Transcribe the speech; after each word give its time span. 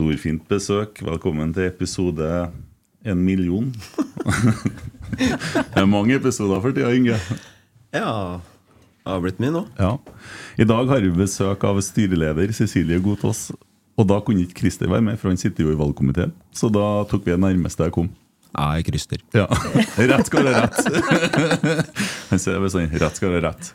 Storfint 0.00 0.46
besøk. 0.48 1.02
Velkommen 1.04 1.50
til 1.52 1.66
episode 1.68 2.26
en 3.04 3.18
million. 3.20 3.66
det 5.18 5.76
er 5.76 5.88
mange 5.88 6.14
episoder 6.16 6.62
for 6.64 6.72
tida, 6.72 6.88
Inge. 6.96 7.18
Ja, 7.92 8.38
det 8.40 9.10
har 9.12 9.20
blitt 9.20 9.42
mye 9.44 9.52
nå. 9.58 9.62
Ja. 9.76 9.90
I 10.56 10.64
dag 10.64 10.88
har 10.88 11.04
vi 11.04 11.10
besøk 11.18 11.66
av 11.68 11.82
styreleder 11.84 12.54
Cecilie 12.56 12.96
Godtås. 13.04 13.50
Og 14.00 14.08
da 14.08 14.22
kunne 14.24 14.46
ikke 14.46 14.62
Christer 14.62 14.88
være 14.88 15.04
med, 15.10 15.20
for 15.20 15.34
han 15.34 15.40
sitter 15.42 15.66
jo 15.68 15.74
i 15.74 15.80
valgkomiteen. 15.82 16.32
Så 16.56 16.72
da 16.72 16.86
tok 17.10 17.28
vi 17.28 17.34
det 17.34 17.42
nærmeste 17.44 17.90
jeg 17.90 17.96
kom. 17.98 18.08
Jeg 18.54 18.80
er 18.80 18.88
Christer. 18.88 19.26
Ja, 19.36 19.44
Rett 20.14 20.32
skal 20.32 20.48
være 20.48 20.64
rett. 20.64 20.80
Han 22.32 22.40
sier 22.40 22.56
det 22.56 22.72
sånn, 22.72 22.88
rett 23.04 23.20
skal 23.20 23.36
være 23.36 23.50
rett. 23.50 23.74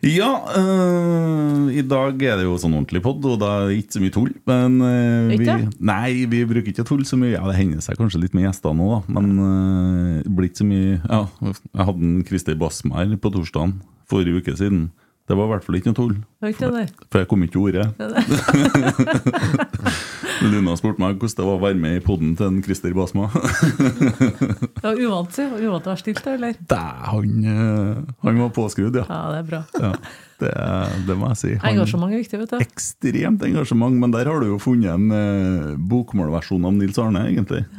Ja, 0.00 0.30
øh, 0.56 1.66
i 1.76 1.82
dag 1.84 2.22
er 2.24 2.38
det 2.40 2.46
jo 2.46 2.54
sånn 2.60 2.72
ordentlig 2.78 3.02
pod, 3.04 3.24
og 3.28 3.36
da 3.42 3.50
er 3.58 3.66
det 3.68 3.82
ikke 3.82 3.96
så 3.98 4.00
mye 4.00 4.14
tull. 4.14 4.30
Men 4.48 4.78
øh, 4.80 5.34
vi, 5.36 5.48
nei, 5.76 6.24
vi 6.30 6.40
bruker 6.48 6.72
ikke 6.72 6.86
tull 6.88 7.04
så 7.04 7.18
mye. 7.20 7.34
Ja, 7.34 7.42
Det 7.50 7.58
hender 7.58 7.84
seg 7.84 8.00
kanskje 8.00 8.22
litt 8.22 8.36
med 8.36 8.46
gjester 8.46 8.72
nå, 8.76 8.88
da. 8.94 9.00
Men 9.18 9.28
øh, 9.36 10.14
det 10.24 10.32
blir 10.36 10.48
ikke 10.48 10.62
så 10.62 10.68
mye 10.70 10.96
Ja, 11.04 11.20
Jeg 11.44 11.88
hadde 11.90 12.08
en 12.08 12.24
Christer 12.24 12.56
Bassmeier 12.60 13.12
på 13.20 13.32
torsdagen 13.34 13.76
forrige 14.10 14.40
uke 14.40 14.56
siden. 14.58 14.88
Det 15.30 15.36
var 15.38 15.46
i 15.46 15.50
hvert 15.52 15.62
fall 15.62 15.76
ikke 15.78 15.92
noe 15.92 15.98
tull. 16.00 16.14
Det 16.42 16.50
det 16.58 16.70
der. 16.74 16.88
For 17.12 17.20
jeg 17.22 17.28
kom 17.30 17.42
ikke 17.46 17.54
til 17.54 17.62
ordet. 17.68 17.86
Luna 20.40 20.72
spurte 20.80 20.98
meg 21.02 21.18
hvordan 21.20 21.36
det 21.38 21.44
var 21.46 21.54
å 21.54 21.60
være 21.62 21.78
med 21.78 21.98
i 21.98 22.02
poden 22.02 22.32
til 22.38 22.46
en 22.48 22.62
Christer 22.64 22.94
Basma. 22.96 23.28
Det 23.30 24.82
var 24.82 24.96
uvant, 24.98 25.38
å 25.38 25.42
være 25.92 26.00
stilt, 26.00 26.24
eller? 26.32 26.54
Dæ, 26.72 26.80
han, 27.12 27.28
øh, 27.52 28.00
han 28.24 28.40
var 28.42 28.50
påskrudd, 28.56 28.96
ja. 29.02 29.06
Ja, 29.06 29.20
det 29.36 29.40
er 29.44 29.48
bra. 29.52 29.60
ja. 29.84 29.92
Det, 30.40 30.50
det 31.06 31.14
må 31.20 31.28
jeg 31.34 31.38
si. 31.44 31.52
Han- 31.60 31.68
Engasjement 31.76 32.10
er 32.16 32.22
viktig, 32.24 32.38
vet 32.40 32.50
du. 32.56 32.58
Ekstremt 32.64 33.42
engasjement, 33.44 33.92
men 34.00 34.08
der 34.16 34.24
har 34.32 34.38
du 34.40 34.48
jo 34.54 34.58
funnet 34.58 34.88
en 34.96 35.06
eh, 35.12 35.76
bokmålversjon 35.92 36.64
av 36.64 36.72
Nils 36.78 36.96
Arne, 36.98 37.26
egentlig. 37.28 37.62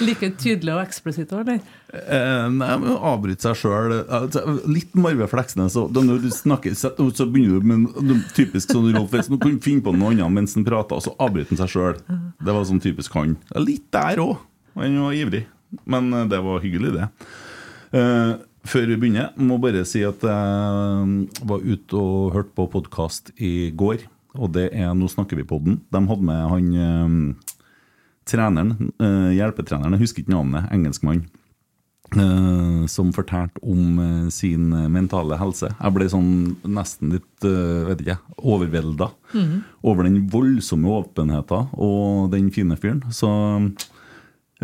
Like 0.00 0.30
tydelig 0.40 0.72
og 0.74 0.80
eksplisitt, 0.82 1.32
eller? 1.36 1.60
Eh, 1.92 2.46
nei, 2.52 2.70
men 2.80 2.94
Avbryte 2.96 3.44
seg 3.48 3.58
sjøl. 3.60 3.94
Litt 4.70 4.96
Marve 4.98 5.28
Fleksnes. 5.30 5.76
Når 5.76 6.22
du 6.24 6.30
snakker, 6.34 6.76
så 6.78 6.92
så 6.96 7.26
begynner 7.28 7.60
du 7.60 7.68
med 7.68 8.24
typisk 8.36 8.72
sånn 8.74 8.90
Rolf 8.96 9.12
Wesenlund. 9.14 9.40
Du 9.40 9.46
kunne 9.46 9.64
finne 9.64 9.84
på 9.84 9.94
noe 9.96 10.14
annet 10.14 10.34
mens 10.40 10.56
han 10.58 10.66
prata, 10.66 10.98
og 10.98 11.04
så 11.04 11.14
avbryter 11.20 11.54
han 11.54 11.62
seg 11.62 11.74
sjøl. 11.74 12.02
Det 12.40 12.56
var 12.56 12.66
sånn 12.68 12.82
typisk 12.84 13.16
han. 13.18 13.36
Litt 13.60 13.88
der 13.94 14.22
òg. 14.24 14.36
Han 14.78 15.00
var 15.04 15.16
ivrig. 15.16 15.46
Men 15.84 16.12
eh, 16.14 16.28
det 16.30 16.42
var 16.44 16.62
hyggelig, 16.64 16.94
det. 16.96 17.08
Eh, 17.98 18.34
før 18.68 18.86
vi 18.90 18.98
begynner, 19.00 19.32
må 19.40 19.56
bare 19.62 19.84
si 19.88 20.02
at 20.04 20.24
jeg 20.24 21.44
var 21.48 21.64
ute 21.64 21.96
og 22.00 22.32
hørte 22.36 22.54
på 22.56 22.68
podkast 22.72 23.32
i 23.40 23.70
går. 23.76 24.04
Og 24.38 24.52
det 24.54 24.68
er 24.76 24.92
Nå 24.94 25.08
snakker 25.10 25.38
vi 25.38 25.46
på 25.48 25.58
den. 25.64 25.80
De 25.90 26.02
hadde 26.10 26.26
med 26.28 26.42
han 26.52 26.68
eh, 26.84 27.54
treneren, 28.28 28.92
eh, 29.00 29.34
hjelpetreneren, 29.38 29.96
jeg 29.96 30.04
husker 30.04 30.22
ikke 30.22 30.34
navnet, 30.34 30.68
engelskmann, 30.74 31.24
eh, 32.14 32.86
som 32.90 33.12
fortalte 33.16 33.60
om 33.62 33.98
eh, 34.04 34.30
sin 34.34 34.70
mentale 34.92 35.38
helse. 35.40 35.70
Jeg 35.74 35.96
ble 35.96 36.08
sånn 36.12 36.32
nesten 36.64 37.16
litt 37.16 37.46
vet 37.88 38.02
ikke, 38.04 38.18
overvelda 38.38 39.12
over 39.82 40.08
den 40.08 40.24
voldsomme 40.32 40.90
åpenheten 41.00 41.70
og 41.74 42.32
den 42.34 42.50
fine 42.54 42.76
fyren. 42.80 43.04
Så 43.14 43.30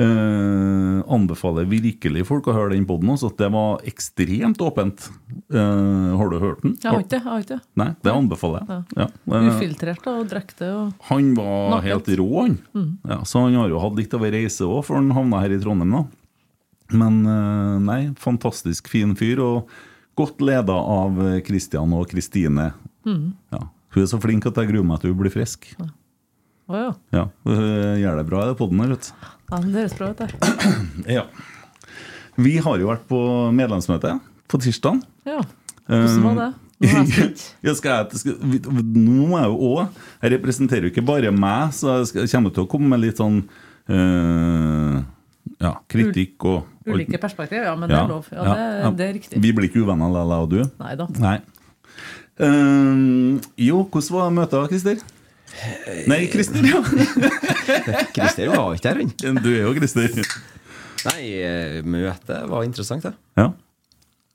eh, 0.01 0.99
anbefaler 1.15 1.67
virkelig 1.71 2.25
folk 2.29 2.49
å 2.51 2.55
høre 2.57 2.73
den 2.75 2.87
poden. 2.89 3.13
Altså, 3.15 3.31
det 3.39 3.49
var 3.55 3.85
ekstremt 3.89 4.63
åpent. 4.65 5.07
Eh, 5.53 6.11
har 6.19 6.33
du 6.33 6.39
hørt 6.43 6.65
den? 6.65 6.77
Jeg 6.83 6.91
har 6.91 7.05
ikke 7.05 7.13
det. 7.15 7.23
har 7.27 7.45
ikke. 7.45 7.61
Nei, 7.81 7.89
det 8.03 8.15
anbefaler 8.15 8.65
jeg. 8.65 8.83
Ja. 8.99 9.09
Eh, 9.31 9.49
Ufiltrert 9.53 10.11
og 10.13 10.27
drekte. 10.33 10.71
Og... 10.75 11.07
han 11.11 11.33
var 11.39 11.57
Nakent. 11.77 11.89
helt 11.91 12.13
rå, 12.21 12.29
han. 12.41 12.59
Ja, 13.09 13.21
så 13.29 13.47
han 13.47 13.59
har 13.61 13.73
jo 13.73 13.83
hatt 13.85 13.99
litt 14.01 14.15
av 14.19 14.27
ei 14.27 14.35
reise 14.39 14.69
òg, 14.69 14.83
før 14.89 15.01
han 15.01 15.15
havna 15.17 15.43
her 15.45 15.57
i 15.57 15.61
Trondheim, 15.63 15.95
da. 15.99 16.05
Men 16.95 17.21
eh, 17.27 17.77
nei, 17.87 18.01
fantastisk 18.21 18.91
fin 18.93 19.15
fyr, 19.19 19.41
og 19.45 19.71
godt 20.19 20.43
leda 20.45 20.75
av 20.79 21.17
Kristian 21.47 21.95
og 21.97 22.07
Kristine. 22.13 22.73
Ja. 23.05 23.65
Hun 23.95 24.03
er 24.03 24.11
så 24.11 24.19
flink 24.23 24.47
at 24.47 24.57
jeg 24.59 24.71
gruer 24.71 24.87
meg 24.87 25.01
til 25.03 25.11
hun 25.13 25.19
blir 25.21 25.33
frisk. 25.35 25.67
Å 26.65 26.79
ja. 26.81 26.91
Ja, 27.13 27.25
Hun 27.45 27.59
gjør 28.01 28.17
det 28.21 28.27
bra 28.31 28.43
i 28.45 28.51
det 28.51 28.57
podden 28.59 28.81
her, 28.81 28.95
vet 28.95 29.09
du. 29.11 29.31
ja. 29.53 29.59
Det 29.61 29.75
høres 29.77 29.97
bra 29.99 30.11
ut, 30.11 30.23
det. 30.23 30.53
Ja. 31.19 31.27
Vi 32.41 32.57
har 32.65 32.79
jo 32.81 32.89
vært 32.91 33.05
på 33.11 33.19
medlemsmøte 33.55 34.17
på 34.51 34.59
tirsdag. 34.65 35.03
Ja. 35.29 35.43
Hvordan 35.87 36.25
var 36.25 36.39
det? 36.41 36.51
Nå 36.85 36.89
er 36.91 37.11
jeg. 37.15 37.35
Ja, 37.65 37.73
skal 37.79 37.93
jeg, 38.11 38.19
skal, 38.19 38.39
nå 38.75 39.29
må 39.31 39.39
jeg 39.39 39.47
jo 39.53 39.69
òg 39.69 40.01
Jeg 40.25 40.33
representerer 40.35 40.89
jo 40.89 40.91
ikke 40.91 41.05
bare 41.07 41.31
meg, 41.33 41.71
så 41.77 42.01
jeg, 42.01 42.09
skal, 42.11 42.25
jeg 42.27 42.33
kommer 42.35 42.53
til 42.57 42.65
å 42.65 42.71
komme 42.73 42.91
med 42.91 43.01
litt 43.05 43.21
sånn 43.23 43.39
øh, 43.95 44.97
ja, 45.63 45.71
kritikk 45.93 46.45
og 46.51 46.57
og- 46.85 46.97
Ulike 46.99 47.17
perspektiv, 47.23 47.63
ja, 47.65 47.73
men 47.79 47.89
det 47.89 47.97
er 47.97 48.11
lov. 48.11 48.27
Ja, 48.35 48.43
ja, 48.43 48.55
det, 48.55 48.65
ja. 48.83 48.91
det 48.99 49.05
er 49.07 49.13
riktig. 49.17 49.39
Vi 49.41 49.53
blir 49.57 49.71
ikke 49.71 49.85
uvenner, 49.87 50.11
Lella 50.13 50.41
og 50.45 50.51
du? 50.53 50.59
Nei 50.83 50.91
da. 51.01 51.07
Nei. 51.23 51.37
Eh, 52.45 53.41
jo, 53.65 53.79
hvordan 53.89 54.13
var 54.19 54.35
møtet, 54.43 54.67
Christer? 54.75 55.01
Nei, 56.11 56.27
Christer, 56.33 56.65
ja. 56.67 56.81
Christer 58.17 58.51
var 58.53 58.75
ikke 58.75 58.93
her, 58.93 59.01
han. 59.03 59.41
Du 59.43 59.51
er 59.53 59.63
jo 59.65 59.75
Christer. 59.77 60.11
Nei, 61.05 61.21
eh, 61.45 61.81
møtet 61.87 62.47
var 62.51 62.65
interessant, 62.67 63.05
det. 63.05 63.15
Ja. 63.39 63.51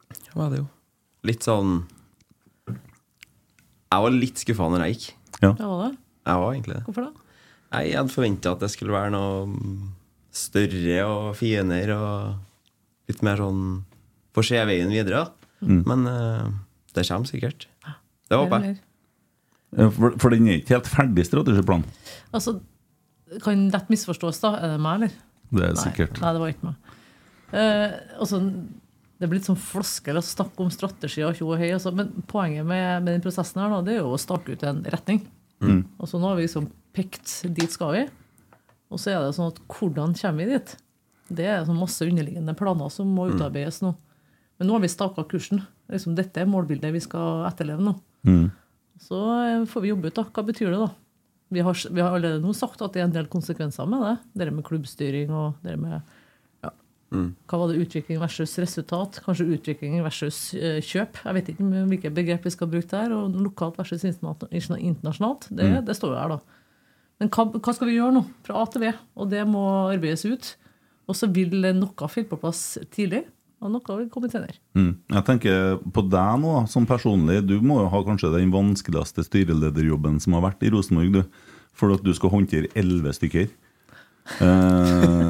Det 0.09 0.35
var 0.37 0.51
det 0.53 0.61
jo. 0.61 0.67
Litt 1.27 1.43
sånn 1.43 1.81
Jeg 2.69 4.03
var 4.05 4.13
litt 4.13 4.39
skuffa 4.39 4.69
når 4.71 4.85
jeg 4.85 4.95
gikk. 4.95 5.07
Ja, 5.41 5.51
var 5.57 5.81
det? 5.87 5.93
Jeg 6.29 6.43
var 6.43 6.53
egentlig 6.53 6.75
det. 6.77 6.83
Hvorfor 6.87 7.07
da? 7.07 7.29
Nei, 7.73 7.81
Jeg 7.89 7.97
hadde 7.99 8.13
forventa 8.13 8.53
at 8.53 8.63
det 8.63 8.71
skulle 8.73 8.95
være 8.95 9.13
noe 9.13 9.89
større 10.39 10.99
og 11.09 11.29
finere 11.37 11.97
og 11.97 13.09
litt 13.09 13.23
mer 13.25 13.41
sånn 13.41 13.63
Få 14.37 14.43
se 14.45 14.59
veien 14.61 14.91
videre. 14.93 15.23
Mm. 15.65 15.79
Men 15.89 16.03
uh, 16.05 16.51
det 16.93 17.01
kommer 17.07 17.25
sikkert. 17.25 17.65
Det 18.29 18.37
håper 18.37 18.61
jeg. 18.61 18.75
Ja, 19.77 19.89
For, 19.93 20.17
for 20.21 20.33
den 20.33 20.47
er 20.49 20.59
ikke 20.59 20.77
helt 20.77 20.89
ferdig, 20.89 21.25
strategiplan. 21.27 21.85
Altså, 22.33 22.57
kan 23.43 23.67
lett 23.73 23.91
misforstås, 23.91 24.41
da. 24.41 24.55
Er 24.57 24.75
det 24.75 24.83
meg, 24.83 25.01
eller? 25.01 25.17
Det 25.49 25.65
er 25.65 25.75
Nei, 25.75 25.83
sikkert. 25.83 26.21
Nei, 26.21 26.31
det 26.35 26.43
var 26.43 26.53
ikke 26.53 26.69
meg. 26.69 26.95
Eh, 27.49 27.97
altså, 28.21 28.39
det 29.19 29.27
er 29.27 29.31
blitt 29.33 29.49
sånn 29.49 29.59
floskel 29.59 30.17
å 30.17 30.23
snakke 30.25 30.63
om 30.63 30.71
strategier 30.73 31.29
og 31.29 31.37
tjo 31.37 31.49
og 31.51 31.61
hei. 31.61 31.71
Altså, 31.75 31.93
men 31.95 32.11
poenget 32.29 32.65
med, 32.65 33.03
med 33.03 33.13
den 33.15 33.25
prosessen 33.25 33.61
her 33.61 33.71
nå, 33.71 33.81
det 33.85 33.97
er 33.97 34.03
jo 34.03 34.13
å 34.15 34.21
stake 34.21 34.55
ut 34.55 34.65
en 34.67 34.81
retning. 34.89 35.25
Mm. 35.59 35.81
så 36.07 36.15
nå 36.15 36.29
har 36.29 36.37
vi 36.37 36.45
liksom 36.45 36.69
pekt 36.95 37.33
dit 37.51 37.73
skal 37.73 37.91
vi. 37.97 38.03
Og 38.89 39.01
så 39.01 39.11
er 39.11 39.25
det 39.25 39.33
sånn 39.35 39.51
at 39.51 39.59
hvordan 39.67 40.13
kommer 40.15 40.47
vi 40.47 40.53
dit? 40.55 40.71
Det 41.29 41.45
er 41.45 41.65
sånn 41.67 41.77
masse 41.77 42.05
underliggende 42.07 42.55
planer 42.57 42.89
som 42.93 43.11
må 43.13 43.27
utarbeides 43.33 43.81
nå. 43.83 43.91
Men 44.59 44.69
nå 44.69 44.77
har 44.77 44.83
vi 44.83 44.91
staka 44.91 45.25
kursen. 45.29 45.61
Liksom, 45.91 46.15
dette 46.17 46.41
er 46.41 46.49
målbildet 46.49 46.95
vi 46.95 47.03
skal 47.03 47.45
etterleve 47.49 47.83
nå. 47.85 47.93
Mm. 48.27 48.47
Så 48.99 49.19
eh, 49.43 49.65
får 49.69 49.85
vi 49.85 49.91
jobbe 49.93 50.09
ut, 50.11 50.17
da. 50.17 50.25
Hva 50.27 50.45
betyr 50.47 50.73
det, 50.73 50.79
da? 50.81 50.89
Vi 51.49 51.63
har, 51.65 51.77
vi 51.89 52.01
har 52.03 52.13
allerede 52.13 52.43
nå 52.43 52.53
sagt 52.53 52.81
at 52.85 52.93
det 52.93 53.01
er 53.01 53.07
en 53.07 53.15
del 53.15 53.29
konsekvenser 53.31 53.87
med 53.89 54.03
det. 54.05 54.15
Det 54.37 54.51
med 54.53 54.67
klubbstyring 54.67 55.31
og 55.33 55.63
det 55.65 55.79
med 55.81 55.95
ja. 56.61 56.69
Hva 57.09 57.57
var 57.57 57.71
det 57.71 57.81
utvikling 57.81 58.19
versus 58.21 58.53
resultat? 58.61 59.17
Kanskje 59.25 59.47
utvikling 59.55 59.97
versus 60.05 60.53
eh, 60.53 60.77
kjøp. 60.85 61.23
Jeg 61.25 61.37
vet 61.39 61.51
ikke 61.55 61.71
hvilke 61.89 62.13
begrep 62.13 62.45
vi 62.45 62.53
skal 62.53 62.69
bruke 62.69 62.91
der. 62.91 63.15
Og 63.17 63.39
lokalt 63.41 63.79
versus 63.81 64.05
internasjonalt. 64.05 65.49
Det, 65.49 65.71
det 65.87 65.97
står 65.97 66.13
jo 66.13 66.21
her, 66.21 66.35
da. 66.37 66.59
Men 67.19 67.31
hva, 67.33 67.49
hva 67.57 67.75
skal 67.75 67.89
vi 67.89 67.97
gjøre 67.97 68.15
nå? 68.15 68.23
Fra 68.45 68.61
A 68.61 68.69
til 68.69 68.85
V. 68.85 68.93
Og 69.19 69.31
det 69.33 69.41
må 69.49 69.65
arbeides 69.89 70.27
ut. 70.29 70.53
Og 71.09 71.17
så 71.17 71.27
vil 71.33 71.57
noe 71.73 72.11
fylle 72.13 72.29
på 72.29 72.37
plass 72.39 72.77
tidlig, 72.93 73.23
og 73.59 73.73
noe 73.73 73.95
vil 73.99 74.09
komme 74.11 74.29
senere. 74.31 74.55
Mm. 74.77 74.91
Jeg 75.11 75.25
tenker 75.27 75.79
på 75.95 76.03
deg 76.07 76.41
nå, 76.43 76.53
som 76.71 76.87
personlig. 76.87 77.41
Du 77.47 77.57
må 77.59 77.81
jo 77.83 77.89
ha 77.91 78.03
kanskje 78.07 78.31
den 78.37 78.53
vanskeligste 78.53 79.25
styrelederjobben 79.27 80.19
som 80.23 80.37
har 80.37 80.45
vært 80.49 80.63
i 80.63 80.71
Rosenborg. 80.73 81.19
du. 81.19 81.23
For 81.79 81.95
at 81.95 82.03
du 82.03 82.11
skal 82.15 82.33
håndtere 82.33 82.71
elleve 82.75 83.13
stykker. 83.15 83.47
Eh, 84.43 85.29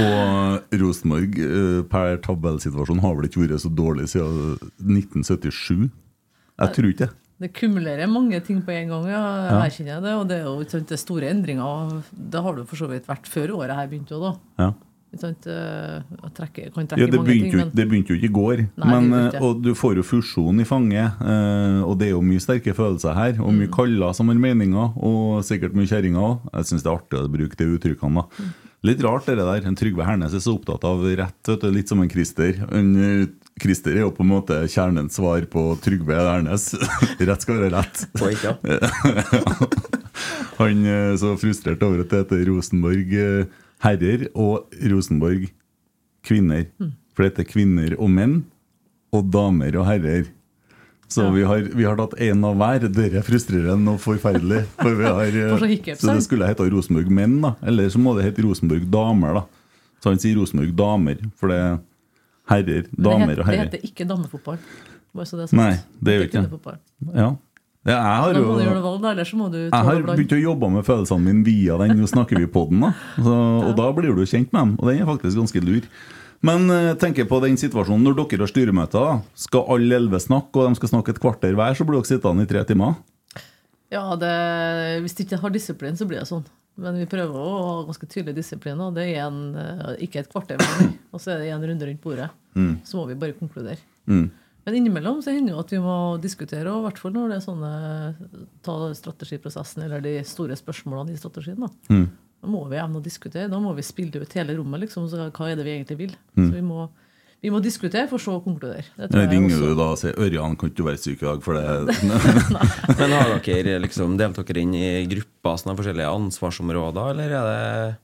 og 0.00 0.78
Rosenborg 0.80 1.36
eh, 1.38 1.82
per 1.90 2.16
tabellsituasjon 2.24 3.02
har 3.04 3.14
vel 3.18 3.28
ikke 3.28 3.44
vært 3.44 3.62
så 3.62 3.70
dårlig 3.70 4.08
siden 4.12 4.56
1977? 4.80 5.86
Jeg 6.56 6.76
tror 6.76 6.90
ikke 6.90 7.04
det. 7.04 7.12
Det 7.36 7.50
kumulerer 7.52 8.08
mange 8.08 8.38
ting 8.40 8.62
på 8.64 8.72
en 8.72 8.94
gang, 8.94 9.06
ja, 9.12 9.22
Jeg 9.44 9.56
erkjenner 9.66 10.00
det. 10.00 10.12
Og 10.16 10.28
det 10.28 10.38
er 10.38 10.46
jo 10.46 10.54
ikke 10.64 10.78
sant, 10.78 10.88
det 10.88 11.00
store 11.02 11.28
endringer. 11.28 11.98
Det 12.08 12.40
har 12.40 12.56
det 12.56 12.64
for 12.70 12.80
så 12.80 12.88
vidt 12.88 13.08
vært 13.10 13.28
før 13.28 13.58
året 13.58 13.76
her 13.76 13.90
begynte. 13.90 14.16
jo 14.16 14.22
da. 14.22 14.30
Ja. 14.62 14.70
Sant, 15.16 15.46
eh, 15.46 16.02
Jeg 16.22 16.32
trekker, 16.34 16.72
kan 16.74 16.86
trekke 16.90 16.98
Ja, 17.00 17.06
det, 17.06 17.14
mange 17.16 17.28
begynte 17.30 17.42
ting, 17.46 17.52
jo, 17.52 17.58
men 17.58 17.68
ikke- 17.70 17.76
det 17.76 17.88
begynte 17.88 18.08
jo 18.08 18.16
ikke 18.16 18.28
i 18.28 18.36
går. 18.36 18.68
Nei, 18.76 18.88
men, 19.00 19.12
eh, 19.14 19.30
ikke. 19.30 19.40
og 19.42 19.62
du 19.62 19.70
får 19.74 19.94
jo 19.96 20.02
fusjon 20.02 20.60
i 20.60 20.64
fanget. 20.64 21.12
eh, 21.22 21.82
Og 21.86 21.98
det 21.98 22.08
er 22.08 22.10
jo 22.10 22.20
mye 22.22 22.40
sterke 22.40 22.74
følelser 22.74 23.14
her. 23.14 23.40
Og 23.40 23.52
Mm. 23.52 23.58
mye 23.60 23.70
kaller 23.72 24.12
som 24.14 24.28
har 24.28 24.34
meninger, 24.34 24.92
og 24.96 25.42
sikkert 25.44 25.72
mye 25.74 25.86
kjerringer 25.86 26.20
òg. 26.20 26.40
Jeg 26.52 26.64
syns 26.64 26.82
det 26.82 26.90
er 26.92 26.98
artig 26.98 27.18
å 27.22 27.30
bruke 27.32 27.56
de 27.56 27.64
uttrykkene. 27.78 28.14
da. 28.14 28.22
Mm. 28.44 28.52
Litt 28.84 28.98
rart 29.00 29.24
det 29.26 29.36
der. 29.38 29.66
En 29.66 29.74
Trygve 29.74 30.04
Hernes 30.04 30.34
er 30.34 30.38
så 30.38 30.58
opptatt 30.60 30.84
av 30.84 31.00
rett, 31.02 31.32
vet 31.46 31.60
du, 31.60 31.70
litt 31.70 31.88
som 31.88 32.00
en 32.02 32.08
Christer. 32.10 32.54
En, 32.72 32.96
eh, 33.22 33.26
Christer 33.58 33.92
er 33.92 34.00
jo 34.00 34.10
på 34.10 34.20
en 34.20 34.28
måte 34.28 34.62
kjernens 34.68 35.12
svar 35.16 35.40
på 35.46 35.80
Trygve 35.80 36.12
Hernes. 36.14 36.74
rett 37.18 37.40
skal 37.40 37.54
være 37.56 37.72
rett. 37.72 38.06
På 38.12 38.28
ikke, 38.30 38.58
ja. 38.62 39.66
Han 40.58 40.84
er 40.86 41.16
så 41.20 41.34
frustrert 41.38 41.82
over 41.82 42.00
at 42.00 42.08
det 42.12 42.20
heter 42.28 42.46
Rosenborg 42.48 43.12
eh, 43.12 43.44
herrer 43.84 44.28
og 44.34 44.70
Rosenborg 44.92 45.48
kvinner. 46.26 46.66
For 47.16 47.24
dette 47.26 47.44
er 47.44 47.48
kvinner 47.48 47.94
og 47.98 48.10
menn, 48.12 48.38
og 49.14 49.30
damer 49.32 49.76
og 49.80 49.86
herrer. 49.88 50.26
Så 51.08 51.22
Ja. 51.22 51.30
vi, 51.30 51.42
har, 51.46 51.60
vi 51.78 51.84
har 51.86 51.96
tatt 51.96 52.16
én 52.18 52.42
av 52.44 52.56
hver. 52.58 52.88
Dere 52.90 53.22
frustrerer 53.22 53.70
og 53.78 54.00
forferdelig. 54.02 54.64
For 54.80 54.94
vi 54.98 55.04
har, 55.06 55.22
eh, 55.38 55.52
Får 55.54 55.62
så 55.94 56.00
så 56.02 56.14
det 56.18 56.24
skulle 56.26 56.48
hete 56.48 56.66
Rosenborg 56.72 57.10
menn, 57.14 57.40
da. 57.44 57.54
Eller 57.62 57.88
så 57.88 58.00
må 58.02 58.16
det 58.18 58.24
hete 58.26 58.42
Rosenborg 58.42 58.88
damer, 58.90 59.38
da. 59.38 59.44
Så 60.02 60.10
han 60.10 60.18
sier 60.18 60.36
Rosenborg 60.36 60.74
damer, 60.76 61.22
for 61.38 61.48
det 61.52 61.60
er 61.62 61.78
herrer, 62.50 62.88
damer 62.92 63.32
det, 63.34 63.38
og 63.38 63.46
herrer. 63.46 63.70
det 63.70 63.80
heter 63.80 63.86
ikke 63.88 64.08
damefotball. 64.08 64.58
Det 65.16 65.24
er. 65.32 65.54
Nei, 65.56 65.70
det 66.04 66.12
gjør 66.16 66.26
ikke 66.26 66.42
det. 66.42 66.74
Ja. 67.14 67.30
Ja, 67.86 67.96
jeg 67.96 68.20
har 68.22 68.36
jo 68.36 68.44
valg, 68.50 69.00
da, 69.04 69.14
du 69.16 69.58
Jeg 69.62 69.86
har 69.88 70.04
begynt 70.10 70.36
å 70.36 70.42
jobbe 70.42 70.70
med 70.74 70.86
følelsene 70.86 71.22
mine 71.22 71.46
via 71.46 71.78
den 71.80 71.96
Nå 72.00 72.10
snakker 72.10 72.40
vi 72.40 72.48
på 72.50 72.66
den, 72.70 72.84
da. 72.84 72.92
Så, 73.16 73.34
og 73.70 73.74
da 73.78 73.88
blir 73.96 74.16
du 74.16 74.22
kjent 74.26 74.50
med 74.52 74.60
dem, 74.60 74.76
og 74.80 74.90
den 74.90 75.02
er 75.02 75.10
faktisk 75.10 75.40
ganske 75.42 75.62
lur. 75.64 75.90
Men 76.46 76.68
tenk 77.00 77.18
på 77.30 77.38
den 77.42 77.56
situasjonen 77.58 78.04
når 78.04 78.18
dere 78.20 78.44
har 78.44 78.50
styremøter. 78.50 79.22
Skal 79.46 79.70
alle 79.72 79.96
elleve 79.98 80.20
snakke, 80.22 80.60
og 80.60 80.68
de 80.68 80.80
skal 80.80 80.92
snakke 80.92 81.14
et 81.14 81.22
kvarter 81.22 81.56
hver, 81.56 81.78
så 81.78 81.86
blir 81.88 82.02
dere 82.02 82.10
sittende 82.10 82.44
i 82.44 82.50
tre 82.50 82.62
timer? 82.68 82.98
Ja, 83.92 84.04
det, 84.18 84.34
Hvis 85.04 85.16
du 85.16 85.24
ikke 85.24 85.40
har 85.40 85.54
disiplin, 85.54 85.96
så 85.98 86.06
blir 86.08 86.20
det 86.20 86.28
sånn. 86.28 86.44
Men 86.76 86.98
vi 87.00 87.06
prøver 87.08 87.36
å 87.40 87.52
ha 87.56 87.76
ganske 87.88 88.08
tydelig 88.10 88.36
disiplin. 88.36 88.80
Og 88.84 88.96
det 88.98 89.06
er 89.14 89.22
en, 89.24 89.54
eh, 89.56 89.94
ikke 90.04 90.20
et 90.20 90.32
kvarter, 90.32 90.60
men, 90.60 90.98
og 91.12 91.22
så 91.22 91.32
er 91.32 91.44
det 91.44 91.52
en 91.54 91.64
runde 91.64 91.88
rundt 91.88 92.02
bordet. 92.02 92.28
Så 92.84 92.98
må 92.98 93.06
vi 93.08 93.18
bare 93.20 93.36
konkludere. 93.36 93.80
Mm. 94.08 94.28
Men 94.66 94.74
innimellom 94.80 95.20
så 95.22 95.30
hender 95.30 95.52
det 95.52 95.54
jo 95.54 95.60
at 95.62 95.70
vi 95.70 95.78
må 95.78 95.96
diskutere, 96.20 96.66
og 96.66 96.80
i 96.82 96.86
hvert 96.88 96.98
fall 96.98 97.12
når 97.14 97.28
det 97.30 97.36
er 97.38 97.44
sånne 97.46 97.70
ta 98.66 98.74
strategiprosessen 98.98 99.84
eller 99.86 100.00
de 100.02 100.16
store 100.26 100.56
spørsmålene 100.58 101.14
i 101.14 101.20
strategien. 101.20 101.60
Da, 101.62 101.68
Mm. 101.88 102.08
da 102.42 102.48
må 102.50 102.64
vi 102.68 102.76
evne 102.76 102.98
å 102.98 103.02
diskutere. 103.04 103.48
Da 103.48 103.60
må 103.62 103.74
vi 103.76 103.82
spille 103.86 104.20
ut 104.20 104.32
hele 104.34 104.56
rommet. 104.58 104.80
liksom, 104.80 105.06
så 105.08 105.30
Hva 105.30 105.52
er 105.52 105.56
det 105.56 105.64
vi 105.64 105.76
egentlig 105.78 105.98
vil? 105.98 106.16
Mm. 106.36 106.48
Så 106.50 106.52
vi 106.54 106.60
må, 106.62 106.88
vi 107.42 107.50
må 107.50 107.62
diskutere 107.62 108.08
for 108.08 108.18
så 108.18 108.40
å 108.40 108.42
konkludere. 108.44 108.82
Det 108.96 109.12
Ringer 109.30 109.54
også- 109.54 109.60
du 109.70 109.74
da 109.76 109.82
og 109.92 109.98
sier 109.98 110.12
'Ørjan, 110.14 110.58
kan 110.58 110.68
ikke 110.70 110.76
du 110.76 110.82
være 110.82 110.98
syk 110.98 111.22
i 111.22 111.26
dag?' 111.26 111.42
For 111.42 111.54
det 111.54 111.86
Men 112.98 113.10
har 113.10 113.38
dere 113.38 113.80
liksom 113.80 114.16
delt 114.18 114.34
dere 114.34 114.60
inn 114.62 114.74
i 114.74 115.06
grupper 115.06 115.58
som 115.58 115.70
har 115.76 115.84
forskjellige 115.84 116.10
ansvarsområder, 116.10 117.10
eller 117.10 117.30
er 117.30 117.44
det 117.46 117.96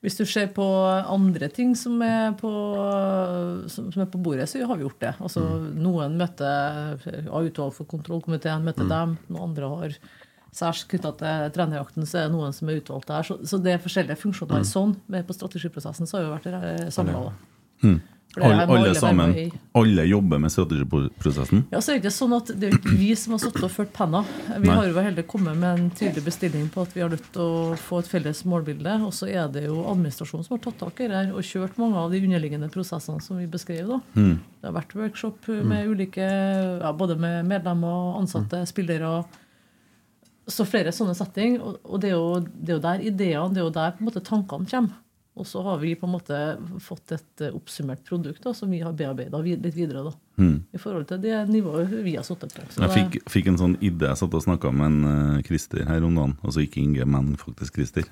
Hvis 0.00 0.16
du 0.16 0.22
ser 0.24 0.46
på 0.56 0.64
andre 0.88 1.50
ting 1.52 1.74
som 1.76 2.00
er 2.00 2.32
på, 2.40 2.50
som, 3.68 3.90
er 3.92 4.08
på 4.08 4.20
bordet, 4.24 4.46
så 4.48 4.62
har 4.64 4.78
vi 4.78 4.86
gjort 4.86 5.02
det. 5.02 5.12
Altså, 5.20 5.42
Noen 5.76 6.16
møter 6.20 6.96
utvalg 7.28 7.74
for 7.76 7.88
kontrollkomiteen, 7.90 8.64
møter 8.64 8.88
dem. 8.88 9.18
Noen 9.28 9.50
andre 9.50 9.68
har 9.74 9.98
særs 10.56 10.86
knytta 10.88 11.12
til 11.20 11.52
trenerjakten, 11.54 12.08
så 12.08 12.22
er 12.22 12.30
det 12.30 12.34
noen 12.34 12.56
som 12.56 12.70
er 12.70 12.80
utvalgt 12.80 13.12
der. 13.12 13.28
Så, 13.28 13.36
så 13.44 13.60
det 13.60 13.74
er 13.74 13.84
forskjellige 13.84 14.18
funksjoner 14.22 14.64
i 14.64 14.70
sånn. 14.70 14.96
Men 15.12 15.28
på 15.28 15.36
strategiprosessen 15.36 16.08
så 16.08 16.18
har 16.18 16.26
vi 16.26 16.32
vært 16.32 16.96
samla. 16.96 17.28
Alle, 18.38 18.66
alle 18.66 18.94
sammen 18.94 19.50
Alle 19.72 20.04
jobber 20.04 20.38
med 20.38 20.52
strategiprosessen? 20.52 21.64
Ja, 21.70 21.80
så 21.80 21.92
er 21.92 21.98
det 21.98 22.04
ikke 22.04 22.12
sånn 22.14 22.34
at 22.36 22.52
det 22.54 22.68
er 22.68 22.76
ikke 22.76 22.92
vi 22.94 23.08
som 23.18 23.34
har 23.34 23.40
sittet 23.42 23.64
og 23.66 23.72
ført 23.74 23.90
penna. 23.94 24.20
Vi 24.46 24.68
Nei. 24.68 24.76
har 24.76 24.86
jo 24.86 25.02
heller 25.02 25.26
kommet 25.26 25.58
med 25.58 25.80
en 25.80 25.90
tydelig 25.98 26.22
bestilling 26.28 26.68
på 26.70 26.84
at 26.86 26.94
vi 26.94 27.02
har 27.02 27.10
nødt 27.10 27.26
til 27.34 27.42
å 27.42 27.74
få 27.80 28.00
et 28.04 28.10
felles 28.10 28.44
målbilde. 28.46 28.94
Og 29.08 29.12
så 29.16 29.26
er 29.30 29.50
det 29.50 29.64
jo 29.66 29.82
administrasjonen 29.90 30.46
som 30.46 30.56
har 30.56 30.62
tatt 30.68 30.78
tak 30.84 31.02
i 31.02 31.10
det 31.10 31.18
her 31.18 31.34
og 31.34 31.46
kjørt 31.46 31.78
mange 31.82 31.98
av 31.98 32.14
de 32.14 32.22
underliggende 32.22 32.70
prosessene 32.70 33.22
som 33.24 33.42
vi 33.42 33.50
beskrev. 33.50 33.90
da. 33.90 34.00
Mm. 34.14 34.38
Det 34.38 34.70
har 34.70 34.78
vært 34.78 34.96
workshop 35.02 35.50
med 35.66 35.90
ulike, 35.90 36.30
ja, 36.30 36.94
både 36.94 37.18
med 37.18 37.50
medlemmer, 37.50 38.16
ansatte, 38.20 38.62
spillere. 38.70 39.24
Så 40.50 40.66
flere 40.66 40.94
sånne 40.94 41.18
setting. 41.18 41.58
Og, 41.58 41.82
og 41.82 42.02
det, 42.02 42.14
er 42.14 42.18
jo, 42.18 42.42
det 42.46 42.74
er 42.74 42.78
jo 42.78 42.86
der 42.86 43.06
ideene, 43.10 43.54
det 43.54 43.62
er 43.62 43.66
jo 43.66 43.74
der 43.74 43.94
på 43.96 44.04
en 44.04 44.12
måte 44.12 44.22
tankene 44.22 44.70
kommer. 44.70 44.98
Og 45.38 45.46
så 45.46 45.62
har 45.62 45.78
vi 45.78 45.94
på 45.94 46.08
en 46.08 46.12
måte 46.12 46.36
fått 46.82 47.12
et 47.14 47.44
eh, 47.46 47.54
oppsummert 47.54 48.02
produkt 48.04 48.42
da, 48.42 48.52
som 48.56 48.70
vi 48.72 48.80
har 48.82 48.92
bearbeida 48.96 49.38
litt 49.44 49.76
videre. 49.76 50.02
da. 50.08 50.12
Mm. 50.40 50.56
I 50.74 50.80
forhold 50.80 51.06
til 51.06 51.20
det 51.22 51.36
nivået 51.48 51.92
vi 52.02 52.16
har 52.16 52.26
sittet 52.26 52.52
på. 52.56 52.64
Så 52.74 52.82
Jeg 52.82 52.92
fikk, 52.96 53.30
fikk 53.30 53.50
en 53.52 53.60
sånn 53.60 53.76
idé. 53.78 54.08
Jeg 54.08 54.18
satt 54.18 54.34
og 54.34 54.42
snakka 54.42 54.72
med 54.74 54.88
en 54.88 54.98
uh, 55.06 55.42
Christer 55.46 55.86
her 55.86 56.04
om 56.06 56.18
dagen. 56.18 56.34
Altså 56.42 56.64
ikke 56.64 56.82
Inge, 56.82 57.06
men 57.06 57.30
faktisk 57.40 57.78
Christer. 57.78 58.08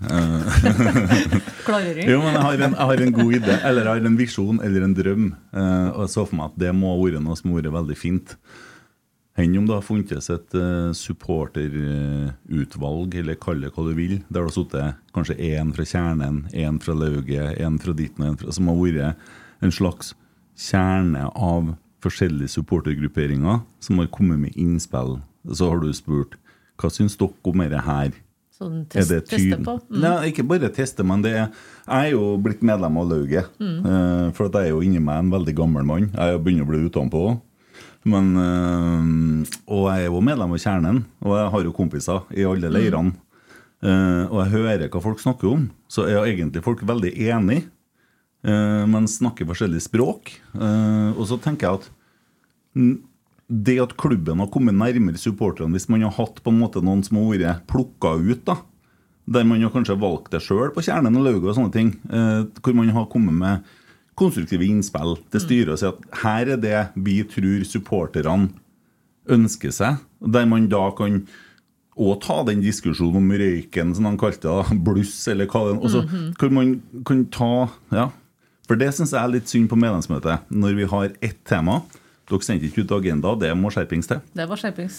Klargjøring. 1.66 2.06
Jo, 2.14 2.22
men 2.22 2.38
jeg 2.38 2.46
har, 2.46 2.64
en, 2.68 2.78
jeg 2.78 2.92
har 2.92 3.04
en 3.08 3.14
god 3.18 3.36
idé, 3.40 3.58
eller 3.58 3.82
jeg 3.82 3.92
har 3.92 4.10
en 4.12 4.22
visjon 4.22 4.62
eller 4.68 4.86
en 4.86 4.96
drøm. 5.02 5.28
Uh, 5.50 5.88
og 5.96 6.00
jeg 6.06 6.14
så 6.14 6.24
for 6.24 6.38
meg 6.38 6.52
at 6.52 6.64
det 6.68 6.72
må 6.76 6.94
ha 6.94 7.02
vært 7.02 7.26
noe 7.26 7.40
som 7.40 7.50
har 7.50 7.64
vært 7.64 7.78
veldig 7.80 7.98
fint. 7.98 8.38
Enn 9.38 9.54
om 9.60 9.66
det 9.68 9.76
har 9.76 9.84
funtes 9.86 10.26
et 10.34 10.54
uh, 10.58 10.90
supporterutvalg, 10.96 13.12
eller 13.20 13.36
kall 13.38 13.60
det 13.62 13.70
hva 13.74 13.82
du 13.86 13.92
vil, 13.94 14.16
der 14.26 14.40
det 14.40 14.48
har 14.48 14.56
sittet 14.56 14.96
kanskje 15.14 15.38
én 15.38 15.70
fra 15.76 15.84
Kjernen, 15.86 16.40
én 16.50 16.80
fra 16.82 16.94
Lauget, 16.98 17.54
én 17.62 17.78
fra 17.78 17.94
ditten 17.94 18.24
og 18.24 18.30
én 18.32 18.40
fra 18.40 18.54
Som 18.56 18.70
har 18.72 18.80
vært 18.82 19.14
en 19.62 19.74
slags 19.74 20.06
kjerne 20.58 21.28
av 21.34 21.76
forskjellige 22.02 22.50
supportergrupperinger 22.56 23.62
som 23.82 24.02
har 24.02 24.10
kommet 24.14 24.42
med 24.42 24.58
innspill. 24.58 25.20
Så 25.46 25.70
har 25.70 25.82
du 25.82 25.92
spurt 25.94 26.34
hva 26.78 26.90
syns 26.90 27.16
dere 27.18 27.34
om 27.46 27.62
dette 27.62 27.84
her? 27.86 28.10
Sånn 28.58 28.80
Er 28.82 28.86
test, 28.90 29.10
det 29.12 29.20
teste 29.30 29.56
på. 29.62 29.76
Mm. 29.86 29.98
Nei, 30.02 30.14
ikke 30.32 30.44
bare 30.50 30.70
teste, 30.74 31.04
men 31.06 31.22
det 31.22 31.30
er, 31.38 31.50
jeg 31.86 32.10
er 32.10 32.14
jo 32.16 32.32
blitt 32.42 32.64
medlem 32.66 32.96
av 32.98 33.12
lauget. 33.12 33.52
Mm. 33.62 33.76
eh, 33.86 34.24
for 34.34 34.48
at 34.48 34.58
jeg 34.58 34.70
er 34.70 34.74
jo 34.74 34.80
inni 34.82 35.02
meg 35.02 35.22
en 35.22 35.30
veldig 35.30 35.54
gammel 35.60 35.86
mann. 35.86 36.08
Jeg 36.10 36.40
begynner 36.42 36.66
å 36.66 36.70
bli 36.72 36.80
utenpå 36.88 37.20
òg. 37.28 37.36
Men, 38.08 38.28
eh, 38.40 39.56
og 39.68 39.88
jeg 39.90 40.06
er 40.06 40.08
jo 40.08 40.20
medlem 40.24 40.54
av 40.54 40.62
Kjernen, 40.62 41.02
og 41.24 41.34
jeg 41.36 41.50
har 41.54 41.66
jo 41.66 41.74
kompiser 41.76 42.22
i 42.32 42.44
Mm. 42.44 42.50
alle 42.52 42.70
leirene. 42.72 43.12
Eh, 43.82 44.24
og 44.26 44.38
jeg 44.42 44.52
hører 44.56 44.88
hva 44.88 45.02
folk 45.02 45.20
snakker 45.20 45.52
om, 45.52 45.70
så 45.88 46.06
er 46.08 46.26
egentlig 46.26 46.64
folk 46.64 46.80
veldig 46.80 47.12
enige, 47.14 47.64
eh, 48.44 48.86
men 48.86 49.06
snakker 49.06 49.46
forskjellig 49.46 49.82
språk. 49.82 50.32
Og 50.54 51.24
så 51.26 51.38
tenker 51.40 51.66
jeg 51.68 51.74
at 51.78 51.90
mm, 52.74 52.98
det 53.48 53.78
at 53.80 53.96
klubben 53.96 54.38
har 54.38 54.48
kommet 54.48 54.74
nærmere 54.74 55.16
supporterne 55.16 55.72
hvis 55.72 55.88
man 55.88 56.02
har 56.02 56.10
hatt 56.10 56.42
på 56.42 56.50
en 56.50 56.58
måte 56.60 56.82
noen 56.82 57.04
som 57.04 57.16
har 57.16 57.38
vært 57.38 57.66
plukka 57.66 58.18
ut, 58.18 58.44
da 58.44 58.56
der 59.28 59.44
man 59.44 59.60
har 59.60 59.70
kanskje 59.70 60.00
valgt 60.00 60.30
det 60.32 60.40
sjøl 60.40 60.72
på 60.72 60.80
Kjernen 60.80 61.16
og 61.16 61.24
Lauget 61.26 61.50
og 61.50 61.56
sånne 61.58 61.72
ting, 61.72 61.90
hvor 62.08 62.74
man 62.74 62.88
har 62.88 63.04
kommet 63.12 63.34
med 63.34 63.60
konstruktive 64.18 64.66
innspill 64.66 65.16
til 65.32 65.40
styret 65.44 65.74
og 65.76 65.78
si 65.80 65.86
at 65.88 66.06
her 66.24 66.54
er 66.56 66.62
det 66.62 66.78
vi 66.96 67.20
tror 67.30 67.64
supporterne 67.68 68.50
ønsker 69.28 69.72
seg, 69.74 69.98
der 70.24 70.46
man 70.48 70.68
da 70.72 70.88
kan 70.98 71.22
òg 71.98 72.20
ta 72.22 72.36
den 72.46 72.60
diskusjonen 72.62 73.18
om 73.18 73.30
røyken, 73.34 73.90
som 73.96 74.06
han 74.06 74.18
kalte 74.20 74.46
det, 74.48 74.78
bluss, 74.86 75.16
eller 75.30 75.48
hva 75.50 75.64
det 75.66 75.74
er. 75.74 75.80
også, 75.84 76.02
Hvor 76.38 76.52
man 76.54 76.76
kan 77.08 77.24
ta 77.34 77.52
Ja. 77.94 78.08
For 78.68 78.76
det 78.76 78.90
syns 78.92 79.14
jeg 79.16 79.22
er 79.24 79.30
litt 79.32 79.48
synd 79.48 79.70
på 79.70 79.78
medlemsmøtet, 79.80 80.42
når 80.52 80.74
vi 80.76 80.84
har 80.90 81.06
ett 81.24 81.38
tema. 81.48 81.78
Dere 82.28 82.44
sendte 82.44 82.66
ikke 82.68 82.82
ut 82.84 82.90
agenda, 82.98 83.30
det 83.40 83.48
må 83.56 83.70
skjerpings 83.72 84.06
til. 84.10 84.18
Det 84.36 84.44
var 84.50 84.60
skjerpings. 84.60 84.98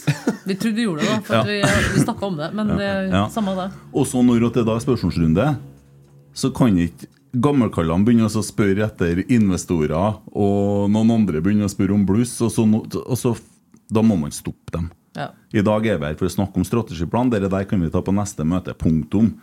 Vi 0.50 0.56
trodde 0.58 0.74
vi 0.80 0.86
gjorde 0.88 1.04
det, 1.06 1.12
da, 1.12 1.20
for 1.28 1.36
Ja. 1.38 1.44
vi, 1.46 1.92
vi 1.94 2.02
snakka 2.02 2.26
om 2.32 2.40
det. 2.42 2.48
Men 2.58 2.72
det 2.74 2.88
er 2.90 3.12
Ja. 3.14 3.24
samme 3.30 3.54
det. 3.60 3.68
Og 3.94 4.08
så 4.10 4.24
når 4.26 4.48
det 4.56 4.66
da 4.66 4.74
er 4.74 4.82
spørsmålsrunde, 4.82 5.46
så 6.34 6.50
kan 6.58 6.78
ikke 6.82 7.06
gammelkallene 7.34 8.06
begynner 8.08 8.30
å 8.30 8.44
spørre 8.46 8.86
etter 8.88 9.24
investorer, 9.32 10.20
og 10.32 10.90
noen 10.94 11.14
andre 11.20 11.42
begynner 11.44 11.70
å 11.70 11.74
spørre 11.74 11.96
om 11.96 12.06
bluss, 12.08 12.36
og 12.46 12.54
så, 12.54 12.66
og 12.66 13.18
så 13.20 13.36
da 13.90 14.04
må 14.06 14.18
man 14.20 14.34
stoppe 14.34 14.74
dem. 14.76 14.90
Ja. 15.18 15.32
I 15.52 15.64
dag 15.66 15.86
er 15.90 16.00
vi 16.00 16.10
her 16.10 16.18
for 16.20 16.30
å 16.30 16.34
snakke 16.34 16.62
om 16.62 16.66
strategiplan. 16.68 17.32
Det 17.34 17.42
der 17.50 17.66
kan 17.68 17.82
vi 17.82 17.90
ta 17.92 18.02
på 18.06 18.14
neste 18.16 18.46
møte. 18.48 18.76
Punktum. 18.78 19.34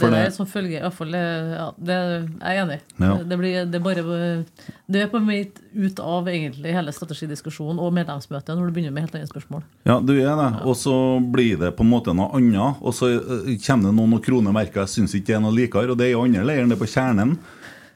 Det 0.00 0.10
det- 0.10 0.20
er 0.26 0.30
som 0.34 0.46
følge, 0.46 0.78
i 0.78 0.82
hvert 0.82 0.92
fall, 0.96 1.14
eh, 1.14 1.50
ja, 1.54 1.66
det 1.78 1.94
er 1.94 2.28
jeg 2.54 2.62
enig 2.64 2.76
i. 2.76 3.04
Ja. 3.04 3.14
Det, 3.22 3.38
blir- 3.38 3.70
det, 3.70 3.82
bare, 3.82 4.44
det 4.90 5.02
er 5.02 5.08
på 5.12 5.20
vei 5.26 5.40
ut 5.74 6.00
av 6.00 6.26
egentlig 6.28 6.72
hele 6.74 6.92
strategidiskusjonen 6.92 7.78
og 7.82 7.92
medlemsmøtet 7.94 8.54
når 8.56 8.66
du 8.66 8.72
begynner 8.76 8.92
med 8.92 9.06
helt 9.06 9.14
andre 9.14 9.30
spørsmål. 9.30 9.62
Ja, 9.86 10.00
du 10.00 10.12
er 10.18 10.34
det. 10.36 10.48
Og 10.64 10.74
så 10.76 10.94
blir 11.32 11.58
det 11.58 11.76
på 11.76 11.84
en 11.86 11.90
måte 11.90 12.14
noe 12.14 12.30
annet. 12.34 12.80
Og 12.82 12.92
så 12.94 13.12
eh, 13.14 13.54
kommer 13.66 13.90
det 13.90 13.94
noen 13.98 14.14
og 14.18 14.22
kroner 14.24 14.52
jeg 14.64 14.88
syns 14.88 15.14
ikke 15.14 15.36
er 15.36 15.40
noe 15.40 15.54
likere. 15.54 15.90
Og 15.90 15.98
det 15.98 16.08
er 16.10 16.16
i 16.16 16.20
andre 16.24 16.44
leiren, 16.44 16.68
det 16.68 16.78
er 16.78 16.84
på 16.84 16.90
kjernen. 16.90 17.36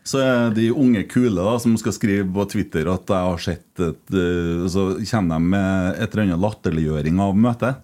Så 0.08 0.22
er 0.24 0.54
de 0.56 0.70
unge 0.72 1.02
kule 1.10 1.36
da, 1.36 1.58
som 1.60 1.74
skal 1.76 1.92
skrive 1.92 2.24
på 2.32 2.46
Twitter 2.48 2.86
at 2.88 3.10
jeg 3.12 3.26
har 3.28 3.42
sett 3.44 3.82
et 3.84 4.14
eh, 4.16 4.64
Så 4.72 4.94
kommer 5.10 5.34
de 5.36 5.40
med 5.52 5.98
et 6.00 6.14
eller 6.14 6.22
annet 6.28 6.40
latterliggjøring 6.40 7.20
av 7.20 7.34
møtet. 7.36 7.76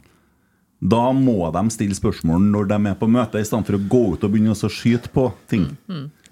Da 0.85 1.07
må 1.17 1.39
de 1.55 1.63
stille 1.73 1.97
spørsmål 1.97 2.43
når 2.53 2.69
de 2.69 2.79
er 2.91 2.97
på 3.01 3.09
møte, 3.09 3.41
i 3.41 3.47
stedet 3.49 3.65
for 3.71 3.79
å 3.79 3.83
gå 3.89 4.03
ut 4.15 4.27
og 4.27 4.33
begynne 4.35 4.53
å 4.53 4.71
skyte 4.73 5.09
på 5.15 5.31
ting. 5.51 5.71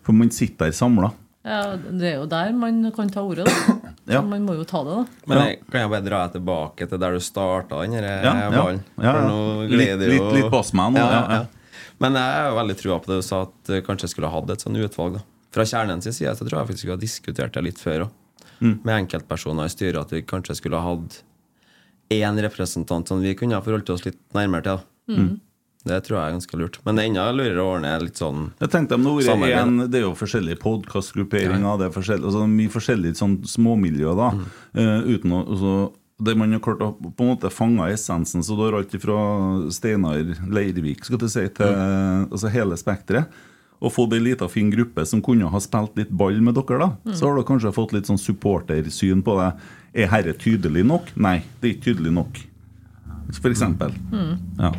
For 0.05 0.13
man 0.17 0.33
sitter 0.35 0.69
der 0.69 0.77
samla. 0.77 1.13
Ja, 1.43 1.75
det 1.75 2.07
er 2.07 2.19
jo 2.21 2.27
der 2.31 2.53
man 2.55 2.85
kan 2.95 3.09
ta 3.11 3.25
ordet, 3.27 3.49
da. 3.49 3.79
Ja. 4.13 4.19
Man 4.27 4.43
må 4.43 4.57
jo 4.59 4.65
ta 4.67 4.81
det, 4.83 4.95
da. 4.99 5.27
Men 5.31 5.39
jeg, 5.39 5.59
kan 5.71 5.85
jeg 5.85 5.91
bare 5.93 6.03
dra 6.03 6.21
deg 6.27 6.33
tilbake 6.37 6.87
til 6.91 6.99
der 6.99 7.15
du 7.15 7.21
starta 7.23 7.85
den 7.87 7.93
ja. 7.95 8.33
ballen? 8.51 8.81
Ja, 8.99 9.13
ja. 9.15 9.35
Litt- 9.71 10.03
litt- 10.03 10.33
litt 10.35 10.49
bass 10.51 10.73
med 10.75 10.97
nå, 10.97 11.05
ja, 11.07 11.21
ja. 11.39 11.83
Men 12.03 12.19
jeg 12.19 12.39
er 12.41 12.49
jo 12.49 12.57
veldig 12.59 12.77
trua 12.81 12.97
på 12.99 13.13
det 13.13 13.21
du 13.21 13.27
sa, 13.27 13.45
at 13.47 13.71
eh, 13.71 13.83
kanskje 13.87 14.09
jeg 14.09 14.15
skulle 14.17 14.31
ha 14.33 14.41
hatt 14.41 14.51
et 14.51 14.65
sånt 14.65 14.81
utvalg. 14.83 15.21
da 15.21 15.23
Fra 15.55 15.67
sin 15.71 16.03
side 16.03 16.35
så 16.35 16.43
tror 16.49 16.59
jeg 16.59 16.71
faktisk 16.73 16.89
vi 16.89 16.95
har 16.97 16.99
diskutert 17.03 17.55
det 17.55 17.63
litt 17.63 17.79
før 17.79 18.09
òg. 18.09 18.11
Mm. 18.59 18.75
Med 18.83 18.95
enkeltpersoner 18.97 19.71
i 19.71 19.73
styret. 19.73 20.01
At 20.03 20.13
vi 20.15 20.23
kanskje 20.27 20.59
skulle 20.59 20.83
ha 20.83 20.95
hatt 20.97 21.23
én 22.21 22.43
representant 22.45 23.09
som 23.09 23.23
vi 23.23 23.35
kunne 23.39 23.57
ha 23.59 23.65
forholdt 23.65 23.91
oss 23.95 24.05
litt 24.07 24.21
nærmere 24.37 24.67
til. 24.67 24.85
Mm. 25.13 25.33
Det 25.83 25.97
tror 26.07 26.19
jeg 26.19 26.23
er 26.29 26.35
ganske 26.37 26.59
lurt. 26.61 26.77
Men 26.87 26.99
det 26.99 27.03
er 27.03 27.11
enda 27.11 27.25
lurere 27.35 27.63
å 27.63 27.71
ordne 27.75 27.91
litt 28.05 28.21
sånn 28.21 28.45
Jeg 28.63 28.71
tenkte 28.71 28.95
om 29.01 29.09
det, 29.19 29.33
en, 29.59 29.81
det 29.91 29.99
er 29.99 30.05
jo 30.05 30.13
forskjellige 30.15 30.61
podkastgrupperinger, 30.63 31.81
det 31.81 31.89
er 31.89 31.97
forskjellig, 31.97 32.29
altså 32.31 32.45
mye 32.47 32.71
forskjellige 32.71 33.19
sånn 33.19 33.41
småmiljøer, 33.51 34.21
da. 34.21 34.29
eh, 34.79 35.11
uten 35.11 35.35
å 35.35 35.43
altså, 35.43 35.75
det 36.23 36.37
man 36.39 36.55
har 36.55 36.63
klart 36.63 36.85
å 36.87 36.93
på 37.03 37.25
en 37.25 37.33
måte 37.33 37.51
fange 37.51 37.89
essensen. 37.91 38.45
Så 38.47 38.55
du 38.55 38.63
har 38.63 38.77
alt 38.79 38.95
fra 39.03 39.17
Steinar 39.75 40.23
Leirvik 40.55 41.03
skal 41.09 41.19
du 41.19 41.27
si, 41.27 41.49
til 41.57 41.73
altså 42.29 42.53
hele 42.53 42.79
spekteret. 42.79 43.41
Og 43.83 43.91
fått 43.91 44.13
ei 44.15 44.23
lita 44.23 44.47
fin 44.47 44.69
gruppe 44.71 45.03
som 45.09 45.19
kunne 45.25 45.49
ha 45.51 45.61
spilt 45.63 45.97
litt 45.99 46.13
ball 46.15 46.37
med 46.39 46.55
dere, 46.55 46.79
da. 46.79 47.15
Så 47.19 47.27
har 47.27 47.35
du 47.35 47.43
kanskje 47.49 47.75
fått 47.75 47.95
litt 47.97 48.07
sånn 48.07 48.21
supportersyn 48.23 49.25
på 49.27 49.35
det. 49.41 49.49
Er 49.95 50.09
herre 50.09 50.33
tydelig 50.41 50.85
nok? 50.89 51.11
Nei, 51.21 51.43
det 51.61 51.69
er 51.69 51.75
ikke 51.77 51.87
tydelig 51.91 52.13
nok. 52.17 52.39
For 53.41 53.51
eksempel. 53.53 53.93
Ja. 54.59 54.71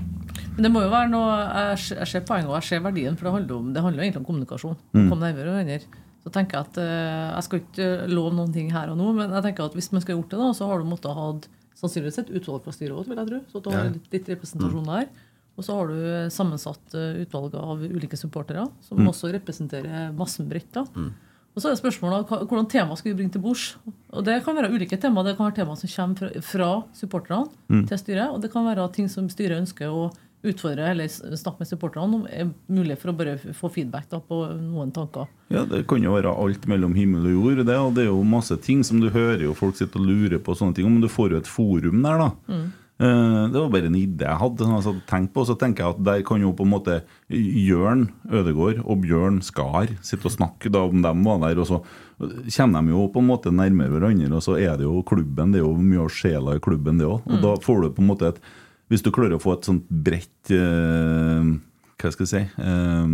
Men 0.54 0.66
det 0.68 0.70
må 0.74 0.82
jo 0.84 0.90
være 0.94 1.10
noe 1.10 1.34
Jeg 1.98 2.08
ser, 2.10 2.22
poenget 2.28 2.50
og 2.52 2.58
jeg 2.60 2.68
ser 2.68 2.82
verdien, 2.86 3.16
for 3.18 3.26
det 3.30 3.34
handler, 3.34 3.56
om, 3.58 3.74
det 3.74 3.82
handler 3.82 4.02
jo 4.02 4.06
egentlig 4.08 4.22
om 4.22 4.28
kommunikasjon. 4.28 4.78
Mm. 4.94 5.08
Kom 5.10 5.20
nærmere 5.22 5.54
hverandre. 5.56 5.80
Så 6.24 6.32
tenker 6.32 6.58
Jeg 6.60 6.68
at 6.70 6.78
eh, 6.80 7.32
jeg 7.36 7.44
skal 7.48 7.60
ikke 7.64 7.88
love 8.14 8.34
noen 8.38 8.54
ting 8.56 8.70
her 8.72 8.90
og 8.94 8.98
nå, 8.98 9.10
men 9.18 9.34
jeg 9.34 9.44
tenker 9.44 9.66
at 9.66 9.74
hvis 9.76 9.92
man 9.92 10.02
skal 10.06 10.16
gjort 10.18 10.30
det, 10.32 10.40
da, 10.40 10.52
så 10.56 10.68
har 10.70 10.80
du 10.80 10.88
måttet 10.88 11.18
ha 11.18 11.26
sannsynligvis 11.82 12.20
et 12.22 12.30
utvalg 12.38 12.64
fra 12.64 12.72
styret 12.76 12.96
også, 12.96 13.10
vil 13.12 13.20
jeg 13.20 13.30
tro. 13.32 13.40
Så 13.52 13.62
du 13.66 13.70
har 13.74 13.90
litt, 13.90 14.08
litt 14.14 14.30
representasjon 14.32 14.88
der. 14.88 15.10
Og 15.58 15.66
så 15.68 15.76
har 15.78 15.90
du 15.92 15.98
sammensatt 16.34 16.96
utvalget 16.96 17.58
av 17.60 17.82
ulike 17.84 18.18
supportere, 18.18 18.64
som 18.88 18.98
Mm. 19.02 19.10
også 19.12 19.34
representerer 19.36 20.14
massen 20.18 20.48
bredt. 20.50 20.72
da. 20.74 20.86
Og 21.54 21.62
så 21.62 21.70
er 21.70 21.78
spørsmålet 21.78 22.26
hvordan 22.50 22.66
tema 22.72 22.96
skal 22.98 23.12
vi 23.12 23.18
bringe 23.20 23.32
til 23.36 23.42
bords. 23.44 23.76
Og 24.12 24.24
Det 24.26 24.40
kan 24.44 24.56
være 24.58 24.72
ulike 24.74 24.98
tema. 24.98 25.22
Det 25.24 25.36
kan 25.38 25.46
være 25.52 25.60
tema 25.62 25.76
som 25.78 25.90
kommer 25.90 26.18
fra, 26.18 26.42
fra 26.42 26.84
supporterne 26.98 27.50
Mm. 27.70 27.88
til 27.88 27.98
styret. 27.98 28.30
Og 28.34 28.42
det 28.42 28.52
kan 28.52 28.66
være 28.66 28.92
ting 28.94 29.08
som 29.10 29.30
styret 29.30 29.62
ønsker 29.62 29.88
å 29.90 30.12
utfordre 30.44 30.90
eller 30.92 31.08
snakke 31.08 31.60
med 31.62 31.68
supporterne 31.70 32.16
om. 32.16 32.26
er 32.28 32.50
mulig 32.68 32.98
for 32.98 33.12
å 33.14 33.16
bare 33.18 33.38
få 33.54 33.70
feedback 33.72 34.10
da, 34.10 34.20
på 34.20 34.42
noen 34.60 34.92
tanker. 34.92 35.28
Ja, 35.50 35.64
Det 35.64 35.86
kan 35.88 36.02
jo 36.04 36.12
være 36.18 36.34
alt 36.36 36.66
mellom 36.68 36.94
himmel 36.96 37.26
og 37.28 37.32
jord. 37.32 37.66
Det, 37.66 37.78
og 37.78 37.94
det 37.94 38.04
er 38.04 38.10
jo 38.12 38.24
masse 38.24 38.58
ting 38.62 38.84
som 38.84 39.00
du 39.00 39.10
hører 39.10 39.44
jo 39.44 39.54
folk 39.54 39.76
sitter 39.76 40.00
og 40.02 40.08
lurer 40.08 40.40
på. 40.40 40.56
sånne 40.58 40.76
ting, 40.76 40.86
Men 40.92 41.02
du 41.02 41.08
får 41.08 41.30
jo 41.32 41.38
et 41.38 41.48
forum 41.48 42.02
der, 42.02 42.18
da. 42.18 42.32
Eh, 42.50 42.66
Det 43.02 43.58
var 43.58 43.72
bare 43.74 43.90
en 43.90 43.98
idé 43.98 44.24
jeg 44.28 44.40
hadde. 44.40 44.64
som 44.64 44.76
jeg 44.78 45.02
tenkt 45.10 45.34
på, 45.34 45.44
Så 45.46 45.58
tenker 45.60 45.84
jeg 45.84 45.96
at 45.96 46.04
der 46.06 46.22
kan 46.24 46.40
jo 46.42 46.54
på 46.54 46.64
en 46.64 46.72
måte 46.72 47.02
Jørn 47.30 48.10
Ødegård 48.30 48.84
og 48.86 49.02
Bjørn 49.02 49.42
Skar 49.42 49.90
sitte 50.02 50.30
og 50.30 50.36
snakke 50.36 50.72
da 50.72 50.86
om 50.86 51.02
dem 51.02 51.24
var 51.26 51.42
der. 51.42 51.60
Og 51.60 51.68
så 51.68 51.82
kommer 52.56 52.82
de 52.86 52.94
jo 52.94 53.08
på 53.12 53.20
en 53.20 53.28
måte 53.28 53.52
nærmere 53.52 53.90
hverandre, 53.90 54.30
og 54.38 54.44
så 54.46 54.56
er 54.62 54.78
det 54.78 54.86
jo 54.86 55.02
klubben. 55.04 55.52
Det 55.52 55.60
er 55.60 55.66
jo 55.66 55.76
mye 55.76 56.06
av 56.06 56.14
sjela 56.14 56.56
i 56.56 56.64
klubben, 56.64 57.02
det 57.02 57.10
òg. 57.10 57.26
Og 57.28 57.42
da 57.42 57.56
får 57.66 57.82
du 57.82 57.90
på 57.98 58.04
en 58.06 58.12
måte 58.14 58.30
et 58.30 58.40
Hvis 58.92 59.02
du 59.02 59.12
klarer 59.12 59.36
å 59.38 59.42
få 59.42 59.54
et 59.58 59.66
sånt 59.66 59.88
bredt 59.90 60.52
eh, 60.52 61.54
Hva 61.98 62.12
skal 62.12 62.28
jeg 62.28 62.30
si 62.30 62.42
eh, 62.62 63.14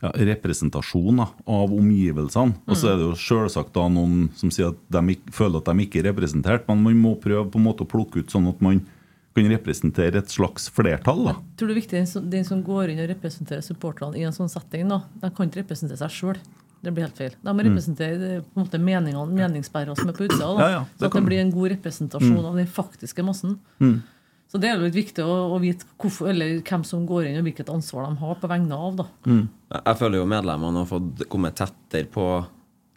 ja, 0.00 0.12
representasjon 0.32 1.20
da, 1.20 1.26
av 1.44 1.74
omgivelsene. 1.74 2.56
Og 2.66 2.78
så 2.78 2.92
er 2.92 3.00
det 3.00 3.08
jo 3.08 3.18
selvsagt 3.20 3.74
da 3.76 3.88
noen 3.92 4.30
som 4.38 4.52
sier 4.54 4.72
at 4.72 4.80
de 4.96 5.18
føler 5.34 5.60
at 5.60 5.68
de 5.68 5.84
ikke 5.86 6.00
er 6.02 6.08
representert, 6.10 6.64
men 6.70 6.86
man 6.86 7.02
må 7.02 7.16
prøve 7.20 7.48
på 7.52 7.60
en 7.60 7.68
måte 7.68 7.84
å 7.84 7.90
plukke 7.90 8.22
ut 8.22 8.32
sånn 8.32 8.48
at 8.50 8.62
man 8.64 8.80
kan 9.36 9.50
representere 9.52 10.18
et 10.18 10.32
slags 10.32 10.66
flertall. 10.74 11.22
da. 11.28 11.34
Jeg 11.38 11.60
tror 11.60 11.70
det 11.70 11.74
er 11.74 11.80
viktig 11.80 11.98
den 11.98 12.08
som, 12.10 12.30
den 12.32 12.48
som 12.48 12.64
går 12.66 12.92
inn 12.92 13.02
og 13.04 13.12
representerer 13.12 13.62
supporterne 13.64 14.18
i 14.18 14.24
en 14.26 14.34
sånn 14.34 14.50
setting, 14.50 14.88
da, 14.90 15.04
de 15.22 15.30
kan 15.30 15.46
ikke 15.46 15.62
representere 15.62 16.00
seg 16.00 16.16
sjøl. 16.16 16.40
Det 16.80 16.94
blir 16.96 17.04
helt 17.04 17.18
feil. 17.18 17.34
De 17.44 17.52
må 17.52 17.64
representere 17.66 18.28
eh, 18.38 18.40
på 18.40 18.56
en 18.56 18.64
måte 18.64 18.78
meningene, 18.80 19.26
meningsbærerne 19.36 19.98
som 19.98 20.08
er 20.08 20.16
på 20.16 20.24
utsida. 20.24 20.48
Ja, 20.56 20.68
ja, 20.78 20.80
så 20.96 21.10
at 21.10 21.16
det 21.18 21.22
blir 21.26 21.42
en 21.42 21.52
god 21.52 21.74
representasjon 21.74 22.40
av 22.40 22.56
den 22.56 22.70
faktiske 22.72 23.24
massen. 23.26 23.58
Så 24.50 24.58
det 24.58 24.66
er 24.70 24.76
jo 24.80 24.86
litt 24.88 24.96
viktig 24.98 25.22
å, 25.22 25.34
å 25.54 25.58
vite 25.62 25.86
hvorfor, 26.02 26.30
eller 26.32 26.56
hvem 26.66 26.82
som 26.86 27.04
går 27.06 27.28
inn, 27.28 27.36
og 27.38 27.46
hvilket 27.46 27.68
ansvar 27.70 28.08
de 28.08 28.18
har 28.18 28.38
på 28.42 28.48
vegne 28.50 28.74
av. 28.74 28.96
da. 28.98 29.06
Jeg 29.30 29.82
jeg 29.86 29.98
føler 30.00 30.18
jo 30.18 30.26
medlemmene 30.26 30.82
har 30.82 30.88
fått 30.90 31.22
kommet 31.30 31.54
tettere 31.60 32.08
på 32.10 32.24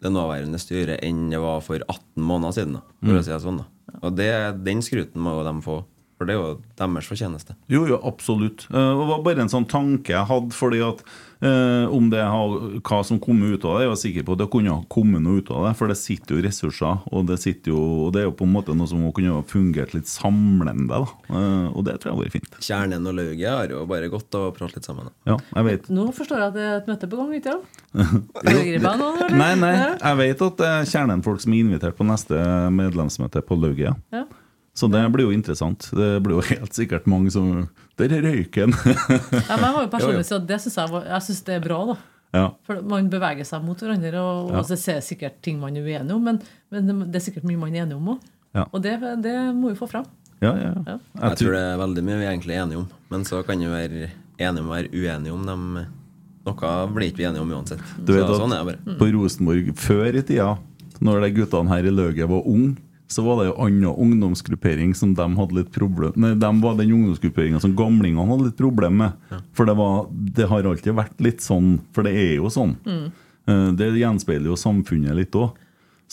det 0.02 0.10
nåværende 0.12 0.58
styret 0.60 0.98
enn 1.06 1.28
det 1.30 1.38
var 1.40 1.62
for 1.64 1.78
18 1.86 2.26
måneder 2.26 2.56
siden. 2.58 2.74
Da, 2.80 2.82
for 3.06 3.20
å 3.20 3.22
si 3.24 3.30
det 3.32 3.40
sånn 3.44 3.60
da. 3.62 3.68
Og 4.02 4.16
det, 4.18 4.30
den 4.66 4.82
skruten 4.82 5.22
må 5.22 5.36
jo 5.38 5.44
de 5.46 5.54
få, 5.64 5.76
for 6.18 6.26
det 6.28 6.34
er 6.34 6.40
jo 6.42 6.56
deres 6.82 7.06
fortjeneste. 7.12 7.54
Jo, 7.70 7.84
jo, 7.88 8.00
absolutt. 8.02 8.66
Eh, 8.74 8.90
Det 8.98 9.06
var 9.12 9.22
bare 9.24 9.46
en 9.46 9.52
sånn 9.54 9.68
tanke 9.70 10.12
jeg 10.16 10.26
hadde, 10.28 10.50
fordi 10.58 10.82
at 10.84 11.04
eh, 11.44 11.92
om 11.92 12.08
det 12.12 12.22
har, 12.24 12.54
hva 12.84 12.98
som 13.06 13.20
kom 13.22 13.42
ut 13.44 13.64
av 13.64 13.78
det, 13.78 13.84
jeg 13.84 13.92
var 13.92 14.00
sikker 14.00 14.26
på 14.26 14.36
at 14.36 14.42
det 14.42 14.48
kunne 14.52 14.74
ha 14.74 14.84
kommet 14.92 15.24
noe 15.24 15.42
ut 15.42 15.50
av 15.54 15.66
det, 15.68 15.72
for 15.78 15.92
det 15.92 15.96
sitter 16.00 16.36
jo 16.38 16.44
ressurser, 16.46 17.02
og 17.12 17.26
det, 17.30 17.38
sitter 17.42 17.74
jo, 17.74 17.80
og 18.06 18.12
det 18.16 18.22
er 18.22 18.28
jo 18.28 18.34
på 18.38 18.48
en 18.48 18.54
måte 18.54 18.76
noe 18.76 18.90
som 18.90 19.04
kunne 19.14 19.34
ha 19.36 19.44
fungert 19.50 19.94
litt 19.96 20.10
samlende, 20.10 20.88
da. 20.90 21.00
Eh, 21.30 21.66
og 21.70 21.86
det 21.88 21.98
tror 22.00 22.12
jeg 22.12 22.16
har 22.16 22.22
vært 22.24 22.36
fint. 22.38 22.60
Kjernen 22.68 23.10
og 23.10 23.18
lauget 23.18 23.50
har 23.50 23.74
jo 23.76 23.82
bare 23.90 24.12
gått 24.12 24.38
og 24.40 24.52
pratet 24.58 24.80
litt 24.80 24.88
sammen. 24.88 25.10
Da. 25.10 25.34
Ja, 25.34 25.40
jeg 25.60 25.68
vet. 25.70 25.90
Nå 25.94 26.08
forstår 26.16 26.40
jeg 26.42 26.52
at 26.52 26.56
det 26.58 26.64
er 26.68 26.78
et 26.80 26.92
møte 26.92 27.10
på 27.10 27.20
gang, 27.20 27.34
ikke 27.40 27.58
sant? 27.58 29.34
Nei, 29.34 29.52
nei, 29.60 29.74
jeg 29.76 30.20
vet 30.20 30.48
at 30.48 30.56
det 30.62 30.70
er 30.70 30.88
kjernen-folk 30.90 31.44
som 31.44 31.54
er 31.54 31.66
invitert 31.66 31.98
på 31.98 32.06
neste 32.08 32.40
medlemsmøte 32.74 33.44
på 33.46 33.60
Lauget. 33.60 34.00
ja. 34.14 34.24
Så 34.74 34.88
det 34.90 35.04
blir 35.14 35.28
jo 35.28 35.30
interessant. 35.34 35.86
Det 35.94 36.08
blir 36.24 36.34
jo 36.34 36.42
helt 36.48 36.74
sikkert 36.74 37.04
mange 37.06 37.30
som 37.30 37.68
Der 37.96 38.10
er 38.10 38.24
røyken! 38.26 38.72
Ja, 38.74 39.54
men 39.54 39.68
jeg 39.68 39.74
må 39.76 39.82
jo 39.84 39.90
personlig 39.96 40.24
at 40.34 40.46
det 40.48 40.58
synes 40.64 40.76
jeg, 40.80 40.90
jeg 41.06 41.22
synes 41.28 41.42
det 41.46 41.54
er 41.54 41.62
bra. 41.62 41.78
da. 41.92 41.96
ja. 42.34 42.46
For 42.66 42.80
Man 42.82 43.06
beveger 43.12 43.46
seg 43.46 43.62
mot 43.62 43.78
hverandre, 43.78 44.18
og, 44.18 44.50
Ja. 44.50 44.58
og 44.58 44.66
så 44.66 44.76
ser 44.80 44.98
sikkert 45.06 45.36
ting 45.46 45.60
man 45.62 45.76
er 45.78 45.86
uenig 45.86 46.10
om, 46.16 46.24
men, 46.26 46.40
men 46.74 46.90
det- 47.12 47.20
er 47.20 47.24
sikkert 47.30 47.46
mye 47.46 47.56
man 47.60 47.74
er 47.74 47.84
enig 47.86 47.94
om 47.96 48.08
òg. 48.16 48.20
Ja. 48.54 48.64
Og 48.72 48.82
det, 48.82 48.96
det 49.22 49.36
må 49.54 49.70
vi 49.70 49.78
få 49.78 49.86
fram. 49.90 50.04
Ja, 50.42 50.50
ja. 50.58 50.98
Jeg 51.22 51.38
tror 51.38 51.54
det 51.54 51.62
er 51.62 51.78
veldig 51.78 52.02
mye 52.04 52.18
vi 52.18 52.26
egentlig 52.32 52.56
er 52.58 52.64
enige 52.66 52.78
om, 52.82 52.88
men 53.10 53.22
så 53.24 53.44
kan 53.46 53.58
vi 53.62 53.70
være 53.70 54.10
enige 54.42 54.60
om 54.60 54.68
å 54.68 54.74
være 54.74 54.90
uenige 54.90 55.32
om 55.32 55.46
dem. 55.46 55.62
Noe 56.44 56.72
blir 56.92 57.08
ikke 57.08 57.22
vi 57.22 57.28
enige 57.30 57.40
om 57.46 57.52
uansett. 57.54 57.80
Du 58.04 58.12
vet 58.12 58.26
så, 58.26 58.34
at 58.34 58.42
sånn 58.42 58.52
er 58.52 58.64
det 58.64 58.74
bare. 58.84 58.96
På 59.00 59.06
Rosenborg 59.14 59.70
før 59.80 60.18
i 60.18 60.22
tida, 60.26 60.50
når 61.00 61.22
de 61.24 61.30
guttene 61.38 61.70
her 61.72 61.86
i 61.88 61.94
Løget 61.94 62.28
var 62.28 62.42
unge, 62.50 62.74
så 63.10 63.22
var 63.22 63.40
det 63.40 63.48
jo 63.50 63.56
annen 63.60 63.90
ungdomsgruppering 63.90 64.94
som 64.96 65.12
de 65.14 65.26
hadde 65.36 65.58
litt 65.58 65.72
problem 65.74 66.14
Nei, 66.16 66.32
de 66.40 66.50
var 66.62 66.78
den 66.78 66.94
ungdomsgrupperinga 66.96 67.60
som 67.60 67.74
gamlingene 67.76 68.24
hadde 68.30 68.48
litt 68.48 68.56
problem 68.58 68.96
med. 69.02 69.18
For 69.54 69.68
det, 69.68 69.74
var, 69.78 70.08
det 70.10 70.48
har 70.50 70.70
alltid 70.70 70.96
vært 70.96 71.20
litt 71.22 71.44
sånn, 71.44 71.76
for 71.94 72.06
det 72.06 72.14
er 72.16 72.32
jo 72.38 72.50
sånn. 72.52 72.74
Mm. 72.88 73.04
Det 73.76 73.90
gjenspeiler 74.00 74.48
jo 74.48 74.56
samfunnet 74.58 75.18
litt 75.18 75.36
òg. 75.36 75.52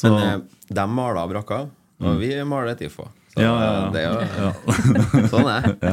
Men 0.03 0.17
eh, 0.19 0.37
de 0.67 0.85
maler 0.91 1.31
brakker, 1.31 1.71
og 2.01 2.21
vi 2.21 2.33
maler 2.47 2.77
tifo. 2.79 3.07
Så 3.31 3.39
Ja, 3.39 3.51
ja, 3.63 3.71
ja. 3.73 3.83
det 3.93 4.01
er 4.01 4.07
jo 4.11 5.27
Sånn 5.31 5.47
er 5.47 5.67
det. 5.69 5.91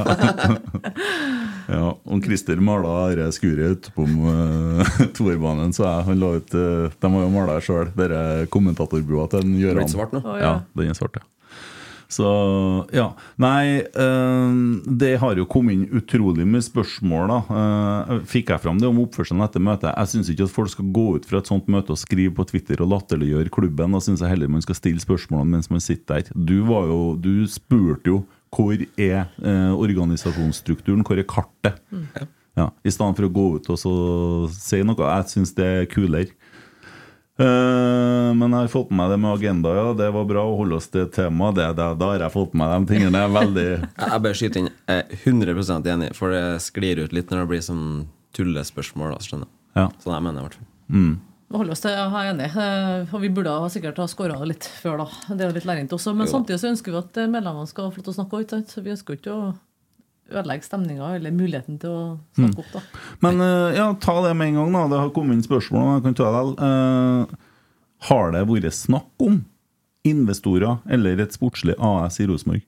Ja, 1.68 1.90
og 2.10 2.24
Christer 2.24 2.58
mala 2.64 2.94
dette 3.12 3.36
skuret 3.36 3.78
ute 3.78 3.94
på 3.94 4.06
uh, 4.08 4.82
toerbanen, 5.16 5.70
så 5.76 5.86
jeg 5.86 6.08
han 6.08 6.22
la 6.22 6.32
ut 6.40 6.54
uh, 6.58 6.88
De 6.90 7.12
har 7.14 7.26
jo 7.26 7.32
mala 7.34 7.58
sjøl, 7.62 7.92
denne 7.94 8.48
kommentatorbua 8.50 9.28
til 9.30 9.44
en 9.46 9.54
Den 9.60 9.84
er 9.84 9.92
svart 9.92 10.16
nå. 10.16 10.24
Ja. 10.40 10.56
den 10.74 10.90
er 10.90 10.98
svart, 10.98 11.20
ja. 11.20 11.26
Så 12.08 12.28
ja. 12.92 13.10
Nei, 13.36 13.84
eh, 13.84 14.52
det 14.86 15.10
har 15.20 15.36
jo 15.36 15.44
kommet 15.50 15.76
inn 15.76 15.98
utrolig 16.00 16.46
mye 16.48 16.64
spørsmål, 16.64 17.28
da. 17.28 17.58
Eh, 17.60 18.22
fikk 18.28 18.54
jeg 18.54 18.64
fram 18.64 18.80
det 18.80 18.88
om 18.88 19.02
oppførselen 19.04 19.44
etter 19.44 19.62
møtet? 19.64 19.92
Jeg 19.92 20.12
syns 20.14 20.32
ikke 20.32 20.48
at 20.48 20.54
folk 20.54 20.72
skal 20.72 20.88
gå 20.96 21.06
ut 21.18 21.28
fra 21.28 21.42
et 21.42 21.50
sånt 21.52 21.68
møte 21.68 21.92
og 21.92 22.00
skrive 22.00 22.32
på 22.38 22.48
Twitter 22.48 22.80
og 22.84 22.94
latterliggjøre 22.94 23.52
klubben. 23.52 23.92
Da 23.92 24.00
syns 24.04 24.24
jeg 24.24 24.32
heller 24.32 24.48
man 24.48 24.64
skal 24.64 24.80
stille 24.80 25.04
spørsmålene 25.04 25.58
mens 25.58 25.70
man 25.72 25.84
sitter 25.84 26.24
der. 26.24 26.32
Du, 26.32 26.62
var 26.70 26.88
jo, 26.88 27.00
du 27.20 27.44
spurte 27.50 28.14
jo 28.14 28.24
hvor 28.56 28.72
er 28.96 29.28
eh, 29.44 29.72
organisasjonsstrukturen, 29.76 31.04
hvor 31.04 31.20
er 31.20 31.28
kartet? 31.28 31.82
Ja, 32.58 32.70
I 32.82 32.90
stedet 32.90 33.18
for 33.18 33.28
å 33.28 33.32
gå 33.32 33.46
ut 33.58 33.68
og 33.70 33.78
så 33.78 33.92
si 34.56 34.80
noe. 34.82 34.96
Jeg 34.96 35.32
syns 35.34 35.52
det 35.54 35.66
er 35.68 35.90
kulere. 35.92 36.32
Eh, 37.38 38.30
men 38.34 38.50
jeg 38.50 38.64
har 38.64 38.70
fått 38.72 38.90
med 38.90 38.98
meg 38.98 39.12
det 39.12 39.18
med 39.22 39.30
agenda, 39.36 39.74
ja. 39.76 39.86
Det 39.94 40.08
var 40.14 40.26
bra 40.26 40.42
å 40.48 40.56
holde 40.58 40.78
oss 40.80 40.88
til 40.90 41.06
temaet. 41.14 41.60
Da 41.78 41.92
har 41.94 42.24
jeg 42.24 42.34
fått 42.34 42.56
med 42.58 42.66
meg 42.66 42.88
de 42.88 42.94
tingene. 42.96 43.22
Er 43.22 43.34
veldig 43.36 43.66
Jeg 44.02 44.10
jeg 44.10 44.24
bare 44.26 44.38
skyter 44.40 44.62
inn. 44.64 44.70
Jeg 44.90 45.04
er 45.04 45.22
100% 45.22 45.90
enig, 45.94 46.10
for 46.18 46.34
det 46.34 46.42
sklir 46.64 47.04
ut 47.04 47.14
litt 47.14 47.30
når 47.30 47.44
det 47.44 47.50
blir 47.54 47.64
sånn 47.68 47.86
tullespørsmål. 48.36 49.14
Da, 49.14 49.22
skjønner 49.22 49.46
jeg. 49.46 49.54
Ja. 49.78 49.86
Sånn 50.02 50.16
jeg 50.16 50.26
mener 50.26 50.42
i 50.42 50.46
hvert 50.48 50.58
fall. 50.58 50.68
Vi 51.48 51.56
holder 51.56 51.72
oss 51.72 51.80
til, 51.80 51.94
jeg 51.94 52.12
er 52.12 52.32
enig. 52.34 52.50
Eh, 52.60 53.14
Og 53.14 53.22
vi 53.22 53.30
burde 53.32 53.54
ha 53.54 53.70
sikkert 53.72 54.02
ha 54.02 54.08
skåra 54.10 54.42
litt 54.44 54.66
før, 54.82 55.04
da. 55.04 55.06
Det 55.30 55.46
er 55.46 55.52
jo 55.52 55.56
litt 55.56 55.70
til 55.88 55.96
også. 55.96 56.12
Men 56.16 56.26
Jo 56.26 56.34
samtidig 56.34 56.58
så 56.60 56.72
ønsker 56.74 56.92
vi 56.92 57.00
at 57.00 57.22
eh, 57.22 57.30
medlemmene 57.30 57.70
skal 57.70 57.92
få 57.94 58.02
lov 58.02 58.08
til 58.10 58.12
å 58.12 58.18
snakke 58.18 58.36
òg, 58.36 58.44
ikke 58.44 58.58
sant. 58.58 58.76
Vi 58.84 58.92
ønsker 58.96 59.14
jo 59.14 59.20
ikke 59.22 59.36
å 59.38 59.46
ødelegge 60.28 60.66
stemninga 60.66 61.12
eller 61.16 61.34
muligheten 61.34 61.78
til 61.80 61.92
å 61.92 62.02
snakke 62.36 62.62
opp, 62.62 62.72
da. 62.74 63.04
Men 63.24 63.44
eh, 63.44 63.78
ja, 63.78 63.86
ta 64.00 64.16
det 64.26 64.34
med 64.38 64.52
en 64.52 64.58
gang, 64.60 64.74
da. 64.76 64.82
Det 64.92 65.00
har 65.02 65.14
kommet 65.16 65.38
inn 65.38 65.46
spørsmål. 65.46 65.94
Jeg 65.96 66.04
kan 66.06 66.18
ta 66.18 66.32
det. 66.34 66.42
Uh, 66.60 67.46
har 68.08 68.34
det 68.34 68.44
vært 68.50 68.76
snakk 68.76 69.24
om 69.24 69.40
investorer 70.08 70.78
eller 70.88 71.24
et 71.24 71.34
sportslig 71.34 71.74
AS 71.82 72.20
i 72.22 72.28
Rosenborg? 72.28 72.62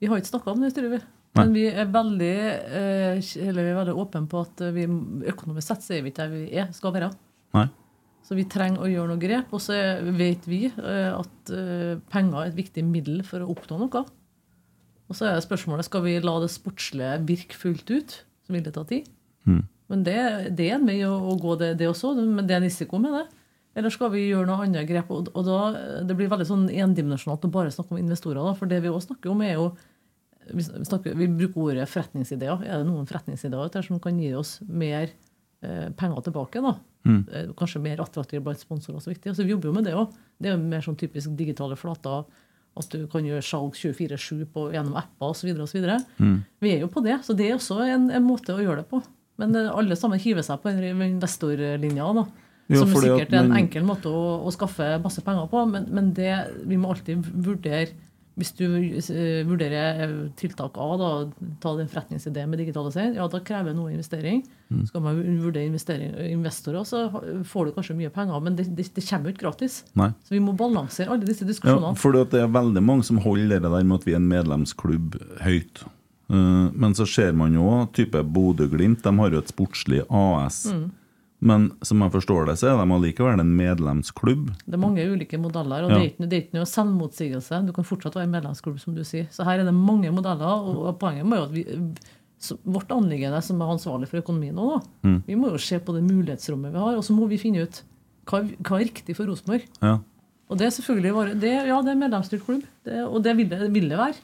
Vi 0.00 0.08
har 0.08 0.20
ikke 0.20 0.32
snakka 0.32 0.52
om 0.52 0.62
det 0.64 0.74
tror 0.76 0.94
vi. 0.94 1.00
Men 1.38 1.52
vi 1.54 1.66
er 1.68 1.86
veldig, 1.86 2.36
eh, 2.74 3.18
eller 3.46 3.62
vi 3.62 3.70
er 3.70 3.76
veldig 3.76 3.98
åpne 4.02 4.24
på 4.30 4.40
at 4.42 4.62
vi 4.74 4.86
økonomisk 5.30 5.68
sett 5.68 5.84
er 5.94 6.00
vi 6.02 6.10
ikke 6.10 6.24
der 6.24 6.32
vi 6.32 6.40
er, 6.58 6.72
skal 6.74 6.94
være. 6.96 7.10
Nei? 7.54 7.68
Så 8.26 8.34
vi 8.38 8.46
trenger 8.50 8.82
å 8.82 8.88
gjøre 8.90 9.12
noe 9.12 9.22
grep. 9.22 9.52
Og 9.54 9.62
så 9.62 9.76
vet 10.16 10.48
vi 10.50 10.64
at 10.70 11.52
penger 12.10 12.40
er 12.40 12.50
et 12.50 12.58
viktig 12.58 12.82
middel 12.86 13.22
for 13.26 13.42
å 13.42 13.52
oppnå 13.54 13.78
noe. 13.84 14.02
Og 15.10 15.18
så 15.18 15.26
er 15.26 15.42
spørsmålet 15.42 15.88
skal 15.88 16.04
vi 16.06 16.14
la 16.22 16.36
det 16.42 16.52
sportslige 16.54 17.18
virke 17.26 17.58
fullt 17.58 17.90
ut. 17.90 18.16
Så 18.46 18.54
vil 18.54 18.64
det 18.64 18.76
ta 18.76 18.86
tid. 18.86 19.08
Men 19.90 20.06
det, 20.06 20.16
det 20.54 20.70
er 20.70 20.78
en 20.78 20.86
vei 20.86 21.00
å, 21.02 21.16
å 21.32 21.34
gå, 21.40 21.56
det, 21.58 21.74
det 21.80 21.90
også. 21.90 22.14
Men 22.20 22.46
det 22.46 22.54
er 22.54 22.62
en 22.62 22.68
risiko 22.68 23.00
med 23.02 23.16
det. 23.18 23.26
Eller 23.78 23.92
skal 23.94 24.10
vi 24.14 24.28
gjøre 24.28 24.46
noe 24.48 24.66
annet 24.66 24.86
grep? 24.88 25.10
Og, 25.14 25.30
og 25.34 25.46
da, 25.46 25.60
Det 26.06 26.16
blir 26.18 26.30
veldig 26.30 26.46
sånn 26.46 26.68
endimensjonalt 26.70 27.46
å 27.46 27.52
bare 27.54 27.72
snakke 27.74 27.96
om 27.96 28.02
investorer. 28.02 28.42
Da, 28.42 28.54
for 28.58 28.70
det 28.70 28.82
vi 28.84 28.90
også 28.90 29.12
snakker 29.12 29.32
om, 29.32 29.42
er 29.46 29.56
jo 29.56 29.70
vi, 30.50 30.64
snakker, 30.64 31.14
vi 31.18 31.28
bruker 31.30 31.66
ordet 31.66 31.88
forretningsideer. 31.90 32.62
Er 32.66 32.82
det 32.82 32.88
noen 32.88 33.08
forretningsideer 33.10 33.70
der 33.74 33.86
som 33.86 33.98
kan 34.02 34.18
gi 34.18 34.30
oss 34.38 34.56
mer 34.66 35.10
eh, 35.10 35.88
penger 35.98 36.26
tilbake? 36.28 36.62
da? 36.64 36.76
Mm. 37.08 37.20
Kanskje 37.58 37.82
mer 37.82 38.02
attraktive 38.02 38.42
blant 38.44 38.62
sponsorer. 38.62 38.98
og 38.98 39.04
så 39.04 39.12
viktig. 39.12 39.32
Altså, 39.32 39.46
vi 39.46 39.54
jobber 39.54 39.70
jo 39.70 39.76
med 39.78 39.86
det 39.88 39.96
òg. 39.98 40.14
Det 40.38 40.50
er 40.50 40.56
jo 40.56 40.62
mer 40.70 40.86
sånn 40.86 40.98
typisk 41.00 41.34
digitale 41.38 41.78
flater. 41.78 42.26
At 42.78 42.88
du 42.92 43.06
kan 43.10 43.24
gjøre 43.26 43.42
salg 43.42 43.74
24-7 43.74 44.44
gjennom 44.72 44.94
apper 44.96 45.32
osv. 45.32 45.50
Vi 46.60 46.70
er 46.74 46.80
jo 46.84 46.88
på 46.92 47.02
det, 47.04 47.18
så 47.26 47.34
det 47.36 47.48
er 47.50 47.56
også 47.58 47.80
en, 47.84 48.10
en 48.14 48.22
måte 48.24 48.54
å 48.54 48.60
gjøre 48.62 48.84
det 48.84 48.88
på. 48.92 49.02
Men 49.40 49.56
eh, 49.56 49.70
alle 49.74 49.96
sammen 49.96 50.20
hiver 50.22 50.42
seg 50.46 50.60
på 50.62 50.70
den 50.70 51.02
investorlinja. 51.08 52.12
da. 52.14 52.24
Jo, 52.70 52.84
som 52.84 52.92
er 52.94 53.02
sikkert 53.02 53.32
en 53.34 53.48
man- 53.50 53.58
enkel 53.64 53.82
måte 53.82 54.06
å, 54.06 54.46
å 54.46 54.52
skaffe 54.54 54.86
masse 55.02 55.20
penger 55.26 55.48
på, 55.50 55.64
men, 55.72 55.88
men 55.90 56.12
det, 56.14 56.30
vi 56.70 56.76
må 56.78 56.92
alltid 56.94 57.24
vurdere 57.42 57.88
Hvis 58.40 58.54
du 58.56 58.64
eh, 58.66 59.42
vurderer 59.46 60.00
eh, 60.06 60.16
tiltak 60.40 60.78
A, 60.80 60.88
da, 61.00 61.10
ta 61.62 61.74
den 61.78 61.90
forretningsideen 61.90 62.50
med 62.50 62.62
digitalisering, 62.62 63.14
ja, 63.18 63.28
da 63.30 63.42
krever 63.44 63.76
noe 63.76 63.92
investering. 63.92 64.42
Mm. 64.70 64.82
Skal 64.88 65.04
man 65.04 65.20
vurdere 65.42 65.68
investering, 65.68 66.14
investorer, 66.30 66.86
så 66.88 67.04
får 67.46 67.68
du 67.68 67.76
kanskje 67.76 67.98
mye 67.98 68.12
penger, 68.14 68.42
men 68.44 68.58
det, 68.58 68.68
det, 68.78 68.88
det 68.96 69.06
kommer 69.06 69.30
jo 69.30 69.36
ikke 69.36 69.46
gratis. 69.46 69.80
Nei. 69.98 70.10
Så 70.26 70.36
vi 70.36 70.42
må 70.44 70.56
balansere 70.56 71.12
alle 71.12 71.28
disse 71.28 71.48
diskusjonene. 71.48 71.94
Ja, 71.94 72.00
for 72.00 72.16
det 72.16 72.40
er 72.40 72.52
veldig 72.52 72.84
mange 72.84 73.06
som 73.06 73.20
holder 73.22 73.60
det 73.60 73.72
der 73.72 73.86
med 73.86 74.00
at 74.00 74.08
vi 74.08 74.16
er 74.16 74.22
en 74.22 74.30
medlemsklubb 74.30 75.18
høyt. 75.44 75.84
Eh, 76.30 76.66
men 76.72 76.94
så 76.94 77.06
ser 77.06 77.34
man 77.36 77.54
jo 77.56 77.66
type 77.96 78.22
Bodø-Glimt, 78.22 79.02
de 79.04 79.14
har 79.18 79.34
jo 79.34 79.42
et 79.42 79.52
sportslig 79.52 80.04
AS. 80.06 80.64
Men 81.40 81.70
som 81.86 82.02
jeg 82.04 82.12
forstår 82.12 82.50
det, 82.50 82.58
så 82.60 82.68
er 82.68 82.78
de 82.80 82.94
allikevel 82.94 83.40
en 83.40 83.52
medlemsklubb. 83.56 84.50
Det 84.66 84.76
er 84.76 84.82
mange 84.82 85.06
ulike 85.08 85.40
modeller, 85.40 85.86
og 85.86 85.90
Ja. 85.90 85.96
det, 85.96 86.00
er 86.00 86.08
ikke, 86.10 86.28
det 86.28 86.36
er 86.36 86.42
ikke 86.44 86.58
noe 86.58 86.68
selvmotsigelse. 86.68 87.60
Du 87.66 87.72
kan 87.76 87.86
fortsatt 87.88 88.18
være 88.18 88.28
medlemsklubb, 88.28 88.80
som 88.80 88.94
du 88.94 89.02
sier. 89.08 89.28
Så 89.32 89.46
her 89.48 89.60
er 89.60 89.64
det 89.64 89.74
mange 89.74 90.12
modeller, 90.12 90.44
og, 90.44 90.98
poenget 91.00 91.24
må 91.24 91.40
jo 91.40 91.46
at 91.48 91.54
vi, 91.56 91.64
vårt 92.64 92.92
anliggende 92.92 93.40
som 93.44 93.60
er 93.60 93.72
ansvarlig 93.72 94.08
for 94.08 94.20
økonomien 94.20 94.54
nå, 94.56 94.82
mm. 95.04 95.22
vi 95.26 95.36
må 95.36 95.50
jo 95.52 95.58
se 95.60 95.78
på 95.78 95.92
det 95.96 96.04
mulighetsrommet 96.04 96.72
vi 96.72 96.78
har, 96.78 96.96
og 96.96 97.04
så 97.04 97.16
må 97.16 97.28
vi 97.28 97.40
finne 97.40 97.64
ut 97.64 97.82
hva, 98.28 98.40
hva 98.44 98.78
er 98.78 98.86
riktig 98.88 99.16
for 99.16 99.28
Rosenborg. 99.28 99.66
Ja. 99.80 99.98
Og 100.50 100.58
det 100.58 100.66
er 100.66 100.74
selvfølgelig 100.74 101.12
bare, 101.14 101.34
det, 101.38 101.52
ja, 101.68 101.76
det 101.84 101.92
er 101.92 102.00
medlemsstyrt 102.00 102.44
klubb, 102.44 102.64
det, 102.84 103.04
og 103.06 103.22
det 103.22 103.36
vil 103.38 103.48
det, 103.48 103.60
vil 103.72 103.88
det 103.92 104.00
være. 104.00 104.18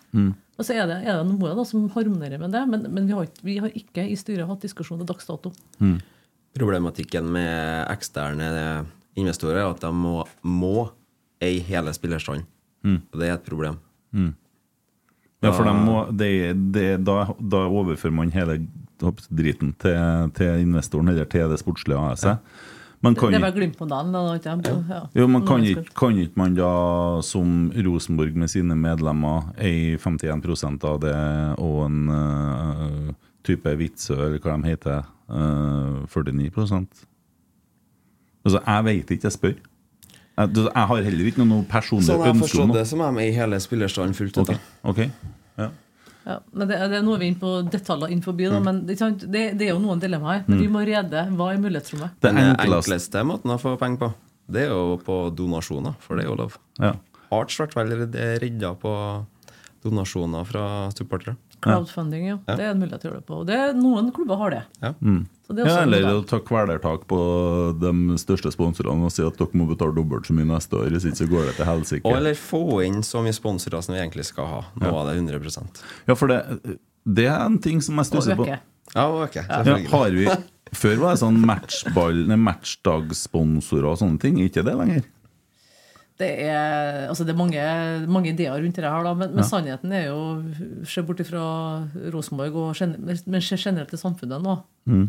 Og 0.57 0.65
så 0.65 0.73
er 0.73 0.89
det, 0.89 0.99
er 1.05 1.21
det 1.21 1.29
noe 1.29 1.53
da, 1.55 1.65
som 1.69 1.89
harmonerer 1.93 2.41
med 2.41 2.53
det, 2.57 2.63
men, 2.69 2.87
men 2.93 3.09
vi, 3.09 3.13
har 3.13 3.27
vi 3.45 3.57
har 3.61 3.73
ikke 3.77 4.07
i 4.09 4.17
styret 4.17 4.49
hatt 4.49 4.65
diskusjon 4.65 5.01
til 5.01 5.09
dags 5.09 5.29
dato. 5.29 5.53
Problematikken 6.57 7.29
med 7.33 7.87
eksterne 7.93 8.51
investorer 9.17 9.63
er 9.63 9.71
at 9.71 9.83
de 9.85 9.93
må, 9.93 10.21
må 10.43 10.89
eie 11.43 11.61
hele 11.67 11.93
spillerstanden. 11.97 12.47
Og 12.87 13.21
det 13.21 13.29
er 13.29 13.37
et 13.37 13.47
problem. 13.47 13.79
Ja, 15.45 15.53
for 15.53 15.67
de 15.67 15.75
må, 15.77 15.99
de, 16.17 16.31
de, 16.73 16.87
da, 17.03 17.19
da 17.37 17.67
overfører 17.67 18.15
man 18.15 18.33
hele 18.35 18.61
driten 19.29 19.75
til, 19.83 20.31
til 20.37 20.65
investoren, 20.65 21.13
eller 21.13 21.29
til 21.31 21.53
det 21.53 21.61
sportslige 21.61 22.01
AS-et. 22.13 22.57
Man 23.05 23.15
kan 23.15 23.35
det 23.35 23.43
var 23.43 23.53
glimt 23.53 23.77
på 23.77 23.85
da, 23.87 24.01
ikke? 24.35 24.55
Ja. 24.89 25.01
Jo, 25.15 25.27
men 25.29 25.45
kan 25.47 25.65
ikke, 25.65 25.85
kan 25.95 26.17
ikke 26.19 26.41
man 26.41 26.55
da, 26.57 26.71
som 27.23 27.69
Rosenborg 27.77 28.39
med 28.41 28.51
sine 28.51 28.75
medlemmer, 28.75 29.51
eie 29.61 29.99
51% 30.01 30.87
av 30.89 31.03
det, 31.05 31.19
og 31.61 31.83
en 31.85 32.09
uh, 32.09 33.13
type 33.45 33.77
Vitsø, 33.79 34.17
eller 34.17 34.41
hva 34.41 34.57
de 34.57 34.73
heter, 34.73 35.05
49 35.29 37.07
Altså, 38.47 38.61
jeg 38.63 38.85
vet 38.87 39.11
ikke, 39.11 39.25
jeg 39.27 39.35
spør. 39.35 39.55
Jeg, 40.37 40.51
jeg 40.55 40.87
har 40.91 41.03
heller 41.03 41.27
ikke 41.31 41.45
noe 41.49 41.65
personlig 41.67 42.07
Sånn 42.07 42.21
jeg 42.21 42.29
har 42.29 42.35
ønske 42.35 42.37
om 42.37 42.45
forstått 42.45 42.69
noe. 42.71 42.77
det, 42.77 42.85
som 42.93 43.03
er 43.03 43.15
med 43.17 43.27
i 43.31 43.33
hele 43.35 43.59
spillerstanden 43.63 44.15
fullt 44.15 44.39
ut. 44.39 44.53
Ja. 45.57 45.71
Ja, 46.27 46.41
men 46.53 46.67
det, 46.67 46.77
det 46.91 46.99
er 46.99 47.05
noe 47.07 47.19
vi 47.21 47.29
er 47.29 47.33
inne 47.33 47.39
på 47.41 47.51
detaljer 47.71 48.11
innenfor. 48.11 48.35
Da, 48.39 48.59
men 48.63 48.81
det, 48.87 48.97
det, 49.31 49.43
det 49.59 49.69
er 49.69 49.73
jo 49.73 49.81
noen 49.83 50.03
dilemmaer. 50.03 50.43
Men 50.49 50.59
vi 50.63 50.67
må 50.71 50.83
rede 50.87 51.23
hva 51.39 51.53
er 51.55 51.61
mulighetsrommet. 51.63 52.17
Den 52.23 52.41
enkleste 52.43 53.23
måten 53.27 53.55
å 53.55 53.59
få 53.63 53.77
penger 53.81 54.01
på, 54.03 54.09
det 54.51 54.67
er 54.67 54.75
jo 54.75 54.97
på 55.07 55.21
donasjoner, 55.39 55.95
for 56.03 56.19
det 56.19 56.27
er 56.27 56.31
jo 56.33 56.39
lov. 56.45 56.59
ja. 56.83 56.95
Arts 57.35 57.57
ble 57.59 57.83
vel 57.91 58.05
redda 58.39 58.69
på 58.79 58.91
donasjoner 59.83 60.45
fra 60.47 60.65
supportere. 60.95 61.35
Crowdfunding, 61.65 62.27
ja. 62.29 62.37
Det 62.47 62.61
er 62.61 62.75
en 62.75 62.81
mulighet 62.81 63.03
til 63.03 63.11
å 63.11 63.13
gjøre 63.13 63.23
det 63.23 63.29
på. 63.29 63.41
Og 63.41 63.49
Det, 63.49 63.59
noen 63.79 64.11
klubber 64.15 64.41
har 64.41 64.55
det. 64.55 64.63
Ja. 64.83 64.93
Mm. 65.01 65.23
det 65.49 65.65
er 65.65 65.71
ja, 65.71 65.77
eller 65.87 66.09
å 66.13 66.25
ta 66.29 66.41
kvelertak 66.45 67.07
på 67.11 67.21
de 67.81 67.93
største 68.21 68.53
sponsorene 68.55 69.09
og 69.09 69.15
si 69.15 69.25
at 69.27 69.39
dere 69.41 69.59
må 69.59 69.69
betale 69.71 69.97
dobbelt 69.97 70.29
så 70.29 70.37
mye 70.37 70.49
neste 70.51 70.79
år, 70.79 70.91
hvis 70.95 71.09
ikke 71.11 71.23
så 71.23 71.31
går 71.33 71.49
det 71.51 71.57
til 71.59 71.71
helsike. 71.71 72.05
Og 72.05 72.19
eller 72.19 72.39
få 72.41 72.65
inn 72.87 73.01
så 73.07 73.25
mye 73.25 73.37
sponsorer 73.37 73.85
som 73.85 73.97
vi 73.97 74.03
egentlig 74.03 74.29
skal 74.29 74.51
ha. 74.53 74.61
Nå 74.83 74.93
var 74.95 75.11
det 75.11 75.19
100% 75.21 75.83
Ja, 76.07 76.15
for 76.19 76.33
det, 76.33 76.43
det 77.07 77.29
er 77.31 77.41
en 77.47 77.61
ting 77.63 77.83
som 77.85 77.99
jeg 78.03 78.11
stusser 78.13 78.39
på. 78.39 78.49
Ja, 78.95 79.09
okay, 79.23 79.43
Ja, 79.49 79.79
har 79.91 80.15
vi 80.15 80.29
Før 80.77 80.97
var 80.99 81.15
det 81.15 81.21
sånn 81.21 81.39
matchball, 81.47 82.25
nei, 82.27 82.37
matchdagssponsorer 82.43 83.87
og 83.93 84.01
sånne 84.01 84.19
ting. 84.23 84.41
Er 84.41 84.51
ikke 84.51 84.65
det 84.67 84.75
lenger? 84.79 85.05
Det 86.19 86.31
er, 86.49 87.09
altså 87.11 87.25
det 87.29 87.35
er 87.35 87.37
mange, 87.37 87.63
mange 88.09 88.31
ideer 88.33 88.57
rundt 88.57 88.75
det 88.81 88.85
her, 88.89 89.03
da, 89.05 89.13
men, 89.15 89.35
men 89.37 89.45
sannheten 89.45 89.93
er 89.93 90.07
jo 90.07 90.21
Se 90.89 91.03
bort 91.05 91.21
fra 91.29 91.43
Rosenborg, 92.15 92.57
og 92.57 92.97
men 93.29 93.41
se 93.45 93.57
generelt 93.61 93.93
i 93.93 94.01
samfunnet 94.01 94.41
nå. 94.43 94.55
Mm. 94.89 95.07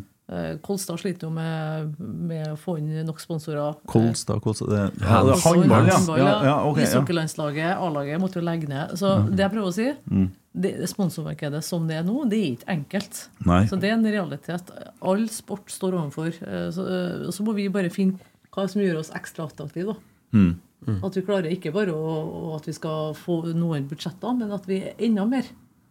Kolstad 0.62 1.00
sliter 1.00 1.30
jo 1.30 1.30
med, 1.32 1.94
med 2.04 2.50
å 2.52 2.58
få 2.60 2.74
inn 2.82 2.90
nok 3.08 3.22
sponsorer. 3.24 3.78
Kolstad, 3.88 4.42
Kolstad 4.44 4.68
det, 4.74 4.82
ja, 5.00 5.22
det 5.24 5.38
er 5.38 5.70
Hands- 5.72 6.10
ja. 6.10 6.18
ja, 6.20 6.34
ja 6.50 6.56
ok, 6.68 6.82
ja. 6.82 6.90
Ishockeylandslaget, 6.90 7.78
A-laget, 7.80 8.20
måtte 8.20 8.42
jo 8.42 8.44
legge 8.44 8.68
ned. 8.68 8.92
Så 9.00 9.14
det 9.32 9.46
jeg 9.46 9.54
prøver 9.56 9.72
å 9.72 9.78
si, 9.78 9.88
Mm. 10.12 10.28
det 10.60 10.74
sponsormarkedet 10.92 11.64
som 11.64 11.88
det 11.88 12.02
er 12.02 12.04
nå, 12.04 12.26
det 12.28 12.42
er 12.44 12.52
ikke 12.58 12.72
enkelt. 12.76 13.24
Nei. 13.48 13.62
Så 13.72 13.80
det 13.80 13.88
er 13.94 13.96
en 13.96 14.04
realitet 14.12 14.72
all 15.02 15.24
sport 15.32 15.72
står 15.72 15.96
overfor. 16.02 16.28
Eh, 16.44 16.68
Så, 16.76 16.84
eh, 16.84 17.32
så 17.32 17.44
må 17.48 17.56
vi 17.56 17.70
bare 17.70 17.90
finne 17.90 18.20
hva 18.52 18.68
som 18.68 18.82
gjør 18.82 19.00
oss 19.00 19.12
ekstra 19.16 19.48
attraktive. 19.48 19.94
da. 19.94 20.00
Mm. 20.34 20.60
At 21.04 21.16
vi 21.18 21.24
klarer 21.26 21.52
ikke 21.52 21.74
bare 21.74 21.92
å, 21.92 22.56
at 22.56 22.68
vi 22.70 22.74
skal 22.76 23.14
få 23.18 23.40
noen 23.58 23.88
budsjetter, 23.90 24.36
men 24.38 24.52
at 24.56 24.68
vi 24.70 24.78
er 24.86 24.94
enda 25.08 25.26
mer. 25.26 25.48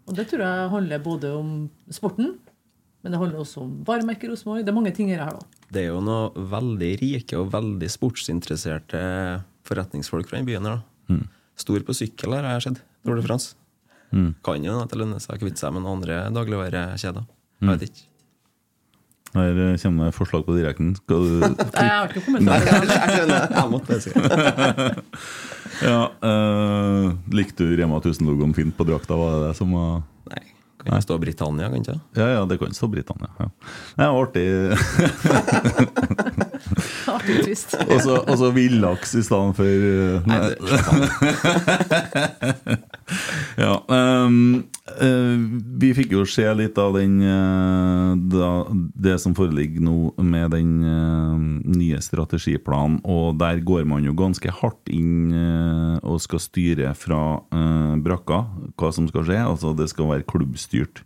Og 0.07 0.15
det 0.15 0.29
tror 0.31 0.45
jeg 0.47 0.71
handler 0.73 1.03
både 1.03 1.33
om 1.37 1.51
sporten, 1.91 2.37
men 3.03 3.13
det 3.13 3.19
handler 3.21 3.43
også 3.43 3.65
om 3.65 3.73
varemerket 3.87 4.31
Rosenborg. 4.31 4.63
Det 4.65 4.71
er 4.73 4.77
mange 4.79 4.95
ting 4.95 5.11
her, 5.11 5.27
da. 5.35 5.61
Det 5.75 5.83
er 5.83 5.91
jo 5.91 6.01
noe 6.01 6.31
veldig 6.55 6.93
rike 7.03 7.39
og 7.39 7.51
veldig 7.53 7.89
sportsinteresserte 7.91 9.03
forretningsfolk 9.67 10.29
fra 10.31 10.39
den 10.39 10.47
byen 10.49 10.67
her. 10.71 10.79
da. 10.79 11.19
Stor 11.59 11.81
på 11.87 11.95
sykkel 11.97 12.35
her, 12.37 12.45
har 12.47 12.59
jeg 12.61 12.69
sett. 12.71 12.83
Tour 13.05 13.17
de 13.19 13.23
France. 13.27 13.55
Kan 14.47 14.65
jo 14.65 14.79
at 14.81 14.91
det 14.93 14.99
lønner 15.03 15.19
seg 15.23 15.37
å 15.37 15.43
kvitte 15.43 15.59
seg 15.61 15.73
med 15.75 15.83
noen 15.83 15.99
andre 15.99 16.23
dagligvarekjeder. 16.35 17.27
Jeg 17.61 17.69
vet 17.75 17.89
ikke. 17.91 18.05
Her 19.37 19.77
kommer 19.83 20.09
det 20.09 20.17
forslag 20.17 20.47
på 20.47 20.57
direkten. 20.57 20.95
Skal 20.99 21.25
du 21.27 21.35
Nei, 21.45 21.55
Jeg 21.77 21.93
har 21.93 22.11
ikke 22.11 22.25
kommentar. 22.25 22.67
Jeg 22.67 23.15
skjønner. 23.15 23.49
Jeg 23.53 23.73
måtte 23.73 24.01
si 24.03 24.15
det. 24.17 24.91
Ja, 25.85 26.03
uh, 26.25 27.11
likte 27.37 27.67
du 27.67 27.77
Rema 27.77 28.01
1000-logoen 28.01 28.55
fint 28.57 28.77
på 28.77 28.87
drakta? 28.89 29.19
Var 29.19 29.35
det 29.35 29.49
det 29.51 29.57
som 29.59 29.75
var 29.77 29.99
Nei, 30.33 30.45
kan 30.87 30.97
det 30.97 31.05
stå 31.05 31.19
Britannia, 31.23 31.69
kan 31.71 31.83
ikke 31.83 31.93
det? 31.97 32.01
Ja, 32.21 32.29
ja, 32.37 32.45
det 32.49 32.59
kan 32.63 32.75
stå 32.77 32.89
Britannia. 32.93 33.31
Ja. 33.43 33.51
Det 33.97 34.07
er 34.07 34.11
artig. 34.23 34.47
Artig 37.07 37.45
twist. 37.45 37.75
Og 37.93 38.39
så- 38.39 38.53
villaks 38.57 39.15
i 39.19 39.23
stedet 39.27 39.57
for 39.59 39.67
eh, 39.67 40.23
Nei, 40.27 40.39
det, 40.47 40.57
Ja, 43.57 43.85
um, 43.89 44.65
uh, 45.01 45.37
vi 45.81 45.93
fikk 45.97 46.13
jo 46.15 46.25
se 46.29 46.45
litt 46.59 46.79
av 46.81 46.97
den 46.97 47.21
uh, 47.23 48.17
da, 48.31 48.51
Det 48.95 49.17
som 49.23 49.35
foreligger 49.37 49.85
nå 49.85 50.13
med 50.23 50.51
den 50.55 50.73
uh, 50.85 51.37
nye 51.77 52.01
strategiplanen, 52.03 52.99
og 53.05 53.39
der 53.41 53.61
går 53.67 53.85
man 53.89 54.05
jo 54.07 54.15
ganske 54.17 54.51
hardt 54.61 54.91
inn 54.93 55.35
og 56.07 56.21
skal 56.23 56.41
styre 56.43 56.93
fra 56.99 57.21
brakka 58.03 58.39
hva 58.79 58.91
som 58.95 59.07
skal 59.11 59.25
skje. 59.27 59.39
Altså 59.43 59.73
det 59.77 59.89
skal 59.91 60.11
være 60.11 60.27
klubbstyrt. 60.77 61.05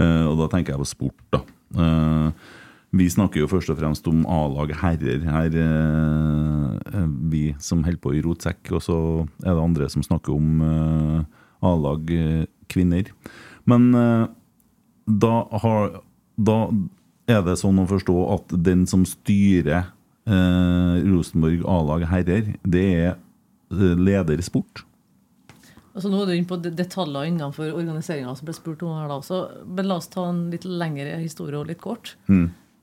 Eh, 0.00 0.24
og 0.26 0.38
da 0.40 0.48
tenker 0.50 0.74
jeg 0.74 0.82
på 0.82 0.88
sport, 0.88 1.22
da. 1.34 1.42
Eh, 1.76 2.30
vi 2.90 3.06
snakker 3.06 3.42
jo 3.42 3.50
først 3.50 3.70
og 3.70 3.78
fremst 3.78 4.06
om 4.10 4.24
A-lag 4.26 4.72
herrer 4.80 5.22
her, 5.22 5.54
eh, 5.54 7.06
vi 7.30 7.54
som 7.58 7.84
holder 7.84 8.00
på 8.02 8.14
i 8.16 8.22
rotsekk, 8.22 8.72
og 8.72 8.82
så 8.82 9.28
er 9.44 9.54
det 9.54 9.62
andre 9.62 9.88
som 9.88 10.02
snakker 10.02 10.34
om 10.34 11.26
A-lag 11.62 12.02
kvinner. 12.68 13.04
Men 13.66 13.92
da, 15.06 15.34
har, 15.62 16.02
da 16.36 16.58
er 17.28 17.42
det 17.42 17.58
sånn 17.60 17.78
å 17.78 17.86
forstå 17.86 18.18
at 18.34 18.54
den 18.64 18.86
som 18.86 19.04
styrer 19.06 19.92
Rosenborg 20.26 21.62
A-lag 21.68 22.08
herrer, 22.10 22.56
det 22.64 22.86
er 23.06 23.18
leder 23.70 24.40
sport. 24.42 24.82
Altså 25.94 26.10
nå 26.12 26.20
er 26.22 26.26
du 26.26 26.32
inne 26.36 26.46
på 26.46 26.60
de- 26.62 26.70
detaljer 26.70 27.26
innenfor 27.32 27.72
organiseringa 27.74 28.36
som 28.38 28.46
ble 28.46 28.54
spurt 28.54 28.82
om 28.86 28.92
her. 28.94 29.08
da, 29.08 29.16
også. 29.18 29.66
Men 29.66 29.88
la 29.88 29.96
oss 29.96 30.06
ta 30.12 30.28
en 30.28 30.50
litt 30.52 30.64
lengre 30.64 31.16
historie 31.18 31.58
og 31.58 31.66
litt 31.66 31.80
kort. 31.80 32.14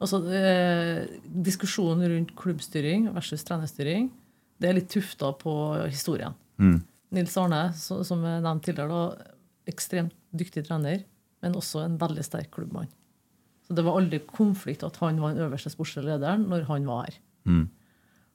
Altså, 0.01 0.19
eh, 0.29 1.07
Diskusjonen 1.25 2.03
rundt 2.11 2.35
klubbstyring 2.35 3.07
versus 3.15 3.43
trenerstyring 3.47 4.11
det 4.59 4.69
er 4.69 4.73
litt 4.73 4.89
tufta 4.89 5.31
på 5.37 5.53
historien. 5.87 6.33
Nils 7.11 7.37
Arne, 7.37 7.71
så, 7.73 8.03
som 8.05 8.21
jeg 8.25 8.41
nevnte 8.43 8.65
tidligere, 8.65 8.89
da, 8.89 9.33
ekstremt 9.67 10.11
dyktig 10.35 10.65
trener, 10.67 11.03
men 11.43 11.53
også 11.53 11.85
en 11.85 11.97
veldig 11.97 12.23
sterk 12.25 12.51
klubbmann. 12.51 12.87
Så 13.67 13.75
det 13.75 13.83
var 13.85 13.99
aldri 14.01 14.19
konflikt 14.27 14.83
at 14.83 14.97
han 14.97 15.19
var 15.21 15.33
den 15.33 15.45
øverste 15.47 15.69
sportslige 15.71 16.05
lederen 16.09 16.47
når 16.49 16.65
han 16.67 16.85
var 16.87 17.05
her. 17.05 17.17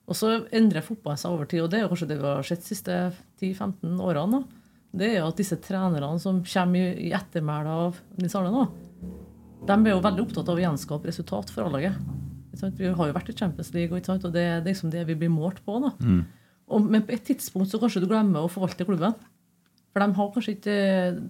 Og 0.09 0.15
så 0.19 0.47
endrer 0.53 0.83
fotballen 0.83 1.19
seg 1.19 1.31
over 1.33 1.45
tid, 1.47 1.61
og 1.63 1.71
det 1.71 1.79
er 1.79 1.83
jo 1.87 1.89
kanskje 1.93 2.09
det 2.09 2.19
vi 2.21 2.27
har 2.27 2.43
sett 2.43 2.61
de 2.65 2.71
siste 2.75 2.97
10-15 3.41 4.01
årene. 4.01 4.41
da. 4.43 4.59
Det 4.93 5.09
er 5.09 5.19
jo 5.21 5.29
at 5.31 5.41
disse 5.41 5.57
trenerne 5.65 6.19
som 6.21 6.43
kommer 6.45 6.99
i, 7.01 7.13
ettermælet 7.17 7.73
av 7.73 8.01
Nils 8.21 8.37
Arne 8.37 8.53
nå, 8.53 8.67
de 9.63 9.77
er 9.79 9.95
jo 9.95 10.03
veldig 10.05 10.25
opptatt 10.27 10.51
av 10.51 10.59
å 10.59 10.63
gjenskape 10.65 11.09
resultat 11.09 11.53
for 11.55 11.69
A-laget. 11.69 11.97
Vi 12.77 12.91
har 12.91 13.09
jo 13.09 13.15
vært 13.17 13.31
i 13.33 13.37
Champions 13.37 13.71
League, 13.75 13.95
og, 13.95 14.25
det 14.35 14.43
er 14.43 14.65
liksom 14.67 14.91
det 14.93 15.07
vi 15.09 15.17
blir 15.19 15.31
målt 15.33 15.63
på. 15.65 15.79
da. 15.81 15.93
Og, 16.73 16.83
men 16.83 17.05
på 17.07 17.15
et 17.15 17.25
tidspunkt 17.31 17.71
så 17.71 17.81
kanskje 17.81 18.03
du 18.03 18.09
glemmer 18.11 18.45
å 18.45 18.51
forvalte 18.53 18.87
klubben. 18.89 19.15
For 19.93 20.01
de 20.01 20.17
har 20.17 20.29
kanskje 20.33 20.55
ikke 20.57 20.77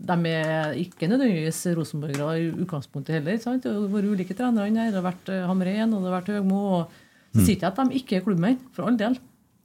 De 0.06 0.16
er 0.30 0.76
ikke 0.78 1.08
nødvendigvis 1.10 1.64
rosenborgere 1.74 2.36
i 2.38 2.50
utgangspunktet 2.62 3.16
heller. 3.16 3.34
ikke 3.34 3.48
sant? 3.48 3.64
Det 3.66 3.72
har 3.74 3.88
vært 3.90 4.12
ulike 4.12 4.36
trenere 4.38 4.68
her. 4.70 4.92
Det 4.92 5.00
har 5.00 5.08
vært 5.08 5.32
eh, 5.34 5.46
Hamren 5.48 5.96
og 5.96 6.04
det 6.04 6.10
har 6.10 6.18
vært 6.20 6.30
Høgmo. 6.36 6.60
og 6.78 7.00
Så 7.34 7.46
sier 7.46 7.56
ikke 7.56 7.72
at 7.72 7.80
de 7.80 7.98
ikke 7.98 8.18
er 8.18 8.26
klubbmenn, 8.26 8.60
for 8.72 8.86
all 8.86 8.98
del. 9.00 9.18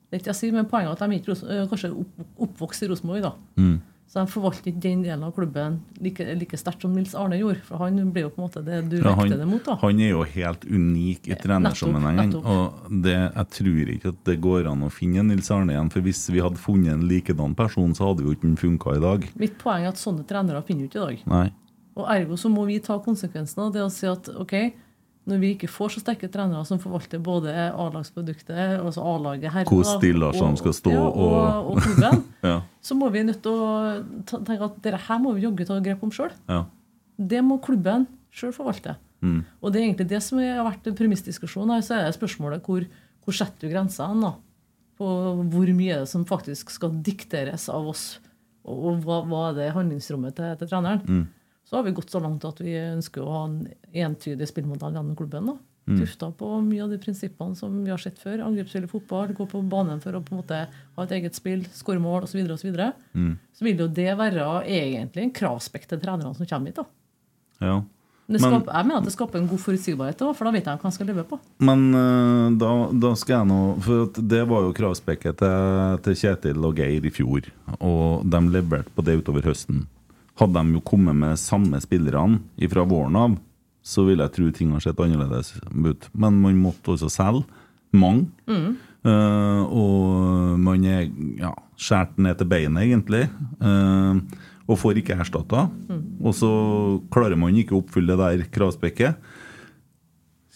Det 0.07 0.15
er 0.17 0.21
ikke 0.23 0.31
jeg 0.33 0.39
sier, 0.39 0.53
men 0.55 0.65
Poenget 0.71 0.93
er 0.93 1.03
at 1.03 1.11
de 1.11 1.19
ikke 1.19 1.35
eh, 1.51 1.67
kanskje 1.67 1.93
oppvokst 2.39 2.83
i 2.85 2.87
Rosenborg. 2.91 3.21
da. 3.27 3.33
Så 4.07 4.21
de 4.23 4.31
forvalter 4.31 4.69
ikke 4.71 4.79
den 4.85 5.01
delen 5.03 5.23
av 5.27 5.33
klubben 5.35 5.81
like, 5.99 6.23
like 6.39 6.55
sterkt 6.55 6.85
som 6.85 6.93
Nils 6.95 7.11
Arne 7.19 7.35
gjorde. 7.41 7.59
For 7.67 7.81
han 7.81 7.97
ble 8.15 8.21
jo 8.23 8.29
på 8.31 8.39
en 8.39 8.45
måte 8.45 8.61
det 8.63 8.77
du 8.87 8.95
Ja, 9.01 9.11
han, 9.19 9.27
det 9.27 9.47
mot. 9.49 9.65
da. 9.65 9.75
han 9.81 9.99
er 9.99 10.13
jo 10.13 10.21
helt 10.23 10.63
unik 10.63 11.27
i 11.27 11.35
trenersammenhengen. 11.35 12.37
Og 12.39 12.87
det, 13.03 13.17
jeg 13.17 13.47
tror 13.57 13.91
ikke 13.97 14.13
at 14.13 14.21
det 14.29 14.37
går 14.47 14.69
an 14.71 14.87
å 14.87 14.89
finne 14.95 15.25
Nils 15.27 15.51
Arne 15.51 15.75
igjen. 15.75 15.91
For 15.91 15.99
hvis 16.07 16.23
vi 16.31 16.39
hadde 16.39 16.55
funnet 16.55 16.93
en 16.95 17.03
likedan 17.09 17.51
person, 17.59 17.91
så 17.99 18.13
hadde 18.13 18.23
jo 18.23 18.31
ikke 18.31 18.47
den 18.47 18.55
funka 18.63 18.95
i 18.95 19.03
dag. 19.03 19.27
Mitt 19.43 19.59
poeng 19.59 19.83
er 19.83 19.91
at 19.91 19.99
sånne 19.99 20.23
trenere 20.29 20.63
finner 20.63 20.87
vi 20.87 20.91
ikke 20.93 21.03
i 21.03 21.07
dag. 21.11 21.27
Nei. 21.33 21.45
Og 21.99 22.07
Ergo 22.13 22.39
så 22.39 22.47
må 22.53 22.63
vi 22.69 22.79
ta 22.79 22.95
konsekvensen 23.03 23.65
av 23.67 23.73
det 23.75 23.83
og 23.83 23.91
si 23.91 24.07
at 24.07 24.31
ok, 24.39 24.55
når 25.27 25.39
vi 25.43 25.49
ikke 25.55 25.67
får 25.67 25.89
så 25.97 25.99
sterke 26.03 26.29
trenere 26.31 26.63
som 26.65 26.79
forvalter 26.79 27.19
både 27.19 27.51
A-lagsproduktet, 27.51 28.79
altså 28.79 29.03
A-laget 29.03 29.51
her, 29.51 29.65
Hvor 29.67 29.83
Stillarsson 29.83 30.53
og- 30.53 30.57
skal 30.61 30.73
stå 30.73 30.91
ja, 30.93 31.01
og- 31.01 31.17
og, 31.17 31.71
og 31.71 31.81
klubben, 31.83 32.23
Ja. 32.43 32.61
så 32.81 32.95
må 32.95 33.09
vi 33.11 33.23
nødt 33.23 33.41
til 33.43 33.51
å 33.51 34.03
tenke 34.25 34.63
at 34.63 34.81
dette 34.81 34.97
her 35.07 35.19
må 35.19 35.33
vi 35.35 35.41
jogge 35.43 35.65
ta 35.67 35.79
grep 35.79 36.03
om 36.03 36.11
sjøl. 36.11 36.31
ja. 36.49 36.63
Det 37.19 37.41
må 37.43 37.57
klubben 37.59 38.05
sjøl 38.31 38.51
forvalte. 38.53 38.95
Mm. 39.25 39.43
Og 39.63 39.71
det 39.73 39.79
er 39.81 39.85
egentlig 39.87 40.07
det 40.07 40.21
som 40.21 40.37
har 40.37 40.63
vært 40.71 40.85
en 40.85 40.93
premissdiskusjon 40.93 41.71
her. 41.73 41.81
Så 41.81 41.95
er 41.97 42.05
det 42.05 42.13
spørsmålet 42.19 42.61
hvor, 42.61 42.85
hvor 43.25 43.33
setter 43.33 43.65
du 43.67 43.73
grensa 43.73 44.05
hen? 44.07 44.21
da? 44.21 44.35
På 44.99 45.07
hvor 45.49 45.71
mye 45.73 45.95
er 45.95 45.99
det 46.05 46.09
som 46.11 46.23
faktisk 46.25 46.69
skal 46.69 46.91
dikteres 47.01 47.67
av 47.73 47.87
oss? 47.89 48.19
Og, 48.63 48.77
og 48.85 49.01
hva, 49.03 49.17
hva 49.25 49.41
er 49.49 49.55
det 49.57 49.73
handlingsrommet 49.73 50.35
til, 50.37 50.55
til 50.61 50.67
treneren? 50.69 51.01
Mm. 51.07 51.27
Så 51.67 51.75
har 51.75 51.83
vi 51.83 51.91
gått 51.91 52.13
så 52.13 52.21
langt 52.23 52.45
at 52.47 52.61
vi 52.63 52.75
ønsker 52.79 53.23
å 53.23 53.33
ha 53.33 53.41
en 53.49 53.57
entydig 53.91 54.47
spillmodell 54.47 54.95
gjennom 54.95 55.17
klubben. 55.19 55.49
da. 55.51 55.57
Mm. 55.87 55.99
Tufta 56.01 56.29
på 56.35 56.47
mye 56.63 56.83
av 56.83 56.91
de 56.91 56.99
prinsippene 56.99 57.55
som 57.55 57.75
vi 57.83 57.91
har 57.91 57.99
sett 57.99 58.19
før. 58.19 58.41
Angrepsspill 58.43 58.87
i 58.87 58.91
fotball, 58.91 59.33
gå 59.35 59.47
på 59.47 59.61
banen 59.71 60.01
for 60.03 60.15
å 60.15 60.23
på 60.23 60.35
en 60.35 60.41
måte 60.41 60.61
ha 60.67 61.03
et 61.03 61.13
eget 61.15 61.35
spill, 61.35 61.63
skåre 61.75 61.99
mål 62.03 62.27
osv. 62.27 62.39
Så, 62.39 62.57
så, 62.59 62.67
videre. 62.67 62.93
Mm. 63.15 63.35
så 63.55 63.67
vil 63.67 63.83
jo 63.83 63.87
det 63.99 64.15
være 64.19 64.47
egentlig 64.63 65.23
en 65.23 65.35
kravspekk 65.35 65.87
til 65.87 66.01
trenerne 66.03 66.35
som 66.35 66.47
kommer 66.49 66.71
hit. 66.71 66.81
da. 66.81 66.87
ja. 67.67 67.77
Men 68.27 68.41
Men- 68.41 68.51
skaper, 68.51 68.73
jeg 68.75 68.85
mener 68.87 68.97
at 68.97 69.05
det 69.05 69.11
skaper 69.13 69.39
en 69.39 69.47
god 69.47 69.59
forutsigbarhet, 69.63 70.21
også, 70.21 70.35
for 70.35 70.45
da 70.45 70.51
vet 70.51 70.65
jeg 70.65 70.79
hva 70.81 70.89
jeg 70.89 70.95
skal 70.97 71.07
leve 71.07 71.23
på. 71.23 71.39
Men 71.63 71.83
eh, 71.95 72.57
da, 72.59 72.71
da 72.91 73.11
skal 73.15 73.37
jeg 73.37 73.47
nå 73.47 73.59
For 73.85 74.09
det 74.19 74.41
var 74.49 74.65
jo 74.65 74.73
kravspekket 74.75 75.37
til, 75.39 76.01
til 76.03 76.17
Kjetil 76.19 76.65
og 76.67 76.75
Geir 76.75 77.07
i 77.07 77.13
fjor. 77.13 77.47
Og 77.79 78.27
de 78.27 78.41
leverte 78.51 78.91
på 78.91 79.05
det 79.07 79.21
utover 79.21 79.47
høsten. 79.47 79.85
Hadde 80.37 80.61
de 80.61 80.77
jo 80.77 80.83
kommet 80.85 81.17
med 81.17 81.39
samme 81.41 81.79
spillerne 81.81 82.69
fra 82.69 82.85
våren 82.85 83.15
av, 83.17 83.37
så 83.81 84.03
vil 84.05 84.21
jeg 84.21 84.35
tro 84.35 84.49
ting 84.53 84.73
har 84.75 84.83
sett 84.83 84.99
annerledes 85.01 85.55
ut. 85.71 86.09
Men 86.13 86.41
man 86.43 86.59
måtte 86.61 86.93
også 86.93 87.09
selge 87.09 87.45
mange. 87.95 88.27
Eh, 89.07 89.63
og 89.63 90.59
man 90.59 90.85
er 90.85 91.07
ja, 91.39 91.53
skåret 91.79 92.17
ned 92.21 92.39
til 92.39 92.49
beinet, 92.51 92.83
egentlig. 92.83 93.25
Uh, 93.61 94.19
og 94.67 94.79
får 94.81 94.99
ikke 94.99 95.15
erstatta. 95.15 95.67
Og 96.19 96.33
så 96.35 96.49
klarer 97.13 97.39
man 97.39 97.55
ikke 97.55 97.77
å 97.77 97.81
oppfylle 97.83 98.17
det 98.17 98.41
der 98.41 98.49
kravspekket. 98.51 99.21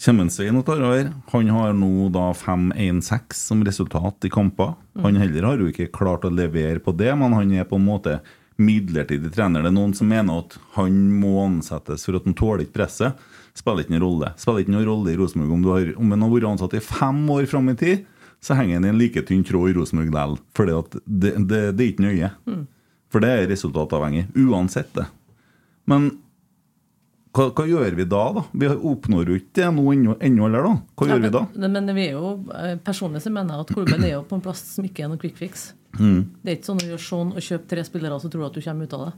Kjemmensveien 0.01 0.57
og 0.57 0.65
tar 0.67 0.81
over. 0.81 1.11
Han 1.31 1.51
har 1.53 1.75
nå 1.77 2.09
da 2.11 2.31
5-1-6 2.35 3.37
som 3.37 3.61
resultat 3.63 4.27
i 4.27 4.33
kamper. 4.33 4.73
Han 4.99 5.19
heller 5.21 5.45
har 5.47 5.61
jo 5.61 5.69
ikke 5.69 5.91
klart 5.93 6.25
å 6.27 6.33
levere 6.33 6.81
på 6.83 6.93
det, 6.97 7.13
men 7.15 7.37
han 7.37 7.53
er 7.55 7.69
på 7.69 7.77
en 7.79 7.87
måte 7.87 8.17
midlertidig 8.61 9.31
trener. 9.35 9.65
Det 9.65 9.71
er 9.71 9.75
noen 9.75 9.93
som 9.97 10.09
mener 10.11 10.43
at 10.43 10.55
han 10.77 10.97
må 11.21 11.33
ansettes 11.43 12.05
for 12.07 12.17
at 12.19 12.27
han 12.29 12.37
tåler 12.37 12.63
ikke 12.65 12.77
presset. 12.79 13.19
Spiller 13.57 13.83
ikke 13.83 13.95
noen 13.97 14.05
rolle. 14.05 14.31
Spiller 14.39 14.63
ikke 14.63 14.75
noen 14.77 14.87
rolle 14.87 15.11
i 15.11 15.19
Rosenborg 15.19 15.53
om, 15.57 15.67
har, 15.73 15.93
om 15.99 16.13
han 16.15 16.25
har 16.25 16.33
vært 16.35 16.49
ansatt 16.53 16.77
i 16.79 16.83
fem 16.85 17.21
år 17.35 17.49
fram 17.51 17.71
i 17.73 17.77
tid, 17.79 18.05
så 18.41 18.55
henger 18.57 18.79
han 18.79 18.87
i 18.87 18.91
en 18.93 19.01
like 19.01 19.21
tynn 19.27 19.43
tråd 19.45 19.69
i 19.69 19.77
Rosenborg 19.77 20.07
likevel. 20.09 20.37
For 20.57 20.69
det, 20.69 21.01
det, 21.05 21.61
det 21.75 21.83
er 21.85 21.89
ikke 21.91 22.05
nøye. 22.07 22.31
For 23.11 23.23
det 23.25 23.31
er 23.35 23.49
resultatavhengig. 23.51 24.29
Uansett 24.47 24.93
det. 24.97 25.09
Men 25.91 26.11
Hva, 27.31 27.45
hva 27.55 27.63
gjør 27.63 27.93
vi 27.95 28.03
da, 28.11 28.21
da? 28.35 28.41
Vi 28.59 28.67
oppnår 28.67 29.29
jo 29.31 29.35
ikke 29.39 29.53
det 29.61 29.67
nå 29.71 29.83
ennå, 29.93 30.17
heller, 30.47 30.65
da. 30.67 30.71
Hva 30.99 31.05
gjør 31.07 31.21
vi 31.23 31.29
da? 31.31 31.41
Men, 31.55 31.77
men 31.77 31.93
vi 31.95 32.07
er 32.09 32.17
jo, 32.17 32.31
eh, 32.59 32.73
personlig 32.83 33.21
så 33.23 33.31
mener 33.31 33.55
jeg 33.55 33.63
at 33.63 33.71
klubben 33.71 34.03
er 34.03 34.17
jo 34.17 34.25
på 34.27 34.35
en 34.35 34.43
plass 34.43 34.63
som 34.73 34.83
ikke 34.87 35.05
er 35.05 35.11
noe 35.13 35.21
quick 35.21 35.37
fix. 35.39 35.69
Mm. 35.99 36.21
Det 36.41 36.51
er 36.51 36.57
ikke 36.57 36.69
sånn 36.69 36.83
å 36.83 36.89
gjøre 36.91 37.05
sånn 37.05 37.33
og 37.35 37.45
kjøpe 37.45 37.69
tre 37.71 37.83
spillere, 37.87 38.19
så 38.21 38.31
tror 38.31 38.43
du 38.43 38.47
at 38.49 38.57
du 38.57 38.65
kommer 38.65 38.87
ut 38.87 38.97
av 38.97 39.05
det. 39.07 39.13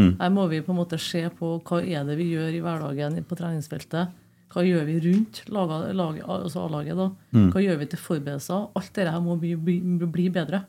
Mm. 0.00 0.10
Her 0.20 0.32
må 0.32 0.46
vi 0.50 0.62
på 0.64 0.72
en 0.74 0.80
måte 0.80 0.98
se 1.02 1.22
på 1.36 1.52
hva 1.66 1.80
er 1.82 2.06
det 2.08 2.16
vi 2.20 2.30
gjør 2.32 2.56
i 2.56 2.62
hverdagen 2.64 3.18
på 3.26 3.38
treningsfeltet. 3.38 4.16
Hva 4.50 4.64
gjør 4.66 4.86
vi 4.88 4.96
rundt 5.04 5.44
laget, 5.54 5.92
laget, 5.94 6.24
altså 6.26 6.64
A-laget? 6.64 6.98
da? 6.98 7.10
Mm. 7.36 7.50
Hva 7.54 7.62
gjør 7.62 7.78
vi 7.78 7.86
til 7.92 8.02
forberedelser? 8.02 8.66
Alt 8.80 8.90
dette 8.96 9.12
her 9.14 9.22
må 9.22 9.36
bli, 9.38 9.54
bli, 9.54 9.78
bli 10.10 10.26
bedre. 10.34 10.64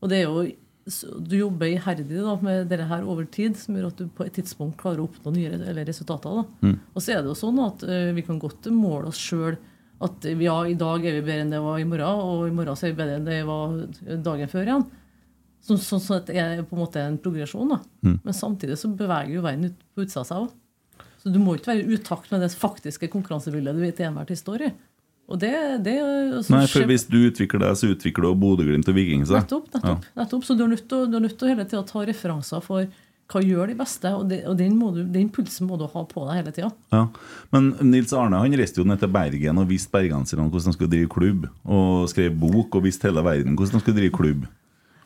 Og 0.00 0.10
det 0.10 0.22
er 0.22 0.28
jo 0.28 0.50
Du 0.90 1.36
jobber 1.36 1.68
iherdig 1.68 2.08
da, 2.08 2.32
med 2.42 2.66
dette 2.66 2.86
her 2.88 3.04
over 3.06 3.26
tid, 3.30 3.54
som 3.54 3.76
gjør 3.76 3.90
at 3.92 3.98
du 4.00 4.08
på 4.08 4.24
et 4.24 4.32
tidspunkt 4.34 4.80
klarer 4.80 5.02
å 5.02 5.04
oppnå 5.06 5.30
nye 5.36 5.52
eller 5.54 5.84
resultater. 5.86 6.40
da. 6.40 6.66
Mm. 6.66 6.78
Og 6.96 7.04
så 7.04 7.12
er 7.12 7.20
det 7.20 7.30
jo 7.30 7.36
sånn 7.38 7.60
at 7.62 7.84
uh, 7.86 8.10
vi 8.16 8.24
kan 8.26 8.40
godt 8.42 8.66
måle 8.74 9.12
oss 9.12 9.20
sjøl 9.20 9.58
at 10.00 10.24
ja, 10.24 10.56
i 10.64 10.78
dag 10.80 11.04
er 11.04 11.18
vi 11.18 11.26
bedre 11.26 11.44
enn 11.44 11.52
det 11.52 11.60
var 11.60 11.80
i 11.80 11.84
morgen, 11.88 12.22
og 12.24 12.46
i 12.48 12.54
morgen 12.56 12.78
så 12.78 12.88
er 12.88 12.94
vi 12.94 13.00
bedre 13.02 13.18
enn 13.18 13.28
det 13.28 13.40
var 13.48 13.76
dagen 14.24 14.50
før 14.50 14.68
igjen. 14.68 14.86
Så, 15.60 15.76
sånn 15.76 16.00
så 16.00 16.16
at 16.16 16.30
det 16.30 16.38
er 16.40 16.62
på 16.64 16.76
en 16.76 16.80
måte 16.80 17.02
en 17.04 17.18
progresjon. 17.20 17.68
da. 17.74 17.80
Mm. 18.06 18.16
Men 18.24 18.36
samtidig 18.36 18.78
så 18.80 18.88
beveger 18.96 19.34
jo 19.34 19.44
verden 19.44 19.68
ut 19.68 19.82
på 19.92 20.06
utsida 20.06 20.24
seg 20.24 20.46
òg. 20.46 20.54
Så 21.20 21.32
du 21.34 21.36
må 21.42 21.58
ikke 21.58 21.74
være 21.74 21.84
i 21.84 21.98
utakt 21.98 22.30
med 22.32 22.40
det 22.40 22.48
faktiske 22.56 23.10
konkurransebildet 23.12 23.76
du 23.76 23.84
til 23.90 24.08
enhver 24.08 24.30
tid 24.30 24.40
står 24.40 24.64
i. 24.70 24.70
Og 25.30 25.38
det, 25.38 25.52
det 25.84 25.94
så 26.42 26.56
Nei, 26.56 26.64
for 26.66 26.88
hvis 26.90 27.04
du 27.06 27.20
utvikler 27.20 27.62
deg, 27.62 27.76
så 27.78 27.92
utvikler 27.92 28.26
du 28.26 28.40
Bodø-Glimt 28.40 28.88
og 28.90 28.96
Viking 28.96 29.28
seg. 29.28 29.44
Nettopp. 29.44 29.68
nettopp, 29.76 30.08
nettopp. 30.18 30.46
Så 30.48 30.56
du 30.56 30.64
er 30.64 30.72
nødt 30.72 30.88
til 30.88 31.46
å 31.46 31.52
hele 31.52 31.66
tida 31.68 31.84
ta 31.86 32.02
referanser 32.08 32.64
for 32.64 32.88
hva 33.30 33.42
gjør 33.46 33.70
de 33.70 33.74
beste, 33.78 34.10
og, 34.16 34.24
det, 34.30 34.40
og 34.50 34.56
den, 34.58 34.76
må 34.78 34.92
du, 34.94 35.04
den 35.06 35.28
pulsen 35.30 35.68
må 35.70 35.76
du 35.78 35.86
ha 35.86 36.04
på 36.10 36.24
deg 36.28 36.40
hele 36.40 36.52
tida. 36.56 36.70
Ja. 36.92 37.04
Men 37.54 37.72
Nils 37.90 38.12
Arne 38.16 38.40
han 38.42 38.56
reiste 38.58 38.82
jo 38.82 38.86
ned 38.88 38.98
til 39.02 39.12
Bergen 39.14 39.58
og 39.62 39.68
viste 39.70 39.92
bergenserne 39.94 40.48
hvordan 40.50 40.72
de 40.72 40.76
skulle 40.78 40.90
drive 40.92 41.10
klubb. 41.12 41.46
Og 41.64 42.08
skrev 42.10 42.34
bok 42.42 42.74
og 42.80 42.82
viste 42.88 43.06
hele 43.06 43.22
verden 43.26 43.54
hvordan 43.54 43.78
de 43.78 43.84
skulle 43.84 44.00
drive 44.00 44.16
klubb. 44.16 44.48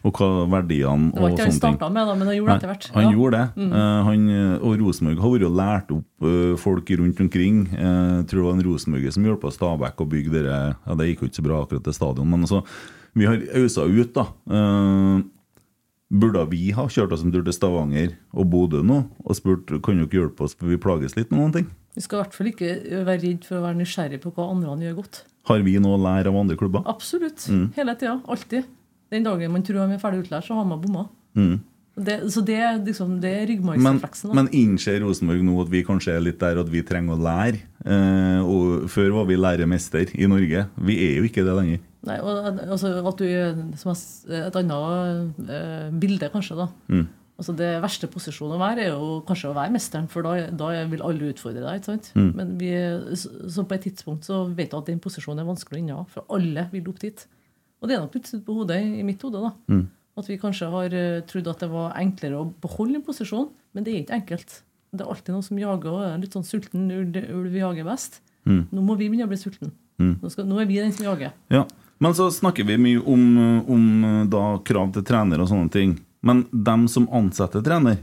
Og 0.05 0.13
hva 0.21 0.27
verdiene 0.53 1.13
og 1.13 1.15
sånne 1.15 1.15
ting. 1.15 1.15
Det 1.15 1.23
var 1.23 1.31
ikke 1.31 1.37
det 1.41 1.45
han 1.49 1.55
starta 1.57 1.87
med, 1.95 2.09
da, 2.11 2.15
men 2.21 2.29
han 2.29 2.35
gjorde 2.37 2.51
det 2.53 2.57
etter 2.61 2.73
hvert. 2.75 2.89
Han 2.93 3.03
Ja. 3.05 3.09
Mm. 3.09 3.15
gjorde 3.17 3.39
det. 3.39 3.69
Eh, 3.79 4.01
han, 4.09 4.25
og 4.61 4.75
Rosenborg 4.83 5.23
har 5.25 5.31
vært 5.35 5.47
og 5.49 5.55
lært 5.61 5.95
opp 5.97 6.27
eh, 6.29 6.57
folk 6.61 6.91
rundt 7.01 7.23
omkring. 7.25 7.63
Eh, 7.73 8.11
jeg 8.21 8.27
tror 8.29 8.41
det 8.43 8.49
var 8.51 8.59
en 8.59 8.67
Rosenborger 8.69 9.15
som 9.17 9.25
hjalp 9.25 9.47
Stabæk 9.57 10.05
å 10.05 10.09
bygge 10.13 10.35
dere 10.35 10.59
Ja, 10.85 10.95
Det 11.01 11.09
gikk 11.09 11.23
jo 11.25 11.31
ikke 11.31 11.41
så 11.41 11.47
bra 11.49 11.63
akkurat 11.65 11.85
til 11.89 11.97
stadion, 11.97 12.29
men 12.29 12.45
altså, 12.45 12.61
vi 13.17 13.25
har 13.31 13.41
ausa 13.63 13.85
ut, 13.89 14.13
da. 14.13 14.27
Eh, 14.51 15.25
burde 16.14 16.44
vi 16.50 16.68
ha 16.77 16.87
kjørt 16.90 17.14
oss 17.14 17.24
en 17.24 17.33
tur 17.35 17.44
til 17.44 17.57
Stavanger 17.57 18.14
og 18.33 18.48
Bodø 18.53 18.83
nå 18.87 19.00
og 19.24 19.37
spurt 19.38 19.72
kan 19.85 19.98
dere 20.00 20.20
hjelpe 20.20 20.46
oss, 20.46 20.55
for 20.59 20.70
vi 20.70 20.81
plages 20.81 21.16
litt 21.18 21.33
med 21.33 21.40
noen 21.40 21.57
ting? 21.59 21.68
Vi 21.94 22.03
skal 22.03 22.18
i 22.18 22.22
hvert 22.24 22.38
fall 22.38 22.50
ikke 22.50 22.70
være 23.07 23.20
redd 23.22 23.44
for 23.46 23.61
å 23.61 23.66
være 23.66 23.79
nysgjerrig 23.79 24.22
på 24.22 24.33
hva 24.35 24.48
andre 24.50 24.74
gjør 24.88 24.96
godt. 25.03 25.20
Har 25.50 25.61
vi 25.66 25.77
noe 25.83 25.98
å 25.98 26.03
lære 26.03 26.33
av 26.33 26.40
andre 26.40 26.57
klubber? 26.59 26.83
Absolutt. 26.90 27.44
Mm. 27.53 27.68
Hele 27.77 27.94
tida. 28.00 28.16
Alltid. 28.31 28.66
Den 29.14 29.27
dagen 29.27 29.53
man 29.55 29.62
tror 29.66 29.85
man 29.85 29.94
er 29.94 30.03
ferdig 30.03 30.24
utlært, 30.24 30.46
så 30.48 30.57
har 30.59 30.66
man 30.66 30.83
bomma. 30.83 31.07
Mm. 31.38 31.61
Det, 31.94 32.16
så 32.35 32.42
det, 32.42 32.59
liksom, 32.88 33.20
det 33.22 33.31
er 33.31 33.44
Men, 33.44 33.50
ryggmargsrefleksen. 33.53 34.33
Men, 34.33 34.48
men 34.48 34.57
innser 34.59 34.98
Rosenborg 35.05 35.44
nå 35.46 35.61
at 35.62 35.70
vi 35.70 35.85
kanskje 35.87 36.16
er 36.16 36.24
litt 36.27 36.40
der 36.42 36.59
at 36.59 36.70
vi 36.72 36.83
trenger 36.87 37.14
å 37.14 37.22
lære? 37.22 37.61
Eh, 37.87 38.40
og 38.42 38.88
Før 38.90 39.20
var 39.20 39.29
vi 39.31 39.38
læremester 39.38 40.11
i 40.18 40.27
Norge. 40.31 40.66
Vi 40.88 40.98
er 41.07 41.20
jo 41.20 41.29
ikke 41.29 41.46
det 41.46 41.55
lenger. 41.61 41.85
Nei, 42.05 42.17
og, 42.21 42.49
altså, 42.67 42.90
at 43.01 43.21
du, 43.21 43.77
som 43.81 43.93
er 43.95 44.49
Et 44.49 44.57
annet 44.61 45.45
uh, 45.49 45.93
bilde, 46.01 46.33
kanskje. 46.33 46.59
da 46.59 46.71
Mm. 46.88 47.07
Altså 47.35 47.51
Det 47.59 47.69
verste 47.83 48.07
posisjonen 48.07 48.55
å 48.55 48.62
være 48.62 48.85
er 48.85 48.93
jo 48.93 49.17
kanskje 49.27 49.49
å 49.51 49.57
være 49.57 49.75
mesteren, 49.75 50.07
for 50.11 50.23
da, 50.23 50.53
da 50.55 50.69
vil 50.87 51.03
alle 51.03 51.33
utfordre 51.33 51.64
deg. 51.64 51.81
ikke 51.81 51.90
sant? 51.90 52.12
Mm. 52.14 52.29
Men 52.38 52.53
vi, 52.61 52.71
så, 53.19 53.64
på 53.67 53.75
et 53.75 53.87
tidspunkt 53.88 54.29
så 54.29 54.45
vet 54.55 54.71
du 54.71 54.77
at 54.79 54.90
den 54.90 55.01
posisjonen 55.03 55.43
er 55.43 55.49
vanskelig 55.49 55.81
å 55.81 55.83
innha 55.83 56.05
for 56.12 56.31
alle 56.37 56.69
vil 56.71 56.93
opp 56.93 57.03
dit. 57.03 57.25
Og 57.83 57.90
det 57.90 57.97
er 57.97 58.05
nok 58.05 58.14
plutselig 58.14 58.45
på 58.47 58.55
hodet 58.61 58.79
i 58.87 59.03
mitt 59.07 59.23
hode. 59.27 59.43
da. 59.43 59.51
Mm. 59.67 59.83
At 60.23 60.31
vi 60.31 60.38
kanskje 60.38 60.71
har 60.71 60.95
uh, 60.95 61.25
trodd 61.27 61.51
at 61.51 61.67
det 61.67 61.73
var 61.75 61.99
enklere 61.99 62.38
å 62.38 62.47
beholde 62.62 63.01
en 63.01 63.07
posisjon, 63.09 63.51
men 63.75 63.87
det 63.87 63.97
er 63.97 64.05
ikke 64.05 64.21
enkelt. 64.21 64.61
Det 64.95 65.03
er 65.03 65.11
alltid 65.11 65.35
noen 65.35 65.49
som 65.49 65.59
jager, 65.59 65.90
og 65.90 66.07
er 66.07 66.21
litt 66.23 66.37
sånn 66.38 66.47
sulten 66.47 66.87
ulv, 66.95 67.57
jager 67.59 67.88
best. 67.88 68.21
Mm. 68.47 68.69
Nå 68.71 68.85
må 68.85 68.95
vi 68.95 69.09
begynne 69.09 69.27
å 69.27 69.33
bli 69.33 69.40
sulten. 69.43 69.75
Mm. 69.99 70.21
Nå, 70.23 70.31
skal, 70.31 70.47
nå 70.47 70.62
er 70.62 70.71
vi 70.71 70.79
den 70.79 70.95
som 70.95 71.09
jager. 71.09 71.35
Ja, 71.51 71.64
Men 72.03 72.15
så 72.17 72.31
snakker 72.35 72.67
vi 72.67 72.79
mye 72.81 73.03
om, 73.07 73.23
om 73.71 73.85
da 74.31 74.43
krav 74.67 74.91
til 74.95 75.05
trener 75.07 75.43
og 75.43 75.51
sånne 75.51 75.71
ting. 75.73 75.95
Men 76.25 76.47
dem 76.51 76.89
som 76.89 77.07
ansetter 77.13 77.63
trener, 77.65 78.01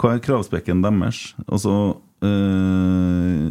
hva 0.00 0.14
er 0.14 0.22
kravspekken 0.24 0.80
deres? 0.84 1.34
Altså 1.44 1.72
øh, 2.24 3.50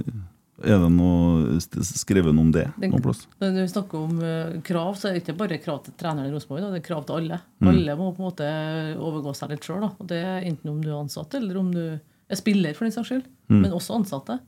Er 0.60 0.82
det 0.82 0.90
noe 0.96 1.60
skrevet 1.60 2.32
om 2.32 2.50
det 2.56 2.66
noe 2.82 3.02
plass? 3.04 3.26
Når 3.42 3.58
vi 3.60 3.68
snakker 3.72 4.06
om 4.08 4.22
eh, 4.26 4.56
krav, 4.66 4.96
så 4.98 5.10
er 5.10 5.18
det 5.18 5.24
ikke 5.24 5.38
bare 5.40 5.60
krav 5.62 5.84
til 5.86 5.96
treneren 6.00 6.32
i 6.32 6.34
Rosenborg. 6.34 6.66
Det 6.74 6.82
er 6.82 6.88
krav 6.88 7.06
til 7.06 7.20
alle. 7.20 7.42
Mm. 7.60 7.72
Alle 7.74 7.98
må 8.00 8.10
på 8.16 8.24
en 8.24 8.30
måte 8.32 8.50
overgå 8.98 9.36
seg 9.38 9.54
litt 9.54 9.68
sjøl. 9.68 9.86
Det 10.10 10.24
enten 10.50 10.74
om 10.74 10.82
du 10.84 10.90
er 10.90 11.02
ansatt, 11.02 11.38
eller 11.38 11.60
om 11.62 11.74
du 11.76 11.84
er 12.00 12.40
spiller, 12.40 12.76
for 12.78 12.88
den 12.88 12.96
saks 12.96 13.12
skyld. 13.12 13.28
Mm. 13.52 13.62
Men 13.62 13.76
også 13.76 14.00
ansatte. 14.00 14.40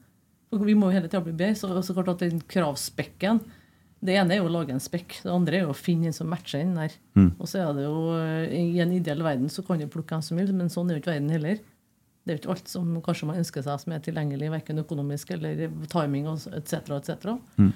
Vi 0.52 0.76
må 0.76 0.90
jo 0.90 0.98
hele 0.98 1.08
tida 1.08 1.24
bli 1.24 1.36
bedre. 1.36 1.60
Så, 1.60 1.70
så 1.86 1.96
klart 1.96 2.16
at 2.16 2.24
den 2.26 2.42
kravspekken 2.52 3.44
Det 4.02 4.16
ene 4.18 4.34
er 4.34 4.42
jo 4.42 4.48
å 4.50 4.54
lage 4.54 4.74
en 4.74 4.82
spekk. 4.82 5.20
Det 5.22 5.30
andre 5.30 5.60
er 5.60 5.68
jo 5.68 5.76
å 5.76 5.78
finne 5.78 6.10
en 6.10 6.16
som 6.16 6.30
matcher 6.32 6.64
den 6.64 6.74
der. 6.78 6.96
Mm. 7.18 7.30
Og 7.38 7.50
så 7.50 7.62
er 7.62 7.76
det 7.78 7.86
jo 7.86 8.00
eh, 8.18 8.56
I 8.74 8.82
en 8.82 8.96
ideell 8.96 9.22
verden 9.26 9.52
så 9.54 9.64
kan 9.66 9.82
du 9.82 9.86
plukke 9.92 10.16
hvem 10.16 10.26
som 10.26 10.42
vil, 10.42 10.50
men 10.58 10.74
sånn 10.74 10.90
er 10.90 10.98
jo 10.98 11.04
ikke 11.04 11.14
verden 11.14 11.30
heller. 11.34 11.62
Det 12.22 12.34
er 12.34 12.38
jo 12.38 12.42
ikke 12.42 12.56
alt 12.56 12.70
som 12.70 12.90
kanskje 13.06 13.30
man 13.30 13.40
ønsker 13.42 13.64
seg 13.66 13.82
som 13.82 13.94
er 13.94 14.02
tilgjengelig, 14.06 14.52
verken 14.54 14.82
økonomisk 14.82 15.34
eller 15.38 15.64
timing 15.90 16.28
etc. 16.30 16.76
etc. 16.98 17.32
Mm. 17.62 17.72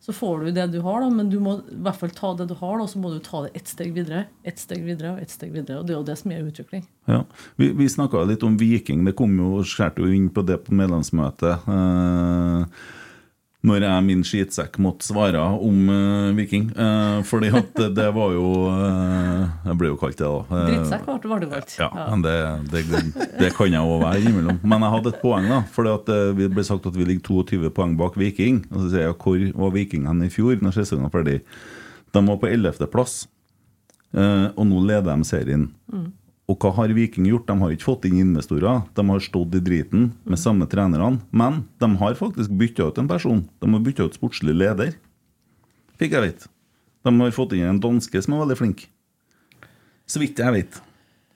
Så 0.00 0.12
får 0.12 0.44
du 0.44 0.50
det 0.54 0.66
du 0.70 0.78
har, 0.80 1.00
da, 1.02 1.08
men 1.10 1.30
du 1.30 1.40
må 1.42 1.56
i 1.58 1.78
hvert 1.82 1.98
fall 1.98 2.12
ta 2.14 2.30
det 2.38 2.46
du 2.50 2.54
har, 2.60 2.76
da, 2.78 2.86
så 2.86 3.00
må 3.02 3.10
du 3.10 3.18
ta 3.22 3.42
det 3.46 3.50
ett 3.58 3.70
steg 3.70 3.96
videre. 3.96 4.28
Ett 4.46 4.62
steg 4.62 4.84
videre 4.86 5.16
og 5.16 5.22
ett 5.22 5.34
steg 5.34 5.50
videre. 5.54 5.80
Og 5.80 5.88
det 5.88 5.94
er 5.94 5.98
jo 5.98 6.06
det 6.06 6.16
som 6.20 6.34
er 6.34 6.46
utvikling. 6.46 6.84
Ja. 7.10 7.24
Vi, 7.58 7.72
vi 7.74 7.88
snakka 7.90 8.22
litt 8.28 8.46
om 8.46 8.54
Viking. 8.60 9.02
Det 9.08 9.16
kom 9.18 9.34
jo 9.42 9.64
skjærte 9.66 10.04
jo 10.06 10.14
inn 10.14 10.30
på 10.30 10.46
det 10.46 10.60
på 10.66 10.78
medlemsmøtet. 10.78 11.66
Eh, 11.74 12.86
når 13.66 13.82
jeg 13.82 14.02
min 14.06 14.20
skitsekk 14.22 14.76
måtte 14.82 15.08
svare 15.08 15.40
om 15.42 15.88
uh, 15.90 16.36
Viking. 16.36 16.68
Uh, 16.76 17.24
fordi 17.26 17.50
at 17.50 17.72
det, 17.74 17.88
det 17.96 18.06
var 18.14 18.30
jo 18.36 18.44
uh, 18.70 19.48
Jeg 19.66 19.78
ble 19.80 19.90
jo 19.90 19.96
kalt 19.98 20.20
det, 20.20 20.28
da. 20.28 20.44
Uh, 20.46 20.68
Drittsekk 20.68 21.08
ble 21.24 21.40
du 21.42 21.48
kalt. 21.50 21.74
Ja, 21.80 21.88
men 22.12 22.22
det, 22.22 22.36
det, 22.70 22.84
det 23.40 23.50
kan 23.56 23.74
jeg 23.74 23.82
òg 23.82 24.04
være 24.04 24.22
innimellom. 24.22 24.60
Men 24.62 24.86
jeg 24.86 24.94
hadde 24.94 25.12
et 25.14 25.18
poeng, 25.24 25.50
da. 25.50 25.64
For 25.74 25.90
det 26.06 26.52
ble 26.54 26.66
sagt 26.66 26.86
at 26.86 26.98
vi 26.98 27.08
ligger 27.08 27.42
22 27.42 27.72
poeng 27.74 27.98
bak 27.98 28.20
Viking. 28.20 28.62
Og 28.70 28.84
så 28.84 28.92
sier 28.92 29.08
jeg 29.08 29.18
hvor 29.18 29.42
var 29.64 29.74
Viking 29.74 30.06
hen 30.06 30.22
i 30.28 30.30
fjor, 30.32 30.62
når 30.62 30.78
sesongen 30.78 31.08
var 31.08 31.16
ferdig? 31.18 31.40
De 32.14 32.22
var 32.24 32.38
på 32.40 32.48
11. 32.48 32.86
plass, 32.92 33.26
eh, 34.16 34.46
og 34.54 34.64
nå 34.68 34.80
leder 34.86 35.10
de 35.10 35.26
serien. 35.28 35.66
Og 36.48 36.56
hva 36.64 36.70
har 36.78 36.94
Viking 36.96 37.26
gjort? 37.28 37.48
De 37.50 37.58
har 37.60 37.72
ikke 37.74 37.90
fått 37.90 38.06
inn 38.08 38.22
investorer. 38.22 38.86
De 38.96 39.04
har 39.10 39.20
stått 39.20 39.56
i 39.58 39.60
driten 39.60 40.12
med 40.24 40.40
samme 40.40 40.64
trenerne. 40.70 41.20
Men 41.28 41.66
de 41.76 41.90
har 42.00 42.16
faktisk 42.16 42.54
bytta 42.56 42.88
ut 42.88 43.00
en 43.02 43.10
person. 43.10 43.42
De 43.60 43.72
har 43.74 43.84
bytta 43.84 44.08
ut 44.08 44.16
sportslig 44.16 44.56
leder. 44.56 44.94
Fikk 46.00 46.16
jeg 46.16 46.24
vite. 46.24 46.48
De 47.04 47.12
har 47.20 47.34
fått 47.36 47.52
inn 47.56 47.68
en 47.68 47.82
danske 47.82 48.22
som 48.24 48.36
er 48.36 48.46
veldig 48.46 48.58
flink. 48.62 48.86
Så 50.08 50.22
vidt 50.22 50.40
jeg 50.40 50.54
vet. 50.54 50.80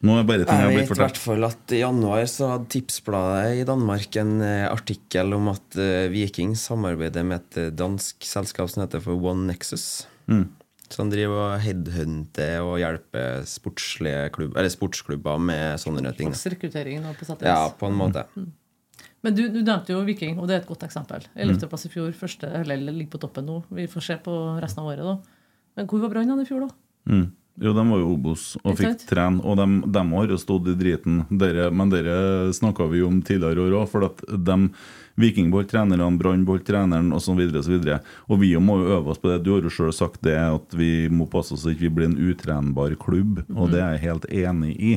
Nå 0.02 0.16
er 0.18 0.24
bare 0.26 0.46
ting 0.46 0.56
jeg 0.58 0.64
Jeg 0.64 0.72
har 0.72 0.80
vet 0.80 0.96
i 0.96 1.00
hvert 1.04 1.20
fall 1.20 1.46
at 1.46 1.74
i 1.76 1.82
januar 1.82 2.24
så 2.30 2.48
hadde 2.54 2.70
Tipsbladet 2.72 3.60
i 3.60 3.66
Danmark 3.68 4.16
en 4.18 4.32
eh, 4.42 4.64
artikkel 4.66 5.36
om 5.36 5.52
at 5.52 5.76
eh, 5.78 6.08
Viking 6.10 6.56
samarbeider 6.58 7.26
med 7.28 7.44
et 7.44 7.60
eh, 7.60 7.70
dansk 7.70 8.26
selskap 8.26 8.72
som 8.72 8.82
heter 8.82 9.04
for 9.04 9.14
One 9.14 9.46
Nexus. 9.52 10.08
Mm. 10.26 10.48
Så 10.92 11.00
han 11.00 11.12
driver 11.12 11.38
og 11.46 11.62
headhunter 11.64 12.66
og 12.66 12.74
hjelper 12.82 13.46
sportslige 13.48 14.26
klubb, 14.34 14.56
eller 14.60 14.72
sportsklubber 14.72 15.40
med 15.40 15.80
sånne 15.80 16.12
ting. 16.18 16.34
Slags 16.34 16.52
rekruttering 16.52 17.06
på 17.16 17.28
sett 17.28 17.46
Ja, 17.48 17.70
på 17.78 17.88
en 17.88 17.96
måte. 17.96 18.26
Men 19.22 19.36
du, 19.38 19.44
du 19.54 19.60
nevnte 19.62 19.94
jo 19.94 20.02
Viking, 20.04 20.40
og 20.42 20.50
det 20.50 20.56
er 20.56 20.64
et 20.64 20.68
godt 20.68 20.84
eksempel. 20.84 21.24
Ellevteplass 21.32 21.62
11. 21.62 21.70
plass 21.70 21.86
i 21.86 21.92
fjor, 21.94 22.16
første, 22.18 22.50
eller 22.58 22.82
ligger 22.90 23.14
på 23.14 23.22
toppen 23.22 23.46
nå. 23.48 23.60
Vi 23.72 23.86
får 23.90 24.04
se 24.08 24.16
på 24.24 24.34
resten 24.62 24.82
av 24.82 24.90
året, 24.90 25.06
da. 25.06 25.46
Men 25.78 25.88
hvor 25.88 26.02
var 26.02 26.12
Brann 26.12 26.42
i 26.42 26.48
fjor, 26.48 26.66
da? 26.66 26.74
Mm. 27.08 27.28
Jo, 27.60 27.74
de 27.76 27.84
var 27.84 28.00
jo 28.00 28.14
Obos 28.14 28.54
og 28.62 28.78
fikk 28.80 29.04
trene, 29.10 29.42
og 29.44 29.58
de, 29.60 29.66
de 29.92 30.02
har 30.14 30.32
jo 30.32 30.38
stått 30.40 30.70
i 30.72 30.76
driten. 30.78 31.22
Dere, 31.28 31.68
men 31.74 31.92
dere 31.92 32.52
snakka 32.56 32.86
vi 32.88 33.02
om 33.04 33.20
tidligere 33.20 33.66
år 33.66 33.78
òg, 33.82 33.88
for 33.92 34.08
at 34.08 34.22
de 34.24 34.58
Vikingbolt 35.20 35.68
trenerne, 35.68 36.06
Brannbolt 36.16 36.64
treneren 36.64 37.12
osv. 37.12 37.36
Og, 37.36 37.58
så 37.64 37.74
videre. 37.74 37.98
og 38.28 38.40
vi 38.40 38.54
må 38.56 38.78
jo 38.80 38.94
øve 38.96 39.12
oss 39.12 39.20
på 39.20 39.28
det. 39.28 39.42
Du 39.44 39.52
har 39.52 39.66
jo 39.66 39.72
sjøl 39.72 39.92
sagt 39.92 40.22
det, 40.24 40.38
at 40.40 40.72
vi 40.76 41.08
må 41.12 41.28
passe 41.28 41.52
oss 41.52 41.66
så 41.66 41.74
ikke 41.74 41.90
vi 41.90 41.92
blir 41.98 42.08
en 42.08 42.16
utrenbar 42.30 42.96
klubb, 43.00 43.42
og 43.52 43.74
det 43.74 43.82
er 43.82 43.98
jeg 43.98 44.06
helt 44.06 44.26
enig 44.32 44.72
i. 44.80 44.94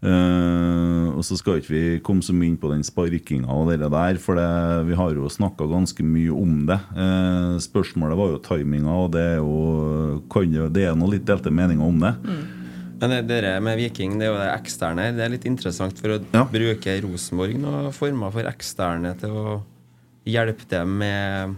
Eh, 0.00 1.08
og 1.12 1.20
så 1.26 1.36
skal 1.36 1.58
ikke 1.60 1.74
vi 1.74 1.82
komme 2.04 2.24
så 2.24 2.32
mye 2.32 2.48
inn 2.48 2.60
på 2.60 2.70
den 2.72 2.80
sparkinga 2.86 3.52
og 3.52 3.68
det 3.68 3.82
der, 3.84 4.20
for 4.22 4.38
det, 4.38 4.46
vi 4.88 4.96
har 4.96 5.12
jo 5.12 5.28
snakka 5.28 5.66
ganske 5.68 6.04
mye 6.06 6.32
om 6.32 6.62
det. 6.70 6.78
Uh, 6.96 7.58
spørsmålet 7.60 8.16
var 8.16 8.30
jo 8.32 8.38
timinga, 8.46 8.94
og 9.04 9.10
det 9.12 9.26
er 9.34 9.36
jo 9.42 10.22
kan 10.32 10.54
jo, 10.56 10.70
det 10.72 10.86
er 10.88 10.96
noe 10.96 11.12
litt 11.12 11.26
delte 11.28 11.52
meninger 11.52 11.84
om 11.84 12.00
det. 12.00 12.14
Men 13.00 13.12
det, 13.12 13.20
det 13.28 13.42
der 13.44 13.60
med 13.64 13.76
Viking, 13.80 14.16
det 14.20 14.28
er 14.28 14.32
jo 14.32 14.40
det 14.40 14.48
eksterne 14.54 15.04
her. 15.06 15.14
Det 15.16 15.24
er 15.26 15.34
litt 15.36 15.48
interessant 15.48 16.00
for 16.00 16.16
å 16.16 16.20
Ja. 16.32 16.44
bruke 16.48 16.96
Rosenborg 17.04 17.56
noen 17.60 17.92
former 17.96 18.32
for 18.32 18.48
eksterne 18.48 19.14
til 19.20 19.36
å 19.36 19.58
hjelpe 20.28 20.64
til 20.68 20.86
med 20.86 21.56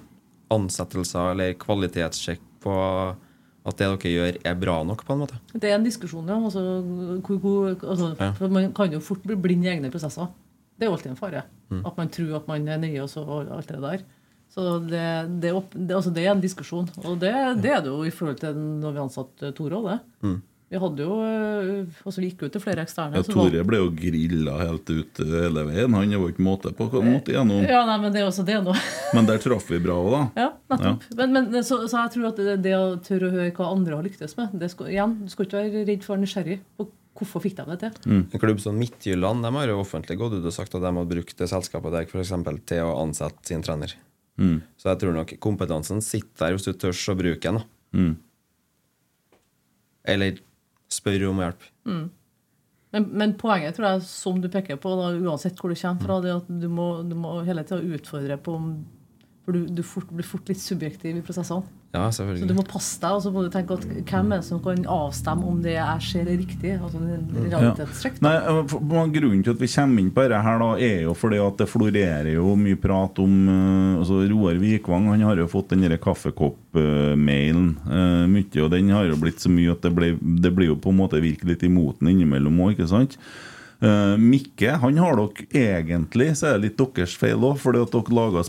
ansettelser 0.55 1.33
eller 1.33 1.55
kvalitetssjekk 1.59 2.43
på 2.63 2.75
at 3.65 3.77
det 3.79 3.87
dere 3.87 4.13
gjør, 4.13 4.39
er 4.45 4.55
bra 4.59 4.79
nok, 4.87 5.05
på 5.07 5.15
en 5.15 5.21
måte. 5.23 5.37
Det 5.55 5.71
er 5.71 5.77
en 5.77 5.85
diskusjon, 5.87 6.27
ja. 6.27 6.39
Altså, 6.39 6.63
hvor, 7.23 7.37
hvor, 7.39 7.69
altså, 7.93 8.15
Ja. 8.19 8.33
for 8.39 8.49
Man 8.49 8.73
kan 8.75 8.93
jo 8.93 9.01
fort 9.01 9.23
bli 9.23 9.37
blind 9.37 9.65
i 9.65 9.69
egne 9.69 9.91
prosesser. 9.91 10.29
Det 10.79 10.87
er 10.87 10.91
jo 10.91 10.97
alltid 10.97 11.13
en 11.13 11.21
fare. 11.21 11.45
Mm. 11.71 11.85
At 11.87 11.97
man 11.97 12.09
tror 12.09 12.37
at 12.41 12.49
man 12.49 12.67
er 12.69 12.79
nøye 12.83 13.03
og 13.05 13.09
så 13.13 13.23
alt 13.25 13.69
det 13.69 13.81
der. 13.83 14.03
Så 14.53 14.81
det, 14.85 15.41
det, 15.41 15.53
opp, 15.57 15.71
det, 15.73 15.95
altså 15.95 16.11
det 16.13 16.27
er 16.27 16.33
en 16.35 16.41
diskusjon. 16.43 16.89
Og 17.05 17.15
det, 17.21 17.33
det 17.63 17.71
er 17.73 17.81
det 17.81 17.89
jo 17.93 18.03
i 18.05 18.11
forhold 18.13 18.41
til 18.43 18.57
når 18.57 18.93
vi 18.93 19.01
ansatte 19.07 19.53
Tore 19.57 19.79
òg, 19.79 19.87
det. 19.93 20.01
Mm. 20.27 20.43
Vi 20.73 20.79
hadde 20.81 21.05
jo 21.05 21.17
øh, 21.21 21.81
altså 22.09 22.23
vi 22.23 22.31
gikk 22.31 22.47
ut 22.47 22.55
til 22.55 22.63
flere 22.65 22.81
eksterne. 22.87 23.19
Ja, 23.19 23.25
så 23.27 23.35
var- 23.37 23.51
Tore 23.51 23.65
ble 23.69 23.81
jo 23.83 23.91
grilla 23.93 24.55
helt 24.63 24.89
ut 24.89 25.21
eh, 25.21 25.35
hele 25.45 25.67
veien. 25.69 25.97
Han 25.99 26.15
var 26.23 26.33
ikke 26.33 26.47
måte 26.47 26.73
på 26.79 26.87
hva 26.89 27.03
han 27.03 27.11
måtte 27.13 27.35
gjennom. 27.35 27.67
Ja, 27.69 27.83
nei, 27.91 27.99
men 28.01 28.15
det 28.15 28.23
er 28.23 28.31
også 28.31 28.45
det 28.49 28.57
nå. 28.65 28.73
Men 29.17 29.29
der 29.29 29.43
traff 29.43 29.69
vi 29.69 29.83
bra 29.85 29.99
òg, 30.01 30.09
da. 30.15 30.23
Ja, 30.41 30.49
nettopp. 30.73 31.05
Men, 31.19 31.35
men, 31.37 31.59
så, 31.69 31.83
så 31.85 32.07
jeg 32.07 32.15
tror 32.15 32.31
at 32.31 32.41
det, 32.41 32.55
det 32.65 32.73
å 32.79 32.87
tørre 33.05 33.29
å 33.29 33.35
høre 33.35 33.53
hva 33.59 33.69
andre 33.75 33.99
har 33.99 34.07
lyktes 34.07 34.33
med 34.39 34.55
det 34.63 34.71
skal, 34.73 34.89
igjen, 34.89 35.19
Du 35.27 35.33
skal 35.35 35.45
ikke 35.45 35.61
være 35.61 35.83
redd 35.91 36.07
for 36.07 36.15
å 36.15 36.17
være 36.17 36.25
nysgjerrig 36.25 36.57
på 36.81 36.87
hvorfor 37.21 37.45
fikk 37.45 37.59
de 37.59 37.67
det 37.69 37.79
til. 37.83 37.99
Mm. 38.09 38.23
En 38.33 38.43
klubb 38.47 38.63
som 38.65 38.79
Midtjylland 38.81 39.45
de 39.45 39.51
har 39.59 39.69
jo 39.75 39.77
offentlig 39.83 40.17
gått 40.23 40.39
ut 40.39 40.49
og 40.49 40.55
sagt 40.57 40.73
at 40.79 40.81
de 40.87 40.93
har 40.97 41.11
brukt 41.11 41.37
det 41.37 41.51
selskapet 41.53 41.93
der 41.93 42.09
for 42.09 42.23
eksempel, 42.25 42.57
til 42.65 42.89
å 42.89 42.95
ansette 43.03 43.53
sin 43.53 43.65
trener. 43.67 43.93
Mm. 44.41 44.63
Så 44.81 44.89
jeg 44.89 45.03
tror 45.03 45.19
nok 45.19 45.35
kompetansen 45.45 46.01
sitter 46.01 46.47
der 46.47 46.57
hvis 46.57 46.65
du 46.65 46.73
tør 46.73 46.97
å 46.97 47.19
bruke 47.21 47.53
den. 47.53 47.61
Mm. 47.93 48.15
Eller 50.09 50.41
spør 50.93 51.29
om 51.31 51.41
hjelp. 51.43 51.71
Men, 52.93 53.07
men 53.17 53.37
poenget 53.41 53.79
tror 53.79 53.89
jeg, 53.89 54.03
som 54.05 54.41
du 54.43 54.51
peker 54.53 54.77
på, 54.81 54.91
da, 54.99 55.13
uansett 55.17 55.57
hvor 55.57 55.73
du 55.73 55.79
kommer 55.79 56.05
fra, 56.05 56.19
det 56.25 56.35
at 56.35 56.51
du 56.61 56.67
må, 56.69 56.89
du 57.09 57.15
må 57.17 57.39
hele 57.47 57.65
tida 57.65 57.81
utfordre 57.97 58.37
på 58.37 58.57
om 58.59 58.67
For 59.43 59.57
du, 59.57 59.65
du 59.67 59.83
fort, 59.83 60.11
blir 60.15 60.27
fort 60.27 60.51
litt 60.51 60.61
subjektiv 60.63 61.17
i 61.19 61.23
prosessene. 61.25 61.67
Ja, 61.93 62.07
Så 62.09 62.25
du 62.25 62.55
må 62.57 62.63
passe 62.65 62.97
deg, 63.03 63.19
og 63.19 63.21
så 63.21 63.31
må 63.35 63.43
du 63.45 63.51
tenke 63.53 63.75
at 63.77 63.83
hvem 63.85 64.31
er 64.33 64.39
det 64.41 64.47
som 64.47 64.63
kan 64.65 64.79
avstemme 64.89 65.45
om 65.45 65.59
det 65.61 65.75
jeg 65.75 66.05
ser 66.07 66.31
er 66.31 66.39
riktig? 66.41 66.71
Altså 66.79 67.03
en 67.03 67.27
realitetssjekk. 67.51 68.17
da. 68.17 68.31
Nei, 68.31 68.37
eh, 68.39 69.11
Grunnen 69.13 69.43
til 69.45 69.53
at 69.53 69.61
vi 69.61 69.69
kommer 69.75 70.01
inn 70.01 70.09
på 70.15 70.25
dette, 70.25 70.41
her 70.47 70.63
da, 70.63 70.71
er 70.81 71.03
jo 71.05 71.13
fordi 71.19 71.43
at 71.45 71.61
det 71.61 71.69
florerer 71.69 72.31
jo 72.33 72.55
mye 72.57 72.81
prat 72.81 73.21
om 73.21 73.35
eh, 73.45 73.99
altså 73.99 74.23
Roar 74.31 74.63
Vikvang 74.63 75.11
han 75.13 75.27
har 75.29 75.43
jo 75.43 75.51
fått 75.53 75.75
den 75.75 75.85
kaffekopp-mailen 76.03 77.69
uh, 77.85 78.25
mye, 78.31 78.63
og 78.63 78.71
den 78.73 78.89
har 78.95 79.11
jo 79.11 79.19
blitt 79.21 79.43
så 79.43 79.53
mye 79.53 79.75
at 79.75 79.85
det, 79.85 79.93
blir 79.93 80.71
jo 80.71 80.79
på 80.81 80.95
en 80.95 81.01
måte 81.03 81.21
virke 81.21 81.51
litt 81.51 81.67
imot 81.67 82.01
den 82.01 82.15
innimellom 82.15 82.63
òg, 82.63 82.79
ikke 82.79 82.89
sant? 82.89 83.19
Mikke, 84.19 84.77
han 84.79 84.97
har 85.03 85.17
dere 85.19 85.47
egentlig, 85.53 86.29
så 86.39 86.47
er 86.53 86.59
det 86.59 86.69
litt 86.71 86.77
deres 86.95 87.17
feil 87.19 87.43
òg, 87.43 87.57
fordi 87.59 87.81
at 87.83 87.91
dere 87.91 88.15
laga 88.15 88.45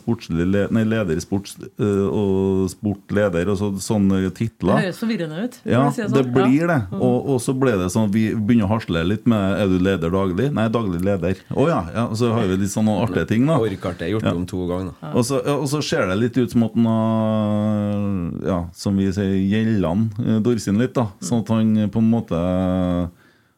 nei, 0.72 0.84
leder 0.86 1.18
i 1.18 1.24
sports, 1.24 1.56
eh, 1.80 2.04
og 2.06 2.68
sportleder 2.70 3.50
og 3.50 3.58
så, 3.58 3.70
sånne 3.82 4.22
Det 4.28 4.34
titler. 4.38 4.78
høres 4.84 5.00
forvirrende 5.02 5.44
ut. 5.48 5.58
Ja, 5.66 5.90
si 5.92 6.02
det, 6.04 6.10
sånn. 6.12 6.18
det 6.20 6.34
blir 6.34 6.68
Ja. 6.68 6.68
det. 6.68 7.00
Og, 7.00 7.30
og 7.34 7.42
så 7.42 7.54
ble 7.58 7.72
det 7.82 7.90
sånn 7.92 8.06
at 8.10 8.14
vi 8.14 8.28
begynner 8.36 8.68
å 8.70 8.74
hasle 8.78 9.04
litt 9.08 9.26
med 9.26 9.60
Er 9.64 9.68
du 9.68 9.80
leder 9.80 10.10
daglig? 10.14 10.52
Nei, 10.54 10.68
daglig 10.70 11.02
leder. 11.04 11.36
Å 11.50 11.68
ja, 11.68 11.82
ja. 11.94 12.06
Og 12.08 12.16
så 12.20 12.32
har 12.34 12.46
vi 12.48 12.58
litt 12.58 12.70
sånne 12.74 12.94
artige 13.08 13.28
ting, 13.28 13.46
da. 13.50 13.58
Orkartet 13.58 14.02
er 14.08 14.14
gjort 14.14 14.24
Ja. 14.30 14.34
om 14.36 14.46
to 14.46 14.68
ganger. 14.68 14.94
da. 15.02 15.12
Og 15.18 15.24
så, 15.26 15.42
ja, 15.46 15.56
og 15.58 15.66
så 15.68 15.82
ser 15.84 16.08
det 16.08 16.18
litt 16.20 16.38
ut 16.38 16.52
som 16.52 16.64
at 16.64 16.74
han 16.76 16.86
har 16.86 18.48
Ja, 18.48 18.60
som 18.74 18.96
vi 18.98 19.10
sier, 19.12 19.34
gjeldan 19.50 20.10
eh, 20.20 20.40
Dorsin 20.40 20.78
litt, 20.78 20.94
da. 20.94 21.08
Sånn 21.22 21.42
at 21.42 21.48
han 21.50 21.90
på 21.90 21.98
en 22.00 22.12
måte 22.12 23.12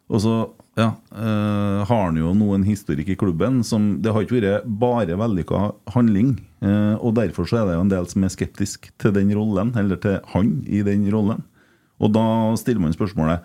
Og 0.10 0.22
så 0.22 0.50
ja, 0.76 0.90
øh, 1.16 1.82
har 1.88 2.02
han 2.04 2.18
jo 2.20 2.34
nå 2.36 2.50
en 2.52 2.66
historikk 2.68 3.14
i 3.14 3.16
klubben 3.16 3.62
som 3.64 4.02
Det 4.04 4.12
har 4.12 4.26
ikke 4.26 4.42
vært 4.42 4.66
bare 4.68 5.16
vellykka 5.16 5.70
handling. 5.96 6.36
Øh, 6.62 6.96
og 7.00 7.16
derfor 7.16 7.48
så 7.48 7.62
er 7.62 7.70
det 7.70 7.78
jo 7.78 7.86
en 7.86 7.92
del 7.94 8.08
som 8.12 8.26
er 8.28 8.34
skeptisk 8.34 8.90
til 9.00 9.14
den 9.16 9.32
rollen, 9.38 9.72
eller 9.80 9.96
til 9.96 10.20
han 10.34 10.58
i 10.68 10.84
den 10.84 11.08
rollen. 11.14 11.46
Og 12.04 12.12
da 12.12 12.26
stiller 12.60 12.84
man 12.84 12.92
spørsmålet 12.92 13.40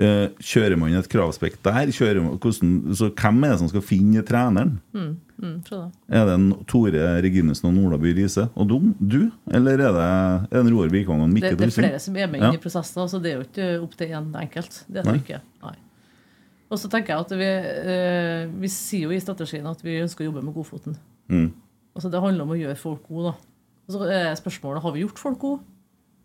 øh, 0.00 0.28
Kjører 0.40 0.78
man 0.80 0.96
et 0.96 1.08
kravspekt 1.12 1.60
der? 1.64 1.84
Man, 2.22 2.38
hvordan, 2.40 2.94
så 2.96 3.10
hvem 3.12 3.44
er 3.44 3.52
det 3.52 3.58
som 3.58 3.68
skal 3.68 3.84
finne 3.84 4.22
treneren? 4.24 4.80
Mm, 4.96 5.60
det. 5.68 5.82
Er 6.08 6.24
det 6.24 6.38
en 6.38 6.48
Tore 6.64 7.20
Reginussen 7.20 7.68
og 7.68 7.76
Nordaby 7.76 8.14
By 8.14 8.22
Riise 8.22 8.48
og 8.54 8.72
du, 8.72 8.78
du? 8.96 9.28
Eller 9.52 9.84
er 9.84 9.92
det 9.92 10.08
er 10.08 10.48
det 10.48 10.64
en 10.64 10.72
Roar 10.72 10.88
Vikvang 10.88 11.20
og 11.20 11.28
en 11.28 11.36
Det, 11.36 11.42
Mikke 11.42 11.60
det 11.60 11.68
er 11.68 11.76
flere 11.76 12.00
som 12.00 12.16
er 12.16 12.32
med 12.32 12.40
inn 12.40 12.56
i 12.56 12.64
prosessen, 12.64 13.04
så 13.04 13.20
det 13.20 13.34
er 13.34 13.38
jo 13.42 13.46
ikke 13.50 13.70
opp 13.84 14.00
til 14.00 14.16
én 14.16 14.32
enkelt. 14.46 14.84
Det 14.88 15.04
er 15.04 15.12
det 15.12 15.20
ikke. 15.20 15.44
Nei. 15.60 15.76
Og 16.70 16.78
så 16.78 16.90
tenker 16.90 17.14
jeg 17.14 17.26
at 17.26 17.32
vi, 17.34 17.48
eh, 17.90 18.44
vi 18.62 18.70
sier 18.70 19.08
jo 19.08 19.14
i 19.14 19.22
strategien 19.22 19.66
at 19.66 19.82
vi 19.82 19.98
ønsker 20.04 20.24
å 20.24 20.30
jobbe 20.30 20.44
med 20.46 20.54
godfoten. 20.54 20.94
Mm. 21.30 21.50
Altså 21.96 22.10
Det 22.12 22.22
handler 22.22 22.46
om 22.46 22.54
å 22.54 22.58
gjøre 22.60 22.78
folk 22.78 23.08
gode. 23.08 23.32
da. 23.32 23.34
Og 23.88 23.94
så 23.96 24.06
er 24.06 24.38
spørsmålet 24.38 24.82
har 24.82 24.94
vi 24.94 25.02
gjort 25.02 25.18
folk 25.18 25.38
gode. 25.42 25.62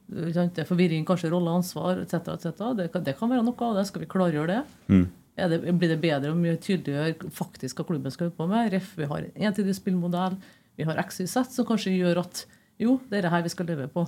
Det 0.06 0.62
er 0.62 0.70
forvirring, 0.70 1.06
kanskje 1.06 1.32
rolle, 1.34 1.50
ansvar 1.50 1.98
etc. 2.04 2.36
etc. 2.36 2.60
Det, 2.78 2.92
det 3.08 3.16
kan 3.18 3.32
være 3.32 3.42
noe 3.42 3.58
av 3.66 3.80
det. 3.80 3.88
Skal 3.90 4.04
vi 4.04 4.10
klargjøre 4.12 4.52
det? 4.52 4.60
Mm. 4.94 5.08
Det 5.36 5.74
blir 5.74 5.90
det 5.92 6.00
bedre 6.00 6.32
om 6.32 6.44
vi 6.46 6.54
tydeliggjør 6.62 7.32
faktisk 7.34 7.82
hva 7.82 7.88
klubben 7.90 8.14
skal 8.14 8.30
jobbe 8.30 8.46
med? 8.52 8.70
Ref, 8.72 8.94
vi 8.96 9.10
har 9.10 9.26
en 9.26 9.48
entydig 9.50 9.74
spillmodell. 9.76 10.38
Vi 10.78 10.86
har 10.86 11.02
XYZ 11.02 11.50
som 11.56 11.66
kanskje 11.68 11.96
gjør 11.98 12.22
at 12.22 12.46
jo, 12.80 13.00
det 13.10 13.18
er 13.18 13.26
det 13.26 13.34
her 13.34 13.44
vi 13.44 13.52
skal 13.52 13.68
leve 13.72 13.90
på. 13.92 14.06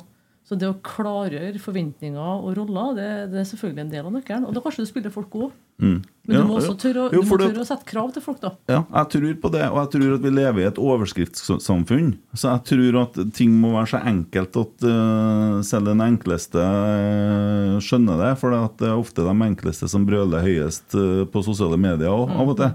Så 0.48 0.56
det 0.56 0.64
å 0.72 0.78
klargjøre 0.80 1.60
forventninger 1.60 2.16
og 2.24 2.54
roller, 2.56 2.94
det, 2.96 3.08
det 3.34 3.42
er 3.42 3.48
selvfølgelig 3.50 3.82
en 3.84 3.90
del 3.92 4.06
av 4.08 4.14
nøkkelen. 4.16 4.46
Og 4.48 4.54
da 4.56 4.62
kanskje 4.64 4.86
du 4.86 4.88
spiller 4.88 5.12
folk 5.12 5.34
òg. 5.36 5.50
Mm. 5.84 5.98
Men 6.24 6.34
Ja, 6.34 6.40
du 6.42 6.48
må 6.48 6.56
også 6.62 6.78
tørre, 6.80 7.02
å- 7.04 7.12
Jo, 7.12 7.20
du 7.22 7.28
må 7.28 7.38
tørre 7.38 7.54
det- 7.54 7.64
å 7.66 7.68
sette 7.68 7.86
krav 7.86 8.14
til 8.16 8.24
folk, 8.24 8.40
da. 8.40 8.52
Ja, 8.72 8.78
jeg 8.96 9.10
tror 9.12 9.34
på 9.44 9.52
det, 9.52 9.66
og 9.68 9.78
jeg 9.82 9.90
tror 10.02 10.14
at 10.16 10.22
vi 10.24 10.32
lever 10.32 10.62
i 10.64 10.68
et 10.70 10.80
overskriftssamfunn. 10.80 12.14
Så 12.34 12.48
jeg 12.54 12.64
tror 12.72 13.02
at 13.02 13.20
ting 13.36 13.52
må 13.60 13.74
være 13.76 13.92
så 13.92 14.00
enkelt 14.08 14.56
at 14.64 14.88
uh, 14.88 15.62
selv 15.68 15.92
den 15.92 16.00
enkleste 16.06 16.64
eh, 16.64 17.76
skjønner 17.84 18.18
det. 18.24 18.32
For 18.40 18.56
det 18.56 18.88
er 18.88 18.96
ofte 18.98 19.28
de 19.28 19.36
enkleste 19.50 19.90
som 19.92 20.06
brøler 20.08 20.42
høyest 20.48 20.96
uh, 20.96 21.26
på 21.28 21.44
sosiale 21.44 21.78
medier 21.78 22.08
også, 22.08 22.40
av 22.40 22.54
og 22.54 22.58
til. 22.58 22.72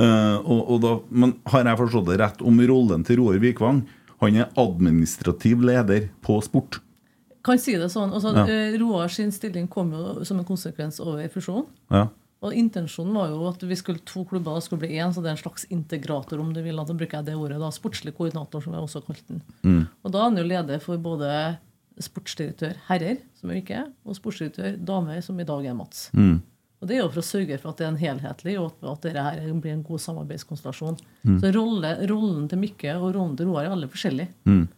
Eh, 0.00 0.36
og, 0.44 0.60
og 0.70 0.84
da, 0.84 0.92
men 1.10 1.34
har 1.50 1.64
jeg 1.64 1.80
forstått 1.80 2.12
det 2.12 2.20
rett 2.20 2.44
om 2.46 2.60
rollen 2.60 3.02
til 3.08 3.18
Roar 3.22 3.40
Vikvang? 3.42 3.82
Han 4.20 4.36
er 4.36 4.52
administrativ 4.60 5.64
leder 5.64 6.10
på 6.22 6.38
sport. 6.44 6.78
Kan 7.50 7.58
si 7.58 7.74
det 7.76 7.90
sånn. 7.90 8.12
Altså, 8.14 8.32
Ja. 8.36 8.46
eh, 8.46 8.78
Roar 8.78 9.08
sin 9.08 9.30
stilling 9.32 9.68
kom 9.68 9.92
jo 9.92 10.24
som 10.24 10.38
en 10.38 10.44
konsekvens 10.44 11.00
over 11.00 11.28
fusjonen. 11.28 11.66
Ja. 11.90 12.06
Og 12.42 12.54
Intensjonen 12.56 13.12
var 13.12 13.28
jo 13.28 13.46
at 13.50 13.60
vi 13.68 13.74
skulle 13.76 14.00
to 14.06 14.24
klubber 14.24 14.56
og 14.56 14.62
skulle 14.62 14.80
bli 14.86 14.96
én, 14.96 15.12
så 15.12 15.20
det 15.20 15.26
er 15.28 15.36
en 15.36 15.42
slags 15.44 15.66
integrator, 15.70 16.40
om 16.40 16.52
du 16.54 16.62
vil. 16.62 16.76
Da 16.76 16.84
bruker 16.84 17.18
jeg 17.20 17.24
det 17.26 17.34
ordet. 17.36 17.58
da, 17.60 17.68
Sportslig 17.70 18.14
koordinator, 18.16 18.62
som 18.62 18.72
jeg 18.72 18.82
også 18.82 19.02
kalte 19.04 19.26
den. 19.28 19.42
Mm. 19.62 19.88
Og 20.04 20.12
da 20.12 20.18
er 20.18 20.22
han 20.30 20.36
jo 20.38 20.44
leder 20.44 20.80
for 20.80 20.96
både 20.96 21.58
sportsdirektør 22.00 22.74
herrer, 22.88 23.18
som 23.38 23.50
er 23.50 23.60
ikke, 23.60 23.82
og 24.06 24.16
sportsdirektør 24.16 24.78
damer, 24.88 25.20
som 25.22 25.38
i 25.40 25.44
dag 25.44 25.66
er 25.66 25.74
Mats. 25.74 26.08
Mm. 26.14 26.40
Og 26.80 26.88
Det 26.88 26.96
er 26.96 27.02
jo 27.02 27.10
for 27.10 27.20
å 27.20 27.28
sørge 27.28 27.58
for 27.60 27.68
at 27.68 27.76
det 27.76 27.84
er 27.84 27.90
en 27.90 27.98
helhetlig, 28.00 28.58
og 28.58 28.72
at- 28.72 28.90
at 28.90 29.00
dette 29.02 29.22
her 29.22 29.52
blir 29.60 29.72
en 29.72 29.82
god 29.82 29.98
samarbeidskonstellasjon. 30.00 30.96
Mm. 31.26 31.40
Så 31.42 31.52
rolle, 31.54 32.08
rollen 32.08 32.48
til 32.48 32.58
Mikke 32.58 32.94
og 32.96 33.14
rollen 33.14 33.36
til 33.36 33.46
Roar 33.48 33.64
er 33.66 33.70
alle 33.72 33.86
forskjellige. 33.86 34.28
Mm. 34.46 34.68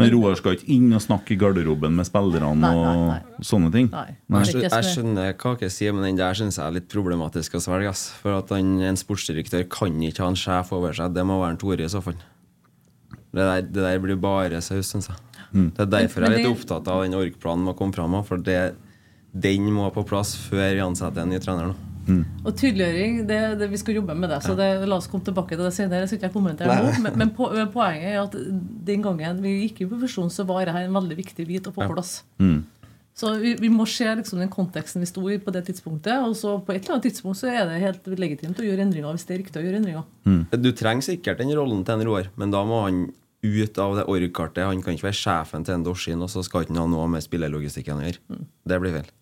Men 0.00 0.12
Roar 0.14 0.38
skal 0.38 0.56
ikke 0.56 0.68
inn 0.74 0.88
og 0.96 1.02
snakke 1.04 1.34
i 1.34 1.38
garderoben 1.40 1.94
med 1.96 2.08
spillerne 2.08 2.50
Nei, 2.58 2.72
nei, 2.76 2.94
nei. 3.10 3.18
og 3.38 3.46
sånne 3.46 3.70
ting? 3.74 3.90
Nei. 3.92 4.16
Ikke 4.40 4.64
jeg 4.66 4.88
skjønner 4.90 5.32
hva 5.34 5.54
dere 5.60 5.72
sier, 5.74 5.94
men 5.96 6.08
den 6.08 6.20
der 6.20 6.38
syns 6.38 6.58
jeg 6.58 6.66
er 6.66 6.76
litt 6.78 6.88
problematisk 6.92 7.58
å 7.58 7.62
svelge. 7.64 7.92
ass. 7.92 8.06
For 8.22 8.38
at 8.38 8.52
han, 8.54 8.78
en 8.90 9.00
sportsdirektør 9.00 9.66
kan 9.70 10.00
ikke 10.08 10.24
ha 10.24 10.32
en 10.32 10.40
sjef 10.40 10.72
over 10.76 10.96
seg. 10.96 11.12
Det 11.16 11.26
må 11.28 11.40
være 11.42 11.56
en 11.56 11.60
Tore 11.60 11.86
i 11.86 11.92
så 11.92 12.02
fall. 12.04 12.18
Det 13.30 13.44
der, 13.44 13.66
det 13.66 13.84
der 13.86 14.00
blir 14.02 14.18
bare 14.20 14.62
saus, 14.64 14.90
syns 14.90 15.10
jeg. 15.12 15.20
Mm. 15.50 15.68
Det 15.76 15.84
er 15.84 15.92
derfor 15.96 16.24
jeg 16.24 16.30
er 16.30 16.38
litt 16.38 16.50
opptatt 16.50 16.88
av 16.90 17.04
den 17.04 17.18
orgplanen 17.18 17.66
må 17.66 17.76
komme 17.78 17.94
fram. 17.94 18.16
For 18.26 18.42
det, 18.42 18.74
den 19.30 19.70
må 19.74 19.90
på 19.94 20.06
plass 20.06 20.34
før 20.48 20.74
vi 20.74 20.82
ansetter 20.84 21.24
en 21.24 21.32
ny 21.34 21.42
trener. 21.42 21.70
nå 21.70 21.89
Og 22.44 22.56
tydeliggjøring, 22.56 23.20
det, 23.28 23.38
det, 23.60 23.68
vi 23.70 23.78
skal 23.80 24.00
jobbe 24.00 24.16
med 24.18 24.32
det. 24.32 24.40
Så 24.44 24.56
det, 24.58 24.68
la 24.88 24.98
oss 24.98 25.08
komme 25.10 25.26
tilbake 25.26 25.56
til 25.56 25.64
det 25.66 25.72
senere. 25.76 26.08
Så 26.08 26.16
ikke 26.16 26.28
jeg 26.30 26.34
kommenterer 26.34 26.82
nå. 26.82 26.92
Men, 27.04 27.16
men, 27.20 27.32
på, 27.36 27.50
poenget 27.74 28.14
er 28.14 28.20
at 28.22 28.36
den 28.90 29.04
gangen 29.04 29.40
vi 29.44 29.56
gikk 29.66 29.84
i 29.84 29.88
profesjon, 29.90 30.32
så 30.32 30.46
var 30.48 30.66
dette 30.66 30.84
en 30.86 31.00
veldig 31.00 31.18
viktig 31.20 31.46
bit 31.48 31.70
å 31.70 31.74
få 31.74 31.84
på 31.84 31.96
plass. 31.98 32.20
Mm. 32.42 32.60
Så 33.20 33.34
vi, 33.42 33.54
vi 33.60 33.68
må 33.68 33.84
se 33.90 34.06
liksom 34.16 34.40
den 34.40 34.50
konteksten 34.52 35.02
vi 35.02 35.08
sto 35.10 35.22
i 35.28 35.38
på 35.42 35.52
det 35.52 35.64
tidspunktet. 35.68 36.22
Og 36.24 36.36
så 36.38 36.56
på 36.64 36.74
et 36.74 36.82
eller 36.84 36.96
annet 36.96 37.08
tidspunkt 37.10 37.40
så 37.40 37.50
er 37.52 37.64
det 37.68 37.80
helt 37.82 38.06
legitimt 38.20 38.60
å 38.60 38.66
gjøre 38.66 38.86
endringer 38.86 39.16
hvis 39.16 39.26
det 39.28 39.36
er 39.36 39.42
riktig 39.42 39.60
å 39.60 39.64
gjøre 39.66 39.80
endringer. 39.82 40.06
Du 40.56 40.70
trenger 40.76 41.10
sikkert 41.12 41.42
den 41.42 41.52
rollen 41.58 41.82
til 41.84 41.98
en 41.98 42.06
Roar, 42.08 42.30
men 42.40 42.54
da 42.54 42.62
må 42.66 42.84
han 42.86 43.08
ut 43.40 43.80
av 43.80 43.96
det 43.96 44.06
orgkartet. 44.12 44.66
Han 44.68 44.82
kan 44.84 44.96
ikke 44.96 45.08
være 45.08 45.20
sjefen 45.20 45.64
til 45.66 45.76
en 45.76 45.84
Dorsin, 45.84 46.22
og 46.24 46.32
så 46.32 46.44
skal 46.46 46.64
ikke 46.64 46.74
han 46.76 46.82
ha 46.84 46.88
noe 46.92 47.08
med 47.12 47.24
spillerlogistikken 47.24 48.00
å 48.00 48.06
gjøre. 48.06 48.40
Det 48.68 48.80
blir 48.82 48.96
feil. 48.98 49.12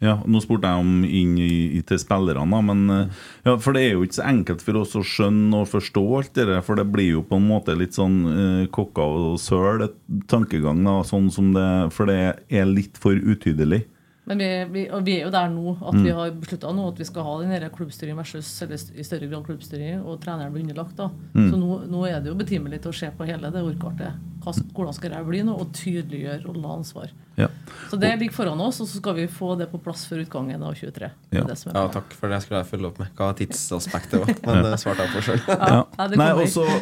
Ja, 0.00 0.14
Nå 0.24 0.40
spurte 0.40 0.68
jeg 0.70 0.80
om 0.80 1.02
inn 1.04 1.34
i, 1.36 1.80
til 1.84 1.98
spillerne, 2.00 2.60
men 2.64 2.84
eh, 2.94 3.18
ja, 3.44 3.56
For 3.60 3.76
det 3.76 3.82
er 3.84 3.90
jo 3.98 4.06
ikke 4.06 4.16
så 4.16 4.28
enkelt 4.30 4.64
for 4.64 4.80
oss 4.80 4.96
å 4.96 5.04
skjønne 5.04 5.60
og 5.60 5.68
forstå 5.68 6.04
alt 6.16 6.32
det 6.38 6.46
der, 6.48 6.62
for 6.64 6.80
det 6.80 6.86
blir 6.88 7.18
jo 7.18 7.24
på 7.28 7.36
en 7.36 7.48
måte 7.50 7.76
litt 7.76 7.98
sånn 7.98 8.16
eh, 8.32 8.62
kokka 8.72 9.04
og 9.04 9.36
søl 9.42 9.84
tankegang, 10.32 10.80
da, 10.88 11.02
sånn 11.04 11.28
som 11.32 11.52
det 11.56 11.68
For 11.92 12.08
det 12.08 12.20
er 12.48 12.70
litt 12.70 12.96
for 13.00 13.12
utydelig. 13.12 13.84
Men 14.28 14.38
vi, 14.38 14.48
vi, 14.70 14.82
og 14.94 15.04
vi 15.06 15.14
er 15.18 15.24
jo 15.24 15.30
der 15.34 15.48
nå 15.50 15.72
at 15.80 15.96
vi 15.96 16.10
har 16.14 16.30
beslutta 16.38 16.70
nå 16.76 16.88
at 16.92 16.98
vi 17.00 17.06
skal 17.08 17.24
ha 17.26 17.32
den 17.40 17.70
klubbstyring 17.74 18.18
versus 18.18 18.50
eller 18.62 18.76
i 19.00 19.02
større 19.06 19.26
grad 19.30 19.46
klubbstyring, 19.48 20.02
og 20.04 20.20
treneren 20.22 20.52
blir 20.52 20.62
underlagt. 20.66 20.94
da. 21.00 21.08
Så 21.34 21.56
nå, 21.58 21.80
nå 21.90 22.04
er 22.06 22.20
det 22.20 22.30
jo 22.30 22.36
betimelig 22.38 22.82
til 22.84 22.92
å 22.92 22.98
se 23.00 23.08
på 23.16 23.26
hele 23.26 23.50
det 23.50 23.62
ordkartet. 23.64 24.20
Hvordan 24.40 24.94
skal 24.96 25.10
det 25.12 25.24
bli 25.26 25.42
nå? 25.44 25.52
Og 25.60 25.72
tydeliggjøre 25.76 26.44
rolle 26.46 26.62
og 26.64 26.78
ansvar. 26.78 27.10
Ja. 27.40 27.48
Så 27.90 27.96
det 28.00 28.10
ligger 28.20 28.34
foran 28.36 28.60
oss, 28.60 28.78
og 28.84 28.88
så 28.88 29.00
skal 29.00 29.16
vi 29.18 29.26
få 29.32 29.54
det 29.60 29.66
på 29.72 29.80
plass 29.82 30.06
før 30.08 30.22
utgangen 30.24 30.62
av 30.64 30.74
23. 30.76 31.10
Er 31.32 31.38
Ja. 31.40 31.44
det 31.44 31.56
som 31.58 31.72
Ja, 31.74 31.86
takk 31.88 32.12
for 32.12 32.28
det 32.28 32.38
Jeg 32.38 32.42
skulle 32.46 32.60
jeg 32.62 32.70
følge 32.70 32.86
opp 32.88 32.98
med. 33.00 33.08
Hva 33.16 33.32
tidsaspektet 33.36 34.20
var. 34.20 34.34
Men 34.54 34.64
det 34.70 34.80
svarte 34.80 35.04
jeg 35.06 35.14
på 35.16 35.24
sjøl. 35.26 35.40
Ja. 35.48 35.84
Nei, 36.16 36.30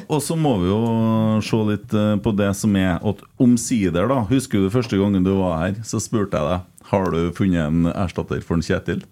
og 0.08 0.20
så- 0.22 0.36
må 0.38 0.56
vi 0.62 0.68
jo 0.70 1.40
se 1.42 1.56
litt 1.72 1.94
eh, 1.94 2.16
på 2.22 2.36
det 2.36 2.54
som 2.56 2.74
er 2.76 2.98
at 3.02 3.22
omsider, 3.38 4.06
da. 4.08 4.24
Husker 4.30 4.60
du 4.62 4.70
første 4.70 4.98
gangen 4.98 5.24
du 5.24 5.34
var 5.38 5.58
her, 5.66 5.72
så 5.82 5.98
spurte 6.02 6.36
jeg 6.38 6.42
deg 6.52 6.74
Har 6.88 7.10
du 7.12 7.32
funnet 7.36 7.66
en 7.66 7.88
erstatter 7.92 8.40
for 8.44 8.58
en 8.58 8.64
Kjetil. 8.64 9.02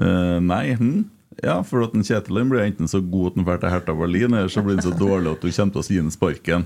Uh, 0.00 0.38
nei. 0.40 0.76
Hm? 0.78 1.08
Ja, 1.44 1.60
for 1.64 1.84
at 1.84 1.94
en 1.96 2.04
Kjetil 2.04 2.40
blir 2.48 2.64
enten 2.64 2.88
så 2.90 3.02
god 3.04 3.32
at 3.32 3.36
han 3.38 3.48
drar 3.48 3.60
til 3.62 3.72
Hertha 3.74 3.96
Berlin, 3.96 4.34
eller 4.34 4.52
så 4.52 4.64
blir 4.64 4.78
han 4.78 4.84
så 4.84 4.94
dårlig 4.96 5.34
at 5.34 5.44
du 5.44 5.50
kommer 5.50 5.74
til 5.74 5.82
å 5.82 5.86
gi 5.86 6.00
ham 6.00 6.14
sparken. 6.14 6.64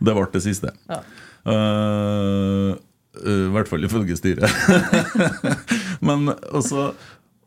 Det 0.00 0.14
ble 0.16 0.28
det 0.32 0.44
siste. 0.46 0.72
Ja. 0.90 1.00
Uh, 1.40 2.76
uh, 3.20 3.46
I 3.48 3.52
hvert 3.54 3.70
fall 3.70 3.86
ifølge 3.86 4.18
styret. 4.18 4.46
Men 6.06 6.30
også, 6.30 6.90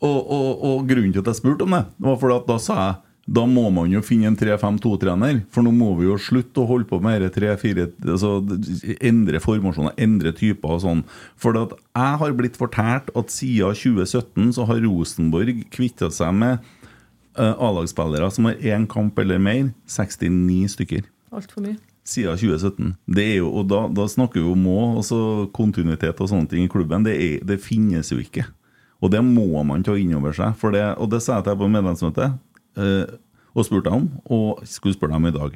og, 0.04 0.20
og, 0.20 0.50
og 0.68 0.86
grunnen 0.90 1.16
til 1.16 1.24
at 1.24 1.32
jeg 1.32 1.42
spurte 1.42 1.68
om 1.68 1.76
det, 1.78 1.86
var 2.04 2.20
fordi 2.22 2.40
at 2.42 2.50
da 2.52 2.60
sa 2.62 2.80
jeg 2.82 3.00
da 3.24 3.46
må 3.48 3.70
man 3.72 3.92
jo 3.94 4.02
finne 4.04 4.28
en 4.28 4.36
3-5-2-trener, 4.36 5.46
for 5.54 5.64
nå 5.64 5.72
må 5.72 5.94
vi 5.96 6.10
jo 6.10 6.18
slutte 6.20 6.60
å 6.60 6.68
holde 6.68 6.90
på 6.90 7.00
med 7.04 7.22
dette 7.24 7.40
3-4 7.40 7.86
altså, 8.12 8.34
Endre 9.00 9.40
formasjoner, 9.44 9.96
endre 10.04 10.34
typer 10.36 10.76
og 10.76 10.82
sånn. 10.84 11.04
For 11.40 11.56
at 11.56 11.78
jeg 11.96 12.20
har 12.20 12.36
blitt 12.36 12.60
fortalt 12.60 13.08
at 13.16 13.32
siden 13.32 13.80
2017 13.80 14.52
så 14.58 14.68
har 14.68 14.84
Rosenborg 14.84 15.64
kvitta 15.72 16.12
seg 16.12 16.36
med 16.36 16.68
uh, 17.40 17.56
A-lagsspillere 17.56 18.28
som 18.34 18.52
har 18.52 18.60
én 18.60 18.90
kamp 18.92 19.24
eller 19.24 19.40
mer. 19.40 19.72
69 19.88 20.76
stykker 20.76 21.08
Altfor 21.32 21.64
mye. 21.64 21.80
siden 22.04 22.36
2017. 22.44 22.94
Det 23.08 23.30
er 23.38 23.38
jo, 23.40 23.54
og 23.56 23.72
da, 23.72 23.86
da 23.88 24.12
snakker 24.12 24.44
vi 24.44 24.52
om 24.52 24.68
òg 24.68 25.00
altså 25.00 25.22
kontinuitet 25.56 26.20
og 26.20 26.28
sånne 26.28 26.52
ting 26.52 26.68
i 26.68 26.72
klubben. 26.72 27.08
Det, 27.08 27.16
er, 27.16 27.40
det 27.48 27.64
finnes 27.64 28.12
jo 28.12 28.20
ikke. 28.20 28.50
Og 29.00 29.16
det 29.16 29.24
må 29.24 29.64
man 29.64 29.84
ta 29.84 29.96
inn 30.00 30.12
over 30.20 30.36
seg. 30.36 30.60
For 30.60 30.76
det, 30.76 30.90
og 31.00 31.08
det 31.16 31.24
sa 31.24 31.38
jeg 31.40 31.48
til 31.48 31.56
jeg 31.56 31.64
på 31.64 31.72
medlemsmøtet, 31.72 32.42
og 32.78 33.66
spurte 33.68 33.92
om, 33.94 34.08
og 34.34 34.64
skulle 34.70 34.96
spørre 34.96 35.14
dem 35.18 35.30
i 35.30 35.36
dag. 35.36 35.56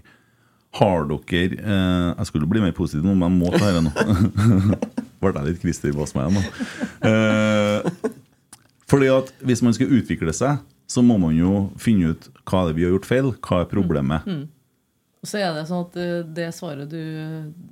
Har 0.78 1.08
dere 1.10 1.58
eh, 1.58 2.14
Jeg 2.20 2.28
skulle 2.30 2.50
bli 2.50 2.62
mer 2.62 2.76
positiv 2.76 3.06
nå, 3.06 3.16
men 3.18 3.32
jeg 3.32 3.40
må 3.40 3.52
ta 3.56 3.72
dette 3.72 3.86
nå. 3.88 4.80
Ble 5.24 5.32
jeg 5.34 5.48
litt 5.48 5.64
Christer 5.64 5.96
Bass 5.98 6.14
med 6.14 6.28
igjen 6.28 6.38
nå. 6.38 6.44
Eh, 7.10 8.12
fordi 8.88 9.08
at 9.12 9.32
hvis 9.48 9.64
man 9.66 9.74
skal 9.76 9.90
utvikle 9.98 10.34
seg, 10.36 10.62
så 10.88 11.02
må 11.04 11.18
man 11.20 11.34
jo 11.36 11.66
finne 11.82 12.14
ut 12.14 12.28
hva 12.48 12.62
er 12.62 12.70
det 12.70 12.78
vi 12.78 12.86
har 12.86 12.94
gjort 12.94 13.10
feil, 13.10 13.32
hva 13.44 13.64
er 13.64 13.72
problemet. 13.72 14.28
Og 15.18 15.28
så 15.28 15.42
er 15.42 15.56
det 15.58 15.66
sånn 15.72 15.88
at 15.88 15.98
eh, 16.00 16.20
det 16.38 16.52
svaret 16.56 16.92
du 16.92 17.02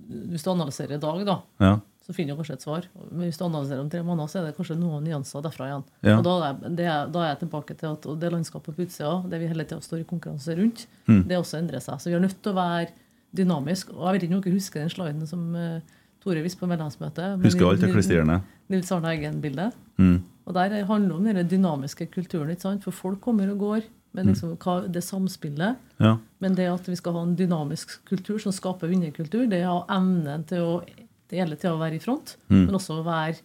du 0.09 0.35
analyserer 0.51 0.97
i 0.97 1.03
dag, 1.03 1.21
da, 1.27 1.37
Ja. 1.63 1.75
Så 2.05 2.13
finner 2.13 2.35
du 2.35 2.39
kanskje 2.43 2.53
et 2.59 2.61
svar. 2.65 2.85
Men 3.11 3.25
hvis 3.25 3.37
du 3.39 3.45
analyserer 3.47 3.79
om 3.81 3.89
tre 3.89 4.01
måneder, 4.05 4.29
så 4.29 4.37
er 4.39 4.43
det 4.49 4.55
kanskje 4.59 4.75
noen 4.77 5.03
nyanser 5.07 5.41
derfra 5.41 5.65
igjen. 5.71 5.83
Ja. 6.05 6.17
Og 6.19 6.23
da 6.27 6.33
er, 6.51 6.59
det 6.77 6.85
da 7.15 7.23
er 7.23 7.31
jeg 7.31 7.39
tilbake 7.41 7.75
til 7.79 7.89
at 7.95 8.05
det 8.21 8.31
landskapet 8.33 8.75
på 8.77 8.85
utsida, 8.85 9.15
det 9.31 9.39
vi 9.41 9.47
hele 9.49 9.65
tida 9.65 9.81
står 9.81 10.03
i 10.03 10.07
konkurranse 10.11 10.55
rundt, 10.59 10.85
Mm. 11.07 11.23
det 11.29 11.37
også 11.37 11.57
endrer 11.59 11.81
seg. 11.81 11.97
Så 12.01 12.09
vi 12.09 12.15
er 12.17 12.19
nødt 12.21 12.37
til 12.41 12.51
å 12.53 12.55
være 12.57 12.87
dynamisk. 13.35 13.89
Og 13.93 14.05
jeg 14.07 14.13
vet 14.15 14.23
ikke 14.27 14.37
om 14.37 14.41
dere 14.45 14.53
husker 14.55 14.79
den 14.85 14.89
sliden 14.93 15.27
som 15.29 15.43
uh, 15.55 15.79
Tore 16.23 16.41
viste 16.41 16.57
på 16.61 16.69
medlemsmøtet. 16.69 17.41
Husker 17.43 17.67
alt 17.69 17.81
det 17.83 17.91
klistrende. 17.93 18.39
Nils 18.73 18.89
Arne 18.95 19.11
Eggen-bildet. 19.13 19.75
Mm. 20.01 20.23
Og 20.45 20.53
der 20.57 20.73
handler 20.89 21.15
om 21.19 21.25
den 21.27 21.47
dynamiske 21.49 22.07
kulturen. 22.13 22.49
ikke 22.49 22.61
sant? 22.65 22.83
For 22.83 22.91
folk 22.91 23.21
kommer 23.21 23.49
og 23.53 23.59
går. 23.61 23.81
Mm. 23.85 23.93
Men 24.15 24.29
liksom, 24.31 24.53
hva, 24.57 24.87
det 24.87 25.03
samspillet 25.03 25.75
Ja. 25.99 26.17
men 26.39 26.55
det 26.55 26.65
at 26.71 26.85
vi 26.87 26.95
skal 26.95 27.13
ha 27.13 27.21
en 27.23 27.35
dynamisk 27.35 27.97
kultur 28.07 28.39
som 28.39 28.51
skaper 28.55 28.87
vinnerkultur, 28.87 29.45
det 29.49 29.59
er 29.61 29.67
å 29.67 29.81
ha 29.85 29.97
evnen 29.99 30.45
til 30.47 30.61
å 30.63 30.83
det 31.29 31.39
gjelder 31.39 31.59
til 31.61 31.71
å 31.75 31.79
være 31.81 31.95
i 31.97 32.03
front, 32.03 32.35
Mm. 32.49 32.65
men 32.67 32.75
også 32.77 32.99
å 32.99 33.05
være 33.05 33.39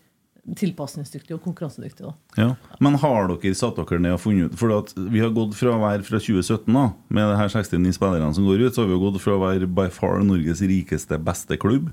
tilpasningsdyktig 0.57 1.35
og 1.37 1.43
konkurransedyktig. 1.45 2.13
Ja. 2.41 2.55
Men 2.81 2.95
har 3.03 3.29
dere 3.29 3.55
satt 3.55 3.77
dere 3.77 4.01
ned 4.01 4.15
og 4.17 4.21
funnet 4.23 4.51
ut 4.55 4.59
For 4.59 4.73
at 4.79 4.95
vi 4.97 5.21
har 5.21 5.31
gått 5.37 5.53
fra 5.55 5.75
å 5.77 5.81
være 5.83 6.03
fra 6.07 6.19
2017, 6.19 6.73
da 6.73 6.87
med 7.13 7.29
de 7.29 7.37
her 7.37 7.49
69 7.53 7.93
spillerne 7.99 8.35
som 8.35 8.47
går 8.49 8.65
ut, 8.67 8.75
så 8.75 8.83
har 8.83 8.89
vi 8.89 8.97
jo 8.97 9.03
gått 9.11 9.21
fra 9.21 9.37
å 9.37 9.43
være 9.45 9.69
by 9.69 9.89
far 9.93 10.19
Norges 10.25 10.63
rikeste, 10.65 11.19
beste 11.23 11.59
klubb 11.61 11.91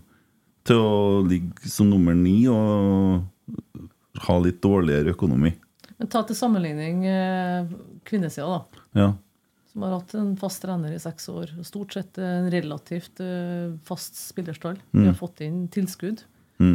til 0.67 0.79
å 0.79 1.27
ligge 1.27 1.67
som 1.69 1.89
nummer 1.91 2.15
ni 2.15 2.47
og 2.47 3.23
ha 4.27 4.38
litt 4.41 4.59
dårligere 4.63 5.13
økonomi. 5.15 5.53
Men 5.99 6.09
ta 6.11 6.23
til 6.27 6.35
sammenligning 6.38 7.05
eh, 7.09 7.69
kvinnesida, 8.07 8.47
da. 8.47 8.83
Ja. 8.97 9.11
Som 9.78 9.84
har 9.86 9.91
hatt 9.99 10.13
en 10.17 10.32
fast 10.41 10.63
trener 10.63 10.89
i 10.95 10.97
seks 10.97 11.28
år. 11.30 11.51
Stort 11.63 11.93
sett 11.93 12.17
en 12.17 12.47
relativt 12.49 13.19
eh, 13.21 13.75
fast 13.86 14.15
spillerstall. 14.17 14.80
Vi 14.89 15.03
Mm. 15.03 15.11
har 15.11 15.17
fått 15.19 15.41
inn 15.45 15.67
tilskudd 15.69 16.23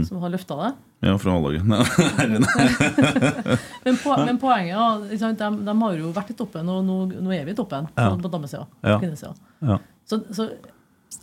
som 0.06 0.20
har 0.22 0.30
løfta 0.30 0.54
det. 0.60 0.68
ja, 1.08 1.16
fra 1.18 1.32
A-laget. 1.34 1.64
Men, 3.84 3.96
po 3.98 4.14
men 4.24 4.38
poenget 4.38 4.70
ja, 4.76 4.84
ikke 5.10 5.32
de, 5.34 5.48
de 5.66 5.74
har 5.80 5.96
jo 5.98 6.12
vært 6.14 6.30
i 6.30 6.36
toppen, 6.38 6.68
og 6.70 6.84
nå, 6.86 6.98
nå 7.18 7.32
er 7.34 7.42
vi 7.48 7.50
i 7.50 7.56
toppen 7.58 7.88
Ja. 7.98 8.12
på 8.14 8.30
damesida. 8.30 8.68
Ja. 8.86 9.00
Kvinnesida. 9.02 9.32
Ja. 9.66 9.80
Så, 10.06 10.20
så 10.30 10.46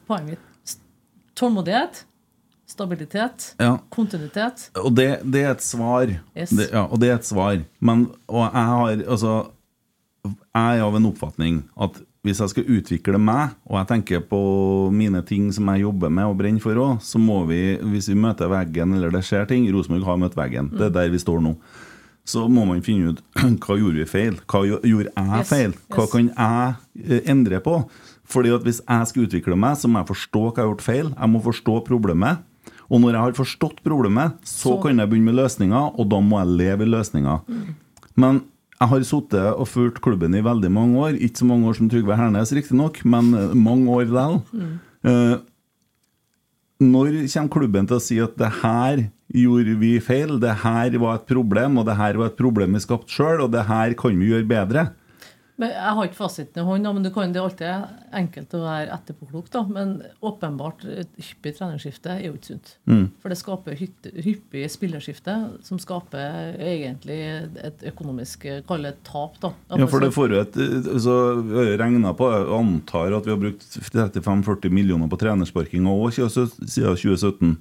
poenget 0.08 0.36
mitt 0.36 0.76
Tålmodighet, 1.40 2.02
stabilitet, 2.68 3.54
kontinuitet. 3.96 4.66
Og 4.84 4.92
det, 4.98 5.22
det 5.24 5.46
er 5.46 5.54
et 5.54 5.64
svar. 5.64 6.12
Yes. 6.36 6.52
Det, 6.52 6.68
ja, 6.74 6.84
og 6.84 7.00
det 7.00 7.14
er 7.14 7.16
et 7.16 7.24
svar. 7.30 7.62
Men, 7.80 8.10
og 8.28 8.44
jeg 8.44 8.66
har 8.74 9.06
altså 9.16 9.38
Jeg 10.60 10.80
er 10.80 10.86
av 10.86 10.96
en 10.98 11.08
oppfatning 11.08 11.60
at 11.80 12.00
hvis 12.28 12.42
jeg 12.44 12.52
skal 12.52 12.66
utvikle 12.76 13.20
meg, 13.22 13.54
og 13.70 13.78
jeg 13.80 13.88
tenker 13.94 14.24
på 14.28 14.40
mine 14.92 15.22
ting 15.24 15.46
som 15.56 15.70
jeg 15.72 15.86
jobber 15.86 16.12
med 16.12 16.28
og 16.28 16.36
brenner 16.42 16.60
for 16.64 16.76
òg, 16.76 16.98
så 17.06 17.22
må 17.22 17.46
vi, 17.48 17.78
hvis 17.94 18.10
vi 18.12 18.18
møter 18.20 18.52
veggen 18.52 18.92
eller 18.98 19.14
det 19.16 19.22
skjer 19.24 19.48
ting 19.48 19.70
Rosenborg 19.72 20.04
har 20.10 20.20
møtt 20.20 20.36
veggen. 20.36 20.68
Det 20.74 20.90
er 20.90 20.96
der 20.98 21.14
vi 21.14 21.22
står 21.22 21.40
nå. 21.46 21.54
Så 22.28 22.44
må 22.52 22.66
man 22.68 22.84
finne 22.86 23.14
ut 23.16 23.24
hva 23.64 23.78
gjorde 23.80 24.02
vi 24.04 24.10
feil. 24.12 24.36
Hva 24.52 24.66
gjorde 24.68 25.14
jeg 25.16 25.48
feil? 25.50 25.78
Hva 25.96 26.10
kan 26.12 26.28
jeg 26.28 26.76
eh, 27.08 27.24
endre 27.32 27.62
på? 27.64 27.80
Fordi 28.30 28.52
at 28.54 28.68
Hvis 28.68 28.84
jeg 28.84 29.08
skal 29.10 29.26
utvikle 29.26 29.56
meg, 29.58 29.80
så 29.80 29.90
må 29.90 30.04
jeg 30.04 30.12
forstå 30.12 30.44
hva 30.44 30.52
jeg 30.60 30.66
har 30.66 30.72
gjort 30.74 30.86
feil. 30.86 31.08
Jeg 31.16 31.34
må 31.34 31.42
forstå 31.48 31.80
problemet. 31.88 32.44
Og 32.90 33.00
når 33.02 33.16
jeg 33.16 33.24
har 33.24 33.40
forstått 33.40 33.80
problemet, 33.86 34.36
så, 34.44 34.76
Så- 34.76 34.82
kan 34.84 35.00
jeg 35.00 35.10
begynne 35.10 35.32
med 35.32 35.40
løsninger, 35.40 35.96
og 35.98 36.10
da 36.12 36.20
må 36.20 36.44
jeg 36.44 36.58
leve 36.60 36.86
i 36.86 36.92
løsninger. 36.92 37.40
Men 38.20 38.44
jeg 38.80 38.88
har 38.94 39.04
sittet 39.04 39.60
og 39.60 39.68
fulgt 39.68 40.00
klubben 40.04 40.36
i 40.38 40.44
veldig 40.44 40.70
mange 40.72 41.00
år. 41.04 41.18
Ikke 41.20 41.42
så 41.42 41.48
mange 41.50 41.68
år 41.68 41.76
som 41.76 41.90
Trygve 41.92 42.16
Hernes, 42.16 42.54
riktignok, 42.56 43.02
men 43.04 43.34
eh, 43.36 43.56
mange 43.56 43.92
år 43.92 44.06
likevel. 44.08 44.40
Eh, 45.04 45.36
når 46.80 47.18
kommer 47.34 47.52
klubben 47.52 47.90
til 47.90 47.98
å 47.98 48.04
si 48.04 48.20
at 48.24 48.38
det 48.40 48.52
her 48.62 49.02
gjorde 49.36 49.76
vi 49.82 49.98
feil, 50.00 50.38
det 50.40 50.62
her 50.64 50.96
var 51.02 51.20
et 51.20 51.28
problem, 51.28 51.82
og 51.82 51.90
det 51.90 51.98
her 52.00 52.16
var 52.22 52.32
et 52.32 52.40
problem 52.40 52.78
vi 52.78 52.84
skapte 52.86 53.12
sjøl, 53.12 53.44
og 53.44 53.52
det 53.52 53.66
her 53.68 53.98
kan 54.00 54.16
vi 54.16 54.32
gjøre 54.32 54.48
bedre? 54.48 54.86
Men 55.60 55.74
Jeg 55.74 55.96
har 55.98 56.08
ikke 56.08 56.16
fasiten 56.16 56.62
i 56.62 56.66
hånda, 56.66 56.94
men 56.96 57.04
du 57.04 57.10
kan, 57.12 57.34
det 57.36 57.42
er 57.42 57.46
alltid 57.46 58.14
enkelt 58.16 58.54
å 58.56 58.62
være 58.64 58.94
etterpåklok. 58.96 59.50
da, 59.52 59.64
Men 59.68 59.90
åpenbart, 60.24 60.86
et 60.88 61.12
hyppig 61.20 61.58
trenerskifte 61.58 62.14
er 62.16 62.22
jo 62.30 62.38
ikke 62.38 62.52
sunt. 62.54 62.72
Mm. 62.88 63.10
For 63.20 63.34
det 63.34 63.40
skaper 63.42 63.76
hyppig 63.76 64.64
spillerskifte, 64.72 65.36
som 65.68 65.82
skaper 65.82 66.56
egentlig 66.56 67.20
et 67.60 67.84
økonomisk 67.92 68.48
kall 68.70 68.88
det 68.88 68.96
tap. 69.04 69.36
da. 69.44 69.52
Ja, 69.76 69.90
for 69.92 70.00
det 70.00 70.14
får 70.16 70.36
jo 70.36 70.44
et 70.46 70.60
så 71.04 71.18
har 71.52 71.76
regna 71.80 72.14
på 72.16 72.30
Jeg 72.30 72.48
antar 72.56 73.18
at 73.18 73.28
vi 73.28 73.34
har 73.34 73.42
brukt 73.42 73.66
35-40 73.66 74.72
millioner 74.72 75.12
på 75.12 75.20
trenersparkinga 75.20 75.92
òg 75.92 76.16
siden 76.16 76.96
2017. 76.96 77.58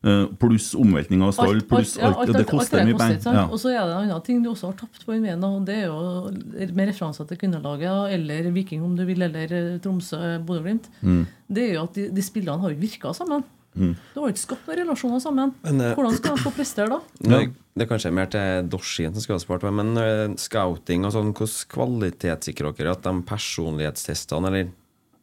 Eh, 0.00 0.26
Pluss 0.40 0.70
omveltning 0.80 1.20
av 1.20 1.34
stall, 1.36 1.58
pluss 1.68 1.98
alt, 1.98 2.16
alt. 2.16 2.30
og 2.32 2.38
Det 2.38 2.46
koster 2.48 2.86
mye 2.88 2.96
penger. 2.96 3.20
Ja. 3.36 3.44
Og 3.52 3.60
så 3.60 3.74
er 3.74 3.82
det 3.84 3.96
en 3.98 4.06
annen 4.06 4.24
ting 4.24 4.40
du 4.40 4.48
også 4.48 4.70
har 4.70 4.78
tapt 4.80 5.04
på 5.04 5.12
i 5.12 5.20
media, 5.20 5.36
og 5.36 5.66
det 5.68 5.76
er 5.82 5.86
jo 5.90 6.30
med 6.72 6.88
referanser 6.88 7.28
til 7.28 7.40
kvinnelaget, 7.42 8.14
eller 8.16 8.50
Viking 8.54 8.84
om 8.86 8.94
du 8.96 9.04
vil, 9.04 9.20
eller 9.28 9.52
eh, 9.52 9.78
Tromsø, 9.84 10.38
Bodø-Glimt. 10.46 10.88
Mm. 11.04 11.24
Det 11.52 11.66
er 11.66 11.74
jo 11.74 11.82
at 11.84 11.98
de, 11.98 12.06
de 12.16 12.24
spillene 12.24 12.62
har 12.62 12.72
jo 12.72 12.80
virka 12.80 13.12
sammen. 13.16 13.44
Du 13.74 14.18
har 14.18 14.32
ikke 14.32 14.42
skapt 14.42 14.66
noen 14.66 14.80
relasjoner 14.80 15.20
sammen. 15.22 15.52
Men, 15.62 15.80
eh, 15.84 15.92
Hvordan 15.94 16.16
skal 16.16 16.36
de 16.36 16.42
få 16.42 16.52
prestere 16.56 16.88
da? 16.90 17.00
Det, 17.30 17.42
det 17.76 17.84
er 17.84 17.90
kanskje 17.92 18.14
mer 18.14 18.30
til 18.32 18.70
Dorsin 18.72 19.12
som 19.14 19.22
skal 19.24 19.36
ha 19.36 19.42
spart 19.42 19.62
på, 19.62 19.70
men 19.72 19.92
uh, 20.00 20.32
scouting 20.40 21.04
og 21.06 21.12
sånn, 21.14 21.30
hvordan 21.36 21.68
kvalitetssikrer 21.76 22.74
dere 22.76 22.96
at 22.96 23.04
de 23.04 23.12
personlighetstestene, 23.28 24.50
eller 24.50 24.72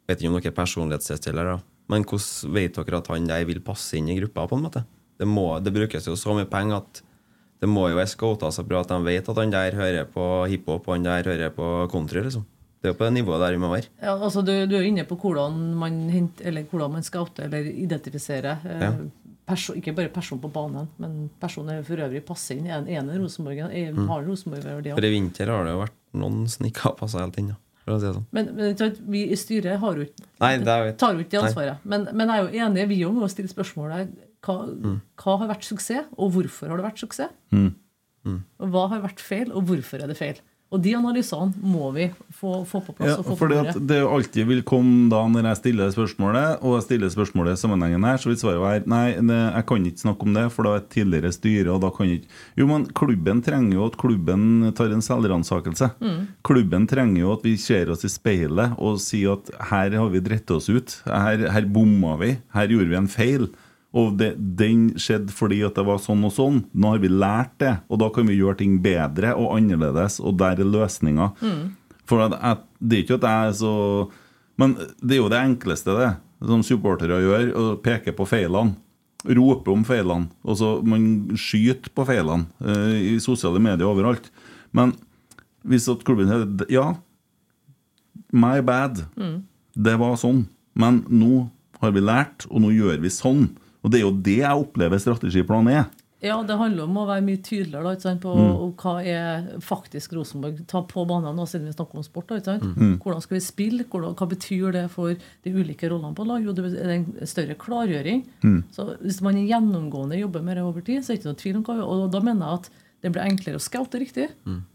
vet 0.08 0.22
ikke 0.22 0.32
om 0.32 0.38
dere 0.40 0.54
er 0.54 0.56
personlighetstestere, 0.62 1.58
men 1.88 2.04
hvordan 2.04 2.54
vet 2.54 2.76
dere 2.78 2.98
at 3.02 3.08
han 3.14 3.28
der 3.30 3.46
vil 3.48 3.62
passe 3.64 3.98
inn 3.98 4.10
i 4.12 4.18
gruppa, 4.20 4.48
på 4.48 4.58
en 4.58 4.66
måte? 4.68 4.84
Det, 5.18 5.28
må, 5.28 5.48
det 5.64 5.74
brukes 5.74 6.06
jo 6.08 6.16
så 6.20 6.36
mye 6.38 6.46
penger 6.50 6.82
at 6.84 7.02
det 7.60 7.70
må 7.70 7.88
jo 7.90 7.98
være 7.98 8.12
seg 8.54 8.68
bra 8.70 8.84
at 8.84 8.92
de 8.92 9.00
vet 9.08 9.30
at 9.32 9.40
han 9.42 9.50
der 9.54 9.74
hører 9.74 10.06
på 10.14 10.26
hiphop, 10.52 10.88
og 10.88 10.94
han 10.94 11.08
der 11.08 11.26
hører 11.26 11.50
på 11.56 11.88
country, 11.90 12.22
liksom. 12.22 12.46
Det 12.78 12.92
er 12.92 12.94
jo 12.94 12.98
på 13.00 13.08
det 13.08 13.14
nivået 13.16 13.42
der 13.42 13.56
vi 13.56 13.62
må 13.64 13.72
være. 13.72 13.88
Ja, 14.04 14.14
altså 14.22 14.44
du, 14.46 14.52
du 14.70 14.76
er 14.78 14.86
inne 14.86 15.04
på 15.10 15.16
hvordan 15.18 15.56
man, 15.82 15.96
eller 16.46 16.68
hvordan 16.70 16.92
man 17.00 17.04
scouter 17.08 17.48
eller 17.48 17.66
identifiserer 17.72 18.60
eh, 18.66 18.84
Ja. 18.86 18.92
Person, 19.48 19.78
ikke 19.80 19.94
bare 19.96 20.10
person 20.12 20.42
på 20.44 20.50
banen, 20.52 20.90
men 21.00 21.30
personen 21.40 21.78
er 21.78 21.84
for 21.88 21.96
øvrig 22.04 22.20
passer 22.28 22.58
inn 22.60 22.66
i 22.68 22.74
en 22.76 22.88
ene 22.92 23.16
Rosenborg. 23.16 23.62
en, 23.64 23.96
Mm. 23.96 24.10
Har 24.10 24.26
Rosenborg 24.28 24.66
verdi 24.66 24.92
For 24.92 25.06
i 25.08 25.12
vinter 25.14 25.48
har 25.48 25.64
det 25.64 25.72
jo 25.72 25.80
vært 25.86 25.96
noen 26.20 26.50
som 26.52 26.66
ikke 26.68 26.84
har 26.84 26.96
passa 27.00 27.22
helt 27.24 27.38
inn. 27.40 27.48
da, 27.54 27.56
For 27.88 27.96
å 27.96 28.00
si 28.02 28.06
det 28.10 28.14
sånn. 28.18 28.26
Men, 28.36 28.50
men 28.58 28.96
vi 29.16 29.22
i 29.32 29.36
styret 29.40 29.80
har 29.80 29.96
jo 29.96 30.04
ikke 30.04 30.26
Nei, 30.44 30.50
det 30.60 30.98
tar 31.00 31.14
jo 31.16 31.24
ikke 31.24 31.32
det 31.38 31.44
ansvaret. 31.48 31.86
Men, 31.88 32.04
men 32.12 32.28
jeg 32.34 32.42
er 32.44 32.44
jo 32.52 32.66
enig, 32.68 32.88
vi 32.92 32.98
òg 33.08 33.16
må 33.16 33.30
stille 33.32 33.48
spørsmålet 33.52 34.12
hva, 34.44 34.58
Mm. 34.68 34.98
hva 35.24 35.38
har 35.42 35.48
vært 35.54 35.64
suksess, 35.66 36.06
og 36.20 36.34
hvorfor 36.36 36.70
har 36.70 36.78
det 36.82 36.86
vært 36.86 37.00
suksess? 37.02 37.32
Mm. 37.56 37.72
Og 38.60 38.70
hva 38.76 38.84
har 38.92 39.02
vært 39.08 39.24
feil, 39.24 39.54
og 39.56 39.64
hvorfor 39.72 40.04
er 40.04 40.12
det 40.12 40.18
feil? 40.20 40.42
Og 40.68 40.82
de 40.84 40.92
analysene 40.98 41.54
må 41.64 41.94
vi 41.96 42.10
få, 42.36 42.66
få 42.68 42.82
på 42.84 42.96
plass. 42.98 43.14
Ja, 43.14 43.18
og 43.22 43.28
få 43.30 43.36
fordi 43.40 43.60
at 43.62 43.78
Det 43.88 44.02
alltid 44.04 44.50
vil 44.50 44.64
komme 44.68 45.08
da 45.12 45.22
når 45.32 45.48
jeg 45.48 45.60
stiller 45.62 45.94
spørsmålet, 45.94 46.60
og 46.60 46.76
jeg 46.76 46.86
stiller 46.90 47.14
spørsmålet 47.14 47.56
i 47.56 47.62
sammenhengen 47.62 48.04
her, 48.04 48.20
så 48.20 48.28
vil 48.32 48.40
svaret 48.42 48.64
være 48.64 48.92
nei, 48.92 49.06
det, 49.16 49.38
jeg 49.38 49.68
kan 49.70 49.86
ikke 49.88 50.04
snakke 50.04 50.28
om 50.28 50.36
det, 50.36 50.44
for 50.52 50.68
da 50.68 50.74
er 50.76 50.82
et 50.82 50.90
tidligere 50.92 51.32
styre, 51.36 51.72
og 51.72 51.80
da 51.86 51.92
kan 51.96 52.10
jeg 52.10 52.20
ikke 52.20 52.42
Jo, 52.60 52.68
men 52.68 52.88
klubben 53.00 53.40
trenger 53.46 53.78
jo 53.78 53.86
at 53.88 53.96
klubben 54.02 54.44
tar 54.76 54.92
en 54.92 55.06
selvransakelse. 55.06 55.90
Klubben 56.48 56.88
trenger 56.90 57.22
jo 57.22 57.32
at 57.38 57.48
vi 57.48 57.56
ser 57.62 57.94
oss 57.94 58.04
i 58.04 58.12
speilet 58.12 58.76
og 58.76 59.00
sier 59.04 59.38
at 59.38 59.54
her 59.72 59.96
har 59.96 60.12
vi 60.12 60.24
dritt 60.26 60.52
oss 60.52 60.68
ut. 60.68 61.00
Her, 61.08 61.48
her 61.54 61.70
bomma 61.72 62.18
vi. 62.20 62.34
Her 62.56 62.76
gjorde 62.76 62.92
vi 62.92 63.00
en 63.00 63.10
feil. 63.12 63.48
Og 63.98 64.14
det, 64.20 64.34
den 64.60 64.92
skjedde 65.00 65.34
fordi 65.34 65.64
at 65.66 65.78
det 65.80 65.86
var 65.88 66.00
sånn 66.04 66.26
og 66.28 66.34
sånn. 66.36 66.62
Nå 66.78 66.94
har 66.94 67.02
vi 67.02 67.10
lært 67.10 67.56
det, 67.64 67.74
og 67.90 68.02
da 68.04 68.12
kan 68.14 68.28
vi 68.30 68.38
gjøre 68.38 68.60
ting 68.62 68.78
bedre 68.84 69.34
og 69.40 69.56
annerledes, 69.56 70.20
og 70.22 70.38
der 70.42 70.62
er 70.62 70.70
løsninga. 70.70 71.32
For 72.08 72.24
at 72.28 72.38
jeg, 72.38 72.60
det 72.80 72.98
er 72.98 73.06
ikke 73.06 73.20
at 73.20 73.28
jeg 73.28 73.52
er 73.52 73.56
så 73.60 73.74
Men 74.58 74.74
det 75.02 75.18
er 75.18 75.20
jo 75.22 75.30
det 75.30 75.38
enkleste, 75.38 75.94
det, 75.94 76.12
som 76.50 76.64
supportere 76.66 77.20
gjør, 77.22 77.50
å 77.54 77.66
peke 77.82 78.14
på 78.18 78.26
feilene. 78.26 78.78
Rope 79.28 79.74
om 79.74 79.84
feilene. 79.86 80.30
Og 80.46 80.58
så 80.58 80.70
Man 80.86 81.36
skyter 81.38 81.92
på 81.94 82.06
feilene 82.08 82.48
uh, 82.62 82.94
i 82.96 83.18
sosiale 83.22 83.62
medier 83.62 83.90
overalt. 83.90 84.32
Men 84.74 84.96
hvis 85.68 85.90
at 85.92 86.06
klubben 86.08 86.30
sier 86.30 86.72
Ja, 86.74 86.88
my 88.32 88.62
bad. 88.62 89.06
Det 89.78 89.96
var 90.00 90.18
sånn. 90.18 90.46
Men 90.78 91.04
nå 91.10 91.48
har 91.82 91.94
vi 91.94 92.02
lært, 92.02 92.48
og 92.50 92.62
nå 92.64 92.72
gjør 92.74 93.02
vi 93.04 93.12
sånn. 93.14 93.48
Og 93.84 93.92
det 93.94 94.00
er 94.02 94.06
jo 94.08 94.16
det 94.26 94.40
jeg 94.42 94.64
opplever 94.66 95.00
strategiplan 95.00 95.68
er. 95.72 95.86
Ja, 96.20 96.40
det 96.42 96.56
handler 96.58 96.88
om 96.88 96.96
å 96.98 97.04
være 97.06 97.22
mye 97.22 97.38
tydeligere 97.46 97.84
da, 97.86 97.92
ikke 97.94 98.02
sant, 98.08 98.22
på 98.24 98.32
Mm. 98.34 98.56
og 98.58 98.78
hva 98.82 98.94
er 99.06 99.44
faktisk 99.62 100.16
Rosenborg. 100.18 100.64
Ta 100.66 100.82
på 100.82 101.04
banen 101.06 101.36
nå, 101.38 101.46
siden 101.46 101.68
vi 101.70 101.74
snakker 101.76 101.96
om 102.00 102.04
sport. 102.04 102.28
Da, 102.32 102.36
ikke 102.40 102.46
sant? 102.58 102.64
Mm. 102.76 102.96
Hvordan 103.04 103.22
skal 103.22 103.38
vi 103.38 103.44
spille? 103.46 103.86
Hvordan, 103.86 104.16
hva 104.18 104.28
betyr 104.32 104.72
det 104.74 104.90
for 104.90 105.14
de 105.14 105.54
ulike 105.54 105.88
rollene 105.92 106.16
på 106.18 106.26
lag? 106.26 106.42
Jo, 106.44 106.54
det 106.58 106.66
er 106.74 106.90
en 106.96 107.06
større 107.30 107.54
klargjøring. 107.56 108.26
Mm. 108.42 108.64
Så 108.74 108.98
Hvis 109.04 109.22
man 109.22 109.38
gjennomgående 109.46 110.18
jobber 110.18 110.42
med 110.42 110.58
det 110.58 110.64
over 110.66 110.82
tid, 110.82 111.04
så 111.06 111.12
er 111.14 111.16
det 111.16 111.22
ikke 111.22 111.30
noe 111.30 111.42
tvil 111.44 111.56
om 111.62 111.64
hva 111.70 111.78
Og 111.86 112.12
da 112.12 112.20
mener 112.20 112.46
jeg 112.50 112.54
at 112.64 112.70
det 113.04 113.12
blir 113.14 113.22
enklere 113.30 113.62
å 113.62 113.62
scoute 113.62 114.00
riktig. 114.02 114.28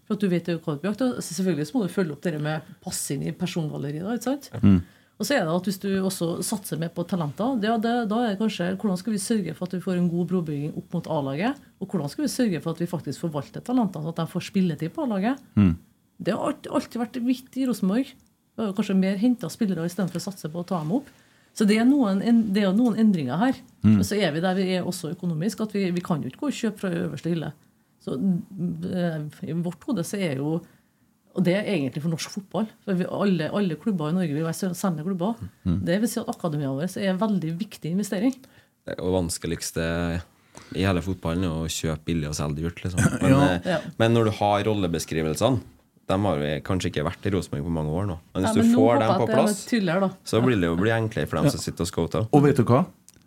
For 0.06 0.14
at 0.14 0.20
du 0.20 0.28
vet 0.30 0.46
jo 0.46 0.58
hva 0.62 0.76
du 0.76 0.80
blir 0.86 0.92
jakta. 0.94 1.10
Selvfølgelig 1.18 1.66
så 1.66 1.74
må 1.74 1.82
du 1.88 1.92
følge 1.92 2.12
opp 2.14 2.22
det 2.22 2.38
med 2.40 2.62
passing 2.84 3.26
i 3.26 3.32
persongalleriet. 3.34 4.04
da, 4.06 4.14
ikke 4.14 4.30
sant? 4.30 4.84
Og 5.22 5.28
så 5.28 5.36
er 5.36 5.44
det 5.46 5.54
at 5.54 5.68
Hvis 5.68 5.78
du 5.78 5.88
også 6.02 6.28
satser 6.42 6.80
mer 6.82 6.90
på 6.90 7.04
talenter, 7.06 7.54
det, 7.62 7.70
det, 7.84 7.94
da 8.10 8.18
er 8.24 8.32
det 8.32 8.40
kanskje 8.40 8.72
hvordan 8.74 8.98
skal 8.98 9.14
vi 9.14 9.22
sørge 9.22 9.54
for 9.54 9.70
at 9.70 9.76
vi 9.76 9.84
får 9.84 10.00
en 10.00 10.10
god 10.10 10.26
brobygging 10.32 10.72
opp 10.80 10.96
mot 10.96 11.08
A-laget? 11.14 11.60
Og 11.78 11.86
hvordan 11.86 12.10
skal 12.10 12.26
vi 12.26 12.32
sørge 12.32 12.62
for 12.64 12.74
at 12.74 12.82
vi 12.82 12.90
faktisk 12.90 13.22
forvalter 13.22 13.62
talentene, 13.62 14.02
så 14.02 14.10
at 14.10 14.18
de 14.18 14.26
får 14.32 14.48
spilletid 14.48 14.90
på 14.96 15.06
A-laget? 15.06 15.38
Det 16.18 16.34
har 16.34 16.58
alltid, 16.58 16.98
vært 16.98 17.20
viktig 17.22 17.62
i 17.62 17.68
Rosenborg. 17.70 18.10
Det 18.10 18.66
er 18.66 18.74
Kanskje 18.76 18.98
mer 18.98 19.22
henta 19.22 19.50
spillere 19.52 19.86
istedenfor 19.86 20.18
å 20.18 20.24
satse 20.26 20.50
på 20.50 20.64
å 20.64 20.66
ta 20.66 20.82
dem 20.82 20.96
opp. 20.98 21.14
Så 21.54 21.68
det 21.68 21.78
er 21.78 21.86
noen, 21.86 22.22
det 22.50 22.64
er 22.64 22.74
noen 22.74 22.98
endringer 22.98 23.38
her. 23.38 23.62
Men 23.84 24.02
så 24.08 24.18
er 24.18 24.34
vi 24.34 24.42
der 24.42 24.58
vi 24.58 24.68
er 24.74 24.88
også 24.88 25.12
økonomisk, 25.14 25.62
at 25.62 25.74
vi, 25.76 25.86
vi 25.94 26.02
kan 26.04 26.22
jo 26.22 26.32
ikke 26.32 26.42
gå 26.42 26.50
og 26.50 26.58
kjøpe 26.58 26.82
fra 26.82 26.92
øverste 27.04 27.30
hylle. 27.30 27.54
Så 28.02 28.16
eh, 28.18 29.18
I 29.46 29.54
vårt 29.62 29.84
hode 29.86 30.02
så 30.06 30.18
er 30.18 30.40
jo 30.40 30.56
Og 31.32 31.44
det 31.46 31.54
er 31.56 31.68
egentlig 31.70 32.02
for 32.04 32.12
norsk 32.12 32.30
fotball. 32.34 32.66
For 32.84 32.98
vi, 32.98 33.06
alle, 33.08 33.46
alle 33.56 33.76
klubber 33.80 34.10
i 34.10 34.16
Norge 34.16 34.34
vil 34.36 34.44
være 34.44 34.74
sende 34.76 35.04
klubber. 35.06 35.38
Det 35.64 36.00
vil 36.02 36.10
si 36.10 36.20
at 36.20 36.28
akademiene 36.28 36.74
våre 36.76 36.90
er 37.00 37.14
en 37.14 37.20
veldig 37.22 37.54
viktig 37.60 37.94
investering. 37.94 38.34
Det 38.82 38.96
er 38.96 39.00
jo 39.00 39.14
vanskeligste 39.14 39.86
i 40.76 40.84
hele 40.84 41.00
fotballen 41.04 41.46
er 41.48 41.62
å 41.64 41.68
kjøpe 41.70 42.04
billig 42.10 42.28
og 42.30 42.36
selge 42.36 42.60
dyrt. 42.64 42.82
Liksom. 42.84 43.00
Men, 43.22 43.32
Ja. 43.32 43.76
eh, 43.78 43.86
men 44.00 44.12
når 44.16 44.28
du 44.28 44.32
har 44.40 44.64
rollebeskrivelsene 44.68 45.62
De 46.10 46.16
har 46.26 46.40
jo 46.42 46.48
kanskje 46.66 46.90
ikke 46.90 47.04
vært 47.06 47.24
i 47.28 47.30
Rosenborg 47.32 47.64
på 47.64 47.72
mange 47.72 47.92
år 47.94 48.08
nå. 48.10 48.16
Men 48.34 48.42
hvis 48.42 48.48
Ja, 48.50 48.58
men 48.58 48.72
du 48.72 48.76
får 48.76 48.98
dem 49.00 49.12
på 49.22 49.26
plass, 49.30 49.60
så 50.28 50.40
blir 50.44 50.58
det 50.60 50.68
jo 50.68 50.76
bli 50.76 50.90
enklere 50.92 51.30
for 51.30 51.38
dem 51.40 51.48
som 51.54 51.62
sitter 51.62 51.86
og 51.86 51.88
scouter. 51.88 52.26
Og 52.34 52.42
vet 52.44 52.58
du 52.58 52.64
hva? 52.68 52.82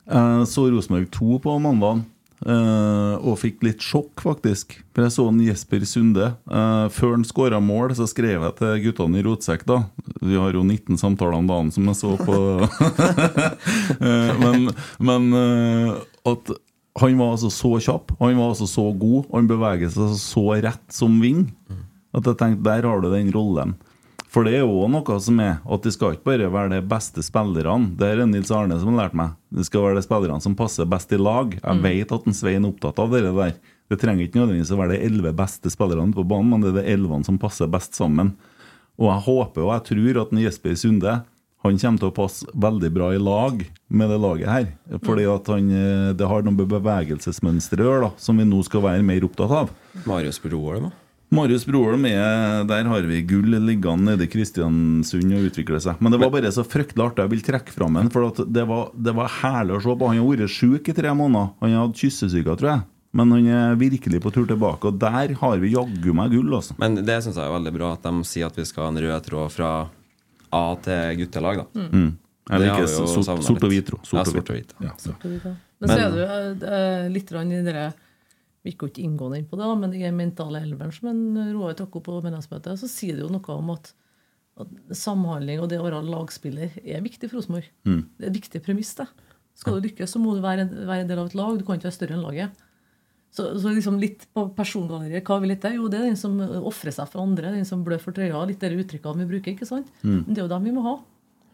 Jeg 0.05 0.49
så 0.51 0.65
Rosenborg 0.69 1.07
2 1.15 1.39
på 1.41 1.55
mandag. 1.63 2.03
Og 2.45 3.39
fikk 3.41 3.63
litt 3.65 3.81
sjokk, 3.81 4.21
faktisk. 4.21 4.75
For 4.93 5.05
jeg 5.05 5.13
så 5.15 5.25
en 5.31 5.39
Jesper 5.41 5.85
Sunde. 5.89 6.27
Uh, 6.45 6.85
før 6.93 7.15
han 7.15 7.25
skåra 7.25 7.61
mål, 7.63 7.95
så 7.97 8.05
skrev 8.09 8.43
jeg 8.45 8.55
til 8.59 8.83
guttene 8.83 9.21
i 9.21 9.25
Rotsekk, 9.25 9.65
da. 9.69 9.79
Vi 10.21 10.37
har 10.37 10.53
jo 10.53 10.61
19 10.61 10.99
samtaler 11.01 11.39
om 11.39 11.49
dagen 11.49 11.71
som 11.73 11.89
jeg 11.89 11.99
så 11.99 12.13
på 12.21 12.37
uh, 12.61 14.31
Men, 14.43 14.69
men 15.01 15.25
at 16.25 16.53
han 17.01 17.17
var 17.19 17.33
altså 17.35 17.49
så 17.51 17.73
kjapp, 17.83 18.13
han 18.21 18.37
var 18.37 18.53
altså 18.53 18.67
så 18.69 18.85
god, 18.95 19.25
han 19.33 19.49
beveger 19.49 19.91
seg 19.91 20.13
så 20.19 20.45
rett 20.63 20.85
som 20.95 21.17
ving. 21.23 21.49
At 22.15 22.29
jeg 22.29 22.39
tenkte, 22.39 22.63
der 22.69 22.87
har 22.87 23.01
du 23.03 23.09
den 23.11 23.33
rollen. 23.35 23.75
For 24.36 24.43
det 24.43 24.57
er 24.57 24.65
jo 24.65 24.83
noe 24.91 25.15
som 25.23 25.38
er 25.39 25.61
at 25.63 25.86
det 25.86 25.93
skal 25.95 26.17
ikke 26.17 26.27
bare 26.27 26.49
være 26.51 26.73
de 26.73 26.81
beste 26.91 27.23
spillerne. 27.23 27.93
Det 27.95 28.09
er 28.11 28.25
Nils 28.27 28.49
Arne 28.51 28.75
som 28.81 28.89
har 28.91 29.05
lært 29.05 29.13
meg. 29.15 29.38
Det 29.47 29.63
skal 29.63 29.86
være 29.86 29.95
de 29.95 30.03
spillerne 30.03 30.43
som 30.43 30.57
passer 30.59 30.89
best 30.91 31.13
i 31.15 31.19
lag. 31.21 31.53
Jeg 31.55 31.83
vet 31.86 32.11
at 32.11 32.27
en 32.27 32.36
Svein 32.36 32.65
er 32.65 32.73
opptatt 32.73 32.99
av 32.99 33.15
det 33.15 33.21
der. 33.29 33.53
Det 33.88 33.99
trenger 34.01 34.25
ikke 34.25 34.41
nødvendigvis 34.41 34.73
å 34.75 34.79
være 34.81 34.97
de 34.97 35.05
elleve 35.07 35.31
beste 35.39 35.71
spillerne 35.71 36.11
på 36.11 36.25
banen, 36.27 36.51
men 36.51 36.65
det 36.65 36.73
er 36.73 36.81
de 36.81 36.97
elleve 36.97 37.21
som 37.23 37.39
passer 37.39 37.71
best 37.71 37.95
sammen. 37.95 38.33
Og 38.99 39.07
jeg 39.07 39.25
håper 39.29 39.63
og 39.63 39.71
jeg 39.71 39.86
tror 39.93 40.19
at 40.25 40.36
en 40.36 40.43
Jesper 40.43 40.75
Sunde 40.83 41.15
han 41.65 41.79
kommer 41.81 42.03
til 42.03 42.11
å 42.11 42.17
passe 42.19 42.51
veldig 42.51 42.91
bra 42.93 43.07
i 43.15 43.21
lag 43.23 43.63
med 43.88 44.11
det 44.11 44.19
laget 44.21 44.51
her. 44.51 44.67
Fordi 45.07 45.29
at 45.31 45.47
han, 45.49 45.71
eh, 45.71 46.11
det 46.13 46.27
har 46.27 46.43
noe 46.43 46.59
med 46.59 46.69
bevegelsesmønsteret 46.75 47.88
å 47.88 47.89
gjøre, 47.89 48.11
som 48.19 48.38
vi 48.38 48.45
nå 48.45 48.59
skal 48.67 48.83
være 48.83 49.07
mer 49.07 49.25
opptatt 49.25 49.55
av. 49.63 49.73
Marius 50.05 50.43
Broholm, 50.43 50.91
da. 50.91 51.04
Marius 51.34 51.65
Broholm 51.65 52.05
er 52.05 52.63
Der 52.69 52.86
har 52.86 53.01
vi 53.09 53.21
gull 53.28 53.55
liggende 53.65 54.11
nede 54.11 54.28
i 54.28 54.30
Kristiansund 54.32 55.34
og 55.36 55.47
utvikler 55.49 55.82
seg. 55.84 55.97
Men 55.99 56.13
det 56.13 56.19
var 56.21 56.30
bare 56.34 56.51
så 56.53 56.63
fryktelig 56.63 57.01
artig. 57.03 57.26
Jeg 57.26 57.34
vil 57.34 57.45
trekke 57.47 57.73
fram 57.73 57.97
en, 57.97 58.11
for 58.13 58.28
at 58.30 58.43
det, 58.53 58.65
var, 58.69 58.91
det 58.93 59.15
var 59.17 59.32
herlig 59.41 59.80
å 59.80 59.82
se 59.84 59.95
på. 59.97 60.11
Han 60.11 60.21
har 60.21 60.30
vært 60.30 60.53
sjuk 60.53 60.91
i 60.91 60.95
tre 60.95 61.13
måneder. 61.17 61.49
Han 61.63 61.73
har 61.73 61.88
hatt 61.88 61.97
kyssesyke, 62.03 62.55
tror 62.61 62.71
jeg. 62.71 62.86
Men 63.15 63.32
han 63.32 63.47
er 63.47 63.78
virkelig 63.80 64.19
på 64.21 64.32
tur 64.36 64.45
tilbake, 64.49 64.89
og 64.91 64.97
der 64.99 65.34
har 65.39 65.57
vi 65.61 65.69
jaggu 65.71 66.11
meg 66.17 66.34
gull, 66.36 66.51
altså. 66.57 66.76
Men 66.84 66.97
det 66.99 67.21
syns 67.23 67.38
jeg 67.39 67.47
er 67.47 67.53
veldig 67.53 67.71
bra 67.78 67.93
at 67.95 68.03
de 68.03 68.26
sier 68.28 68.49
at 68.49 68.57
vi 68.59 68.65
skal 68.67 68.84
ha 68.84 68.91
en 68.91 68.99
rød 69.05 69.30
tråd 69.30 69.53
fra 69.55 69.69
A 70.55 70.63
til 70.84 71.21
guttelag. 71.23 71.63
da 71.63 71.86
Mm. 71.89 72.09
Det 72.45 72.59
liker 72.61 72.84
vi 72.84 72.91
jo 72.91 73.05
sort, 73.09 73.39
sort 73.41 73.63
og 73.65 73.71
hvit, 73.71 73.88
tråd. 73.88 74.03
Ja, 74.03 74.05
Sort 74.05 74.28
og 74.28 74.34
sort 74.36 74.49
og 74.51 74.55
hvit. 74.59 74.73
Ja, 74.84 74.91
ja. 74.93 75.53
Men, 75.80 75.89
så 75.89 75.95
er 75.95 76.11
det 76.11 76.19
jo 76.19 76.67
eh, 76.78 77.07
litt 77.15 77.32
grann 77.32 77.49
i 77.51 77.61
dere 77.65 77.88
Vi 78.66 78.74
gikk 78.74 78.88
ikke 78.89 79.03
inngående 79.05 79.38
inn 79.39 79.47
på 79.49 79.59
det, 79.59 79.68
men 79.78 79.93
i 79.93 80.01
den 80.01 80.18
mentale 80.18 80.63
elveren 80.66 80.93
som 80.95 81.11
en 81.11 81.53
Roar 81.53 81.78
tok 81.78 81.99
opp 81.99 82.07
på 82.09 82.18
medlemsmøtet, 82.26 82.82
så 82.82 82.89
sier 82.89 83.20
det 83.20 83.22
jo 83.22 83.30
noe 83.30 83.57
om 83.59 83.70
at, 83.76 83.91
at 84.57 84.72
samhandling 84.97 85.61
og 85.61 85.70
det 85.70 85.78
å 85.78 85.86
være 85.86 86.01
lagspiller 86.09 86.74
er 86.82 87.03
viktig 87.05 87.30
for 87.30 87.38
Rosenborg. 87.39 87.68
Det 88.18 88.26
er 88.26 88.32
et 88.32 88.39
viktig 88.41 88.63
premiss. 88.66 88.95
det. 88.97 89.05
Skal 89.55 89.78
du 89.78 89.86
lykkes, 89.88 90.11
så 90.11 90.20
må 90.20 90.34
du 90.36 90.41
være 90.43 90.66
en, 90.66 90.74
være 90.89 91.05
en 91.05 91.11
del 91.13 91.22
av 91.22 91.30
et 91.30 91.38
lag. 91.38 91.59
Du 91.59 91.63
kan 91.63 91.78
ikke 91.78 91.88
være 91.91 91.99
større 91.99 92.18
enn 92.18 92.26
laget. 92.26 92.63
Så, 93.36 93.49
så 93.59 93.72
liksom 93.76 93.97
litt 93.99 94.26
på 94.34 94.45
persongalleriet, 94.55 95.26
hva 95.28 95.38
vil 95.43 95.51
dette? 95.53 95.74
Jo, 95.76 95.89
det 95.91 95.99
er 95.99 96.07
den 96.09 96.20
som 96.20 96.38
ofrer 96.39 96.93
seg 96.95 97.09
for 97.11 97.22
andre, 97.22 97.51
den 97.53 97.68
som 97.68 97.82
blør 97.84 97.99
for 98.01 98.16
trøya. 98.16 98.41
Litt 98.47 98.63
de 98.63 98.78
uttrykkene 98.80 99.24
vi 99.26 99.32
bruker. 99.34 99.53
ikke 99.53 99.68
sant? 99.68 99.91
Men 100.26 100.34
det 100.34 100.39
er 100.41 100.47
jo 100.47 100.53
dem 100.55 100.68
vi 100.70 100.74
må 100.76 100.84
ha. 100.88 100.95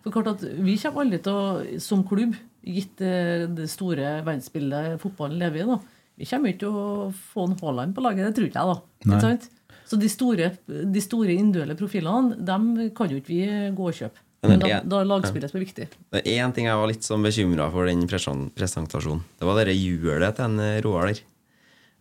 For 0.01 0.13
klart 0.13 0.31
at 0.31 0.43
Vi 0.45 0.77
kommer 0.81 1.03
aldri 1.03 1.19
til 1.25 1.33
å, 1.37 1.79
som 1.81 2.03
klubb, 2.07 2.37
gitt 2.65 2.95
det, 3.01 3.49
det 3.57 3.67
store 3.69 4.19
verdensbildet 4.25 5.01
fotballen 5.01 5.41
lever 5.41 5.63
i, 5.63 5.67
da, 5.69 5.79
vi 6.21 6.27
kommer 6.29 6.53
ikke 6.53 6.63
til 6.67 6.75
å 6.77 6.89
få 7.33 7.47
en 7.47 7.57
Haaland 7.61 7.95
på 7.97 8.03
laget. 8.05 8.27
Det 8.29 8.37
tror 8.37 8.49
ikke 8.51 8.61
jeg, 8.61 8.73
da. 8.75 9.05
Ikke 9.07 9.21
sant? 9.25 9.47
Så 9.89 9.97
de 9.99 10.07
store, 10.07 10.51
de 10.69 11.01
store 11.03 11.33
individuelle 11.33 11.75
profilene 11.79 12.37
dem 12.47 12.67
kan 12.95 13.09
jo 13.11 13.17
ikke 13.19 13.33
vi 13.33 13.41
gå 13.75 13.87
og 13.89 13.97
kjøpe. 13.97 14.21
Men 14.47 14.61
da, 14.61 14.79
da 14.81 15.01
er 15.01 15.09
lagspillet 15.09 15.51
som 15.51 15.59
er 15.59 15.65
viktig. 15.65 15.85
Det 16.13 16.21
er 16.21 16.39
én 16.41 16.53
ting 16.55 16.65
jeg 16.65 16.77
var 16.79 16.89
litt 16.89 17.05
sånn 17.05 17.25
bekymra 17.25 17.67
for 17.73 17.89
den 17.89 18.07
presentasjonen. 18.09 19.21
Det 19.37 19.45
var 19.45 19.59
det 19.61 19.75
hjulet 19.77 20.37
til 20.37 20.47
en 20.47 20.63
eh, 20.63 20.79
Roar 20.85 21.11
der. 21.11 21.21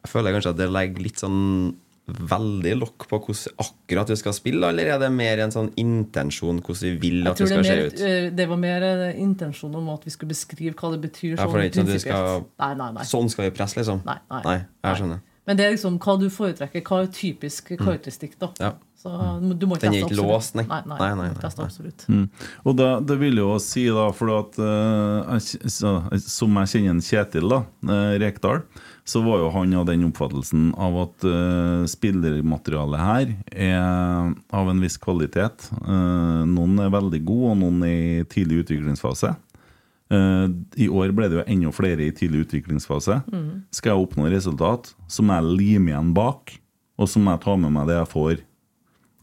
Jeg 0.00 0.12
føler 0.12 0.36
kanskje 0.36 0.54
at 0.54 0.60
det 0.60 0.68
legger 0.72 1.04
litt 1.04 1.20
sånn 1.20 1.40
veldig 2.10 2.72
lokk 2.80 3.04
på 3.10 3.18
hvordan 3.22 3.60
akkurat 3.62 4.10
vi 4.10 4.16
skal 4.18 4.34
spille, 4.34 4.72
eller 4.72 4.94
er 4.96 4.98
det 4.98 5.12
mer 5.14 5.44
en 5.44 5.52
sånn 5.54 5.68
intensjon 5.78 6.58
hvordan 6.58 6.96
vi 6.96 6.96
vil 7.04 7.28
at 7.30 7.38
det 7.38 7.50
skal 7.52 7.62
er 7.62 7.68
se 7.68 7.86
ut? 7.86 8.02
eh, 8.08 8.30
det 8.34 8.48
var 8.50 8.58
mer 8.58 8.86
intensjon 9.14 9.50
intensjonen 9.50 9.80
om 9.80 9.94
at 9.94 10.06
vi 10.06 10.10
skulle 10.14 10.34
beskrive 10.34 10.74
hva 10.76 10.92
det 10.94 11.00
betyr. 11.08 11.34
Ja, 11.36 11.46
for 11.46 11.58
det 11.58 11.64
er 11.64 11.72
ikke 11.72 11.82
sånn 11.82 11.94
at 11.94 12.04
skal 12.04 12.44
Nei, 12.60 12.74
nei, 12.76 12.92
nei. 12.98 13.08
Sånn 13.08 13.32
skal 13.32 13.48
vi 13.48 13.56
presse, 13.56 13.78
liksom? 13.80 14.04
Nei, 14.06 14.18
nei. 14.30 14.60
jeg 14.84 15.02
skjønner. 15.02 15.26
Men 15.48 15.58
det 15.58 15.64
er 15.66 15.74
liksom 15.74 15.96
hva 15.98 16.14
du 16.20 16.28
foretrekker. 16.30 16.82
Hva 16.86 17.02
er 17.02 17.10
typisk 17.14 17.72
karakteristikk, 17.80 18.36
da. 18.38 18.50
Ja. 18.60 18.74
Så 19.00 19.10
du 19.56 19.64
må 19.64 19.78
ikke 19.78 19.88
Den 19.88 19.96
er 19.96 20.04
ikke 20.04 20.18
låst, 20.18 20.54
nei. 20.58 20.66
Nei, 20.68 20.82
nei, 20.86 20.98
Nei, 21.00 21.08
nei, 21.16 21.28
nei, 21.32 21.50
absolutt. 21.64 22.04
Og 22.68 22.76
det, 22.76 22.88
det 23.08 23.16
vil 23.22 23.40
jo 23.40 23.54
si, 23.64 23.86
da, 23.88 24.10
for 24.12 24.34
at 24.36 24.60
uh, 24.60 25.38
jeg, 25.38 25.72
så, 25.72 25.94
som 26.20 26.60
jeg 26.60 26.72
kjenner 26.74 26.92
en 26.92 27.02
Kjetil 27.04 27.48
da, 27.50 27.62
uh, 27.88 28.12
Rekdal, 28.20 28.60
så 29.10 29.20
var 29.24 29.40
jo 29.42 29.50
han 29.54 29.74
av 29.74 29.86
den 29.88 30.06
oppfattelsen 30.06 30.70
av 30.78 30.96
at 31.02 31.26
uh, 31.26 31.82
spillermaterialet 31.90 33.02
her 33.02 33.32
er 33.50 34.34
av 34.54 34.70
en 34.70 34.82
viss 34.82 34.98
kvalitet. 35.02 35.66
Uh, 35.82 36.46
noen 36.46 36.78
er 36.84 36.92
veldig 36.94 37.22
gode, 37.26 37.54
og 37.54 37.60
noen 37.64 37.82
er 37.88 37.96
i 38.20 38.26
tidlig 38.30 38.62
utviklingsfase. 38.64 39.32
Uh, 40.10 40.46
I 40.78 40.86
år 40.86 41.14
ble 41.16 41.30
det 41.30 41.40
jo 41.40 41.46
enda 41.46 41.72
flere 41.74 42.06
i 42.06 42.14
tidlig 42.14 42.44
utviklingsfase. 42.46 43.20
Skal 43.74 43.94
jeg 43.94 44.06
oppnå 44.06 44.30
resultat, 44.30 44.92
så 45.10 45.26
må 45.26 45.38
jeg 45.40 45.58
lime 45.58 45.94
igjen 45.94 46.14
bak, 46.14 46.54
og 47.00 47.10
så 47.10 47.22
må 47.22 47.34
jeg 47.34 47.44
ta 47.46 47.56
med 47.58 47.74
meg 47.74 47.90
det 47.90 47.98
jeg 47.98 48.12
får. 48.14 48.44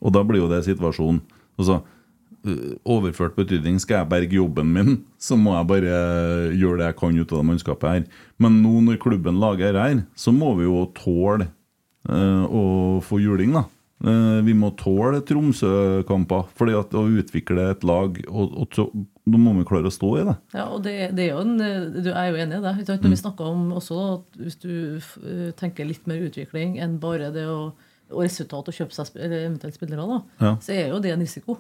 Og 0.04 0.14
da 0.16 0.26
blir 0.28 0.44
jo 0.44 0.52
det 0.52 0.66
situasjonen. 0.68 1.24
Altså, 1.58 1.80
overført 2.88 3.36
betydning 3.38 3.80
skal 3.82 4.02
jeg 4.02 4.10
berge 4.12 4.38
jobben 4.40 4.70
min, 4.74 5.00
så 5.20 5.38
må 5.40 5.56
jeg 5.58 5.70
bare 5.72 6.02
gjøre 6.56 6.82
det 6.82 6.90
jeg 6.92 7.00
kan 7.00 7.18
ut 7.18 7.32
av 7.34 7.42
det 7.42 7.48
mannskapet 7.50 7.90
her. 7.90 8.06
Men 8.42 8.62
nå 8.64 8.82
når 8.86 9.02
klubben 9.04 9.40
lager 9.42 9.80
her, 9.80 10.04
så 10.16 10.34
må 10.36 10.54
vi 10.60 10.68
jo 10.68 10.86
tåle 10.98 11.50
øh, 12.10 12.46
å 12.46 12.64
få 13.06 13.20
juling, 13.24 13.58
da. 13.58 13.66
Eh, 14.06 14.40
vi 14.46 14.54
må 14.54 14.70
tåle 14.78 15.24
Tromsø-kamper, 15.26 16.52
fordi 16.58 16.76
at 16.78 16.94
å 16.94 17.08
utvikle 17.10 17.72
et 17.74 17.86
lag 17.88 18.20
og, 18.30 18.54
og 18.54 18.76
så, 18.78 18.86
Da 19.28 19.40
må 19.42 19.56
vi 19.58 19.66
klare 19.68 19.90
å 19.90 19.92
stå 19.92 20.12
i 20.22 20.26
det. 20.30 20.36
Ja, 20.56 20.68
og 20.72 20.86
det, 20.86 20.94
det 21.18 21.26
er 21.26 21.34
jo 21.34 21.42
en, 21.44 21.58
du 21.98 22.12
er 22.14 22.30
jo 22.30 22.38
enig 22.40 22.62
i 22.62 22.64
det. 22.64 22.76
Når 22.88 23.02
mm. 23.02 23.12
Vi 23.12 23.20
snakker 23.20 23.50
om 23.50 23.66
også 23.76 23.98
at 24.14 24.40
hvis 24.40 24.62
du 24.62 24.72
eh, 25.02 25.50
tenker 25.58 25.90
litt 25.90 26.08
mer 26.08 26.22
utvikling 26.30 26.78
enn 26.80 27.00
bare 27.02 27.34
det 27.36 27.48
å 27.50 27.74
og 28.08 28.24
resultat 28.24 28.70
og 28.72 28.76
kjøpe 28.76 28.96
seg 28.96 29.18
eller 29.20 29.42
eventuelt 29.50 29.76
spillere, 29.76 30.06
da, 30.08 30.20
Ja. 30.40 30.52
så 30.64 30.72
er 30.72 30.94
jo 30.94 31.00
det 31.04 31.12
en 31.12 31.24
risiko. 31.26 31.58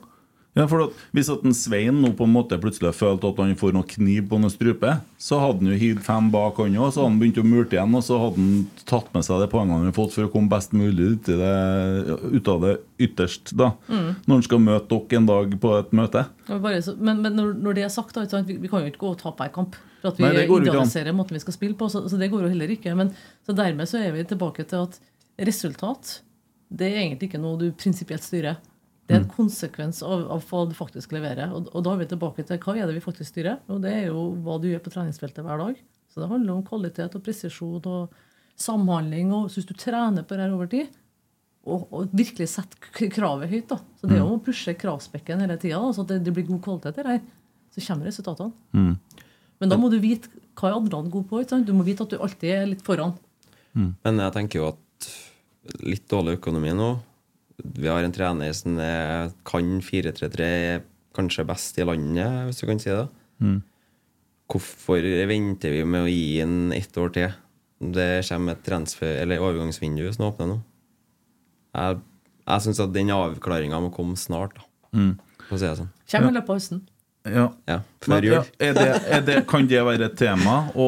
Ja, 0.58 0.66
for 0.70 0.89
Hvis 1.14 1.30
at 1.30 1.43
en 1.45 1.55
Svein 1.55 1.99
nå 2.01 2.12
på 2.18 2.26
en 2.26 2.34
måte 2.34 2.58
plutselig 2.62 2.95
følte 2.97 3.30
at 3.30 3.39
han 3.41 3.53
får 3.60 3.76
noe 3.76 3.88
kniv 3.88 4.28
på 4.32 4.39
noen 4.41 4.53
strupe, 4.53 4.95
så 5.22 5.39
hadde 5.41 5.62
han 5.62 5.72
jo 5.74 5.80
hivd 5.82 6.03
fem 6.05 6.30
bak 6.34 6.60
han 6.62 6.78
òg, 6.78 6.89
så 6.91 7.03
hadde 7.03 7.12
han 7.12 7.20
begynt 7.22 7.41
å 7.41 7.45
murte 7.45 7.78
igjen, 7.78 7.97
og 7.97 8.05
så 8.05 8.20
hadde 8.24 8.41
han 8.41 8.86
tatt 8.89 9.12
med 9.14 9.28
seg 9.28 9.43
de 9.43 9.49
poengene 9.51 9.80
han 9.80 9.89
har 9.91 9.97
fått 9.97 10.16
for 10.16 10.28
å 10.28 10.32
komme 10.34 10.51
best 10.51 10.74
mulig 10.78 11.12
ut, 11.14 11.30
det, 11.30 11.51
ut 12.34 12.51
av 12.53 12.66
det 12.66 12.74
ytterst, 13.08 13.53
da. 13.60 13.72
Når 13.89 14.34
han 14.34 14.47
skal 14.47 14.64
møte 14.64 14.89
dere 14.93 15.22
en 15.22 15.30
dag 15.30 15.58
på 15.62 15.74
et 15.78 15.93
møte. 16.01 16.26
Så, 16.47 16.95
men 16.97 17.22
men 17.22 17.38
når, 17.38 17.53
når 17.62 17.78
det 17.78 17.86
er 17.86 17.93
sagt, 17.93 18.18
da. 18.18 18.41
Vi, 18.47 18.58
vi 18.64 18.72
kan 18.72 18.82
jo 18.82 18.91
ikke 18.91 19.03
gå 19.05 19.14
og 19.14 19.22
tape 19.22 19.45
hver 19.45 19.53
kamp. 19.53 19.78
For 20.01 20.12
at 20.12 20.20
vi 20.20 20.26
Nei, 20.26 20.34
det 20.38 20.47
idealiserer 20.47 21.16
måten 21.16 21.38
vi 21.38 21.41
skal 21.43 21.55
spille 21.55 21.78
på. 21.78 21.89
Så, 21.91 22.03
så 22.10 22.20
det 22.20 22.30
går 22.34 22.45
jo 22.45 22.53
heller 22.53 22.72
ikke. 22.74 22.93
Men, 22.97 23.12
så 23.45 23.55
dermed 23.58 23.89
så 23.89 24.01
er 24.01 24.14
vi 24.16 24.26
tilbake 24.30 24.66
til 24.70 24.86
at 24.86 24.97
resultat 25.47 26.20
det 26.68 26.89
er 26.89 27.01
egentlig 27.01 27.30
ikke 27.30 27.39
noe 27.41 27.60
du 27.60 27.70
prinsipielt 27.80 28.26
styrer. 28.26 28.58
Det 29.08 29.16
er 29.16 29.22
en 29.22 29.30
konsekvens 29.32 30.01
av, 30.03 30.26
av 30.36 30.43
hva 30.49 30.66
du 30.68 30.74
faktisk 30.76 31.14
leverer. 31.16 31.53
Og, 31.55 31.70
og 31.72 31.84
da 31.86 31.93
er 31.93 32.01
vi 32.01 32.10
tilbake 32.12 32.43
til 32.47 32.60
hva 32.60 32.74
er 32.76 32.89
det 32.89 32.97
vi 32.97 33.03
faktisk 33.03 33.32
styrer. 33.32 33.62
Og 33.72 33.80
det 33.86 33.93
er 33.93 34.10
jo 34.10 34.26
hva 34.43 34.58
du 34.60 34.68
gjør 34.68 34.84
på 34.84 34.91
treningsfeltet 34.91 35.45
hver 35.45 35.62
dag. 35.64 35.80
Så 36.12 36.20
det 36.20 36.28
handler 36.32 36.58
om 36.58 36.66
kvalitet 36.68 37.16
og 37.16 37.24
presisjon 37.24 37.88
og 37.88 38.18
samhandling. 38.60 39.32
Og 39.32 39.47
så 39.47 39.62
hvis 39.62 39.70
du 39.70 39.76
trener 39.80 40.28
på 40.28 40.36
det 40.36 40.43
her 40.43 40.55
over 40.58 40.68
tid, 40.72 40.91
og, 41.68 41.88
og 41.91 42.12
virkelig 42.16 42.49
setter 42.51 43.10
kravet 43.16 43.51
høyt, 43.51 43.72
da. 43.72 43.80
Så 43.99 44.08
det 44.08 44.18
er 44.18 44.24
jo 44.24 44.36
å 44.38 44.43
pushe 44.43 44.76
kravspekken 44.80 45.43
hele 45.43 45.58
tida, 45.60 45.80
så 45.95 46.05
det, 46.08 46.22
det 46.24 46.32
blir 46.36 46.47
god 46.47 46.62
kvalitet 46.68 46.99
i 46.99 47.08
det 47.08 47.16
her. 47.18 47.26
Så 47.76 47.84
kommer 47.88 48.08
resultatene. 48.08 48.53
Men 49.60 49.72
da 49.72 49.80
må 49.80 49.89
du 49.91 49.97
vite 50.03 50.32
hva 50.58 50.72
er 50.72 50.78
andre 50.78 51.01
gode 51.12 51.28
på. 51.30 51.41
Ikke 51.41 51.55
sant? 51.55 51.68
Du 51.68 51.76
må 51.76 51.86
vite 51.88 52.03
at 52.03 52.12
du 52.14 52.20
alltid 52.20 52.53
er 52.53 52.70
litt 52.72 52.84
foran. 52.88 53.16
Men 54.03 54.24
jeg 54.24 54.36
tenker 54.36 54.62
jo 54.62 54.70
at 54.72 55.10
litt 55.84 56.08
dårlig 56.10 56.38
økonomi 56.39 56.72
nå 56.76 56.95
Vi 57.64 57.88
har 57.89 58.05
en 58.05 58.14
trener 58.14 58.53
som 58.53 58.78
kan 59.47 59.70
4-3-3 59.82 60.82
kanskje 61.18 61.45
best 61.49 61.80
i 61.82 61.86
landet, 61.88 62.45
hvis 62.45 62.62
du 62.62 62.68
kan 62.70 62.82
si 62.82 62.91
det. 62.93 63.08
Hvorfor 64.47 65.08
venter 65.28 65.74
vi 65.74 65.84
med 65.84 66.05
å 66.05 66.12
gi 66.12 66.38
den 66.39 66.72
ett 66.76 66.97
år 67.01 67.10
til? 67.16 67.32
Det 67.78 68.10
kommer 68.30 68.55
et 68.55 68.62
transfer, 68.66 69.18
eller 69.24 69.41
overgangsvindu 69.41 70.05
som 70.14 70.30
åpner 70.30 70.51
nå. 70.53 70.60
Jeg, 71.78 71.97
jeg 72.45 72.66
syns 72.66 72.80
at 72.86 72.93
den 72.95 73.12
avklaringa 73.14 73.82
må 73.84 73.89
komme 73.93 74.18
snart, 74.18 74.55
da. 74.58 74.64
For 75.47 75.58
å 75.58 75.60
si 75.60 75.68
det 75.68 75.74
sånn. 75.82 75.91
Kommer 76.14 76.32
i 76.32 76.38
løpet 76.38 76.53
av 76.53 76.62
høsten. 76.62 76.86
Ja. 77.28 77.47
Ja, 77.68 77.82
før 78.05 78.24
jul. 78.24 78.38
ja, 78.38 78.43
er 78.64 78.78
det, 78.78 78.88
er 79.18 79.26
det, 79.28 79.36
kan 79.49 79.68
det 79.68 79.82
være 79.84 80.08
et 80.08 80.16
tema 80.20 80.55
å 80.80 80.88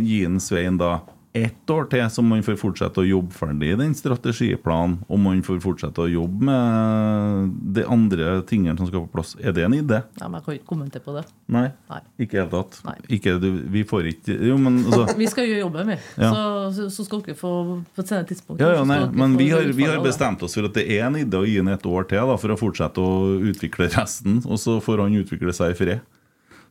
gi 0.00 0.22
en 0.24 0.38
Svein 0.40 0.78
da 0.80 0.94
ett 1.36 1.70
år 1.70 1.86
til, 1.90 2.02
så 2.10 2.22
man 2.24 2.42
får 2.46 2.58
fortsette 2.60 3.02
å 3.02 3.06
jobbe 3.06 3.34
ferdig 3.36 3.72
i 3.72 3.78
den 3.78 3.94
strategiplanen, 3.96 4.98
og 5.08 5.20
man 5.22 5.42
får 5.46 5.60
fortsette 5.64 6.04
å 6.04 6.08
jobbe 6.10 6.48
med 6.48 7.54
de 7.76 7.84
andre 7.92 8.40
tingene 8.48 8.76
som 8.78 8.88
skal 8.88 9.04
på 9.06 9.12
plass? 9.18 9.34
Er 9.40 9.54
det 9.56 9.66
en 9.66 9.76
idé? 9.76 10.02
Ja, 10.20 10.28
men 10.28 10.38
jeg 10.38 10.46
kan 10.46 10.58
ikke 10.58 10.70
kommentere 10.72 11.04
på 11.04 11.16
det. 11.16 11.24
Nei? 11.52 11.66
Nei. 11.90 12.00
Ikke 12.18 12.38
i 12.38 12.40
det 12.40 12.44
hele 12.44 12.52
tatt? 12.54 13.06
Ikke, 13.12 13.36
vi 13.76 13.84
får 13.88 14.10
ikke 14.12 14.36
Jo, 14.48 14.56
men 14.60 14.80
altså 14.84 15.16
Vi 15.22 15.28
skal 15.30 15.48
gjøre 15.48 15.62
jobben, 15.64 15.92
vi. 15.92 15.98
Ja. 16.22 16.32
Så, 16.32 16.88
så, 16.94 17.06
skal 17.06 17.22
dere 17.26 17.38
få 17.38 17.52
på 17.94 18.02
et 18.02 18.10
senere 18.10 18.28
tidspunkt. 18.28 18.62
ja, 18.62 18.72
ja, 18.78 18.84
nei, 18.88 19.00
men 19.12 19.38
vi 19.38 19.50
har, 19.52 19.66
vi 19.76 19.86
har 19.88 20.02
bestemt 20.04 20.42
oss 20.46 20.56
for 20.58 20.68
at 20.68 20.76
det 20.76 20.86
er 20.96 21.06
en 21.06 21.20
idé 21.20 21.40
å 21.40 21.46
gi 21.46 21.58
ham 21.60 21.70
et 21.72 21.88
år 21.88 22.08
til 22.10 22.32
da, 22.32 22.36
for 22.40 22.52
å 22.52 22.58
fortsette 22.60 23.02
å 23.02 23.36
utvikle 23.52 23.90
resten, 23.94 24.40
og 24.44 24.60
så 24.62 24.78
får 24.82 25.04
han 25.04 25.18
utvikle 25.20 25.54
seg 25.56 25.74
i 25.74 25.78
fred. 25.78 26.04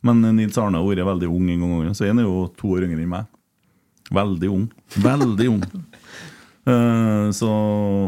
Men 0.05 0.21
Nils 0.37 0.57
Arne 0.61 0.77
har 0.77 0.85
vært 0.85 1.07
veldig 1.07 1.29
ung 1.31 1.47
en 1.49 1.63
gang, 1.65 1.95
så 1.97 2.05
han 2.05 2.21
er 2.21 2.27
jo 2.27 2.45
to 2.59 2.75
år 2.75 2.85
yngre 2.85 3.01
enn 3.01 3.09
meg. 3.09 3.31
Veldig 4.13 4.49
ung. 4.53 4.65
Veldig 5.01 5.47
ung. 5.49 5.63
Uh, 6.65 7.29
så 7.39 7.47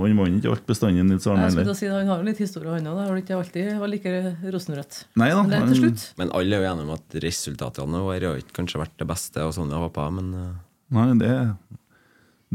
han 0.03 0.17
vant 0.17 0.37
ikke 0.39 0.51
alt 0.53 0.65
bestandig 0.69 1.03
Nils 1.05 1.27
Arne 1.29 1.45
Jeg 1.45 1.53
skulle 1.53 1.63
heller. 1.65 1.77
si, 1.77 1.85
det, 1.85 1.93
Han 1.93 2.07
har 2.11 2.21
jo 2.21 2.27
litt 2.29 2.41
historie, 2.41 2.73
han 2.73 2.87
òg. 2.89 2.97
Det 2.97 3.07
har 3.07 3.21
ikke 3.21 3.37
alltid 3.37 3.71
vært 3.81 3.93
like 3.95 4.13
rosenrødt. 4.55 4.99
Nei 5.21 5.29
da. 5.33 5.41
Men 5.43 5.49
det 5.49 5.57
er 5.57 5.81
han- 5.87 5.99
Men 6.17 6.31
alle 6.37 6.55
er 6.55 6.63
jo 6.63 6.71
enige 6.73 6.87
om 6.87 6.93
at 6.97 7.19
resultatene 7.27 8.03
våre 8.07 8.31
har 8.31 8.37
ikke 8.41 8.57
kanskje 8.61 8.81
vært 8.81 8.97
det 8.97 9.07
beste, 9.07 9.37
og 9.45 9.53
sånn 9.53 9.69
jeg 9.73 9.93
på, 9.93 10.07
men 10.13 10.33
uh. 10.33 10.55
Nei, 10.89 11.07
det, 11.19 11.31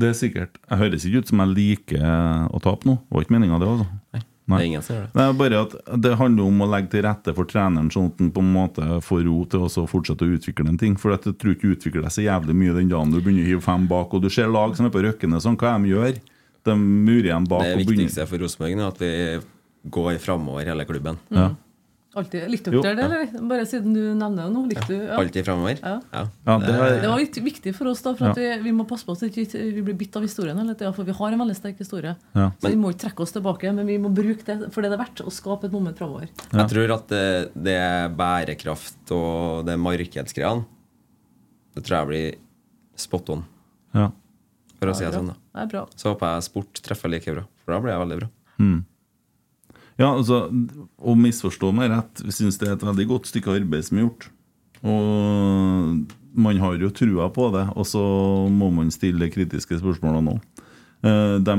det 0.01 0.09
er 0.09 0.14
sikkert. 0.16 0.57
Jeg 0.70 0.78
høres 0.80 1.05
ikke 1.05 1.18
ut 1.20 1.28
som 1.28 1.43
jeg 1.45 1.55
liker 1.55 2.01
å 2.49 2.61
tape 2.64 2.88
nå. 2.88 2.97
Det 2.97 3.12
var 3.12 3.26
ikke 3.26 3.36
meninga, 3.36 3.59
det. 3.61 3.68
altså 3.68 3.88
Nei. 4.16 4.22
Nei. 4.51 4.59
det 4.59 4.62
er 4.64 4.68
ingen 4.72 4.82
som 4.82 4.97
gjør 4.97 5.03
det. 5.05 5.12
Det 5.14 5.24
er 5.24 5.36
bare 5.38 5.59
at 5.62 5.74
det 6.03 6.12
handler 6.18 6.49
om 6.51 6.64
å 6.64 6.68
legge 6.72 6.90
til 6.90 7.05
rette 7.07 7.34
for 7.36 7.49
treneren, 7.49 7.90
sånn 7.95 8.09
at 8.11 8.18
han 8.24 8.32
på 8.34 8.43
en 8.43 8.53
måte 8.57 8.88
får 9.07 9.22
ro 9.28 9.36
til 9.53 9.66
å 9.68 9.86
fortsette 9.90 10.26
å 10.26 10.34
utvikle 10.36 10.66
en 10.72 10.80
ting. 10.80 10.97
For 10.99 11.14
jeg 11.14 11.36
tror 11.38 11.55
ikke 11.55 11.68
du 11.70 11.76
utvikler 11.76 12.07
deg 12.09 12.14
så 12.16 12.24
jævlig 12.26 12.57
mye 12.59 12.74
den 12.80 12.90
dagen 12.90 13.14
du 13.14 13.20
begynner 13.20 13.47
å 13.47 13.51
hive 13.53 13.64
fem 13.64 13.86
bak. 13.90 14.14
Og 14.14 14.24
du 14.24 14.30
ser 14.34 14.51
lag 14.51 14.74
som 14.76 14.88
er 14.88 14.95
på 14.95 15.05
røkkene 15.07 15.40
sånn, 15.43 15.59
hva 15.61 15.76
de 15.78 15.93
gjør? 15.95 16.18
De 16.66 16.74
murer 16.78 17.30
igjen 17.30 17.47
bak 17.51 17.66
Det 17.66 17.78
viktigste 17.82 18.26
for 18.30 18.43
Rosenborg 18.43 18.74
er 18.78 18.86
at 18.86 19.01
vi 19.03 19.12
går 19.95 20.18
framover, 20.22 20.66
hele 20.66 20.86
klubben. 20.86 21.22
ja. 21.34 21.53
Alltid. 22.14 22.44
litt 22.52 22.66
dere 22.68 22.92
det, 22.96 23.04
eller? 23.06 23.30
Bare 23.48 23.64
siden 23.68 23.94
du 23.96 24.00
nevner 24.12 24.44
det 24.44 24.52
nå. 24.52 24.62
Likte 24.68 24.88
du 24.90 24.98
ja. 24.98 25.16
Alltid 25.16 25.46
framover. 25.46 25.78
Ja. 25.80 25.94
Ja, 26.12 26.24
det 26.60 26.74
var, 26.76 26.90
Det 27.00 27.08
var 27.08 27.22
litt 27.22 27.38
viktig 27.40 27.72
for 27.76 27.88
oss, 27.88 28.02
da, 28.04 28.12
for 28.18 28.32
at 28.32 28.40
vi, 28.40 28.48
vi 28.66 28.74
må 28.76 28.84
passe 28.88 29.08
på 29.08 29.16
at 29.16 29.22
vi 29.24 29.46
ikke 29.46 29.82
blir 29.86 29.96
bitt 29.96 30.18
av 30.20 30.26
historien. 30.26 30.58
Eller, 30.60 30.76
For 30.92 31.08
vi 31.08 31.16
har 31.16 31.32
en 31.32 31.42
veldig 31.44 31.56
sterk 31.56 31.80
historie. 31.80 32.12
Ja. 32.36 32.50
Så 32.60 32.68
vi 32.68 32.78
må 32.80 32.92
ikke 32.92 33.06
trekke 33.06 33.24
oss 33.24 33.32
tilbake, 33.32 33.72
men 33.72 33.88
vi 33.88 33.96
må 34.02 34.12
bruke 34.12 34.44
det 34.44 34.58
for 34.74 34.84
det 34.84 34.92
det 34.92 34.98
er 34.98 35.04
verdt, 35.06 35.24
å 35.24 35.32
skape 35.32 35.70
et 35.70 35.72
moment 35.74 35.96
framover. 35.96 36.28
Jeg 36.52 36.68
tror 36.74 36.94
at 36.98 37.08
det, 37.08 37.24
det 37.56 37.76
er 37.80 38.12
bærekraft 38.20 39.14
og 39.16 39.64
det 39.68 39.78
markedsgreiene 39.80 40.66
Det 41.72 41.84
tror 41.86 41.96
jeg 42.02 42.10
blir 42.12 42.40
spot 43.00 43.32
on, 43.32 43.44
ja. 43.96 44.10
for 44.76 44.92
å 44.92 44.96
si 44.98 45.06
det 45.08 45.16
sånn. 45.16 45.32
da 45.32 45.38
Det 45.40 45.64
er 45.64 45.72
bra. 45.72 45.86
Så 45.96 46.12
håper 46.12 46.36
jeg 46.36 46.48
sport 46.50 46.82
treffer 46.84 47.08
like 47.12 47.32
bra, 47.40 47.48
for 47.64 47.72
da 47.72 47.80
blir 47.80 47.96
jeg 47.96 48.04
veldig 48.04 48.20
bra. 48.20 48.32
Ja, 50.01 50.09
altså, 50.14 50.47
å 50.99 51.14
misforstå 51.18 51.72
meg 51.76 51.90
rett, 51.93 52.22
vi 52.24 52.32
syns 52.34 52.59
det 52.61 52.68
er 52.70 52.76
et 52.78 52.86
veldig 52.86 53.07
godt 53.11 53.28
stykke 53.28 53.53
arbeid 53.59 53.84
som 53.86 53.99
er 53.99 54.07
gjort. 54.07 54.28
Og 54.82 56.07
man 56.32 56.59
har 56.62 56.78
jo 56.80 56.90
trua 56.97 57.28
på 57.32 57.51
det, 57.55 57.66
og 57.76 57.86
så 57.86 58.03
må 58.51 58.70
man 58.72 58.90
stille 58.95 59.28
kritiske 59.30 59.78
spørsmål 59.82 60.22
nå. 60.24 60.38
Eh, 61.05 61.36
De 61.45 61.57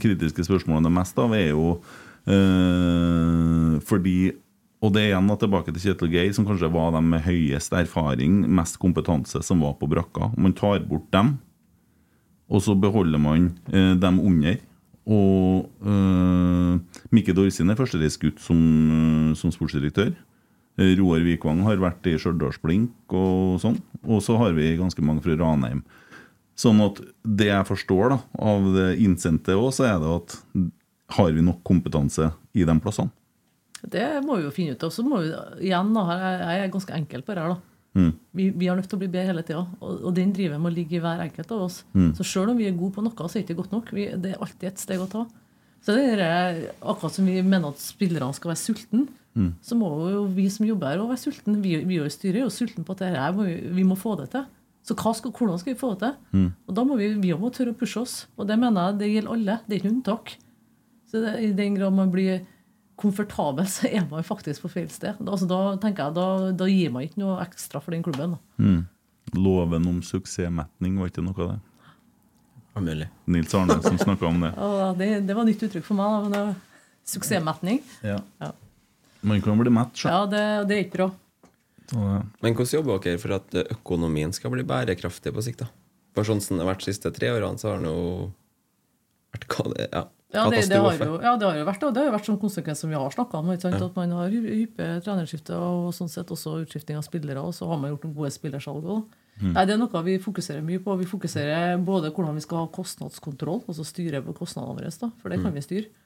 kritiske 0.00 0.46
spørsmålene 0.46 0.92
mest 0.94 1.18
av 1.18 1.34
er 1.36 1.50
jo 1.50 1.76
eh, 2.26 3.76
fordi 3.86 4.32
Og 4.84 4.92
det 4.92 5.02
er 5.02 5.08
igjen 5.14 5.30
tilbake 5.40 5.72
til 5.72 5.82
Kjetil 5.82 6.10
Geir, 6.12 6.32
som 6.36 6.44
kanskje 6.46 6.68
var 6.70 6.92
de 6.92 7.00
med 7.02 7.24
høyest 7.24 7.72
erfaring, 7.74 8.42
mest 8.54 8.76
kompetanse, 8.78 9.40
som 9.42 9.62
var 9.64 9.72
på 9.80 9.88
brakka. 9.88 10.28
Man 10.36 10.52
tar 10.52 10.84
bort 10.84 11.08
dem, 11.16 11.38
og 12.46 12.60
så 12.62 12.74
beholder 12.78 13.18
man 13.18 13.48
eh, 13.72 13.94
dem 13.96 14.20
under. 14.20 14.58
Og 15.08 15.70
eh, 15.80 16.95
Mikke 17.14 17.34
Dorsin 17.36 17.70
er 17.70 17.78
førstereisgutt 17.78 18.40
som, 18.42 18.58
eh, 18.60 19.34
som 19.38 19.52
sportsdirektør. 19.54 20.14
Eh, 20.78 20.96
Roar 20.98 21.22
Vikvang 21.24 21.62
har 21.64 21.76
vært 21.76 22.06
i 22.06 22.16
Stjørdalsblink 22.18 23.14
og 23.14 23.60
sånn. 23.62 23.78
Og 24.04 24.20
så 24.22 24.36
har 24.38 24.52
vi 24.52 24.76
ganske 24.76 25.02
mange 25.02 25.22
fra 25.22 25.36
Ranheim. 25.36 25.84
Sånn 26.56 26.80
at 26.80 27.00
det 27.22 27.50
jeg 27.50 27.68
forstår 27.68 28.10
da, 28.14 28.18
av 28.40 28.72
det 28.74 28.98
innsendte 29.04 29.56
òg, 29.56 29.70
så 29.76 29.84
er 29.84 30.00
det 30.00 30.12
at 30.16 30.36
har 31.16 31.32
vi 31.32 31.44
nok 31.44 31.62
kompetanse 31.64 32.32
i 32.56 32.64
de 32.64 32.76
plassene? 32.80 33.12
Det 33.86 34.24
må 34.24 34.38
vi 34.38 34.46
jo 34.46 34.50
finne 34.50 34.72
ut 34.72 34.82
av. 34.82 34.90
Så 34.90 35.04
må 35.04 35.20
vi 35.22 35.68
igjen, 35.68 35.92
da, 35.94 36.04
jeg 36.40 36.62
er 36.64 36.72
ganske 36.72 36.94
enkel 36.96 37.22
på 37.22 37.36
det 37.36 37.42
her, 37.44 37.54
da. 37.54 37.60
Vi, 38.36 38.50
vi 38.50 38.66
er 38.68 38.76
nødt 38.76 38.88
til 38.90 38.98
å 38.98 39.00
bli 39.00 39.08
bedre 39.08 39.30
hele 39.30 39.42
tida, 39.46 39.62
og, 39.80 40.00
og 40.04 40.14
den 40.16 40.32
driven 40.36 40.60
må 40.60 40.68
ligge 40.72 40.98
i 40.98 41.00
hver 41.00 41.22
enkelt 41.24 41.52
av 41.52 41.62
oss. 41.68 41.84
Så 42.18 42.24
sjøl 42.24 42.50
om 42.52 42.58
vi 42.58 42.66
er 42.68 42.76
gode 42.76 42.96
på 42.96 43.04
noe, 43.04 43.14
så 43.28 43.38
er 43.38 43.44
det 43.44 43.46
ikke 43.46 43.62
godt 43.62 43.72
nok. 43.76 43.92
Vi, 43.96 44.08
det 44.20 44.34
er 44.34 44.42
alltid 44.44 44.68
et 44.68 44.82
steg 44.82 45.00
å 45.00 45.08
ta. 45.08 45.22
Så 45.86 45.94
det 45.94 46.18
er 46.18 46.56
akkurat 46.82 47.14
som 47.14 47.28
vi 47.28 47.38
mener 47.46 47.70
at 47.70 47.78
spillerne 47.78 48.34
skal 48.34 48.50
være 48.50 48.58
sultne, 48.58 49.04
så 49.62 49.76
må 49.78 49.90
jo 50.10 50.24
vi 50.32 50.48
som 50.50 50.66
jobber 50.66 50.94
her, 50.94 51.02
være 51.06 51.20
sultne. 51.20 51.60
Vi, 51.62 51.76
vi 51.86 51.98
i 52.00 52.10
styret 52.10 52.40
er 52.40 52.46
jo 52.46 52.50
sultne 52.50 52.82
på 52.88 52.94
at 52.96 53.02
dette 53.04 53.26
må 53.36 53.44
vi, 53.46 53.56
vi 53.76 53.84
må 53.86 53.94
få 54.00 54.16
det 54.18 54.30
til. 54.32 54.46
Så 54.86 54.94
skal, 54.96 55.32
hvordan 55.34 55.58
skal 55.60 55.74
vi 55.74 55.78
få 55.78 55.92
det 55.94 56.08
til? 56.08 56.16
Og 56.66 56.74
da 56.78 56.84
må 56.86 56.96
vi, 56.98 57.12
vi 57.20 57.32
må 57.38 57.50
tørre 57.54 57.74
å 57.74 57.78
pushe 57.78 58.00
oss. 58.00 58.14
Og 58.38 58.46
det 58.48 58.56
mener 58.58 58.88
jeg 58.88 58.98
det 59.00 59.12
gjelder 59.12 59.34
alle. 59.34 59.56
Det 59.66 59.74
er 59.74 59.80
ikke 59.80 59.88
noe 59.90 59.96
unntak. 59.98 60.34
Så 61.10 61.22
det, 61.22 61.34
I 61.42 61.52
den 61.58 61.76
grad 61.78 61.94
man 61.94 62.10
blir 62.14 62.42
komfortabel, 62.96 63.66
så 63.76 63.86
er 63.90 64.06
man 64.10 64.24
faktisk 64.26 64.64
på 64.64 64.72
feil 64.72 64.90
sted. 64.90 65.20
Altså, 65.22 65.46
da 65.50 65.76
tenker 65.82 66.08
jeg, 66.08 66.16
da, 66.16 66.52
da 66.56 66.68
gir 66.70 66.90
man 66.94 67.06
ikke 67.06 67.22
noe 67.22 67.38
ekstra 67.44 67.82
for 67.84 67.94
den 67.94 68.02
klubben. 68.06 68.36
Da. 68.38 68.62
Loven 69.36 69.86
om 69.90 70.02
suksessmetning, 70.06 70.96
var 70.98 71.12
ikke 71.12 71.26
noe 71.26 71.36
av 71.44 71.54
det? 71.54 71.58
Ja, 72.76 72.80
mulig. 72.84 73.08
Nils 73.32 73.54
Arne 73.56 73.78
som 73.82 73.96
snakka 73.98 74.28
om 74.28 74.40
det. 74.44 74.52
Det, 75.00 75.08
det 75.26 75.34
var 75.38 75.44
nytt 75.48 75.62
uttrykk 75.64 75.84
for 75.86 75.96
meg. 75.98 76.12
Da, 76.12 76.22
men 76.26 76.34
det 76.36 76.40
var 76.44 76.54
Suksessmetning. 77.06 77.80
Ja. 78.04 78.18
Ja. 78.42 78.52
Man 79.26 79.40
kan 79.42 79.58
bli 79.58 79.70
mett. 79.72 80.02
Ja, 80.04 80.24
det, 80.28 80.42
det 80.68 80.76
er 80.76 80.84
ikke 80.84 80.98
bra. 81.00 81.10
Så 81.86 81.96
det- 82.02 82.24
Men 82.42 82.54
hvordan 82.58 82.74
jobber 82.80 82.98
dere 83.02 83.18
for 83.22 83.32
at 83.36 83.54
økonomien 83.72 84.32
skal 84.34 84.50
bli 84.52 84.64
bærekraftig 84.66 85.32
på 85.34 85.42
sikt? 85.42 85.62
da? 85.64 85.68
For 86.16 86.24
sånn 86.26 86.40
som 86.42 86.56
det 86.58 86.64
har 86.66 86.74
vært 86.74 86.84
de 86.84 86.92
siste 86.92 87.12
tre 87.14 87.28
årene, 87.30 87.58
så 87.60 87.72
har 87.74 87.78
det 87.84 87.90
jo 87.92 88.32
vært 89.36 89.46
hva 89.52 89.66
det, 89.74 89.88
ja, 89.92 90.02
Ja 90.34 90.44
det, 90.50 90.62
det, 90.68 90.76
har 90.82 90.96
jo, 90.98 91.20
ja, 91.22 91.36
det 91.38 91.46
har 91.46 91.56
jo 91.60 91.64
vært 91.68 91.84
og 91.86 91.92
det 91.94 92.00
har 92.02 92.08
jo 92.10 92.14
vært 92.16 92.26
sånn 92.28 92.40
konsekvens 92.42 92.80
som 92.82 92.90
vi 92.90 92.96
har 92.98 93.10
snakka 93.14 93.38
om. 93.38 93.52
Ikke 93.54 93.68
sant? 93.68 93.82
At 93.86 93.96
man 93.96 94.10
har 94.18 94.28
hy- 94.32 94.56
hyppige 94.66 94.98
trenerskifter 95.06 95.56
og 95.62 95.92
sånn 95.94 96.10
sett 96.10 96.26
også 96.34 96.56
utskifting 96.64 96.98
av 96.98 97.04
spillere. 97.06 97.38
Og 97.44 97.54
så 97.54 97.68
har 97.70 97.78
man 97.78 97.92
gjort 97.94 98.04
noen 98.08 98.16
gode 98.18 98.32
spillersalg 98.34 98.84
òg. 98.84 99.04
Nei, 99.42 99.66
Det 99.68 99.74
er 99.74 99.80
noe 99.80 100.02
vi 100.06 100.16
fokuserer 100.22 100.64
mye 100.64 100.80
på. 100.80 100.96
Vi 100.96 101.08
fokuserer 101.08 101.76
både 101.84 102.12
hvordan 102.14 102.38
vi 102.38 102.44
skal 102.44 102.64
ha 102.64 102.72
kostnadskontroll, 102.72 103.62
altså 103.68 103.84
styre 103.84 104.22
på 104.24 104.34
kostnadene 104.36 104.78
våre, 104.78 104.92
da, 105.02 105.10
for 105.20 105.32
det 105.32 105.42
kan 105.42 105.54
vi 105.54 105.64
styre. 105.64 106.04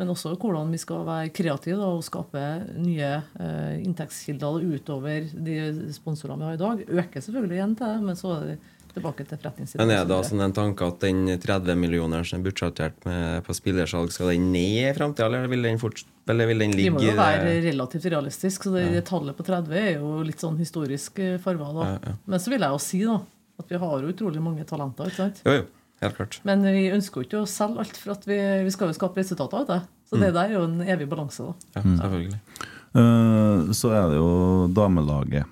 Men 0.00 0.14
også 0.14 0.32
hvordan 0.40 0.70
vi 0.72 0.78
skal 0.80 1.02
være 1.04 1.32
kreative 1.36 1.76
da, 1.76 1.88
og 1.92 2.04
skape 2.06 2.44
nye 2.80 3.10
eh, 3.20 3.80
inntektskilder 3.84 4.62
utover 4.64 5.26
de 5.34 5.56
sponsorene 5.92 6.40
vi 6.40 6.48
har 6.48 6.56
i 6.56 6.62
dag. 6.62 6.84
Øker 7.02 7.26
selvfølgelig 7.26 7.58
igjen 7.58 7.74
til 7.76 7.90
det, 7.90 8.06
men 8.06 8.16
så 8.16 8.30
er 8.38 8.46
det 8.52 8.58
tilbake 8.94 9.24
til 9.28 9.38
forretningssiden. 9.38 9.80
Men 9.82 9.90
er 9.94 10.04
det 10.04 10.04
og 10.04 10.06
så 10.06 10.08
da 10.08 10.16
videre. 10.16 10.28
sånn 10.30 10.44
en 10.46 10.54
tanke 10.56 10.86
at 10.86 11.00
den 11.00 11.20
30 11.40 11.76
millioner 11.80 12.24
som 12.28 12.40
er 12.40 12.44
budsjettert 12.50 13.04
med 13.08 13.44
på 13.46 13.56
spillersalg, 13.56 14.12
skal 14.14 14.32
den 14.34 14.50
ned 14.52 14.90
i 14.90 14.94
framtida, 14.96 15.26
eller 15.26 15.46
vil 15.48 15.62
den, 15.62 15.78
ligge? 15.78 16.04
eller 16.28 16.46
vil 16.46 16.58
den 16.64 16.76
Vi 16.76 16.88
må 16.90 17.02
jo 17.04 17.16
være 17.18 17.56
relativt 17.66 18.04
realistisk, 18.12 18.64
så 18.64 18.74
det, 18.76 18.86
ja. 18.94 19.00
tallet 19.02 19.36
på 19.36 19.46
30 19.46 19.76
er 19.80 19.92
jo 19.98 20.22
litt 20.26 20.40
sånn 20.40 20.58
historisk 20.58 21.18
eh, 21.18 21.36
farva. 21.42 21.70
Ja, 21.84 21.98
ja. 22.10 22.16
Men 22.26 22.38
så 22.42 22.50
vil 22.54 22.60
jeg 22.60 22.70
jo 22.70 22.78
si 22.78 23.04
da, 23.04 23.20
at 23.60 23.68
vi 23.68 23.76
har 23.82 24.00
jo 24.00 24.08
utrolig 24.14 24.40
mange 24.42 24.64
talenter. 24.64 25.06
ikke 25.10 25.16
sant? 25.24 25.42
Jo, 25.46 25.60
jo. 25.62 25.68
Helt 26.00 26.16
klart. 26.16 26.38
Men 26.48 26.62
vi 26.64 26.86
ønsker 26.88 27.20
jo 27.20 27.26
ikke 27.28 27.40
å 27.44 27.48
selge 27.50 27.82
alt, 27.82 27.96
for 28.00 28.14
at 28.14 28.22
vi, 28.24 28.36
vi 28.64 28.70
skal 28.72 28.88
jo 28.88 28.94
skape 28.96 29.20
resultater 29.20 29.58
av 29.60 29.66
det. 29.68 29.80
Så 30.08 30.16
Mm. 30.16 30.22
det 30.24 30.30
der 30.34 30.44
er 30.48 30.54
jo 30.56 30.62
en 30.64 30.80
evig 30.80 31.06
balanse. 31.10 31.44
da. 31.44 31.54
Ja, 31.76 31.82
selvfølgelig. 32.00 32.38
Uh, 32.96 33.68
så 33.76 33.92
er 33.94 34.08
det 34.10 34.16
jo 34.16 34.30
damelaget. 34.74 35.44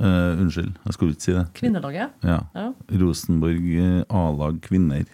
Eh, 0.00 0.40
unnskyld, 0.40 0.72
jeg 0.86 0.96
skulle 0.96 1.14
ikke 1.14 1.26
si 1.26 1.34
det. 1.36 1.46
Kvinnelaget. 1.58 2.14
Ja. 2.24 2.38
Ja. 2.56 2.70
Rosenborg 3.02 3.66
eh, 3.76 3.98
A-lag 4.08 4.60
kvinner. 4.64 5.04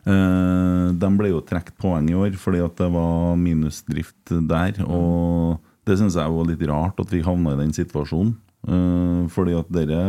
Uh, 0.00 0.96
de 0.96 1.08
ble 1.12 1.28
jo 1.28 1.42
trukket 1.44 1.74
poeng 1.76 2.06
i 2.08 2.14
år 2.16 2.32
fordi 2.40 2.62
at 2.64 2.78
det 2.78 2.86
var 2.94 3.34
minusdrift 3.36 4.32
der. 4.48 4.78
Og 4.86 5.58
det 5.84 5.98
syns 6.00 6.16
jeg 6.16 6.32
var 6.32 6.48
litt 6.48 6.64
rart 6.70 7.02
at 7.02 7.12
vi 7.12 7.20
havna 7.26 7.52
i 7.52 7.60
den 7.60 7.74
situasjonen. 7.76 8.32
Uh, 8.64 9.26
fordi 9.32 9.56
at 9.58 9.68
dere 9.72 10.00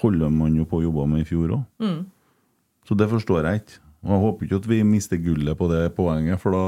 holder 0.00 0.32
man 0.32 0.56
jo 0.56 0.66
på 0.68 0.80
å 0.80 0.86
jobbe 0.86 1.06
med 1.10 1.24
i 1.24 1.28
fjor 1.28 1.58
òg. 1.58 1.68
Mm. 1.82 2.00
Så 2.88 2.96
det 2.98 3.10
forstår 3.10 3.48
jeg 3.48 3.62
ikke. 3.62 3.80
Og 4.00 4.10
jeg 4.14 4.20
håper 4.22 4.46
ikke 4.46 4.56
at 4.62 4.66
vi 4.70 4.78
mister 4.88 5.18
gullet 5.20 5.58
på 5.58 5.66
det 5.68 5.80
poenget, 5.96 6.40
for 6.40 6.54
da, 6.56 6.62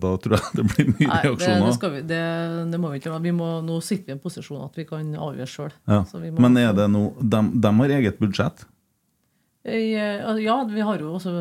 da 0.00 0.12
tror 0.24 0.38
jeg 0.38 0.46
det 0.58 0.64
blir 0.70 0.86
mye 0.94 1.08
Nei, 1.10 1.18
det, 1.20 1.22
det, 1.22 1.28
reaksjoner. 1.28 1.74
skal 1.76 1.92
vi, 1.92 2.00
det, 2.08 2.22
det 2.72 2.80
må 2.80 2.92
vi 2.94 3.00
ikke. 3.02 3.18
Vi 3.26 3.32
må, 3.36 3.48
nå 3.66 3.76
sitter 3.84 4.06
vi 4.08 4.14
i 4.14 4.16
en 4.16 4.22
posisjon 4.24 4.64
at 4.64 4.78
vi 4.80 4.86
kan 4.88 5.10
avgjøre 5.28 5.50
sjøl. 5.52 5.74
Ja. 5.90 6.00
Men 6.40 6.56
er 6.56 6.72
det 6.78 6.88
noe 6.94 7.12
de, 7.20 7.42
de 7.60 7.72
har 7.82 7.94
eget 7.98 8.18
budsjett? 8.22 8.64
Ja, 9.68 10.64
vi 10.64 10.80
har 10.80 10.98
jo 11.02 11.10
også 11.18 11.32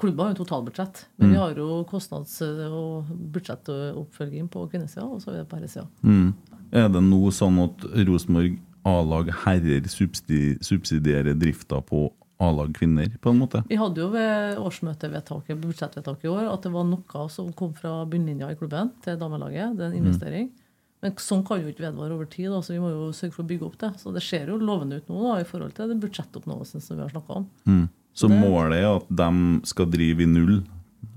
Klubben 0.00 0.22
har 0.24 0.30
jo 0.32 0.38
totalbudsjett. 0.44 1.02
Men 1.18 1.28
Mm. 1.28 1.32
vi 1.34 1.38
har 1.42 1.54
jo 1.60 1.84
kostnads- 1.90 2.40
og 2.70 3.04
budsjettoppfølging 3.34 4.48
på 4.48 4.64
kvinnesida, 4.70 5.04
og 5.04 5.20
så 5.20 5.30
er 5.34 5.42
det 5.42 5.48
på 5.50 5.58
herresida. 5.58 5.84
Mm. 6.02 6.32
Er 6.72 6.88
det 6.88 7.02
nå 7.04 7.20
sånn 7.36 7.58
at 7.64 7.84
Rosenborg 8.08 8.56
A-lag 8.86 9.28
herrer 9.44 9.84
subsidierer 9.90 11.34
drifta 11.36 11.82
på 11.84 12.06
A-lag 12.38 12.74
kvinner, 12.76 13.08
på 13.20 13.30
en 13.32 13.38
måte? 13.40 13.62
Vi 13.68 13.78
hadde 13.80 14.02
jo 14.02 14.10
ved 14.12 14.58
årsmøtevedtaket 14.60 15.60
budsjettvedtaket 15.62 16.24
i 16.28 16.32
år 16.34 16.52
at 16.52 16.62
det 16.66 16.72
var 16.74 16.84
noe 16.84 17.28
som 17.32 17.52
kom 17.56 17.72
fra 17.74 18.04
bunnlinja 18.04 18.50
i 18.52 18.58
klubben 18.60 18.90
til 19.04 19.16
damelaget. 19.20 19.76
Det 19.78 19.86
er 19.86 19.92
en 19.94 20.00
investering. 20.04 20.50
Men 21.02 21.12
sånn 21.20 21.44
kan 21.46 21.60
jo 21.62 21.68
ikke 21.72 21.84
vedvare 21.86 22.12
over 22.16 22.28
tid, 22.28 22.50
da, 22.50 22.60
så 22.64 22.72
vi 22.74 22.80
må 22.82 22.90
jo 22.90 23.08
sørge 23.16 23.32
for 23.36 23.44
å 23.44 23.48
bygge 23.48 23.66
opp 23.68 23.78
det. 23.78 23.90
Så 24.00 24.12
det 24.12 24.22
ser 24.24 24.48
jo 24.48 24.56
lovende 24.60 24.96
ut 25.00 25.08
nå 25.08 25.22
da, 25.22 25.40
i 25.40 25.48
forhold 25.48 25.74
til 25.76 25.88
den 25.92 26.00
budsjettoppnåelsen 26.00 26.82
som 26.84 26.96
vi 26.96 27.04
har 27.04 27.12
snakka 27.12 27.36
om. 27.40 27.48
Mm. 27.68 27.88
Så 28.16 28.28
Det- 28.28 28.40
målet 28.40 28.78
er 28.80 28.96
at 28.96 29.08
de 29.08 29.60
skal 29.64 29.86
drive 29.86 30.20
i 30.20 30.26
null? 30.26 30.62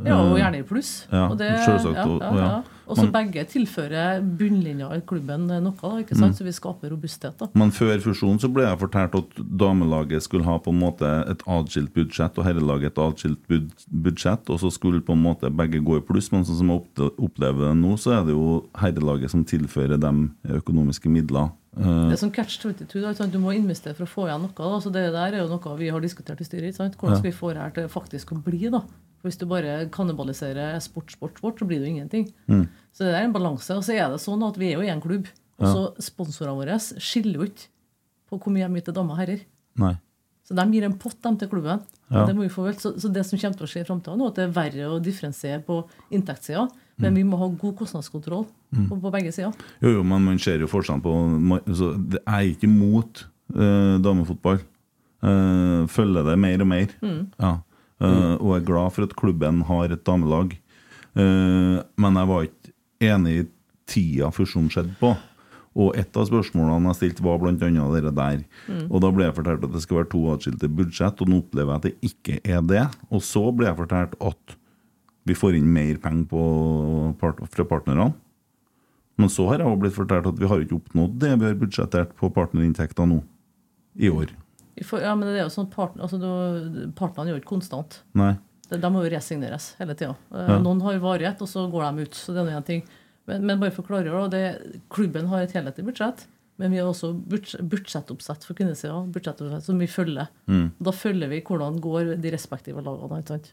Ja, 0.06 0.16
og 0.22 0.38
Eh, 0.38 0.44
gjerne 0.44 0.60
i 0.60 0.64
pluss. 0.64 1.08
Ja, 1.12 1.28
og 1.30 1.38
det, 1.38 1.50
selvsagt, 1.66 2.22
ja, 2.22 2.36
ja, 2.36 2.64
og 2.88 2.98
så 2.98 3.12
begge 3.12 3.44
tilfører 3.46 4.22
bunnlinja 4.40 4.88
i 4.96 5.02
klubben 5.02 5.48
noe, 5.48 5.74
ikke 6.02 6.16
Mm. 6.16 6.34
så 6.34 6.44
vi 6.44 6.52
skaper 6.52 6.90
robusthet. 6.90 7.38
da. 7.38 7.48
Men 7.54 7.70
før 7.72 8.00
fusjonen 8.00 8.40
så 8.40 8.52
ble 8.52 8.64
jeg 8.64 8.80
fortalt 8.80 9.16
at 9.16 9.36
damelaget 9.58 10.24
skulle 10.24 10.46
ha 10.46 10.58
på 10.58 10.70
en 10.72 10.80
måte 10.80 11.30
et 11.30 11.44
atskilt 11.46 11.94
budsjett, 11.94 12.38
og 12.38 12.46
herrelaget 12.46 12.86
et 12.86 12.98
atskilt 12.98 13.48
bud 13.48 13.72
budsjett, 13.92 14.50
og 14.50 14.60
så 14.60 14.72
skulle 14.72 15.02
på 15.02 15.14
en 15.14 15.22
måte 15.24 15.50
begge 15.54 15.84
gå 15.84 15.98
i 15.98 16.02
pluss. 16.02 16.32
Men 16.32 16.44
sånn 16.46 16.58
som 16.58 16.68
jeg 16.70 17.12
opplever 17.20 17.70
det 17.70 17.78
nå, 17.78 17.94
så 17.98 18.22
er 18.22 18.26
det 18.26 18.34
jo 18.34 18.70
herrelaget 18.76 19.30
som 19.30 19.44
tilfører 19.44 20.00
dem 20.00 20.36
økonomiske 20.48 21.10
midler. 21.10 21.52
Eh, 21.78 22.10
Det 22.10 22.14
er 22.14 22.22
som 22.22 22.32
catch 22.32 22.58
22. 22.62 23.02
Da? 23.02 23.26
Du 23.28 23.38
må 23.40 23.54
investere 23.56 23.94
for 23.96 24.06
å 24.06 24.10
få 24.10 24.26
igjen 24.28 24.42
noe. 24.42 24.54
Da. 24.56 24.80
Så 24.82 24.92
det 24.92 25.12
der 25.14 25.34
er 25.34 25.44
jo 25.44 25.48
noe 25.52 25.78
vi 25.78 25.90
har 25.90 26.02
diskutert 26.02 26.42
i 26.42 26.48
styret. 26.48 26.76
Sant? 26.76 26.96
Hvordan 26.98 27.18
skal 27.20 27.30
vi 27.32 27.38
få 27.38 27.54
det 27.54 27.62
her 27.62 27.70
til 27.76 27.88
faktisk 27.88 28.34
å 28.34 28.42
bli? 28.44 28.70
da? 28.70 28.80
For 29.20 29.28
Hvis 29.30 29.38
du 29.40 29.46
bare 29.46 29.90
kannibaliserer 29.92 30.80
sport, 30.82 31.12
sport, 31.12 31.38
sport, 31.38 31.60
så 31.60 31.68
blir 31.68 31.80
det 31.80 31.90
jo 31.90 31.96
ingenting. 31.96 32.30
Så 32.94 33.04
det 33.06 33.14
er 33.16 33.24
en 33.28 33.34
balanse. 33.34 33.70
Og 33.76 33.84
så 33.84 33.94
er 33.94 34.10
det 34.10 34.20
sånn 34.24 34.42
at 34.48 34.58
vi 34.58 34.72
er 34.72 34.80
jo 34.80 34.86
i 34.88 34.90
en 34.94 35.02
klubb. 35.02 35.28
Og 35.60 35.68
så 35.68 35.82
sponsorene 36.02 36.56
våre 36.56 36.78
skiller 36.80 37.34
jo 37.36 37.44
ikke 37.50 37.68
på 38.30 38.38
hvor 38.40 38.54
mye 38.54 38.68
de 38.68 38.80
gir 38.80 38.86
til 38.86 38.94
damer 38.94 39.12
og 39.18 39.20
herrer. 39.20 39.42
nei. 39.76 39.98
Så 40.50 40.56
de 40.56 40.64
gir 40.74 40.84
en 40.84 40.98
pott 40.98 41.22
dem 41.22 41.36
til 41.38 41.48
klubben. 41.48 41.84
Ja. 42.10 42.26
Det 42.26 42.34
må 42.36 42.42
vi 42.42 42.50
få 42.50 42.64
vel. 42.66 42.74
Så, 42.74 42.96
så 42.98 43.12
det 43.14 43.22
som 43.28 43.38
kommer 43.38 43.56
til 43.60 43.68
å 43.68 43.70
skje 43.70 43.82
i 43.84 43.86
framtida, 43.86 44.16
er 44.18 44.28
at 44.32 44.36
det 44.40 44.44
er 44.48 44.56
verre 44.56 44.88
å 44.90 45.00
differensiere 45.00 45.62
på 45.62 45.84
inntektssida. 46.10 46.64
Men 46.98 47.14
vi 47.14 47.22
må 47.24 47.38
ha 47.38 47.48
god 47.54 47.76
kostnadskontroll 47.78 48.48
på, 48.70 49.00
på 49.02 49.12
begge 49.14 49.32
sider. 49.34 49.56
Jo, 49.82 49.96
jo, 49.98 50.04
men 50.06 50.26
man 50.28 50.40
ser 50.42 50.62
jo 50.62 50.70
forskjellen 50.70 51.02
på 51.02 51.14
altså, 51.58 51.94
Jeg 51.96 52.12
det 52.14 52.22
er 52.22 52.50
ikke 52.52 52.70
mot 52.72 53.24
uh, 53.56 53.96
damefotball. 54.04 54.62
Uh, 55.20 55.88
følger 55.92 56.28
det 56.30 56.38
mer 56.40 56.62
og 56.62 56.70
mer. 56.70 56.94
Ja. 57.40 57.56
Eh, 58.00 58.36
og 58.40 58.54
er 58.56 58.62
glad 58.64 58.94
for 58.96 59.04
at 59.04 59.16
klubben 59.20 59.58
har 59.68 59.92
et 59.92 60.06
damelag. 60.08 60.54
Men 61.20 62.20
jeg 62.22 62.30
var 62.30 62.46
ikke 62.46 62.72
enig 63.04 63.34
i 63.34 63.48
tida 63.92 64.30
fusjonen 64.32 64.70
skjedde 64.72 64.94
på. 65.02 65.10
Og 65.76 65.98
et 66.00 66.16
av 66.16 66.30
spørsmålene 66.30 66.94
jeg 66.94 66.98
stilte, 66.98 67.26
var 67.26 67.42
bl.a. 67.42 67.58
dere 67.60 68.14
der. 68.16 68.46
Og 68.88 69.04
da 69.04 69.12
ble 69.12 69.28
jeg 69.28 69.36
fortalt 69.36 69.68
at 69.68 69.76
det 69.76 69.84
skal 69.84 70.00
være 70.00 70.12
to 70.14 70.22
atskilte 70.32 70.72
budsjett, 70.80 71.20
og 71.20 71.28
nå 71.28 71.42
opplever 71.44 71.74
jeg 71.74 71.82
at 71.82 71.90
det 71.90 72.10
ikke 72.14 72.40
er 72.56 72.64
det. 72.72 72.86
Og 73.12 73.26
så 73.26 73.44
ble 73.52 73.68
jeg 73.68 73.80
fortalt 73.82 74.16
at 74.32 74.56
vi 75.28 75.36
får 75.36 75.60
inn 75.60 75.68
mer 75.68 76.00
penger 76.00 77.12
part 77.20 77.44
fra 77.52 77.68
partnerne. 77.68 78.14
Men 79.20 79.32
så 79.32 79.50
har 79.50 79.60
jeg 79.60 79.68
også 79.68 79.82
blitt 79.84 79.98
fortalt 79.98 80.30
at 80.32 80.38
vi 80.40 80.48
har 80.48 80.62
ikke 80.64 80.78
oppnådd 80.80 81.18
det 81.20 81.34
vi 81.36 81.50
har 81.50 81.58
budsjettert 81.60 82.14
på 82.20 82.30
partnerinntekter 82.36 83.10
nå. 83.10 83.20
I 84.00 84.08
år. 84.14 84.30
Ja, 85.02 85.12
men 85.18 85.26
det 85.28 85.34
er 85.42 85.44
jo 85.44 85.52
sånn 85.52 85.68
part, 85.74 85.98
altså, 86.00 86.20
Partnerne 86.96 87.34
er 87.34 87.36
jo 87.36 87.42
ikke 87.42 87.52
konstant. 87.58 87.98
Nei. 88.16 88.38
De, 88.70 88.78
de 88.80 88.92
må 88.94 89.02
jo 89.04 89.12
resigneres 89.12 89.74
hele 89.80 89.96
tida. 89.98 90.14
Ja. 90.32 90.60
Noen 90.64 90.80
har 90.86 91.02
varighet, 91.04 91.42
og 91.44 91.50
så 91.52 91.66
går 91.72 91.88
de 91.90 92.06
ut. 92.08 92.16
så 92.16 92.36
det 92.36 92.44
er 92.44 92.48
noe 92.48 92.60
en 92.62 92.68
ting. 92.68 92.84
Men, 93.28 93.44
men 93.50 93.60
bare 93.60 93.74
for 93.76 93.84
å 93.84 93.90
klargjøre, 93.90 94.30
det, 94.32 94.44
klubben 94.94 95.28
har 95.34 95.44
et 95.44 95.56
helhetlig 95.58 95.90
budsjett. 95.90 96.24
Men 96.60 96.74
vi 96.74 96.80
har 96.82 96.90
også 96.92 97.14
budsjettoppsett 97.72 98.44
for 98.44 98.58
kvinnesida 98.58 98.98
budsjettoppsett 99.16 99.64
som 99.64 99.80
vi 99.80 99.88
følger. 99.88 100.28
Da 100.84 100.92
følger 100.96 101.32
vi 101.32 101.40
hvordan 101.48 101.78
går 101.84 102.14
de 102.20 102.34
respektive 102.36 102.84
lagene. 102.84 103.22
sant? 103.28 103.52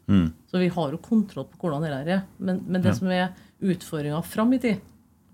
Så 0.51 0.59
vi 0.63 0.71
har 0.75 0.95
jo 0.95 0.99
kontroll 1.03 1.47
på 1.53 1.61
hvordan 1.63 1.87
det 1.87 1.93
er. 2.17 2.25
Men, 2.39 2.65
men 2.67 2.83
det 2.83 2.97
som 2.99 3.11
er 3.15 3.29
utfordringa 3.63 4.19
fram 4.27 4.57
i 4.57 4.63
tid, 4.63 4.83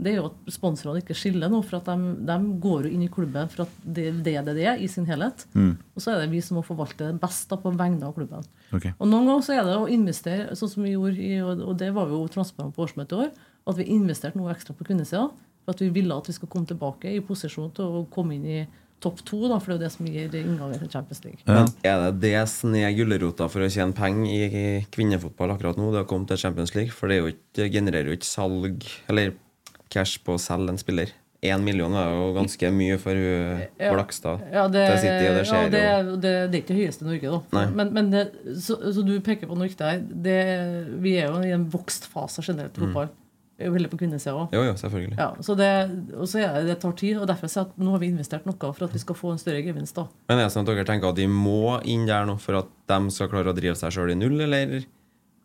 det 0.03 0.12
er 0.12 0.18
jo 0.18 0.28
at 0.30 0.51
sponsorene 0.55 1.03
ikke 1.03 1.16
skiller 1.16 1.51
nå. 1.53 1.61
For 1.66 1.78
at 1.78 1.90
de, 1.90 2.14
de 2.26 2.36
går 2.62 2.88
jo 2.88 2.93
inn 2.97 3.05
i 3.07 3.11
klubben 3.12 3.51
for 3.53 3.66
at 3.66 3.76
det 3.84 4.09
det 4.24 4.34
er 4.38 4.47
det 4.47 4.57
det 4.59 4.66
er, 4.66 4.82
i 4.82 4.88
sin 4.90 5.07
helhet. 5.07 5.47
Og 5.55 6.03
så 6.03 6.14
er 6.14 6.22
det 6.22 6.32
vi 6.32 6.43
som 6.45 6.59
må 6.59 6.64
forvalte 6.66 7.12
det 7.12 7.20
best 7.22 7.51
da, 7.53 7.59
på 7.61 7.74
vegne 7.76 8.09
av 8.09 8.16
klubben. 8.16 8.45
Okay. 8.72 8.95
Og 8.99 9.09
noen 9.09 9.28
ganger 9.30 9.47
så 9.47 9.57
er 9.59 9.64
det 9.68 9.78
å 9.78 9.88
investere, 9.93 10.59
sånn 10.59 10.74
som 10.74 10.86
vi 10.86 10.97
gjorde, 10.97 11.22
i, 11.22 11.40
og 11.43 11.74
det 11.78 11.93
var 11.95 12.11
jo 12.11 12.24
transparent 12.32 12.74
på 12.76 12.86
årsmøtet 12.86 13.16
i 13.16 13.24
år, 13.26 13.32
at 13.70 13.78
vi 13.78 13.90
investerte 13.95 14.40
noe 14.40 14.53
ekstra 14.55 14.74
på 14.76 14.86
kvinnesida. 14.88 15.28
For 15.62 15.76
at 15.76 15.82
vi 15.84 15.93
ville 15.95 16.14
at 16.18 16.26
vi 16.26 16.34
skal 16.34 16.51
komme 16.51 16.66
tilbake 16.66 17.12
i 17.12 17.22
posisjon 17.22 17.70
til 17.76 18.01
å 18.01 18.07
komme 18.11 18.34
inn 18.34 18.49
i 18.51 18.62
topp 19.03 19.22
to, 19.26 19.40
da, 19.51 19.59
for 19.59 19.72
det 19.72 19.74
er 19.74 19.78
jo 19.78 19.82
det 19.82 19.93
som 19.95 20.09
gir 20.09 20.34
inngangen 20.38 20.78
til 20.78 20.90
Champions 20.90 21.22
League. 21.24 21.43
Ja. 21.47 21.64
Er 21.86 22.05
det 22.05 22.22
det 22.22 22.43
som 22.53 22.74
er 22.78 22.93
gulrota 22.95 23.49
for 23.51 23.64
å 23.64 23.70
tjene 23.72 23.97
penger 23.97 24.59
i 24.59 24.66
kvinnefotball 24.95 25.55
akkurat 25.57 25.80
nå? 25.80 25.90
Det 25.95 26.05
å 26.05 26.11
komme 26.11 26.28
til 26.30 26.40
Champions 26.43 26.74
League? 26.76 26.95
For 26.95 27.11
det, 27.11 27.18
er 27.18 27.24
jo 27.24 27.32
ikke, 27.34 27.70
genererer 27.74 28.12
jo 28.12 28.18
ikke 28.18 28.30
salg 28.30 28.86
eller 29.11 29.34
cash 29.93 30.22
på 30.24 30.36
å 30.36 30.40
selge 30.40 30.72
en 30.72 30.80
spiller. 30.80 31.12
Én 31.43 31.64
million 31.66 31.90
er 31.99 32.12
jo 32.14 32.26
ganske 32.36 32.68
mye 32.70 32.99
for 33.03 33.18
hun 33.18 33.62
Ja. 33.80 33.88
Blakstad 33.90 34.45
Ja, 34.53 34.68
det, 34.70 34.84
til 34.93 34.99
City, 35.03 35.24
og 35.26 35.34
det 35.34 35.47
ja, 35.49 35.62
det, 35.72 35.80
jo. 36.07 36.12
det, 36.22 36.34
det 36.53 36.59
er 36.59 36.61
ikke 36.61 36.70
det 36.70 36.84
høyeste 36.84 37.03
i 37.03 37.09
Norge, 37.09 37.32
da. 37.32 37.64
Men, 37.74 37.90
men 37.97 38.12
det, 38.12 38.22
så, 38.62 38.76
så 38.95 39.03
du 39.03 39.16
peker 39.26 39.51
på 39.51 39.57
noe 39.59 39.66
riktig 39.66 39.88
her. 39.88 40.05
Det, 40.28 40.36
vi 41.03 41.16
er 41.18 41.32
jo 41.32 41.43
i 41.43 41.51
en 41.57 41.66
vokst 41.72 42.07
fase 42.12 42.45
generelt 42.47 42.78
i 42.78 42.84
fotball. 42.84 43.11
Vi 43.59 43.66
er 43.66 43.68
jo 43.68 43.74
Heller 43.74 43.90
på 43.90 43.99
kvinnesida 44.01 44.36
òg. 44.38 44.55
Jo, 44.55 44.62
jo, 44.68 44.76
selvfølgelig. 44.78 45.18
Ja, 45.18 45.28
så 45.43 45.59
det, 45.59 45.68
og 46.14 46.30
så 46.30 46.40
er 46.47 46.62
det, 46.70 46.78
tar 46.82 46.95
tid, 47.03 47.18
og 47.18 47.26
derfor 47.30 47.51
sier 47.51 47.66
at 47.66 47.74
nå 47.78 47.90
har 47.97 48.01
vi 48.05 48.12
investert 48.14 48.47
noe 48.47 48.57
for 48.72 48.86
at 48.86 48.95
vi 48.95 49.03
skal 49.03 49.18
få 49.18 49.34
en 49.34 49.43
større 49.43 49.66
gevinst. 49.66 49.99
da. 49.99 50.07
Men 50.30 50.38
er 50.40 50.47
det 50.47 50.55
sånn 50.55 50.62
at 50.62 50.72
dere 50.72 50.86
tenker 50.88 51.11
at 51.11 51.18
de 51.18 51.26
må 51.30 51.76
inn 51.90 52.07
der 52.07 52.26
nå 52.30 52.38
for 52.43 52.62
at 52.62 52.70
de 52.90 53.03
skal 53.14 53.30
klare 53.34 53.51
å 53.51 53.59
drive 53.59 53.74
seg 53.82 53.99
sjøl 53.99 54.14
i 54.14 54.18
null, 54.18 54.38
eller 54.47 54.78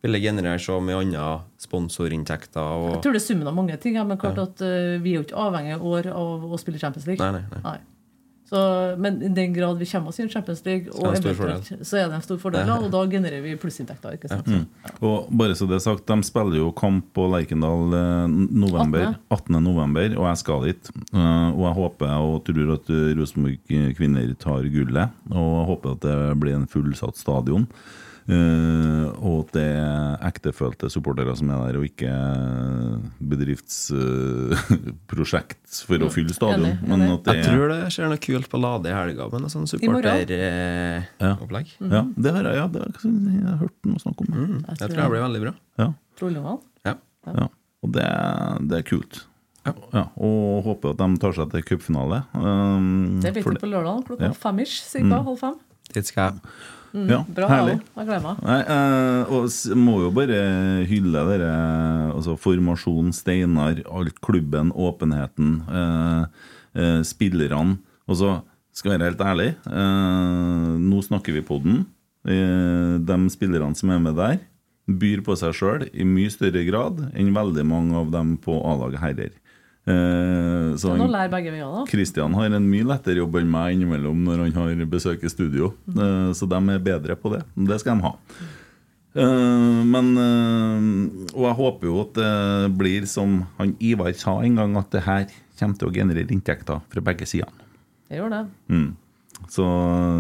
vil 0.06 0.18
det 0.18 0.22
generere 0.22 0.62
så 0.62 0.78
mye 0.84 1.02
andre 1.02 1.28
sponsorinntekter 1.62 2.88
Jeg 2.94 3.04
tror 3.04 3.18
det 3.18 3.22
er 3.22 3.28
summen 3.28 3.50
av 3.50 3.58
mange 3.58 3.78
ting, 3.82 3.98
ja, 3.98 4.06
men 4.08 4.20
klart 4.22 4.40
at 4.44 4.64
uh, 4.64 4.96
vi 5.02 5.16
er 5.16 5.22
jo 5.22 5.28
ikke 5.28 5.46
avhengig 5.48 5.78
i 5.78 5.84
år 5.94 6.10
av 6.14 6.48
å 6.48 6.60
spille 6.62 6.82
Champions 6.82 7.08
League. 7.10 7.24
Nei, 7.24 7.42
nei, 7.42 7.62
nei. 7.66 7.78
Så, 8.48 8.60
men 8.96 9.18
i 9.20 9.28
den 9.36 9.52
grad 9.52 9.76
vi 9.76 9.86
kommer 9.90 10.14
oss 10.14 10.22
inn 10.22 10.30
i 10.30 10.32
Champions 10.32 10.62
League, 10.64 10.88
Så 10.88 11.02
er 11.02 11.10
og 11.10 11.18
en 11.18 11.26
eventuelt, 11.26 11.72
så 11.84 11.98
er 12.00 12.06
det 12.08 12.16
en 12.16 12.24
stor 12.24 12.38
fordel, 12.40 12.70
og 12.72 12.86
da 12.94 13.02
genererer 13.12 13.44
vi 13.44 13.58
plussinntekter. 13.60 14.16
ikke 14.16 14.30
sant? 14.32 14.48
Og 15.04 15.28
bare 15.36 15.58
så 15.60 15.68
det 15.68 15.82
er 15.82 15.84
sagt, 15.84 16.06
de 16.08 16.24
spiller 16.24 16.62
jo 16.62 16.70
kamp 16.72 17.10
på 17.18 17.28
Lerkendal 17.34 17.98
eh, 17.98 18.38
november, 18.64 19.18
18. 19.36 19.60
november, 19.66 20.16
og 20.16 20.30
jeg 20.30 20.42
skal 20.46 20.64
dit. 20.70 20.94
Eh, 21.12 21.50
og 21.50 21.62
jeg 21.66 21.78
håper 21.82 22.16
og 22.24 22.40
tror 22.48 22.74
at 22.78 22.96
Rosenborg 23.20 23.76
kvinner 24.00 24.32
tar 24.40 24.72
gullet. 24.72 25.22
Og 25.34 25.52
jeg 25.52 25.70
håper 25.74 25.98
at 25.98 26.08
det 26.08 26.18
blir 26.40 26.56
en 26.62 26.70
fullsatt 26.72 27.20
stadion. 27.20 27.68
Eh, 28.28 29.08
og 29.24 29.46
at 29.46 29.54
det 29.56 29.64
er 29.80 30.18
ektefølte 30.28 30.90
supportere 30.92 31.32
som 31.40 31.48
er 31.56 31.62
der, 31.70 31.78
og 31.80 31.86
ikke 31.88 32.12
bedriftsprosjekt 33.32 35.64
for 35.88 36.04
å 36.04 36.10
fylle 36.12 36.34
stadion. 36.36 36.76
Men 36.88 37.00
at 37.14 37.24
det 37.28 37.36
Jeg 37.38 37.46
tror 37.48 37.66
det 37.72 37.78
skjer 37.96 38.08
noe 38.12 38.20
kult 38.24 38.48
på 38.52 38.58
Lade 38.62 38.88
i 38.92 38.96
helga 38.98 39.24
med 39.32 39.40
noe 39.46 39.52
sånn 39.54 39.68
supporteropplegg. 39.70 40.30
Ja. 40.36 41.32
supporteropplegg. 41.38 41.68
Ja, 41.88 42.02
det 42.18 42.30
har 42.36 42.44
jeg, 42.50 42.56
ja, 42.60 42.66
det 42.74 42.80
har 42.84 42.90
jeg 42.92 42.96
jeg 43.08 43.48
har 43.48 43.58
hørt 43.64 43.78
noe 43.88 44.00
snakk 44.04 44.18
om. 44.24 44.28
Jeg 44.28 44.34
Jeg 44.44 44.46
tror 44.78 44.88
tror 44.92 45.02
det 45.02 45.12
blir 45.16 45.26
veldig 45.28 45.42
bra. 45.46 45.54
Ja. 45.84 45.90
Ja. 46.88 46.94
Ja, 47.28 47.46
og 47.84 47.88
det, 47.96 48.08
det 48.72 48.76
er 48.82 48.86
kult. 48.88 49.14
Ja. 49.68 49.74
og 50.16 50.64
håper 50.64 50.94
at 50.94 51.00
de 51.02 51.08
tar 51.20 51.34
seg 51.36 51.48
til 51.52 51.60
cupfinale. 51.68 52.22
Um, 52.40 53.20
Det 53.20 53.34
blir 53.36 53.44
på 53.60 53.68
lørdag 53.68 54.06
klokka 54.08 54.30
Ja. 54.30 54.32
fem-ish. 54.32 54.80
Cirka 54.88 55.20
halv 55.26 55.36
fem. 55.42 55.58
Dit 55.92 56.08
skal 56.08 56.24
jeg. 56.30 56.36
Ja, 56.94 57.24
Bra. 57.28 57.48
herlig. 57.52 57.78
Jeg 57.98 58.08
gleder 58.08 58.24
meg. 58.24 58.44
Nei, 58.48 58.60
eh, 58.62 59.32
og 59.34 59.78
må 59.78 59.98
jo 60.06 60.12
bare 60.16 60.40
hylle 60.90 61.24
dere 61.30 61.52
altså 62.14 62.38
formasjon, 62.40 63.12
Steinar, 63.14 63.82
alt 63.92 64.22
klubben, 64.24 64.72
åpenheten, 64.72 65.62
eh, 65.68 66.26
eh, 66.76 67.02
spillerne. 67.04 67.78
Og 68.08 68.16
så 68.22 68.42
skal 68.74 68.94
jeg 68.94 69.00
være 69.02 69.10
helt 69.12 69.26
ærlig, 69.26 69.50
eh, 69.68 70.78
nå 70.80 71.02
snakker 71.04 71.34
vi 71.34 71.42
på 71.42 71.62
den. 71.64 71.86
Eh, 72.28 72.98
de 73.00 73.18
spillerne 73.30 73.76
som 73.76 73.90
er 73.90 74.00
med 74.00 74.16
der, 74.16 74.40
byr 74.88 75.22
på 75.26 75.36
seg 75.36 75.54
sjøl 75.54 75.90
i 75.92 76.06
mye 76.08 76.32
større 76.32 76.64
grad 76.68 77.02
enn 77.14 77.34
veldig 77.36 77.66
mange 77.68 77.96
av 78.00 78.12
dem 78.12 78.38
på 78.38 78.56
A-laget 78.64 79.02
herrer. 79.04 79.32
Eh, 79.88 80.76
så 80.76 80.92
han- 80.92 81.08
lære 81.10 81.32
begge 81.32 81.52
veier, 81.54 81.72
da. 81.72 81.86
Kristian 81.88 82.34
har 82.36 82.46
en 82.52 82.70
mye 82.70 82.84
lettere 82.84 83.22
jobb 83.22 83.36
enn 83.40 83.50
meg 83.50 83.74
innimellom 83.78 84.26
når 84.26 84.52
han 84.52 84.52
har 84.80 84.86
besøk 84.86 85.24
i 85.24 85.30
studio. 85.32 85.74
Eh, 85.88 86.34
Så 86.34 86.48
de 86.50 86.56
er 86.56 86.80
bedre 86.80 87.16
på 87.16 87.32
det. 87.32 87.44
Det 87.56 87.80
skal 87.80 87.96
de 87.98 88.04
ha. 88.04 88.16
Eh, 89.16 89.84
Men 89.88 90.18
Og 91.34 91.44
jeg 91.48 91.56
håper 91.56 91.84
jo 91.84 92.02
at 92.02 92.14
det 92.14 92.78
blir 92.78 93.06
som 93.08 93.48
han 93.58 93.76
Ivar 93.80 94.14
sa 94.14 94.40
en 94.42 94.56
gang, 94.56 94.76
at 94.78 94.92
det 94.92 95.04
her 95.04 95.26
kommer 95.58 95.78
til 95.78 95.88
å 95.90 95.94
generere 95.94 96.28
inntekter 96.30 96.82
fra 96.90 97.02
begge 97.02 97.26
sider. 97.26 97.50
Det 98.10 98.20
gjør 98.20 98.30
det. 98.30 98.48
Mm. 98.70 98.96
Så 99.48 99.64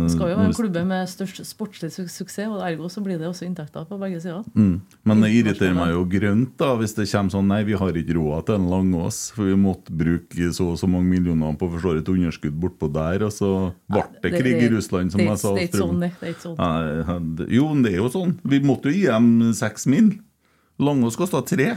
Det 0.05 0.13
skal 0.13 0.29
jo 0.31 0.35
være 0.37 0.47
en 0.51 0.55
klubbe 0.55 0.81
med 0.87 1.09
størst 1.09 1.41
sportslig 1.49 1.89
su 1.91 2.03
suksess, 2.07 2.47
og 2.47 2.61
ergo 2.63 2.87
så 2.91 3.01
blir 3.03 3.17
det 3.19 3.27
også 3.27 3.47
inntekter 3.47 3.87
på 3.89 3.97
begge 3.99 4.21
sider. 4.23 4.45
Mm. 4.53 4.77
Men 5.09 5.23
det 5.23 5.31
irriterer 5.35 5.75
meg 5.75 5.91
jo 5.95 6.03
grønt 6.11 6.53
da 6.61 6.69
hvis 6.79 6.95
det 6.95 7.07
kommer 7.09 7.33
sånn 7.33 7.49
Nei, 7.49 7.61
vi 7.67 7.75
har 7.79 7.97
ikke 7.99 8.15
råd 8.17 8.47
til 8.47 8.59
en 8.59 8.69
Langås, 8.71 9.19
for 9.35 9.49
vi 9.49 9.57
måtte 9.59 9.95
bruke 9.95 10.51
så 10.55 10.69
og 10.73 10.79
så 10.79 10.89
mange 10.91 11.09
millioner 11.09 11.57
på 11.57 11.67
å 11.67 11.73
forstå 11.75 11.95
et 11.97 12.13
underskudd 12.13 12.55
bortpå 12.61 12.91
der, 12.93 13.25
og 13.27 13.33
så 13.33 13.51
ble 13.89 14.05
det 14.23 14.33
krig 14.35 14.63
i 14.63 14.71
Russland, 14.73 15.13
som 15.13 15.23
det 15.23 15.29
jeg 15.31 15.41
sa. 15.43 15.53
Det 15.55 15.65
er 15.65 15.69
ikke 15.71 15.83
sånn, 15.83 16.01
det. 16.03 16.11
det 16.19 16.29
er 16.29 16.35
ikke 16.35 16.45
sånn. 16.45 16.57
Nei, 16.61 17.45
Jo, 17.57 17.67
men 17.73 17.85
det 17.85 17.93
er 17.93 18.01
jo 18.01 18.09
sånn. 18.13 18.33
Vi 18.43 18.63
måtte 18.63 18.91
jo 18.91 18.99
gi 18.99 19.05
dem 19.09 19.53
seks 19.57 19.87
mil. 19.89 20.11
Langås 20.77 21.17
kosta 21.17 21.41
tre. 21.47 21.71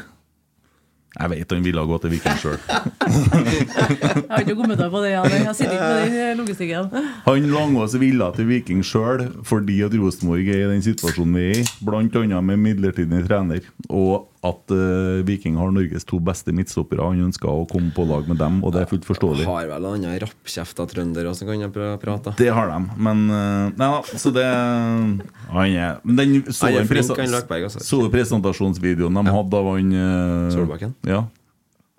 Jeg 1.10 1.30
vet 1.32 1.52
han 1.52 1.64
ville 1.64 1.82
gå 1.90 1.96
til 1.98 2.12
Viking 2.12 2.36
sjøl. 2.38 2.58
Jeg 2.70 4.28
har 4.30 4.44
ikke 4.44 4.54
kommentar 4.54 4.92
på 4.92 5.00
det. 5.02 5.10
Jan. 5.16 5.32
Jeg 5.32 5.56
sitter 5.58 5.74
ikke 5.74 5.88
med 5.90 6.14
den 6.14 6.38
logistikken. 6.38 6.90
Han 7.26 7.48
Langås 7.50 7.96
ville 7.98 8.28
til 8.36 8.46
Viking 8.46 8.84
sjøl 8.86 9.24
fordi 9.46 9.80
at 9.86 9.96
Rosenborg 9.98 10.46
er 10.46 10.62
i 10.68 10.70
den 10.70 10.84
situasjonen 10.86 11.34
vi 11.34 11.48
er 11.48 11.62
i, 11.62 11.66
bl.a. 11.82 12.40
med 12.40 12.62
midlertidig 12.62 13.24
trener, 13.26 13.66
og 13.88 14.28
at 14.40 14.72
uh, 14.72 15.20
Viking 15.28 15.58
har 15.60 15.72
Norges 15.74 16.06
to 16.08 16.16
beste 16.24 16.52
midtstoppere. 16.56 17.04
Han 17.04 17.26
ønsker 17.26 17.50
å 17.50 17.66
komme 17.68 17.92
på 17.92 18.06
lag 18.08 18.28
med 18.30 18.38
dem, 18.40 18.62
og 18.64 18.72
det 18.72 18.84
er 18.84 18.88
fullt 18.88 19.04
forståelig. 19.08 19.44
Har 19.48 19.68
vel 19.68 19.88
annen 19.90 20.16
rappkjefta 20.22 20.86
trønder 20.88 21.28
som 21.36 21.50
kan 21.50 21.66
prate. 22.00 22.32
Det 22.40 22.48
har 22.56 22.72
de, 22.72 22.78
men 22.96 23.26
uh, 23.28 23.68
Nei 23.76 23.90
da, 23.92 24.00
så 24.22 24.32
det 24.34 24.46
Han 24.46 25.76
er 25.76 26.00
men 26.04 26.16
den 26.16 26.38
så 26.48 26.70
altså. 26.72 27.84
Så 27.84 28.00
du 28.00 28.08
presentasjonsvideoen 28.12 29.20
de 29.20 29.36
hadde 29.36 29.60
av 29.60 29.70
han 29.74 29.92
uh, 29.92 30.48
Solbakken? 30.54 30.96
Ja. 31.08 31.26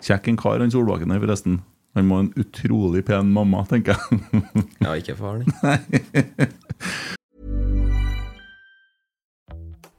Kjekk 0.02 0.32
en 0.32 0.42
kar, 0.42 0.58
han 0.58 0.74
Solbakken 0.74 1.14
her, 1.14 1.22
forresten. 1.22 1.60
Han 1.94 2.10
var 2.10 2.24
en 2.24 2.32
utrolig 2.40 3.04
pen 3.06 3.30
mamma, 3.30 3.62
tenker 3.70 3.94
jeg. 3.94 4.22
Ja, 4.82 4.96
ikke 4.98 5.14
faren. 5.18 5.46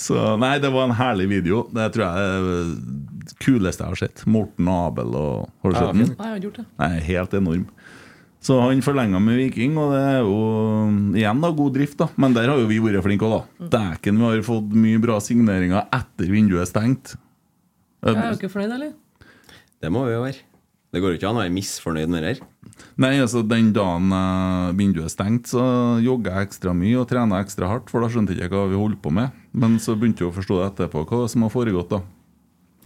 Så 0.00 0.16
nei, 0.40 0.54
det 0.62 0.70
var 0.72 0.88
en 0.88 0.96
herlig 0.96 1.26
video. 1.28 1.64
Det 1.76 1.90
tror 1.94 2.06
jeg 2.06 2.28
er 2.28 2.46
det 3.20 3.34
kuleste 3.44 3.84
jeg 3.84 3.92
har 3.92 4.00
sett. 4.00 4.22
Morten 4.30 4.68
Abel 4.72 5.12
og 5.18 5.50
Har 5.60 5.74
du 5.74 5.76
sett 5.76 5.98
den? 5.98 6.12
Nei, 6.14 6.28
jeg 6.30 6.36
har 6.36 6.44
gjort 6.46 6.60
det. 6.62 6.66
Nei, 6.80 6.92
helt 7.10 7.36
enorm. 7.36 7.66
Så 8.40 8.56
han 8.56 8.80
forlenga 8.80 9.18
med 9.20 9.36
Viking, 9.36 9.74
og 9.76 9.90
det 9.92 10.00
er 10.00 10.22
jo 10.24 10.36
igjen 11.20 11.42
da 11.44 11.50
god 11.52 11.74
drift, 11.76 11.98
da. 12.00 12.06
Men 12.16 12.32
der 12.32 12.48
har 12.48 12.62
jo 12.62 12.70
vi 12.70 12.78
vært 12.80 13.04
flinke 13.04 13.28
òg, 13.28 13.34
da. 13.36 13.68
Dæken, 13.74 14.16
vi 14.16 14.30
har 14.30 14.44
fått 14.46 14.70
mye 14.72 15.02
bra 15.02 15.18
signeringer 15.20 15.90
etter 15.92 16.32
vinduet 16.32 16.64
er 16.64 16.70
stengt. 16.70 17.12
Jeg 18.00 18.16
er 18.16 18.30
jo 18.30 18.38
ikke 18.38 18.52
fornøyd, 18.54 18.72
eller? 18.78 18.94
Det 19.84 19.92
må 19.92 20.06
vi 20.08 20.16
jo 20.16 20.24
være. 20.24 20.46
Det 20.90 21.02
går 21.04 21.12
jo 21.12 21.18
ikke 21.20 21.28
an 21.28 21.36
å 21.36 21.42
være 21.44 21.54
misfornøyd 21.54 22.10
med 22.10 22.24
det 22.24 22.30
her. 22.32 22.40
Nei, 23.04 23.12
altså 23.20 23.44
Den 23.46 23.68
dagen 23.76 24.08
eh, 24.16 24.72
vinduet 24.80 25.10
er 25.10 25.12
stengt, 25.12 25.52
så 25.52 25.62
jogger 26.02 26.40
jeg 26.40 26.48
ekstra 26.48 26.72
mye 26.74 26.96
og 26.98 27.06
trener 27.12 27.44
ekstra 27.44 27.68
hardt, 27.70 27.92
for 27.92 28.02
da 28.02 28.08
skjønte 28.10 28.34
jeg 28.34 28.48
ikke 28.48 28.56
hva 28.56 28.72
vi 28.72 28.80
holdt 28.80 29.02
på 29.04 29.12
med. 29.20 29.36
Men 29.52 29.80
så 29.82 29.96
begynte 29.98 30.24
hun 30.24 30.30
å 30.32 30.36
forstå 30.36 30.60
det 30.60 30.68
etterpå, 30.70 31.04
hva 31.10 31.26
som 31.30 31.46
har 31.46 31.52
foregått, 31.52 31.90
da. 31.90 32.02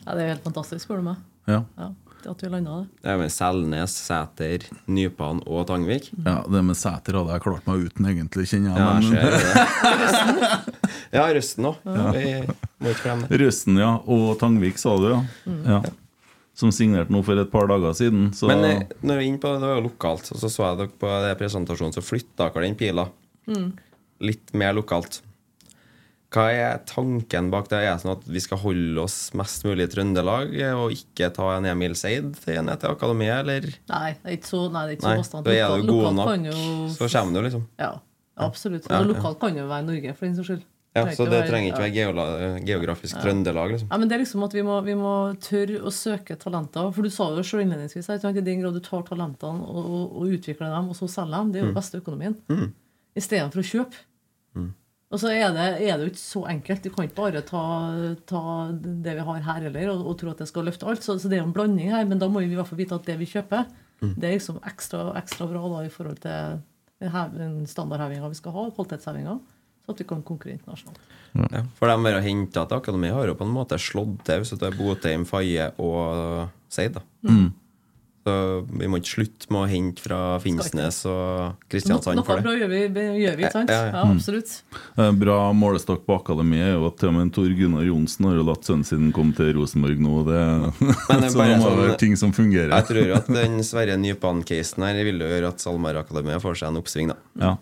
Ja, 0.05 0.15
det 0.15 0.25
er 0.25 0.33
helt 0.35 0.47
fantastisk, 0.47 0.85
spør 0.87 1.03
du 1.03 1.09
meg. 1.11 1.23
Ja, 1.51 1.65
Ja, 1.77 1.91
at 2.31 2.41
vi 2.41 2.49
landa 2.49 2.77
det. 2.79 3.03
Det 3.05 3.11
er 3.13 3.19
med 3.21 3.33
Selnes, 3.33 3.95
Sæter, 4.07 4.63
Nypan 4.89 5.43
og 5.45 5.67
Tangvik. 5.69 6.07
ja 6.25 6.39
Det 6.49 6.63
med 6.65 6.79
Sæter 6.81 7.19
hadde 7.19 7.35
jeg 7.37 7.45
klart 7.45 7.67
meg 7.69 7.83
uten, 7.85 8.07
egentlig, 8.09 8.47
kjenner 8.49 8.71
jeg. 8.71 8.79
Ja, 8.81 8.87
jeg 8.95 9.03
men, 9.03 9.11
ser 9.13 9.35
det. 9.35 10.79
ja, 11.19 11.27
Røsten 11.37 11.69
òg. 11.69 11.83
Ja. 11.85 13.27
Røsten, 13.45 13.83
ja. 13.83 13.91
Og 14.09 14.39
Tangvik, 14.41 14.81
sa 14.81 14.97
du, 15.01 15.11
ja. 15.13 15.21
ja. 15.69 15.83
Som 16.57 16.73
signerte 16.73 17.13
nå 17.13 17.21
for 17.27 17.37
et 17.41 17.53
par 17.53 17.69
dager 17.69 17.93
siden. 17.99 18.31
Så 18.37 18.49
Men 18.49 18.65
eh, 18.69 18.83
når 19.03 19.21
vi 19.21 19.27
er 19.27 19.29
inne 19.29 19.43
på 19.43 19.53
det, 19.53 19.61
det 19.61 19.69
var 19.69 19.81
jo 19.83 19.87
lokalt, 19.91 20.33
og 20.33 20.41
så 20.41 20.49
så 20.53 20.69
jeg 20.69 20.81
dere 20.81 20.97
på 21.05 21.13
det 21.27 21.37
presentasjonen, 21.41 21.97
så 21.97 22.05
flytta 22.05 22.49
dere 22.49 22.65
den 22.69 22.79
pila. 22.79 23.09
Litt 24.25 24.55
mer 24.57 24.77
lokalt. 24.79 25.21
Hva 26.35 26.45
er 26.51 26.81
tanken 26.91 27.49
bak 27.53 27.69
det? 27.71 27.79
Er 27.85 27.93
det 27.95 28.03
sånn 28.03 28.17
at 28.17 28.25
vi 28.27 28.41
skal 28.43 28.59
holde 28.59 29.05
oss 29.05 29.31
mest 29.39 29.63
mulig 29.69 29.87
i 29.87 29.93
Trøndelag 29.93 30.51
og 30.75 30.91
ikke 30.97 31.29
ta 31.37 31.53
en 31.57 31.69
Emil 31.71 31.95
Seid 31.95 32.33
til 32.43 32.59
ned 32.67 32.81
til 32.83 32.91
akademiet, 32.91 33.45
eller? 33.45 33.69
Nei, 33.93 34.09
det 34.19 34.33
er 34.33 34.37
ikke 34.41 34.51
så, 34.51 34.65
nei, 34.75 34.83
det 34.89 34.97
er 34.97 34.99
ikke 34.99 35.13
Nei, 35.13 35.23
så 35.29 35.43
da 35.47 35.55
er 35.55 35.75
du 35.85 35.93
god 35.93 36.15
nok, 36.19 36.49
jo- 36.51 36.89
så 36.97 37.07
kommer 37.13 37.39
du, 37.39 37.47
liksom. 37.47 37.67
Ja, 37.79 37.93
absolutt. 38.49 38.89
Ja, 38.91 38.99
ja. 38.99 39.07
lokalt 39.13 39.39
kan 39.45 39.55
jo 39.57 39.69
være 39.71 39.87
Norge, 39.87 40.15
for 40.19 40.27
den 40.27 40.35
saks 40.41 40.51
skyld. 40.51 40.65
Ja, 40.95 41.03
Så 41.11 41.25
det 41.27 41.41
trenger 41.49 41.73
ikke 41.73 41.89
ja. 41.91 42.11
være 42.15 42.61
geografisk 42.67 43.19
Trøndelag, 43.19 43.73
liksom. 43.73 43.89
Ja, 43.91 43.97
men 43.99 44.07
det 44.11 44.15
er 44.15 44.21
liksom 44.23 44.45
at 44.47 44.53
vi 44.55 44.63
må, 44.63 44.77
vi 44.87 44.95
må 44.95 45.15
tørre 45.43 45.81
å 45.83 45.91
søke 45.91 46.37
talenter. 46.39 46.93
For 46.95 47.03
du 47.03 47.11
sa 47.11 47.31
jo 47.35 47.43
selv 47.43 47.65
innledningsvis 47.65 48.11
at? 48.15 48.23
I 48.31 48.41
den 48.47 48.61
grad 48.63 48.75
du 48.75 48.83
tar 48.83 49.03
talentene 49.03 49.59
og, 49.67 49.81
og, 49.91 50.05
og 50.23 50.35
utvikler 50.37 50.71
dem, 50.71 50.91
og 50.91 50.95
så 50.99 51.09
selger 51.11 51.35
dem, 51.35 51.51
det 51.51 51.59
er 51.59 51.65
jo 51.65 51.71
den 51.73 51.79
beste 51.81 51.99
økonomien. 51.99 52.37
Istedenfor 53.19 53.63
å 53.63 53.67
kjøpe. 53.71 54.03
Og 55.15 55.21
så 55.23 55.31
er 55.31 55.53
det, 55.55 55.69
er 55.87 55.95
det 55.95 56.09
jo 56.09 56.11
ikke 56.11 56.19
så 56.19 56.41
enkelt. 56.51 56.83
Du 56.83 56.91
kan 56.91 57.07
ikke 57.07 57.21
bare 57.21 57.43
ta, 57.47 57.63
ta 58.27 58.43
det 58.75 59.15
vi 59.15 59.27
har 59.29 59.45
her 59.47 59.69
heller, 59.69 59.93
og, 59.93 60.09
og 60.11 60.17
tro 60.19 60.33
at 60.33 60.43
det 60.43 60.49
skal 60.51 60.67
løfte 60.67 60.89
alt. 60.91 61.07
Så, 61.07 61.15
så 61.23 61.31
det 61.31 61.39
er 61.39 61.45
jo 61.45 61.49
en 61.53 61.55
blanding 61.55 61.93
her, 61.95 62.07
men 62.11 62.19
da 62.19 62.27
må 62.27 62.43
vi 62.43 62.51
i 62.51 62.59
hvert 62.59 62.67
fall 62.67 62.81
vite 62.83 62.99
at 62.99 63.07
det 63.07 63.17
vi 63.21 63.31
kjøper, 63.31 63.69
det 64.05 64.29
er 64.29 64.37
liksom 64.37 64.59
ekstra, 64.69 65.07
ekstra 65.17 65.47
bra 65.49 65.63
da, 65.71 65.85
i 65.87 65.93
forhold 65.93 66.19
til 66.21 66.61
den 67.39 67.55
standardhevinga 67.69 68.29
vi 68.29 68.39
skal 68.39 68.53
ha, 68.57 68.67
kvalitetshevinga, 68.75 69.39
så 69.85 69.95
at 69.95 70.03
vi 70.03 70.07
kan 70.09 70.25
konkurrere 70.27 70.59
internasjonalt. 70.59 71.01
Ja, 71.55 71.63
for 71.79 71.91
de 71.91 72.13
har 72.13 72.25
henta 72.25 72.67
til 72.69 72.79
akademiet 72.79 73.17
har 73.17 73.31
jo 73.31 73.37
på 73.39 73.47
en 73.47 73.55
måte 73.55 73.79
slått 73.81 74.21
til 74.27 74.43
hvis 74.43 74.55
du 74.55 74.67
er 74.67 74.77
Botheim, 74.77 75.25
Faye 75.29 75.71
og 75.83 76.51
Seid. 76.73 76.99
da 76.99 77.05
Så 78.25 78.35
vi 78.73 78.87
må 78.89 78.97
ikke 79.03 79.11
slutte 79.19 79.51
med 79.53 79.61
å 79.61 79.67
hente 79.69 80.01
fra 80.01 80.19
Finnsnes 80.41 81.03
og 81.11 81.59
Kristiansand 81.69 82.17
Noe 82.17 82.25
for 82.25 82.41
bra 82.41 82.55
det. 82.55 82.61
gjør 82.63 82.71
vi, 82.73 83.03
gjør 83.21 83.35
vi 83.37 83.45
ikke 83.45 83.51
sant? 83.53 83.73
Ja, 83.75 83.81
ja, 83.83 83.91
ja. 83.91 83.99
Ja, 84.01 84.15
absolutt. 84.15 84.55
Mm. 84.97 85.19
Bra 85.21 85.37
målestokk 85.53 86.07
på 86.09 86.17
akademiet 86.23 86.71
er 86.71 86.73
jo 86.79 86.87
at 86.89 86.97
til 87.03 87.11
og 87.11 87.15
med 87.19 87.35
Tor 87.37 87.53
Gunnar 87.59 87.85
Johnsen 87.85 88.25
har 88.31 88.39
jo 88.41 88.47
latt 88.49 88.65
sønnen 88.65 88.89
sin 88.89 89.11
komme 89.13 89.37
til 89.37 89.53
Rosenborg 89.59 90.01
nå. 90.01 90.15
Det, 90.31 90.41
det 90.81 91.19
er 91.19 91.29
så 91.35 91.43
bare 91.43 91.53
det 91.53 91.61
må 91.61 91.69
sånn- 91.69 91.79
være 91.83 91.99
ting 92.01 92.17
som 92.17 92.33
fungerer. 92.33 92.73
Jeg 92.73 92.89
tror 92.95 93.13
at 93.21 93.29
den 93.37 93.61
Sverre 93.69 93.99
Nypan-casen 94.01 94.89
her 94.89 95.03
vil 95.05 95.21
jo 95.21 95.29
gjøre 95.29 95.53
at 95.53 95.61
SalMar 95.69 96.01
Akademiet 96.01 96.41
får 96.41 96.63
seg 96.63 96.73
en 96.73 96.81
oppsving. 96.81 97.13
da 97.13 97.21
Ja. 97.45 97.55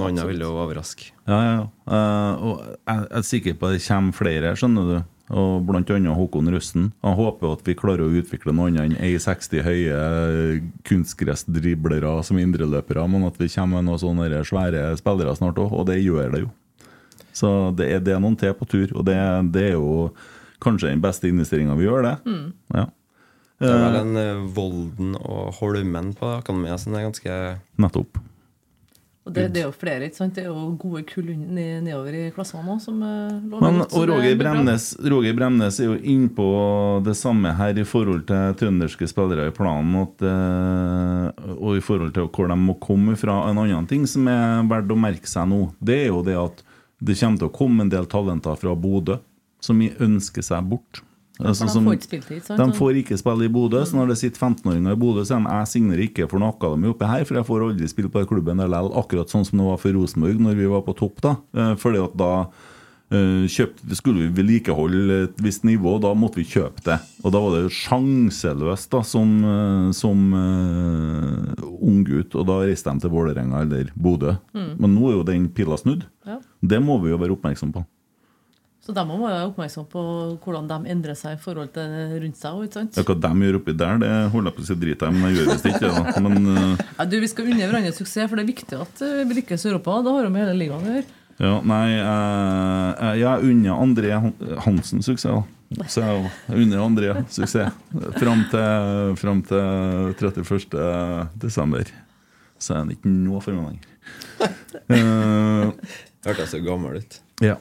Noe 0.00 0.08
annet 0.08 0.24
vil 0.32 0.40
jo 0.40 0.54
overraske. 0.56 1.10
Ja, 1.28 1.36
ja, 1.44 1.50
ja. 1.60 1.64
Eh, 1.92 2.44
og 2.48 2.62
jeg 2.64 2.96
jeg 3.02 3.18
er 3.20 3.26
sikker 3.28 3.58
på 3.60 3.68
at 3.68 3.76
det 3.76 3.84
kommer 3.84 4.16
flere, 4.16 4.54
skjønner 4.56 4.88
du. 4.88 4.96
Og 5.32 5.70
annet 5.72 6.12
Håkon 6.12 6.50
Røsten. 6.52 6.90
Jeg 7.00 7.16
håper 7.16 7.54
at 7.54 7.62
vi 7.64 7.76
klarer 7.78 8.04
å 8.04 8.12
utvikle 8.20 8.52
noe 8.52 8.68
annet 8.68 8.92
enn 8.92 9.16
1,60 9.16 9.64
høye 9.64 10.00
kunstgressdriblere 10.88 12.18
som 12.26 12.40
indreløpere, 12.40 13.06
men 13.08 13.24
at 13.28 13.38
vi 13.40 13.48
kommer 13.52 13.80
med 13.80 13.88
noen 13.88 14.02
sånne 14.02 14.42
svære 14.44 14.90
spillere 15.00 15.36
snart 15.38 15.60
òg, 15.62 15.72
og 15.72 15.88
det 15.88 16.02
gjør 16.02 16.34
det 16.34 16.44
jo. 16.44 16.50
Så 17.32 17.72
det 17.76 17.88
er, 17.88 18.02
det 18.04 18.12
er 18.12 18.20
noen 18.20 18.36
til 18.36 18.52
på 18.56 18.68
tur, 18.68 18.92
og 18.92 19.06
det, 19.08 19.16
det 19.54 19.70
er 19.70 19.78
jo 19.78 20.10
kanskje 20.62 20.92
den 20.92 21.00
beste 21.02 21.30
investeringa 21.32 21.78
vi 21.78 21.88
gjør, 21.88 22.10
det. 22.10 22.16
Ja. 22.76 22.90
Det 23.62 23.70
er 23.70 23.82
vel 23.84 23.96
en 24.00 24.18
eh, 24.18 24.44
Volden 24.56 25.14
og 25.20 25.52
Holmen 25.60 26.12
på 26.18 26.28
akademiet 26.40 26.82
som 26.82 26.96
er 26.98 27.06
ganske 27.06 27.38
Nettopp. 27.80 28.18
Og 29.22 29.30
det, 29.30 29.42
det 29.54 29.60
er 29.60 29.68
jo 29.68 29.74
flere, 29.78 30.08
ikke 30.08 30.18
sant? 30.18 30.34
Det 30.34 30.42
er 30.42 30.48
jo 30.48 30.72
gode 30.82 31.04
kull 31.06 31.28
nedover 31.30 32.16
i 32.18 32.22
klassene 32.34 32.64
nå 32.66 32.74
som 32.82 32.96
lå 32.98 33.52
lover 33.52 33.62
Men, 33.62 33.84
ut, 33.84 33.94
og 33.94 34.08
Roger. 34.10 34.34
Bremnes, 34.40 34.86
Roger 35.12 35.36
Bremnes 35.38 35.78
er 35.78 35.92
jo 35.92 35.98
innpå 36.14 36.46
det 37.06 37.14
samme 37.20 37.52
her 37.54 37.78
i 37.78 37.84
forhold 37.86 38.24
til 38.26 38.56
trønderske 38.58 39.06
spillere 39.06 39.46
i 39.52 39.54
planen. 39.54 39.94
At, 40.02 40.26
eh, 40.26 41.54
og 41.54 41.78
i 41.78 41.84
forhold 41.86 42.16
til 42.16 42.26
hvor 42.34 42.50
de 42.50 42.58
må 42.58 42.74
komme 42.82 43.14
fra. 43.20 43.44
En 43.46 43.62
annen 43.62 43.86
ting 43.90 44.08
som 44.10 44.26
er 44.26 44.66
verdt 44.72 44.90
å 44.90 44.98
merke 44.98 45.30
seg 45.30 45.46
nå, 45.52 45.68
det 45.78 46.00
er 46.00 46.10
jo 46.10 46.24
det 46.26 46.36
at 46.42 46.66
det 47.02 47.18
kommer 47.18 47.38
til 47.38 47.50
å 47.52 47.54
komme 47.54 47.86
en 47.86 47.94
del 47.94 48.10
talenter 48.10 48.58
fra 48.58 48.74
Bodø 48.74 49.20
som 49.62 49.78
ønsker 49.78 50.42
seg 50.42 50.66
bort. 50.66 51.04
Altså, 51.40 51.64
de 51.64 51.80
får 51.80 51.96
ikke 51.96 52.18
hit, 52.28 52.44
sant? 52.44 52.60
de 52.60 52.76
får 52.76 52.98
ikke 53.00 53.16
spille 53.16 53.46
i 53.46 53.52
Bodø, 53.52 53.80
så 53.88 53.96
når 53.96 54.12
det 54.12 54.18
sitter 54.20 54.42
15-åringer 54.42 54.92
i 54.92 55.00
Bodø, 55.00 55.24
så 55.24 55.38
er 55.38 55.46
de 55.46 55.54
jeg 55.54 55.70
signerer 55.70 56.04
ikke 56.04 56.28
for 56.28 56.42
noe 56.42 56.52
akademi 56.52 56.90
oppe 56.92 57.08
her, 57.08 57.24
for 57.28 57.38
jeg 57.38 57.48
får 57.48 57.64
aldri 57.68 57.88
spille 57.88 58.12
på 58.12 58.26
klubben 58.28 58.60
likevel, 58.60 58.92
akkurat 59.00 59.32
sånn 59.32 59.46
som 59.48 59.62
det 59.62 59.70
var 59.70 59.80
for 59.80 59.96
Rosenborg 59.96 60.44
når 60.44 60.60
vi 60.60 60.68
var 60.70 60.84
på 60.84 60.94
topp 60.98 61.24
da. 61.24 61.32
Eh, 61.56 61.72
Fordi 61.80 62.02
at 62.02 62.18
da 62.20 62.28
eh, 63.16 63.46
kjøpte, 63.48 63.96
skulle 63.96 64.26
vi 64.26 64.42
vedlikeholde 64.42 65.18
et 65.28 65.40
visst 65.42 65.64
nivå, 65.68 65.96
da 66.04 66.12
måtte 66.18 66.42
vi 66.42 66.46
kjøpe 66.52 66.84
det. 66.84 66.98
Og 67.24 67.32
da 67.32 67.42
var 67.42 67.56
det 67.56 67.64
jo 67.64 67.72
sjanseløst 67.80 68.92
da, 68.92 69.02
som, 69.08 69.32
eh, 69.54 69.88
som 69.96 70.28
uh, 70.36 71.72
unggutt, 71.80 72.36
og 72.36 72.46
da 72.50 72.60
reiste 72.66 72.92
de 72.92 73.06
til 73.06 73.14
Vålerenga 73.14 73.64
eller 73.64 73.90
Bodø. 73.96 74.36
Men 74.52 74.92
nå 74.92 75.08
er 75.08 75.18
jo 75.18 75.26
den 75.32 75.48
pila 75.56 75.80
snudd. 75.80 76.04
Ja. 76.28 76.38
Det 76.60 76.84
må 76.84 77.00
vi 77.02 77.14
jo 77.14 77.20
være 77.24 77.38
oppmerksom 77.38 77.72
på. 77.74 77.86
Så 78.82 78.90
de 78.96 79.02
må 79.06 79.14
være 79.22 79.44
oppmerksom 79.46 79.84
på 79.92 80.00
hvordan 80.42 80.66
de 80.66 80.90
endrer 80.90 81.14
seg 81.14 81.36
i 81.36 81.40
forhold 81.42 81.68
til 81.76 81.92
rundt 82.18 82.38
seg. 82.40 82.62
Ikke 82.66 82.80
sant? 82.80 82.96
Ja, 82.98 83.04
Hva 83.06 83.14
de 83.14 83.46
gjør 83.46 83.58
oppi 83.60 83.74
der, 83.78 84.00
det 84.02 84.10
holder 84.32 84.50
jeg 84.50 84.56
på 84.56 84.64
å 84.64 84.66
si 84.66 84.76
drit 84.80 85.04
i, 85.06 85.10
men 85.14 85.26
jeg 85.28 85.36
gjør 85.38 85.50
visst 85.52 85.68
ikke 85.70 85.82
det. 85.84 85.92
da. 85.94 86.22
Men 86.24 86.48
uh... 86.50 86.82
Ja, 86.98 87.06
du, 87.06 87.16
Vi 87.22 87.30
skal 87.30 87.52
unne 87.52 87.68
hverandre 87.68 87.94
suksess, 87.94 88.26
for 88.26 88.40
det 88.40 88.42
er 88.42 88.50
viktig 88.50 88.80
at 88.82 89.04
eh, 89.06 89.22
vi 89.22 89.38
lykkes 89.38 89.68
i 89.68 89.70
Europa. 89.70 90.00
Da 90.02 90.16
har 90.16 90.26
vi 90.26 90.34
med 90.34 90.42
hele 90.42 90.58
ligaen 90.58 90.82
å 90.82 90.96
gjøre. 90.96 91.06
Ja, 91.42 91.54
nei, 91.70 91.86
eh, 92.02 93.06
jeg 93.22 93.52
unner 93.52 93.86
André 93.86 94.18
Hansen 94.66 95.06
suksess. 95.06 95.46
Så 95.88 96.02
jeg 96.02 96.26
unner 96.66 96.82
André 96.82 97.14
suksess 97.32 97.70
fram 98.18 98.42
til, 98.50 99.16
fram 99.22 99.46
til 99.46 100.12
31. 100.18 100.78
desember. 101.46 101.94
Så 102.58 102.74
er 102.74 102.82
han 102.82 102.90
ikke 102.98 103.14
noe 103.14 103.40
for 103.46 103.54
meg 103.54 103.76
lenger. 103.76 103.88
Eh, 104.92 105.92
Hørtes 106.26 106.50
så 106.50 106.58
gammel 106.64 106.98
ut. 106.98 107.22
ja. 107.44 107.60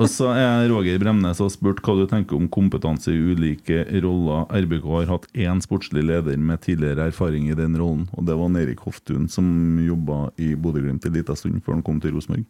Og 0.00 0.08
så 0.08 0.30
er 0.32 0.70
Roger 0.70 0.96
Bremnes 1.02 1.42
og 1.44 1.50
spurt 1.52 1.82
hva 1.84 1.92
du 1.98 2.06
tenker 2.08 2.38
om 2.38 2.46
kompetanse 2.48 3.12
i 3.12 3.18
ulike 3.20 3.82
roller. 4.00 4.46
RBK 4.48 4.86
har 4.94 5.10
hatt 5.10 5.26
én 5.36 5.60
sportslig 5.60 6.06
leder 6.08 6.38
med 6.40 6.62
tidligere 6.64 7.10
erfaring 7.10 7.50
i 7.50 7.56
den 7.58 7.76
rollen, 7.76 8.06
og 8.16 8.24
det 8.28 8.36
var 8.40 8.56
Erik 8.62 8.80
Hoftun, 8.86 9.26
som 9.28 9.44
jobba 9.84 10.30
i 10.40 10.54
Bodø-Glimt 10.56 11.04
en 11.04 11.18
liten 11.18 11.36
stund 11.36 11.60
før 11.66 11.76
han 11.76 11.84
kom 11.84 12.00
til 12.00 12.16
Rosenborg. 12.16 12.46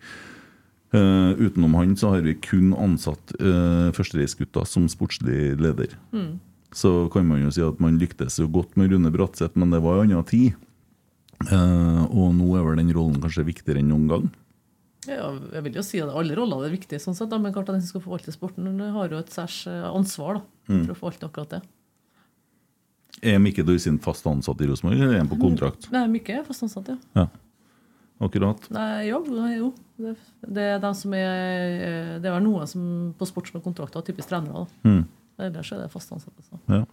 Uh, 0.91 1.39
utenom 1.39 1.75
han 1.79 1.93
så 1.99 2.17
har 2.17 2.23
vi 2.27 2.37
kun 2.43 2.73
ansatt 2.75 3.35
uh, 3.39 3.91
førstereisgutta 3.95 4.65
som 4.67 4.89
sportslig 4.91 5.57
leder. 5.59 5.95
Så 6.75 7.09
kan 7.11 7.27
man 7.27 7.43
jo 7.43 7.51
si 7.55 7.63
at 7.67 7.83
man 7.83 7.99
lyktes 7.99 8.39
jo 8.39 8.47
godt 8.51 8.79
med 8.79 8.95
Rune 8.95 9.11
Bratseth, 9.11 9.59
men 9.59 9.75
det 9.75 9.83
var 9.83 9.99
jo 9.99 10.07
annen 10.07 10.27
tid. 10.27 10.55
Uh, 11.51 12.07
og 12.11 12.31
nå 12.39 12.53
er 12.55 12.67
vel 12.67 12.79
den 12.79 12.95
rollen 12.95 13.19
kanskje 13.23 13.49
viktigere 13.49 13.83
enn 13.83 13.91
noen 13.91 14.07
gang. 14.11 14.31
Ja, 15.09 15.31
jeg 15.55 15.65
vil 15.65 15.77
jo 15.79 15.83
si 15.87 16.01
at 16.03 16.11
Alle 16.13 16.35
roller 16.37 16.67
er 16.67 16.75
viktige, 16.75 17.01
sånn 17.01 17.17
sett, 17.17 17.31
da, 17.31 17.39
men 17.41 17.55
klart 17.55 17.71
at 17.71 17.79
den 17.79 17.85
som 17.85 17.95
skal 17.95 18.03
forvalte 18.05 18.35
sporten, 18.35 18.67
har 18.93 19.13
jo 19.15 19.21
et 19.23 19.31
særs 19.33 19.63
eh, 19.71 19.85
ansvar 19.89 20.41
da, 20.41 20.43
for 20.69 20.93
å 20.93 20.99
forvalte 20.99 21.29
akkurat 21.31 21.55
det. 21.55 21.61
Er 23.23 23.41
Mikke 23.43 23.65
Dorsin 23.67 23.99
fast 24.01 24.27
ansatt 24.29 24.61
i 24.61 24.69
Rosenborg, 24.69 25.01
eller 25.01 25.15
er 25.17 25.23
han 25.23 25.31
på 25.31 25.39
kontrakt? 25.41 25.89
Nei, 25.93 26.05
Mikke 26.09 26.37
er 26.41 26.45
fast 26.47 26.65
ansatt, 26.65 26.93
ja. 26.93 26.99
Ja, 27.17 27.27
akkurat. 28.21 28.69
Nei, 28.73 29.09
jo, 29.09 29.23
jo. 29.57 29.73
Det, 30.01 30.15
det 30.57 30.69
er 30.75 30.79
de 30.81 30.91
som 30.97 31.13
er 31.17 31.27
eh, 31.85 32.15
Det 32.23 32.31
er 32.31 32.41
noen 32.45 32.69
som 32.69 32.85
på 33.19 33.29
sport 33.29 33.51
som 33.51 33.59
har 33.59 33.65
kontrakter, 33.65 34.05
typisk 34.07 34.31
trenere. 34.31 34.65
da. 34.65 34.89
Mm. 34.89 35.03
Ellers 35.41 35.73
er 35.73 35.83
det 35.83 35.91
fast 35.93 36.13
ansatte. 36.13 36.45
Så. 36.45 36.61
Ja. 36.69 36.85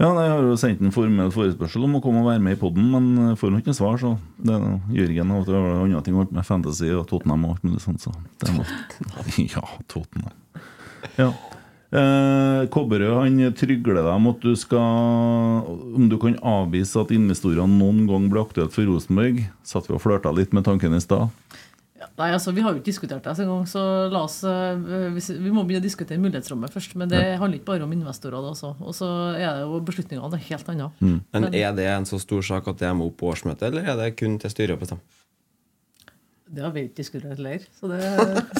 Ja, 0.00 0.08
nei, 0.16 0.24
Jeg 0.24 0.32
har 0.32 0.46
jo 0.48 0.56
sendt 0.56 0.80
en 0.80 0.94
formell 0.94 1.32
forespørsel 1.34 1.84
om 1.84 1.98
å 1.98 2.02
komme 2.04 2.22
og 2.22 2.30
være 2.30 2.40
med 2.40 2.56
i 2.56 2.60
poden, 2.60 2.86
men 2.88 3.36
får 3.36 3.58
ikke 3.58 3.74
noe 3.74 3.76
svar. 3.76 3.98
så 4.00 4.14
det 4.40 4.56
er 4.56 4.96
Jørgen 4.96 5.34
har 5.34 5.50
andre 5.60 6.02
ting 6.06 6.16
med 6.16 6.46
Fantasy 6.48 6.88
og 6.94 7.04
Tottenham 7.10 7.44
og 7.44 7.58
alt 7.58 7.66
mulig 7.68 7.82
sånt. 7.84 8.00
Så 8.00 8.14
det 8.40 8.54
må, 8.56 8.64
ja, 9.54 9.64
Tottenham. 9.92 10.32
Ja. 11.20 11.28
Eh, 11.90 12.64
Kobberød 12.70 13.16
han 13.18 13.38
trygler 13.58 13.98
deg 13.98 14.08
om 14.14 14.28
at 14.30 14.44
du 14.44 14.52
skal 14.54 15.64
Om 15.98 16.04
du 16.06 16.14
kan 16.22 16.36
avvise 16.46 17.00
at 17.02 17.10
investorene 17.10 17.80
noen 17.80 18.04
gang 18.06 18.28
blir 18.30 18.44
aktuelt 18.44 18.72
for 18.72 18.86
Rosenborg. 18.86 19.42
Satt 19.66 19.90
vi 19.90 19.96
og 19.98 20.04
flørta 20.04 20.32
litt 20.32 20.54
med 20.56 20.64
tanken 20.68 20.94
i 20.96 21.02
stad. 21.02 21.28
Nei, 22.18 22.30
altså 22.32 22.52
Vi 22.56 22.62
har 22.64 22.72
jo 22.72 22.80
ikke 22.80 22.88
diskutert 22.88 23.22
det 23.26 23.34
engang, 23.44 23.66
så 23.68 23.82
la 24.10 24.22
oss, 24.24 24.38
eh, 24.44 24.74
vi 24.74 25.50
må 25.52 25.64
begynne 25.68 25.82
å 25.82 25.84
diskutere 25.84 26.16
mulighetsrommet 26.18 26.72
først. 26.72 26.94
Men 26.96 27.08
det 27.12 27.20
handler 27.38 27.58
ikke 27.58 27.66
bare 27.74 27.84
om 27.84 27.92
investorer. 27.92 28.40
da 28.40 28.50
også. 28.54 28.74
Og 28.80 28.94
så 28.96 29.08
er 29.36 29.58
det 29.58 29.64
jo 29.66 29.80
beslutningene 29.84 30.32
er 30.32 30.44
helt 30.48 30.68
annet. 30.72 30.90
Mm. 31.00 31.20
Men 31.32 31.44
er 31.54 31.72
det 31.76 31.86
en 31.92 32.04
så 32.08 32.18
stor 32.20 32.40
sak 32.42 32.68
at 32.68 32.78
det 32.78 32.92
må 32.96 33.06
opp 33.10 33.18
på 33.20 33.28
årsmøtet, 33.34 33.62
eller 33.68 33.84
er 33.84 33.96
det 34.00 34.16
kun 34.16 34.38
til 34.38 34.50
styret 34.50 34.76
å 34.78 34.80
bestemme? 34.80 35.00
Det 36.50 36.64
har 36.64 36.72
vi 36.74 36.80
ikke 36.88 36.96
diskutert 36.98 37.36
heller. 37.38 37.60
Det, 37.62 37.98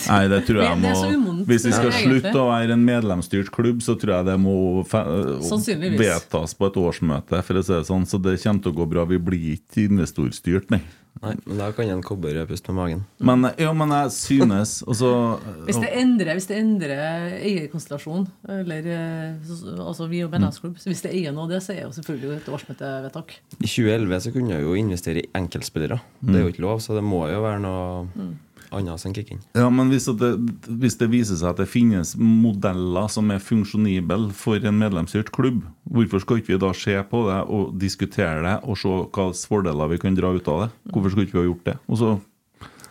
Nei, 0.06 0.28
det 0.30 0.44
tror 0.46 0.60
jeg 0.62 0.68
Det- 0.76 0.82
det 0.82 0.90
er 0.90 0.94
må 0.94 0.94
så 0.94 1.10
umodent, 1.40 1.50
Hvis 1.50 1.66
vi 1.68 1.74
skal 1.74 1.90
ja, 1.90 1.98
slutte 2.04 2.36
å 2.38 2.48
være 2.50 2.76
en 2.76 2.86
medlemsstyrt 2.86 3.50
klubb, 3.54 3.82
så 3.84 3.96
tror 4.00 4.18
jeg 4.18 4.28
det 4.30 4.38
må 4.40 4.56
vedtas 4.84 6.56
på 6.56 6.70
et 6.70 6.80
årsmøte, 6.80 7.42
for 7.46 7.60
å 7.60 7.64
si 7.66 7.74
det 7.74 7.84
sånn. 7.88 8.08
Så 8.08 8.20
det 8.22 8.38
kommer 8.42 8.64
til 8.64 8.74
å 8.74 8.80
gå 8.80 8.88
bra. 8.94 9.06
Vi 9.10 9.20
blir 9.30 9.52
ikke 9.56 9.88
investorstyrt, 9.88 10.72
nei. 10.74 10.82
Nei, 11.20 11.34
men 11.44 11.58
da 11.58 11.66
kan 11.76 11.90
en 11.90 12.00
kobberrød 12.04 12.48
puste 12.48 12.72
med 12.72 12.78
magen. 12.78 13.00
Men, 13.28 13.44
ja, 13.60 13.72
men 13.76 13.90
jeg 13.92 14.12
synes 14.14 14.76
også 14.88 15.10
Hvis 15.66 15.80
det 15.82 15.90
endrer, 16.00 16.38
hvis 16.38 16.46
det 16.48 16.60
endrer 16.62 17.34
eierkonstellasjonen, 17.42 18.28
eller 18.54 18.86
eh, 18.94 19.50
altså 19.84 20.06
vi 20.08 20.22
og 20.24 20.32
medlemsklubb, 20.32 20.78
så 20.80 20.88
hvis 20.88 21.02
det 21.04 21.12
eier 21.12 21.34
noe 21.36 21.44
av 21.44 21.52
det, 21.52 21.60
så 21.66 21.74
er 21.74 21.82
jo 21.82 21.92
selvfølgelig 21.98 22.38
et 22.38 22.48
årsmøtevedtak. 22.56 23.34
I 23.58 23.66
2011 23.66 24.22
så 24.24 24.32
kunne 24.36 24.54
jeg 24.54 24.64
jo 24.64 24.78
investere 24.80 25.24
i 25.24 25.28
enkeltspillere. 25.42 26.00
Det 26.22 26.38
er 26.38 26.46
jo 26.46 26.54
ikke 26.54 26.64
lov, 26.64 26.80
så 26.84 26.96
det 26.96 27.04
må 27.04 27.26
jo 27.28 27.42
være 27.44 27.60
noe 27.66 28.30
annet 28.74 29.02
som 29.02 29.14
kicker. 29.14 29.40
Ja, 29.56 29.68
men 29.72 29.90
hvis, 29.92 30.08
det, 30.20 30.30
hvis 30.80 30.98
det 31.00 31.10
viser 31.12 31.38
seg 31.40 31.52
at 31.52 31.62
det 31.62 31.68
finnes 31.70 32.14
modeller 32.18 33.10
som 33.12 33.30
er 33.34 33.42
funksjonible 33.42 34.30
for 34.36 34.62
en 34.62 34.80
medlemsstyrt 34.80 35.32
klubb, 35.34 35.62
hvorfor 35.90 36.22
skal 36.22 36.40
ikke 36.40 36.54
vi 36.54 36.60
da 36.62 36.72
se 36.76 36.96
på 37.10 37.24
det 37.28 37.40
og 37.50 37.74
diskutere 37.80 38.42
det 38.46 38.56
og 38.64 38.78
se 38.78 38.90
hvilke 38.90 39.30
fordeler 39.50 39.92
vi 39.92 40.00
kan 40.02 40.18
dra 40.18 40.32
ut 40.34 40.50
av 40.50 40.64
det? 40.64 40.70
Hvorfor 40.92 41.14
skal 41.14 41.26
ikke 41.26 41.38
vi 41.38 41.42
ha 41.42 41.48
gjort 41.50 41.70
det? 41.70 41.76
Og 41.90 42.00
så 42.00 42.12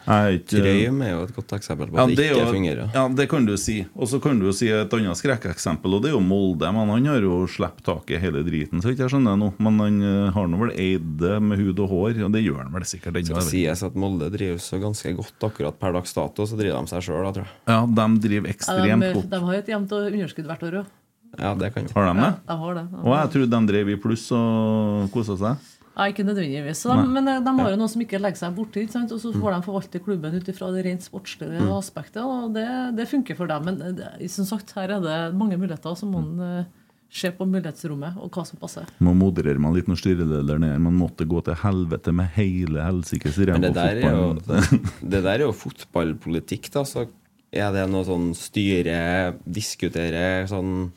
ikke 0.10 0.58
Trøym 0.64 1.02
er 1.06 1.12
jo 1.14 1.20
et 1.28 1.34
godt 1.36 1.52
eksempel 1.60 1.90
på 1.92 1.98
ja, 2.00 2.04
at 2.06 2.10
det 2.10 2.18
det, 2.18 2.28
ikke 2.32 2.42
jo, 2.46 2.54
fungerer. 2.56 2.88
ja, 2.96 3.04
det 3.20 3.26
kan 3.30 3.46
du 3.46 3.54
si. 3.62 3.76
Og 3.94 4.10
så 4.10 4.20
kan 4.24 4.40
du 4.42 4.48
si 4.56 4.70
et 4.74 4.94
annet 4.98 5.20
skrekkeksempel, 5.20 5.94
og 5.98 6.02
det 6.02 6.10
er 6.10 6.16
jo 6.16 6.22
Molde. 6.26 6.72
Men 6.74 6.90
han 6.90 7.06
har 7.12 7.22
jo 7.22 7.44
sluppet 7.52 7.86
taket 7.86 8.24
hele 8.24 8.42
driten, 8.48 8.82
så 8.82 8.90
ikke 8.94 9.06
jeg 9.06 9.14
skjønner 9.14 9.38
nå. 9.38 9.52
Men 9.62 9.80
han 9.84 10.00
eh, 10.02 10.32
har 10.34 10.50
nå 10.50 10.60
vel 10.64 10.74
eid 10.74 11.06
det 11.22 11.36
med 11.46 11.62
hud 11.62 11.80
og 11.86 11.94
hår, 11.94 12.22
og 12.26 12.34
det 12.34 12.42
gjør 12.46 12.64
han 12.64 12.74
vel 12.74 12.88
sikkert 12.90 13.20
ennå. 13.22 13.36
skal 13.36 13.48
sies 13.52 13.84
at 13.86 13.96
Molde 14.00 14.32
driver 14.34 14.58
så 14.66 14.82
ganske 14.82 15.14
godt 15.20 15.48
akkurat 15.52 15.78
per 15.80 15.94
dags 16.00 16.16
dato, 16.18 16.48
så 16.50 16.58
driver 16.58 16.80
de 16.82 16.94
seg 16.96 17.06
sjøl, 17.06 17.22
da, 17.30 17.36
tror 17.38 17.46
jeg. 17.46 17.54
Ja, 17.70 17.82
de 18.00 18.08
driver 18.26 18.50
Ja, 18.50 18.54
ekstremt 18.56 19.04
de, 19.06 19.14
godt. 19.20 19.30
de 19.30 19.44
har 19.46 19.54
jo 19.54 19.60
et 19.66 19.74
jevnt 19.76 19.98
underskudd 20.00 20.50
hvert 20.50 20.64
år 20.70 20.80
òg. 20.84 20.96
Ja, 21.38 21.52
det 21.54 21.68
kan 21.76 21.86
jo. 21.86 21.92
Har 21.94 22.08
de 22.10 22.22
det? 22.24 22.32
De 22.50 22.56
har 22.64 22.74
det. 22.80 22.84
Og 23.04 23.12
jeg 23.14 23.30
trodde 23.36 23.52
de 23.54 23.70
drev 23.70 23.90
i 23.94 23.98
pluss 24.02 24.24
og 24.34 25.12
kosa 25.14 25.36
seg. 25.38 25.68
Nei, 25.98 26.10
ikke 26.14 26.24
nødvendigvis. 26.24 26.80
Så 26.86 26.94
de, 26.96 27.06
men 27.12 27.28
eh, 27.28 27.40
de 27.44 27.54
har 27.58 27.72
jo 27.74 27.78
noen 27.80 27.92
som 27.92 28.02
ikke 28.04 28.20
legger 28.22 28.40
seg 28.40 28.56
borti, 28.56 28.86
og 28.88 29.16
så 29.20 29.32
får 29.36 29.52
de 29.56 29.62
forvalte 29.66 30.00
klubben 30.06 30.36
ut 30.38 30.48
ifra 30.52 30.70
det 30.72 30.86
rent 30.86 31.04
sportslige 31.04 31.60
Mm. 31.60 31.72
aspektet. 31.76 32.22
og 32.24 32.54
det, 32.56 32.68
det 32.96 33.08
funker 33.10 33.36
for 33.36 33.48
dem. 33.52 33.66
Men 33.68 33.82
eh, 33.82 33.96
det, 33.98 34.30
som 34.32 34.46
sagt, 34.48 34.72
her 34.78 34.94
er 34.96 35.02
det 35.04 35.18
mange 35.36 35.58
muligheter, 35.60 35.96
så 36.00 36.08
må 36.08 36.22
man 36.22 36.62
uh, 36.62 36.64
se 37.12 37.32
på 37.34 37.44
mulighetsrommet 37.50 38.16
og 38.22 38.32
hva 38.32 38.46
som 38.46 38.60
passer. 38.62 38.88
Man 39.04 39.18
modererer 39.18 39.60
meg 39.60 39.76
litt 39.76 39.88
når 39.90 39.98
styrelederen 40.00 40.64
er 40.70 40.80
Man 40.80 40.94
måtte 40.96 41.26
gå 41.28 41.42
til 41.44 41.58
helvete 41.58 42.14
med 42.14 42.30
hele 42.38 42.86
helsikes 42.86 43.38
Men 43.50 43.66
det 43.66 43.74
ræva 43.74 43.82
der, 43.82 44.04
er 44.06 44.14
jo, 44.14 44.60
det 45.12 45.24
der 45.26 45.34
er 45.34 45.46
jo 45.48 45.52
fotballpolitikk, 45.52 46.70
da. 46.72 46.86
Så 46.86 47.08
er 47.52 47.72
det 47.74 47.88
noe 47.90 48.06
sånn 48.06 48.32
styre 48.38 49.34
diskuterer 49.44 50.46
sånn 50.48 50.92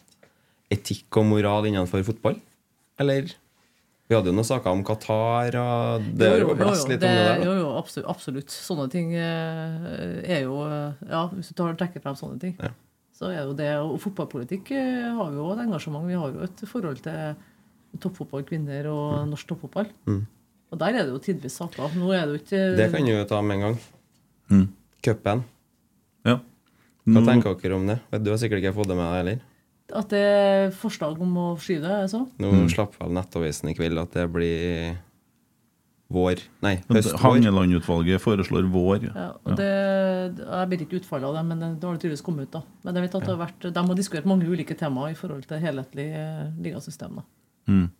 etikk 0.73 1.17
og 1.21 1.27
moral 1.33 1.67
innenfor 1.69 2.05
fotball? 2.07 2.37
Eller? 3.01 3.33
Vi 4.13 4.17
hadde 4.19 4.29
jo 4.29 4.37
noen 4.37 4.45
saker 4.45 4.75
om 4.77 4.83
Qatar, 4.85 5.55
og 5.57 6.09
det 6.21 6.27
er 6.29 6.43
jo 6.43 6.51
jo, 6.51 6.55
litt 6.55 6.59
det, 6.61 6.83
om 6.85 6.91
det 6.93 6.99
der. 7.01 7.39
Da. 7.41 7.53
jo 7.57 7.69
absolutt, 7.79 8.09
absolutt. 8.13 8.53
Sånne 8.53 8.85
ting 8.93 9.15
eh, 9.17 10.19
er 10.37 10.43
jo 10.45 10.59
Ja, 11.09 11.23
hvis 11.33 11.49
du 11.49 11.55
tar, 11.57 11.73
trekker 11.81 12.03
frem 12.05 12.19
sånne 12.19 12.37
ting, 12.43 12.53
Ja. 12.61 12.75
så 13.17 13.31
er 13.31 13.47
jo 13.47 13.55
det 13.57 13.71
Og 13.81 13.95
fotballpolitikk 14.03 14.75
eh, 14.77 15.09
har 15.17 15.31
vi 15.33 15.41
jo 15.41 15.47
et 15.55 15.63
engasjement. 15.65 16.05
Vi 16.05 16.19
har 16.21 16.35
jo 16.35 16.45
et 16.45 16.65
forhold 16.69 17.01
til 17.07 17.41
toppfotball, 18.05 18.45
kvinner 18.45 18.91
og 18.93 19.31
norsk 19.31 19.49
toppfotball. 19.49 19.89
Mm. 20.05 20.21
Og 20.73 20.83
der 20.85 20.99
er 21.01 21.09
det 21.09 21.15
jo 21.15 21.23
tidvis 21.31 21.57
saker. 21.63 21.97
Nå 21.97 22.13
er 22.13 22.27
det 22.29 22.35
jo 22.37 22.43
ikke 22.43 22.63
Det 22.83 22.91
kan 22.93 23.09
du 23.09 23.15
jo 23.15 23.25
ta 23.33 23.41
med 23.41 23.57
en 23.57 23.65
gang. 23.65 23.79
Mm. 24.53 24.67
Cupen. 25.09 25.45
Ja. 26.29 26.37
Hva 27.09 27.25
tenker 27.33 27.57
dere 27.65 27.81
om 27.81 27.89
det? 27.89 27.99
Du 28.21 28.29
har 28.29 28.37
sikkert 28.45 28.61
ikke 28.61 28.77
fått 28.77 28.93
det 28.93 29.01
med 29.01 29.09
deg 29.09 29.19
heller? 29.23 29.41
At 29.93 30.09
det 30.09 30.21
er 30.25 30.71
forslag 30.73 31.21
om 31.21 31.35
å 31.37 31.47
skyve 31.61 31.83
det, 31.85 31.97
er 32.05 32.07
så? 32.09 32.23
Nå 32.41 32.51
Mm. 32.53 32.69
slapp 32.73 32.95
vel 33.01 33.11
Nettavisen 33.13 33.69
i 33.71 33.75
kveld 33.77 33.99
at 34.01 34.13
det 34.17 34.25
blir 34.33 34.97
vår 36.13 36.41
Nei, 36.63 36.75
høst-vår. 36.89 37.21
Hangeland-utvalget 37.25 38.21
foreslår 38.21 38.67
vår. 38.73 39.07
Ja, 39.17 39.31
og 39.45 39.57
det, 39.57 39.69
jeg 40.39 40.69
vet 40.73 40.83
ikke 40.85 40.99
utfallet 41.01 41.25
av 41.31 41.35
det, 41.39 41.45
men 41.49 41.59
det 41.81 41.87
har 41.89 41.97
tydeligvis 41.97 42.25
kommet 42.25 42.49
ut. 42.49 42.53
da. 42.53 42.63
Men 42.85 42.95
jeg 42.99 43.07
vet 43.07 43.15
at 43.17 43.25
det 43.27 43.33
har 43.37 43.41
vært, 43.47 43.73
De 43.73 43.85
har 43.89 43.95
diskutert 43.97 44.29
mange 44.29 44.45
ulike 44.49 44.77
temaer 44.77 45.13
i 45.13 45.17
forhold 45.17 45.47
til 45.49 45.59
helhetlig 45.63 46.09
eh, 46.13 46.51
ligasystem. 46.61 47.17
da. 47.17 47.23
Mm. 47.69 47.91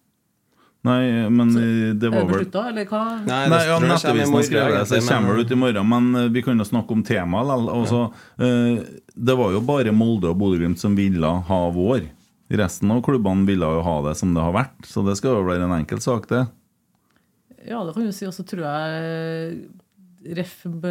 Nei, 0.83 1.29
men 1.31 1.53
det 1.55 2.09
Er 2.09 2.11
var 2.11 2.25
det 2.25 2.27
vel 2.27 2.31
beslutta, 2.33 2.63
eller 2.73 2.87
hva? 2.91 3.03
Nei, 3.23 3.43
Nei, 3.47 3.59
det 3.61 3.67
ja, 3.69 3.77
Nettavisen 3.85 4.35
har 4.35 4.47
skrevet 4.49 4.75
det, 4.75 4.87
så 4.91 4.97
det 4.97 5.03
kommer 5.07 5.37
vel 5.37 5.45
ut 5.45 5.53
i 5.55 5.59
morgen. 5.61 5.91
Men 5.93 6.09
eh, 6.19 6.31
vi 6.35 6.43
kan 6.43 6.59
jo 6.59 6.67
snakke 6.67 6.97
om 6.97 7.05
temaet 7.07 7.47
likevel. 7.47 7.71
Altså, 7.77 8.01
Uh, 8.43 8.81
det 9.15 9.35
var 9.39 9.53
jo 9.53 9.61
bare 9.63 9.93
Molde 9.95 10.31
og 10.33 10.39
Bodø-Glimt 10.41 10.81
som 10.81 10.97
ville 10.99 11.29
ha 11.47 11.61
vår. 11.71 12.09
Resten 12.59 12.91
av 12.91 13.03
klubbene 13.05 13.47
ville 13.47 13.69
jo 13.77 13.85
ha 13.87 13.95
det 14.09 14.17
som 14.19 14.33
det 14.35 14.43
har 14.43 14.55
vært, 14.57 14.81
så 14.89 15.05
det 15.07 15.15
skal 15.21 15.37
jo 15.39 15.45
være 15.47 15.69
en 15.69 15.77
enkel 15.77 16.01
sak, 16.03 16.27
det. 16.33 16.43
Ja, 17.69 17.85
det 17.87 17.95
kan 17.95 18.09
du 18.09 18.13
si. 18.13 18.27
Og 18.27 18.35
så 18.35 18.43
tror 18.49 18.65
jeg 18.67 19.61
Ref 20.23 20.63
B- 20.65 20.91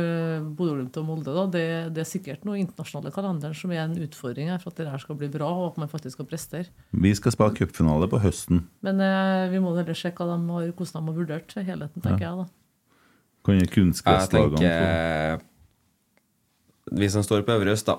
Bodø-Glimt 0.57 0.97
og 0.99 1.05
Molde, 1.07 1.31
da, 1.35 1.43
det, 1.53 1.63
det 1.95 2.01
er 2.03 2.07
sikkert 2.09 2.43
noe 2.47 2.57
internasjonale 2.59 3.13
kalenderen 3.15 3.55
som 3.55 3.71
er 3.71 3.83
en 3.85 3.93
utfordring 4.03 4.49
her 4.51 4.59
for 4.59 4.73
at 4.73 4.81
det 4.81 4.89
her 4.91 4.99
skal 5.03 5.15
bli 5.19 5.29
bra, 5.31 5.47
og 5.47 5.69
at 5.71 5.77
man 5.79 5.91
faktisk 5.91 6.17
skal 6.17 6.27
prestere. 6.27 6.67
Vi 6.91 7.13
skal 7.15 7.31
spille 7.35 7.55
cupfinale 7.61 8.09
på 8.11 8.19
høsten. 8.23 8.65
Men 8.83 8.99
eh, 9.05 9.45
vi 9.53 9.61
må 9.63 9.71
heller 9.77 9.95
sjekke 9.95 10.25
hva 10.27 10.35
de 10.35 10.49
har, 10.51 10.73
hvordan 10.75 10.97
de 10.97 11.11
har 11.13 11.19
vurdert 11.21 11.55
helheten, 11.57 12.03
tenker 12.03 12.25
jeg. 12.27 12.43
da. 12.43 12.45
Kan 13.47 13.57
jo 13.57 13.63
Jeg 13.63 13.71
kunstgresslagene 13.73 14.57
få 14.57 14.61
tenker 14.61 15.47
Vi 16.99 17.07
som 17.09 17.23
står 17.25 17.45
på 17.47 17.55
Øvre 17.55 17.73
Øst, 17.77 17.87
da. 17.87 17.95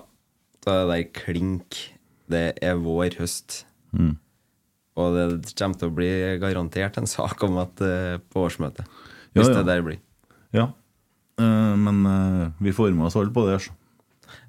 Da 0.62 0.74
er 0.76 0.84
det 0.84 0.92
der 0.92 1.08
klink. 1.24 1.80
Det 2.30 2.44
er 2.62 2.76
vår 2.78 3.16
høst. 3.18 3.62
Mm. 3.96 4.12
Og 5.00 5.16
det 5.16 5.54
kommer 5.58 5.78
til 5.80 5.88
å 5.88 5.94
bli 5.96 6.10
garantert 6.42 6.98
en 7.00 7.08
sak 7.08 7.42
om 7.48 7.56
at 7.62 7.80
eh, 7.82 8.18
på 8.30 8.44
årsmøtet. 8.46 8.84
Ja, 9.32 9.40
Hvis 9.40 9.48
ja. 9.48 9.56
det 9.58 9.64
der 9.70 9.82
blir. 9.86 9.98
Ja. 10.52 10.68
Eh, 11.40 11.76
men 11.78 12.02
eh, 12.06 12.50
vi 12.60 12.74
får 12.76 12.92
med 12.96 13.06
oss 13.08 13.16
alle 13.16 13.32
på 13.32 13.46
det. 13.48 13.60
så. 13.64 13.72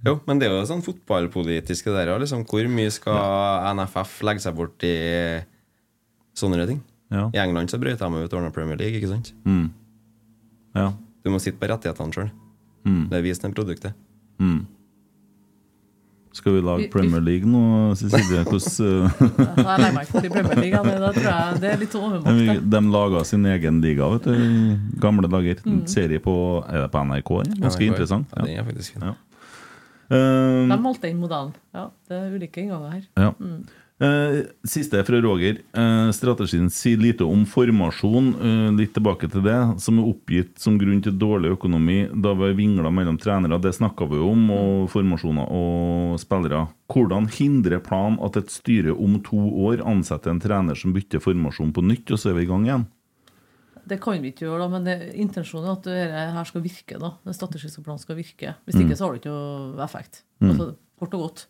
Jo, 0.04 0.18
men 0.28 0.40
det 0.40 0.48
er 0.50 0.58
jo 0.58 0.68
sånn 0.68 0.84
fotballpolitiske 0.84 1.92
der. 1.92 2.12
òg. 2.14 2.24
Liksom, 2.24 2.44
hvor 2.48 2.68
mye 2.72 2.92
skal 2.92 3.70
NFF 3.78 4.20
legge 4.28 4.44
seg 4.44 4.56
bort 4.58 4.84
i 4.88 4.96
sånne 6.36 6.68
ting? 6.68 6.82
Ja. 7.14 7.30
I 7.36 7.42
England 7.44 7.72
så 7.72 7.80
brøt 7.80 8.00
de 8.02 8.24
ut 8.26 8.34
Ordna 8.34 8.52
Premier 8.52 8.80
League, 8.80 8.98
ikke 8.98 9.12
sant? 9.12 9.34
Mm. 9.46 9.68
Ja. 10.76 10.92
Du 11.24 11.30
må 11.32 11.40
sitte 11.40 11.60
på 11.62 11.70
rettighetene 11.70 12.16
sjøl. 12.16 12.32
Mm. 12.88 13.04
Det 13.12 13.20
er 13.20 13.26
vist 13.26 13.46
er 13.46 13.54
produktet. 13.56 14.00
Mm. 14.42 14.64
Skal 16.34 16.56
vi 16.56 16.62
lage 16.66 16.88
Premier 16.90 17.22
League 17.22 17.46
nå, 17.46 17.94
Cecilie? 18.00 18.42
Hvordan 18.42 18.62
Jeg 18.64 19.66
legger 19.68 19.92
meg 19.94 20.08
ikke 20.08 20.22
til 20.24 20.32
Premier 20.34 20.62
League, 20.64 20.94
da 21.04 21.12
tror 21.14 21.28
jeg 21.30 21.60
det 21.62 21.70
er 21.70 21.78
litt 21.84 21.98
overmakt. 22.00 22.64
de, 22.74 22.82
laga 22.96 23.22
sin 23.30 23.46
egen 23.52 23.82
liga, 23.84 24.08
vet 24.16 24.26
du. 24.26 24.34
i 24.34 24.98
Gamle 25.04 25.30
dager. 25.30 25.62
En 25.70 25.84
Serie 25.88 26.20
på 26.24 26.34
Er 26.66 26.88
det 26.88 26.90
på 26.96 27.04
NRK? 27.06 27.32
Ganske 27.62 27.78
NRK, 27.84 27.86
interessant. 27.92 28.34
Ja, 28.34 28.48
det 28.48 28.58
er 28.58 28.68
faktisk 28.72 28.96
fint. 28.98 29.06
Ja. 29.06 29.14
Eh, 30.14 30.68
De 30.74 30.80
valgte 30.84 31.10
inn 31.14 31.22
modellen. 31.22 31.54
Ja, 31.74 31.86
det 32.10 32.18
er 32.18 32.34
ulike 32.36 32.66
innganger 32.66 32.98
her. 32.98 33.06
Ja. 33.18 33.32
Mm. 34.04 34.38
Eh, 34.38 34.46
siste 34.68 35.00
fra 35.08 35.20
Roger. 35.24 35.58
Eh, 35.74 36.12
strategien 36.12 36.70
sier 36.70 36.98
lite 37.00 37.24
om 37.24 37.46
formasjon. 37.46 38.34
eh, 38.36 38.72
litt 38.76 38.94
tilbake 38.94 39.30
til 39.32 39.42
det. 39.42 39.80
Som 39.82 40.00
er 40.00 40.10
oppgitt 40.12 40.60
som 40.60 40.78
grunn 40.78 41.02
til 41.02 41.14
dårlig 41.14 41.54
økonomi. 41.58 42.10
Da 42.22 42.34
vi 42.34 42.54
vingla 42.54 42.92
mellom 42.92 43.18
trenere, 43.18 43.62
det 43.62 43.74
snakka 43.74 44.06
vi 44.10 44.18
om, 44.20 44.50
og 44.52 44.90
formasjoner 44.90 45.48
og 45.50 46.20
spillere. 46.20 46.68
Hvordan 46.92 47.28
hindrer 47.32 47.80
planen 47.80 48.20
at 48.24 48.36
et 48.38 48.52
styre 48.52 48.92
om 48.92 49.22
to 49.22 49.38
år 49.38 49.82
ansetter 49.86 50.32
en 50.32 50.40
trener 50.40 50.76
som 50.76 50.94
bytter 50.94 51.20
formasjon 51.24 51.72
på 51.74 51.82
nytt, 51.82 52.12
og 52.12 52.20
så 52.20 52.30
er 52.32 52.34
vi 52.36 52.44
i 52.44 52.52
gang 52.52 52.66
igjen? 52.68 52.86
Det 53.86 54.00
kan 54.00 54.22
vi 54.22 54.32
ikke 54.32 54.46
gjøre, 54.48 54.60
da, 54.60 54.68
men 54.70 54.84
det, 54.86 55.14
intensjonen 55.20 55.66
er 55.68 55.72
at 55.76 55.84
det 55.84 56.34
her 56.38 56.46
skal 56.46 56.62
virke. 56.62 57.00
da. 57.00 57.14
Den 57.26 57.34
strategiske 57.34 57.84
planen 57.84 58.00
skal 58.00 58.16
virke. 58.16 58.56
Hvis 58.66 58.76
Mm. 58.76 58.82
ikke 58.88 58.98
så 58.98 59.06
har 59.06 59.12
det 59.14 59.22
ikke 59.24 59.34
noe 59.34 59.84
effekt. 59.84 60.24
Mm. 60.40 60.50
Altså, 60.52 60.76
kort 61.00 61.14
og 61.14 61.20
godt. 61.22 61.48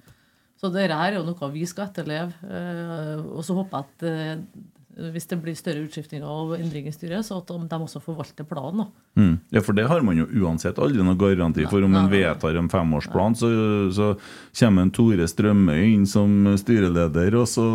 Så 0.63 0.69
dette 0.71 0.95
her 0.95 1.11
er 1.11 1.19
jo 1.19 1.25
noe 1.27 1.51
vi 1.51 1.65
skal 1.67 1.89
etterleve. 1.89 2.31
eh, 2.47 3.19
og 3.19 3.43
så 3.43 3.57
håper 3.57 3.81
jeg 3.81 3.83
at 3.83 4.05
eh, 4.07 4.69
hvis 5.13 5.25
det 5.25 5.39
blir 5.41 5.55
større 5.57 5.81
utskiftinger 5.87 6.29
og 6.29 6.53
endringer 6.55 6.91
i 6.91 6.95
styret, 6.95 7.25
så 7.25 7.39
at 7.41 7.49
de, 7.49 7.77
også 7.81 7.99
forvalter 8.03 8.45
planen. 8.45 8.83
da. 8.83 8.85
Mm. 9.19 9.33
Ja, 9.55 9.63
for 9.65 9.73
det 9.73 9.87
har 9.89 10.03
man 10.05 10.19
jo 10.21 10.27
uansett 10.43 10.77
aldri 10.77 11.03
noe 11.03 11.17
garanti 11.17 11.65
for. 11.65 11.83
Om 11.83 11.97
en 11.97 12.11
vedtar 12.11 12.59
en 12.59 12.69
femårsplan, 12.69 13.35
så, 13.35 13.49
så 13.93 14.11
kommer 14.59 14.85
en 14.85 14.93
Tore 14.93 15.27
Strømøy 15.29 15.81
inn 15.95 16.05
som 16.09 16.53
styreleder, 16.61 17.39
og 17.41 17.49
så 17.49 17.65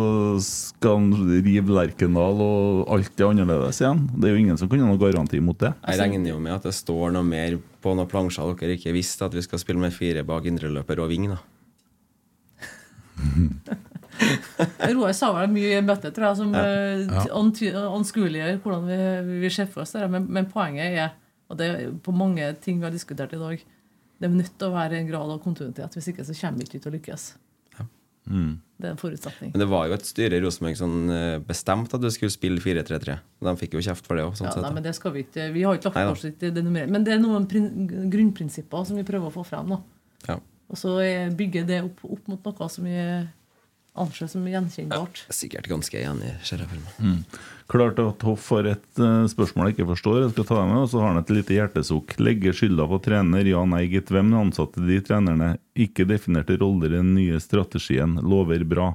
skal 0.43 1.01
han 1.01 1.43
rive 1.43 1.75
Lerkendal, 1.75 2.39
og 2.39 2.95
alt 2.95 3.19
er 3.19 3.29
annerledes 3.33 3.83
igjen. 3.83 4.05
Det 4.15 4.29
er 4.29 4.35
jo 4.37 4.45
ingen 4.45 4.61
som 4.61 4.71
kan 4.71 4.81
ha 4.85 4.89
noe 4.89 5.01
garanti 5.03 5.43
mot 5.43 5.59
det. 5.59 5.75
Jeg 5.85 6.01
regner 6.01 6.33
jo 6.33 6.39
med 6.39 6.55
at 6.55 6.71
det 6.71 6.75
står 6.77 7.13
noe 7.19 7.27
mer 7.27 7.59
på 7.83 7.95
noen 7.95 8.09
plansjer 8.09 8.55
dere 8.59 8.79
ikke 8.79 8.95
visste, 8.95 9.27
at 9.27 9.35
vi 9.35 9.43
skal 9.43 9.61
spille 9.61 9.83
med 9.83 9.95
fire 9.95 10.23
bak 10.27 10.47
indreløper 10.47 11.03
og 11.03 11.11
ving. 11.11 11.29
da. 11.35 11.43
Roar 14.93 15.13
sa 15.15 15.31
vel 15.35 15.51
mye 15.53 15.77
i 15.77 15.85
møtet, 15.85 16.13
tror 16.15 16.29
jeg, 16.29 16.39
som 16.41 16.55
eh, 16.59 17.05
Ja. 17.07 17.25
anskueliggjør 17.95 18.61
hvordan 18.63 18.87
vi, 18.89 19.39
vi 19.45 19.51
ser 19.53 19.69
for 19.71 19.85
oss 19.85 19.95
det. 19.95 20.05
Men, 20.11 20.27
men 20.29 20.49
poenget 20.51 20.97
er, 21.03 21.13
og 21.49 21.59
det 21.59 21.67
er 21.69 21.91
på 22.03 22.15
mange 22.15 22.49
ting 22.63 22.79
vi 22.81 22.87
har 22.89 22.95
diskutert 22.95 23.35
i 23.35 23.41
dag, 23.41 23.61
det 24.19 24.27
er 24.27 24.33
nødt 24.35 24.57
til 24.59 24.67
å 24.67 24.75
være 24.75 24.99
en 24.99 25.07
grad 25.07 25.31
av 25.31 25.39
kontinuitet. 25.43 25.95
Hvis 25.95 26.11
ikke 26.11 26.25
så 26.27 26.35
kommer 26.41 26.59
vi 26.59 26.67
ikke 26.67 26.83
til 26.83 26.91
å 26.91 26.97
lykkes. 26.97 27.29
Mm. 28.29 28.59
Det 28.79 28.85
er 28.87 28.91
en 28.93 28.99
forutsetning. 28.99 29.51
Men 29.55 29.61
det 29.63 29.67
var 29.71 29.87
jo 29.89 29.95
et 29.95 30.05
styre 30.05 30.37
i 30.37 30.41
Rosenborg 30.43 30.77
som 30.77 30.91
eh, 31.11 31.39
bestemte 31.43 31.97
at 31.97 32.03
du 32.03 32.09
skulle 32.13 32.33
spille 32.33 32.61
4-3-3. 32.61 33.15
De 33.47 33.53
fikk 33.59 33.75
jo 33.75 33.81
kjeft 33.83 34.05
for 34.05 34.19
det 34.19 34.25
òg. 34.27 34.35
Sånn 34.37 34.51
Ja, 34.51 34.61
nei, 34.63 34.73
men 34.75 34.85
det 34.85 34.93
skal 34.97 35.15
vi 35.15 35.23
ikke 35.25 35.47
Vi 35.55 35.63
har 35.65 35.79
ikke 35.79 35.89
lagt 35.89 36.13
oss 36.13 36.27
i 36.29 36.33
det 36.53 36.61
nummeret. 36.61 36.91
Men 36.93 37.07
det 37.07 37.15
er 37.15 37.23
noen 37.23 37.47
prin 37.49 37.87
grunnprinsipper 38.11 38.85
som 38.87 38.99
vi 38.99 39.05
prøver 39.07 39.31
å 39.31 39.33
få 39.33 39.45
frem. 39.47 39.73
Da. 39.73 39.79
Ja. 40.29 40.37
Og 40.69 40.77
så 40.77 40.95
er- 41.01 41.35
bygge 41.35 41.65
det 41.65 41.83
opp, 41.83 42.03
opp 42.05 42.27
mot 42.29 42.45
noe 42.45 42.69
som 42.69 42.85
vi 42.85 42.97
anser 43.99 44.29
som 44.31 44.45
gjenkjennbart. 44.47 45.23
Jeg 45.25 45.33
er 45.33 45.37
sikkert 45.37 45.67
ganske 45.69 45.97
enig, 45.97 46.33
ser 46.45 46.61
jeg 46.61 46.69
for 46.69 46.79
meg. 46.79 46.99
Mm. 47.01 47.39
Klart 47.69 47.99
at 48.01 48.23
Hoff 48.25 48.47
har 48.55 48.69
et 48.71 49.01
eh, 49.01 49.25
spørsmål 49.29 49.69
jeg 49.69 49.75
ikke 49.77 49.89
forstår, 49.91 50.21
jeg 50.23 50.31
skal 50.33 50.47
ta 50.49 50.55
det 50.61 50.69
med, 50.69 50.79
og 50.85 50.89
så 50.89 51.01
har 51.01 51.11
han 51.11 51.21
et 51.21 51.33
lite 51.33 51.57
hjertesukk. 51.57 52.15
Legge 52.21 52.53
skylda 52.55 52.87
på 52.89 53.01
trener, 53.05 53.49
ja, 53.49 53.65
nei, 53.65 53.83
gitt. 53.91 54.09
Hvem 54.13 54.31
ansatte 54.39 54.85
de 54.85 55.01
trenerne? 55.05 55.51
Ikke 55.77 56.07
definerte 56.09 56.57
roller 56.61 56.93
i 56.93 57.01
den 57.01 57.13
nye 57.17 57.41
strategien. 57.43 58.17
Lover 58.23 58.65
bra. 58.65 58.93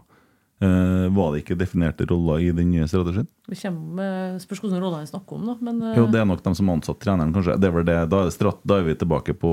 Uh, 0.62 1.10
var 1.12 1.32
det 1.34 1.42
ikke 1.42 1.56
definerte 1.58 2.06
roller 2.08 2.40
i 2.40 2.52
den 2.54 2.70
nye 2.70 2.86
strategien? 2.88 3.26
Vi 3.50 3.58
kommer 3.58 3.96
med 3.98 4.42
Spørs 4.42 4.62
hvilke 4.62 4.78
roller 4.80 5.02
vi 5.02 5.10
snakker 5.10 5.36
om, 5.36 5.48
da. 5.50 5.56
Men 5.66 5.82
uh... 5.82 5.96
Jo, 5.98 6.06
det 6.08 6.22
er 6.22 6.28
nok 6.30 6.44
de 6.46 6.54
som 6.56 6.70
ansatte 6.72 7.02
treneren, 7.04 7.34
kanskje. 7.34 7.58
Det 7.60 7.68
er 7.68 7.74
vel 7.74 7.86
det. 7.86 7.98
Da 8.08 8.22
er, 8.22 8.30
det 8.30 8.36
strat 8.38 8.62
da 8.64 8.78
er 8.80 8.86
vi 8.86 8.94
tilbake 8.98 9.34
på 9.36 9.50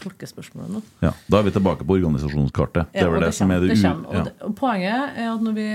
tolkespørsmålet 0.00 0.70
nå. 0.76 0.82
Ja, 1.04 1.12
da 1.28 1.38
er 1.40 1.46
vi 1.48 1.52
tilbake 1.56 1.84
på 1.86 1.96
organisasjonskartet. 1.98 2.90
Det 2.94 3.02
er 3.02 3.10
vel 3.12 3.20
det, 3.20 3.28
det, 3.32 3.34
som 3.38 3.50
er 3.50 3.60
det, 3.64 3.68
det, 3.74 3.78
kommer. 3.82 4.08
Og 4.08 4.26
det, 4.28 4.34
og 4.46 4.56
poenget 4.58 5.18
er 5.18 5.30
at 5.32 5.44
når 5.44 5.56
vi, 5.58 5.68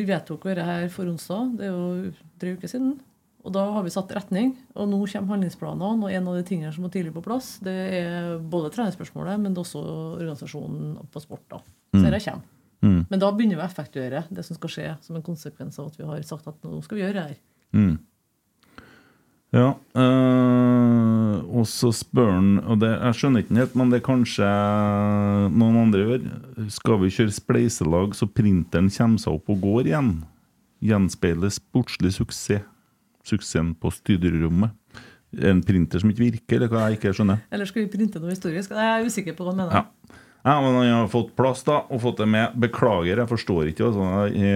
vi 0.00 0.04
vedtok 0.08 0.44
dette 0.50 0.66
her 0.66 0.88
for 0.94 1.10
onsdag, 1.10 1.54
det 1.58 1.66
er 1.68 1.72
jo 1.74 2.12
tre 2.40 2.54
uker 2.56 2.72
siden, 2.72 2.92
og 3.40 3.54
da 3.56 3.62
har 3.72 3.82
vi 3.86 3.90
satt 3.94 4.10
retning, 4.12 4.50
og 4.76 4.88
nå 4.90 4.98
kommer 5.08 5.32
handlingsplanene, 5.34 6.04
og 6.04 6.12
en 6.12 6.26
av 6.28 6.34
de 6.36 6.42
tingene 6.44 6.72
som 6.76 6.84
må 6.84 6.90
tidlig 6.92 7.14
på 7.14 7.22
plass, 7.24 7.54
det 7.64 7.76
er 8.02 8.34
både 8.52 8.68
treningsspørsmålet, 8.74 9.40
men 9.40 9.56
også 9.56 9.80
organisasjonen 10.18 10.98
på 11.10 11.22
sport. 11.24 11.46
da. 11.48 11.62
Så 11.94 12.04
Mm. 12.04 12.10
det 12.10 12.24
kommer. 12.24 12.42
Mm. 12.82 13.06
Men 13.10 13.18
da 13.20 13.30
begynner 13.32 13.56
vi 13.56 13.62
å 13.62 13.68
effektuere 13.68 14.24
det 14.30 14.44
som 14.44 14.56
skal 14.56 14.70
skje 14.70 14.96
som 15.04 15.16
en 15.16 15.22
konsekvens 15.22 15.78
av 15.78 15.86
at 15.90 15.96
vi 15.98 16.04
har 16.04 16.22
sagt 16.22 16.46
at 16.48 16.62
nå 16.64 16.82
skal 16.84 16.96
vi 16.96 17.02
gjøre 17.02 17.12
det 17.12 17.22
her. 17.28 17.36
Mm. 17.74 17.98
Ja. 19.50 19.72
øh, 19.98 21.38
og 21.58 21.64
så 21.66 21.88
spør 21.90 22.28
han 22.30 22.60
Og 22.70 22.76
det, 22.78 22.90
jeg 22.92 23.16
skjønner 23.18 23.42
ikke 23.42 23.56
helt, 23.58 23.72
men 23.74 23.90
det 23.90 23.98
er 23.98 24.04
kanskje 24.06 24.50
noen 25.50 25.78
andre 25.80 26.04
gjør. 26.04 26.28
Skal 26.70 27.00
vi 27.02 27.10
kjøre 27.16 27.34
spleiselag 27.34 28.14
så 28.14 28.30
printeren 28.30 28.92
kommer 28.94 29.18
seg 29.18 29.40
opp 29.40 29.50
og 29.50 29.64
går 29.64 29.90
igjen? 29.90 30.12
Gjenspeiler 30.86 31.50
sportslig 31.52 32.14
suksess. 32.14 32.62
Suksessen 33.26 33.74
på 33.76 33.90
styrerommet. 33.92 34.72
En 35.44 35.60
printer 35.62 36.00
som 36.02 36.10
ikke 36.10 36.24
virker, 36.24 36.56
eller 36.56 36.70
hva 36.72 36.86
jeg 36.88 36.98
ikke 36.98 37.12
skjønner? 37.14 37.42
Eller 37.52 37.68
skal 37.68 37.84
vi 37.84 37.90
printe 37.92 38.22
noe 38.22 38.32
historisk? 38.32 38.72
Jeg 38.74 38.88
er 38.94 39.04
usikker 39.06 39.36
på 39.36 39.44
hva 39.44 39.52
han 39.52 39.60
mener. 39.60 39.76
Ja. 39.82 40.20
Ja, 40.40 40.54
men 40.64 40.72
han 40.72 40.88
har 41.02 41.08
fått 41.12 41.34
plass 41.36 41.60
da, 41.66 41.82
og 41.92 42.00
fått 42.00 42.22
det 42.22 42.26
med. 42.32 42.54
Beklager, 42.62 43.20
jeg 43.20 43.28
forstår 43.28 43.70
ikke. 43.70 43.90
Altså, 43.90 44.06
jeg, 44.32 44.54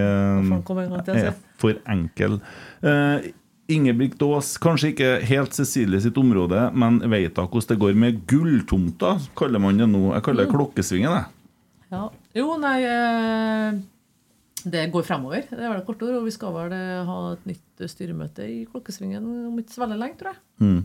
til, 1.04 1.18
jeg 1.18 1.20
er 1.20 1.28
altså? 1.28 1.56
for 1.60 1.80
enkel. 1.92 2.38
Uh, 2.80 3.26
Ingebrigt 3.72 4.20
Aas, 4.22 4.58
kanskje 4.60 4.90
ikke 4.92 5.10
helt 5.24 5.54
Cecilie 5.56 6.00
sitt 6.04 6.18
område, 6.20 6.66
men 6.76 6.98
veit 7.08 7.32
da 7.36 7.46
hvordan 7.46 7.70
det 7.70 7.78
går 7.80 7.94
med 7.96 8.18
gulltomta, 8.28 9.14
kaller 9.38 9.62
man 9.62 9.78
det 9.80 9.86
nå. 9.88 10.12
Jeg 10.12 10.22
kaller 10.26 10.44
det 10.44 10.50
Mm. 10.52 10.56
klokkesvingen, 10.58 11.10
jeg. 11.14 11.24
Ja. 11.94 12.10
Jo, 12.34 12.56
nei 12.58 12.82
eh, 12.82 13.80
Det 14.64 14.90
går 14.92 15.02
fremover. 15.04 15.44
Det 15.48 15.58
er 15.60 15.68
vel 15.70 15.78
et 15.80 15.86
kort 15.86 16.02
ord. 16.02 16.14
Og 16.18 16.24
vi 16.24 16.30
skal 16.32 16.52
vel 16.52 16.72
eh, 16.72 17.04
ha 17.04 17.16
et 17.34 17.44
nytt 17.46 17.80
eh, 17.84 17.88
styremøte 17.88 18.44
i 18.48 18.64
Klokkesvingen 18.66 19.24
om 19.50 19.58
ikke 19.60 19.74
så 19.76 19.82
veldig 19.84 19.98
lenge, 20.00 20.16
tror 20.18 20.32
jeg. 20.32 20.40
Mm. 20.64 20.78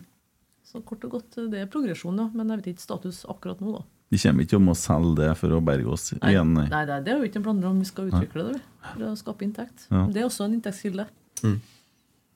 Så 0.70 0.82
kort 0.86 1.04
og 1.08 1.12
godt, 1.16 1.38
det 1.50 1.62
er 1.64 1.66
progresjon, 1.72 2.20
ja. 2.20 2.28
Men 2.36 2.50
jeg 2.52 2.58
vet 2.60 2.68
ikke 2.76 2.84
status 2.86 3.24
akkurat 3.32 3.60
nå, 3.64 3.78
da. 3.80 3.84
Vi 4.12 4.18
kommer 4.18 4.44
ikke 4.46 4.58
om 4.60 4.68
å 4.72 4.76
selge 4.78 5.16
det 5.22 5.32
for 5.38 5.50
å 5.56 5.60
berge 5.64 5.88
oss 5.94 6.12
Nei, 6.18 6.32
igjen. 6.34 6.54
nei. 6.58 6.68
nei, 6.70 6.84
nei, 6.90 7.00
det 7.06 7.12
er 7.14 7.20
jo 7.20 7.28
ikke 7.30 7.40
en 7.40 7.44
planer 7.46 7.68
om 7.70 7.80
vi 7.80 7.86
skal 7.86 8.08
utvikle 8.12 8.46
det, 8.48 8.56
vi. 8.58 8.62
For 8.94 9.04
å 9.08 9.16
skape 9.20 9.46
inntekt. 9.48 9.88
Ja. 9.92 10.06
Det 10.10 10.22
er 10.24 10.28
også 10.28 10.46
en 10.48 10.56
inntektskilde. 10.58 11.06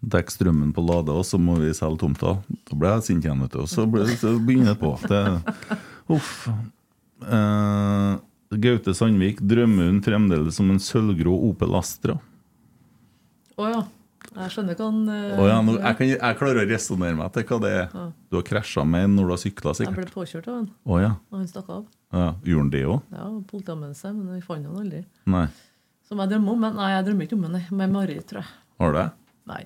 Dekk 0.04 0.34
strømmen 0.34 0.74
på 0.76 0.84
Lade, 0.84 1.14
og 1.16 1.24
så 1.28 1.40
må 1.40 1.56
vi 1.62 1.72
selge 1.76 2.02
tomta. 2.02 2.36
Da 2.68 2.76
ble 2.76 2.92
jeg 2.98 3.06
sint 3.08 3.26
igjen, 3.26 3.40
vet 3.46 3.56
du. 3.56 3.62
Og 3.64 3.72
så, 3.72 3.86
ble, 3.88 4.04
så 4.20 4.36
begynner 4.36 4.74
det 4.74 4.82
på. 4.82 4.92
Det, 5.08 5.80
uff. 6.12 6.34
Eh, 7.24 8.12
Gaute 8.64 8.94
Sandvik, 8.98 9.40
drømmer 9.48 9.90
hun 9.90 10.02
fremdeles 10.04 10.60
om 10.62 10.74
en 10.74 10.82
sølvgrå 10.84 11.34
Opel 11.50 11.80
Astra? 11.80 12.18
Å 13.56 13.70
ja. 13.70 13.84
Jeg 14.34 14.50
skjønner 14.50 14.78
hva 14.80 14.86
han 14.88 15.02
uh, 15.06 15.36
oh, 15.38 15.46
ja, 15.46 15.58
nå, 15.62 15.74
jeg, 15.78 15.96
kan, 16.00 16.08
jeg 16.10 16.38
klarer 16.40 16.64
å 16.64 16.70
resonnere 16.70 17.18
meg 17.20 17.34
til 17.36 17.44
hva 17.50 17.60
det 17.62 17.72
er. 17.74 17.84
Ja. 17.92 18.06
Du 18.32 18.38
har 18.40 18.46
krasja 18.48 18.86
med 18.88 19.06
en 19.06 19.18
når 19.20 19.28
du 19.30 19.34
har 19.36 19.42
sykla, 19.44 19.74
Jeg 19.78 19.94
ble 19.94 20.06
påkjørt 20.10 20.48
av 20.50 20.58
han, 20.58 20.72
oh, 20.90 20.98
ja. 21.04 21.12
og 21.30 21.38
han 21.38 21.52
stakk 21.52 21.70
av. 21.76 21.84
ja. 22.16 22.32
Gjorde 22.48 22.64
han 22.64 22.72
det 22.74 22.82
òg? 22.90 23.14
Ja, 23.14 23.28
Politianmeldelse, 23.52 24.14
men 24.16 24.34
vi 24.34 24.42
fant 24.48 24.66
han 24.66 24.82
aldri. 24.82 25.04
Nei. 25.30 25.46
Som 26.10 26.24
jeg 26.24 26.34
drømmer 26.34 26.56
om. 26.56 26.66
Men 26.66 26.82
nei, 26.82 26.90
jeg 26.96 27.08
drømmer 27.10 27.30
ikke 27.30 27.38
om 27.38 27.46
henne. 27.48 27.64
Med 27.78 27.94
Marit, 27.94 28.26
tror 28.30 28.42
jeg. 28.42 28.50
Har 28.82 28.94
du 28.96 29.00
det? 29.00 29.08
Nei. 29.54 29.64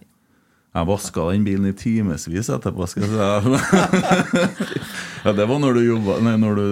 Jeg 0.75 0.85
vaska 0.85 1.21
den 1.31 1.43
bilen 1.47 1.65
i 1.69 1.73
timevis 1.73 2.49
etterpå. 2.53 2.85
skal 2.87 3.03
jeg 3.03 3.11
si. 3.13 3.17
ja, 5.25 5.31
det 5.33 5.45
var 5.49 5.59
når 5.63 5.73
du, 5.73 5.79
jobba, 5.87 6.19
nei, 6.21 6.35
når 6.37 6.55
du 6.59 6.65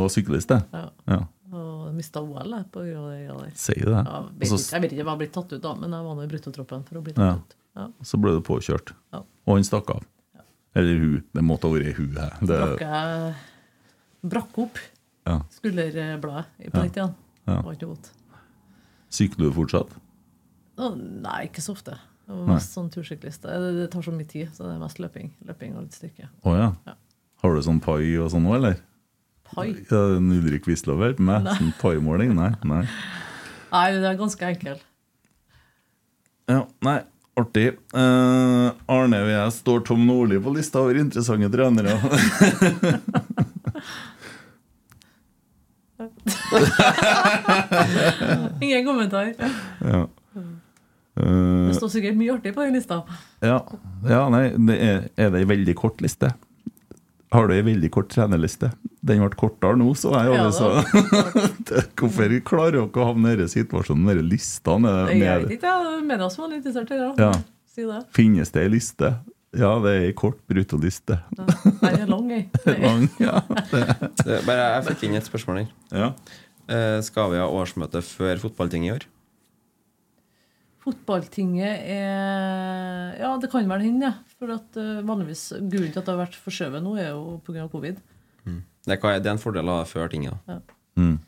var 0.00 0.08
syklist, 0.10 0.48
det. 0.50 0.62
Ja. 0.72 0.88
Ja. 1.06 1.18
Og 1.52 1.92
mista 1.94 2.20
OL 2.24 2.50
jeg, 2.56 2.64
på 2.72 2.80
grunn 2.82 3.30
av 3.36 3.40
det. 3.44 3.52
Sier 3.60 3.84
det. 3.92 4.02
Ja, 4.08 4.20
vet 4.40 4.50
Og 4.50 4.58
så- 4.58 4.64
ikke, 4.64 4.72
jeg 4.74 4.80
vet 4.86 4.92
ikke 4.96 5.04
om 5.04 5.08
jeg 5.12 5.18
blitt 5.22 5.32
tatt 5.36 5.52
ut, 5.52 5.62
da, 5.62 5.74
men 5.78 5.92
jeg 5.92 6.02
var 6.08 6.14
nå 6.18 6.22
i 6.24 6.26
bruttotroppen 6.32 6.80
for 6.88 6.94
å 6.98 7.02
bli 7.04 7.12
tatt 7.12 7.28
Ja. 7.28 7.34
ut. 7.36 7.50
Ja. 7.76 7.86
Så 8.02 8.16
ble 8.20 8.30
du 8.34 8.40
påkjørt. 8.44 8.88
Ja. 9.12 9.18
Og 9.46 9.52
han 9.56 9.64
stakk 9.68 9.90
av. 9.94 10.02
Eller 10.74 10.96
hun. 10.98 11.22
Det 11.36 11.42
måtte 11.44 11.68
ha 11.68 11.72
vært 11.76 11.96
hun. 12.00 12.16
her. 12.16 12.30
Det, 12.40 12.48
Brakk 12.48 12.80
jeg 12.80 13.34
brakk 14.32 14.58
opp 14.64 14.78
skulderbladet 15.52 16.44
i- 16.58 16.70
på 16.72 16.80
igjen. 16.88 17.14
Ja. 17.46 17.56
Det 17.56 17.64
var 17.64 17.72
ikke 17.76 17.86
vondt. 17.92 18.08
Sykler 19.12 19.44
du 19.50 19.52
fortsatt? 19.52 19.88
Nei, 20.78 21.44
ikke 21.46 21.60
så 21.62 21.72
ofte. 21.76 21.98
Mest 22.26 22.76
sånn 22.76 22.90
tursyklist. 22.92 23.42
Det, 23.44 23.72
det 23.76 23.88
tar 23.92 24.04
så 24.06 24.12
mye 24.14 24.28
tid, 24.28 24.50
så 24.54 24.68
det 24.68 24.76
er 24.76 24.82
mest 24.82 25.00
løping. 25.02 25.32
Løping 25.48 25.74
og 25.76 25.86
litt 25.86 25.96
styrke. 25.96 26.28
Oh, 26.46 26.54
ja. 26.56 26.70
Ja. 26.86 26.94
Har 27.42 27.56
du 27.56 27.62
sånn 27.66 27.80
pai 27.82 28.14
og 28.22 28.30
sånn 28.32 28.46
òg, 28.46 28.56
eller? 28.60 28.78
Pai? 29.52 29.68
Ja, 29.90 30.02
en 30.16 30.30
Ulrik 30.32 30.68
Wisløver 30.70 31.18
med 31.20 31.44
Nei. 31.44 31.56
sånn 31.58 31.74
paimåling? 31.80 32.32
Nei. 32.38 32.52
nei. 32.64 32.84
Nei, 33.72 33.86
det 33.98 34.08
er 34.08 34.20
ganske 34.20 34.48
enkelt. 34.48 34.86
Ja, 36.50 36.62
nei, 36.84 36.98
artig. 37.38 37.66
Eh, 37.96 38.68
Arne 38.92 39.20
jeg 39.28 39.52
står 39.58 39.84
Tom 39.88 40.06
Nordli 40.08 40.40
på 40.42 40.52
lista 40.54 40.80
over 40.82 40.98
interessante 41.00 41.50
trenere. 41.52 41.98
Ingen 48.60 48.86
kommentar. 48.86 49.34
ja. 49.80 50.08
Det 51.12 51.26
Eh, 51.28 51.74
står 51.76 51.90
sikkert 51.92 52.16
mye 52.16 52.32
artig 52.32 52.54
på 52.56 52.64
den 52.64 52.72
lista. 52.78 53.02
ja. 53.44 53.58
ja, 54.08 54.22
nei, 54.32 54.46
det 54.56 54.76
er, 54.80 55.02
er 55.20 55.30
det 55.34 55.42
ei 55.42 55.48
veldig 55.50 55.74
kort 55.76 56.00
liste? 56.00 56.30
Har 57.32 57.48
du 57.48 57.54
ei 57.54 57.62
veldig 57.64 57.88
kort 57.92 58.08
trenerliste? 58.12 58.70
Den 59.04 59.20
ble 59.24 59.36
kortere 59.40 59.76
nå, 59.80 59.90
så 59.96 60.12
jeg. 60.12 60.32
Ja, 60.32 60.40
alle 60.40 60.52
så. 60.52 60.68
Hvorfor 61.98 62.34
klarer 62.48 62.76
dere 62.76 63.02
å 63.02 63.06
havne 63.08 63.32
i 63.32 63.38
denne 63.40 63.48
situasjonen, 63.52 64.04
denne 64.10 64.24
listene? 64.28 64.92
Jeg 65.12 65.46
vet 65.46 65.54
ikke, 65.56 65.72
jeg. 65.72 66.02
Media 66.08 66.28
som 66.32 66.44
var 66.44 66.52
litt 66.52 66.60
interessert 66.60 66.92
i 66.92 67.00
det. 67.00 67.10
Ja. 67.24 67.30
Si 67.72 67.86
det. 67.88 68.00
Finnes 68.16 68.52
det 68.52 68.66
ei 68.66 68.72
liste? 68.72 69.12
Ja, 69.56 69.74
det 69.84 69.90
er 69.96 70.06
ei 70.08 70.12
kort 70.16 70.38
bruttoliste. 70.48 71.18
Nei, 71.36 71.92
det 71.92 72.04
er 72.06 72.12
lang, 72.12 72.28
jeg. 72.32 72.46
Ja. 73.26 73.40
Bare, 74.48 74.60
jeg 74.76 74.84
fikk 74.90 75.06
inn 75.08 75.16
et 75.20 75.28
spørsmål 75.28 75.62
her. 75.62 75.72
Ja. 75.92 76.12
Uh, 76.68 77.00
skal 77.04 77.32
vi 77.32 77.40
ha 77.40 77.48
årsmøte 77.52 78.00
før 78.06 78.40
fotballtinget 78.44 78.88
i 78.88 78.94
år? 78.96 79.08
Fotballtinget 80.82 81.84
er 81.94 83.18
Ja, 83.20 83.36
det 83.38 83.50
kan 83.52 83.68
vel 83.70 83.84
hende, 83.84 84.08
ja. 84.08 84.36
For 84.40 84.50
at 84.54 84.78
eh, 84.80 85.02
vanligvis 85.06 85.52
Grunnen 85.60 85.92
til 85.94 86.00
at 86.00 86.08
det 86.08 86.14
har 86.14 86.22
vært 86.24 86.38
forskjøvet 86.42 86.82
nå, 86.82 86.96
er 86.98 87.12
jo 87.12 87.36
pga. 87.46 87.68
covid. 87.70 88.00
Det, 88.82 88.96
kan, 88.98 89.14
det 89.22 89.30
er 89.30 89.36
en 89.36 89.42
fordel 89.42 89.68
å 89.70 89.76
ha 89.78 89.84
før 89.86 90.10
tinget. 90.10 90.34
da. 90.46 90.56
Ja. 90.56 90.78
Mm. 90.98 91.18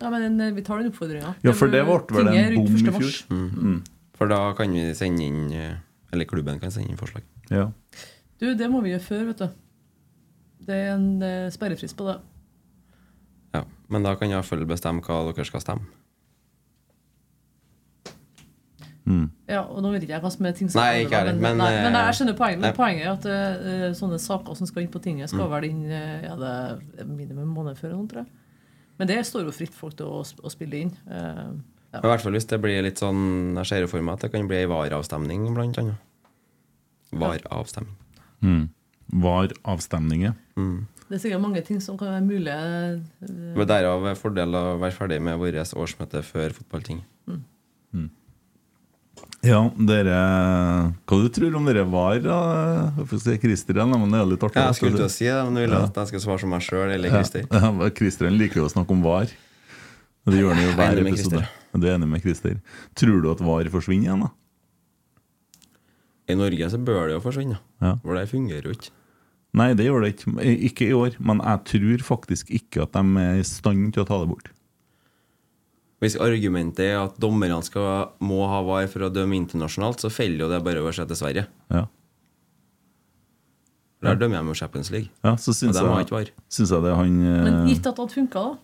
Ja, 0.00 0.10
men 0.10 0.40
eh, 0.40 0.52
vi 0.56 0.64
tar 0.66 0.80
den 0.80 0.90
oppfordringa. 0.90 1.34
Ja, 1.44 1.52
for 1.54 1.70
det 1.70 1.84
ble 1.86 1.98
vel 2.16 2.32
er 2.32 2.54
en 2.56 2.64
bom 2.64 2.74
i 2.74 2.82
fjor. 2.82 2.96
mars. 2.98 3.20
Mm. 3.30 3.80
For 4.18 4.32
da 4.32 4.40
kan 4.58 4.74
vi 4.74 4.88
sende 4.98 5.24
inn 5.24 5.52
eh, 5.56 5.76
Eller 6.10 6.26
klubben 6.28 6.58
kan 6.60 6.72
sende 6.74 6.90
inn 6.90 6.98
forslag. 6.98 7.22
Ja. 7.52 7.68
Du, 8.40 8.48
det 8.58 8.66
må 8.72 8.80
vi 8.82 8.90
gjøre 8.90 9.04
før, 9.04 9.22
vet 9.30 9.44
du. 9.44 9.48
Det 10.66 10.74
er 10.76 10.94
en 10.96 11.06
eh, 11.22 11.46
sperrefrist 11.54 11.94
på 11.98 12.08
det. 12.08 12.16
Ja. 13.54 13.62
Men 13.92 14.06
da 14.06 14.16
kan 14.18 14.30
jeg 14.30 14.38
iallfall 14.40 14.66
bestemme 14.66 15.04
hva 15.06 15.20
dere 15.30 15.46
skal 15.46 15.62
stemme. 15.62 15.86
Ja, 19.48 19.62
og 19.66 19.80
nå 19.82 19.90
vet 19.92 20.02
ikke 20.04 20.14
jeg 20.16 20.22
hva 20.24 20.30
som 20.32 20.46
er 20.46 20.52
ting 20.58 20.68
Nei, 20.74 21.04
ikke 21.04 21.18
jeg 21.20 21.26
men, 21.34 21.40
men, 21.42 21.56
nei, 21.58 21.70
men 21.84 21.94
eh, 21.98 22.04
jeg 22.08 22.18
skjønner 22.18 22.36
poenget. 22.38 22.60
Men 22.64 22.74
poenget 22.76 23.06
er 23.06 23.12
at 23.12 23.26
uh, 23.26 23.94
sånne 23.98 24.18
saker 24.22 24.56
som 24.58 24.66
skal 24.70 24.82
inn 24.84 24.90
på 24.92 25.00
tinget, 25.02 25.28
skal 25.32 25.46
Mm. 25.46 25.50
vel 25.54 25.64
inn 25.70 25.80
eh, 25.90 26.22
ja, 26.28 26.36
det 26.40 26.52
er 27.02 27.08
minimum 27.08 27.42
en 27.48 27.54
måned 27.56 27.76
før. 27.80 27.92
noe, 27.96 28.06
tror 28.10 28.22
jeg. 28.24 28.30
Men 28.98 29.08
det 29.08 29.18
står 29.26 29.44
jo 29.48 29.52
fritt 29.56 29.74
folk 29.74 29.96
til 29.96 30.06
å, 30.06 30.20
å 30.22 30.50
spille 30.52 30.76
inn. 30.84 30.92
Uh, 31.08 31.56
ja. 31.92 32.02
I 32.04 32.06
hvert 32.12 32.22
fall 32.22 32.32
hvis 32.36 32.46
det 32.46 32.60
blir 32.62 32.82
litt 32.86 33.00
sånn 33.02 33.56
Jeg 33.58 33.66
ser 33.66 33.80
jo 33.82 33.88
for 33.90 34.00
meg 34.06 34.14
at 34.14 34.26
det 34.26 34.30
kan 34.34 34.46
bli 34.46 34.60
ei 34.60 34.68
vareavstemning, 34.70 35.48
blant 35.56 35.78
annet. 35.80 35.96
Vareavstemning. 37.10 37.96
Mm. 38.44 38.68
Vareavstemninger. 39.24 40.34
Mm. 40.56 40.86
Det 41.10 41.16
er 41.16 41.22
sikkert 41.24 41.42
mange 41.42 41.62
ting 41.66 41.80
som 41.82 41.96
kan 41.98 42.12
være 42.12 42.22
mulig. 42.22 42.52
eh, 42.54 43.32
Men 43.56 43.66
Derav 43.66 44.04
er 44.06 44.14
fordel 44.14 44.54
å 44.54 44.78
være 44.78 44.94
ferdig 44.94 45.18
med 45.26 45.40
vårt 45.42 45.74
årsmøte 45.74 46.22
før 46.22 46.54
fotballtinget. 46.60 47.06
Ja, 49.40 49.60
dere 49.72 50.16
Hva 51.08 51.16
du 51.22 51.28
tror 51.32 51.54
om 51.56 51.64
dere 51.68 51.86
var? 51.88 52.18
Jeg 52.20 53.38
Christer 53.40 53.78
igjen, 53.78 53.94
men 53.94 54.10
det 54.12 54.18
er 54.20 54.26
litt 54.28 54.42
artig. 54.44 54.60
Ja, 54.60 54.66
jeg 54.68 54.76
skulle 54.76 54.98
til 55.00 55.06
å 55.06 55.12
si 55.14 55.28
det, 55.30 55.38
men 55.46 55.56
du 55.56 55.62
ville 55.62 55.78
at 55.80 56.00
jeg 56.02 56.10
skulle 56.10 56.24
svare 56.26 56.42
som 56.42 56.52
meg 56.52 56.66
sjøl 56.66 56.92
eller 56.92 57.14
Christer. 57.14 57.46
Ja, 57.48 57.70
ja, 57.70 57.70
liker 58.36 58.60
jo 58.60 58.66
å 58.68 58.72
snakke 58.74 58.92
om 58.92 59.00
VAR. 59.06 59.32
Det 60.28 60.36
gjør 60.36 60.52
han 60.52 60.60
jo 60.60 60.68
Jeg 60.68 60.76
er 60.76 60.76
hver 60.76 61.02
episode. 61.08 61.42
Du 61.72 61.86
er 61.86 61.94
enig 61.96 62.10
med 62.10 62.20
Christer. 62.26 62.60
Tror 62.98 63.22
du 63.24 63.30
at 63.32 63.40
VAR 63.40 63.70
forsvinner 63.72 64.10
igjen, 64.10 64.26
da? 64.26 64.30
I 66.30 66.36
Norge 66.38 66.68
så 66.70 66.78
bør 66.78 67.08
det 67.08 67.16
jo 67.16 67.22
forsvinne, 67.24 67.58
Ja. 67.80 67.96
for 68.04 68.14
det 68.14 68.28
fungerer 68.30 68.68
jo 68.68 68.76
ikke. 68.76 68.92
Nei, 69.56 69.72
det 69.74 69.86
gjør 69.88 70.04
det 70.04 70.12
ikke. 70.14 70.34
Ikke 70.68 70.86
i 70.86 70.94
år. 70.94 71.16
Men 71.18 71.40
jeg 71.42 71.64
tror 71.72 72.04
faktisk 72.06 72.52
ikke 72.54 72.84
at 72.84 72.92
de 72.94 73.02
er 73.24 73.40
i 73.40 73.46
stand 73.46 73.94
til 73.94 74.04
å 74.04 74.06
ta 74.06 74.20
det 74.20 74.28
bort. 74.30 74.50
Hvis 76.00 76.16
argumentet 76.16 76.80
er 76.86 76.98
at 77.02 77.18
dommerne 77.20 77.58
skal, 77.66 78.14
må 78.24 78.46
ha 78.48 78.62
VAR 78.64 78.86
for 78.88 79.04
å 79.04 79.10
dømme 79.12 79.36
internasjonalt, 79.36 80.00
så 80.00 80.08
feller 80.12 80.46
jo 80.46 80.48
det 80.48 80.62
bare 80.64 80.80
over 80.80 80.92
seg 80.96 81.10
til 81.10 81.18
Sverige. 81.20 81.46
Ja. 81.70 81.82
Der 84.00 84.16
dømmer 84.16 84.40
de 84.40 84.48
jo 84.48 84.56
Champions 84.56 84.88
League. 84.94 85.10
Ja, 85.20 85.34
så 85.36 85.52
syns 85.52 85.76
Og 85.76 85.82
de 85.84 85.88
har 85.90 85.98
jeg, 86.00 86.06
ikke 86.08 86.16
VAR. 86.16 86.30
syns 86.48 86.70
jeg 86.72 86.84
det 86.86 86.94
han 86.96 87.16
Men 87.20 87.52
eh, 87.52 87.66
gitt 87.68 87.84
at 87.84 87.92
det 87.98 88.04
hadde 88.06 88.16
funka, 88.16 88.44
da? 88.48 88.56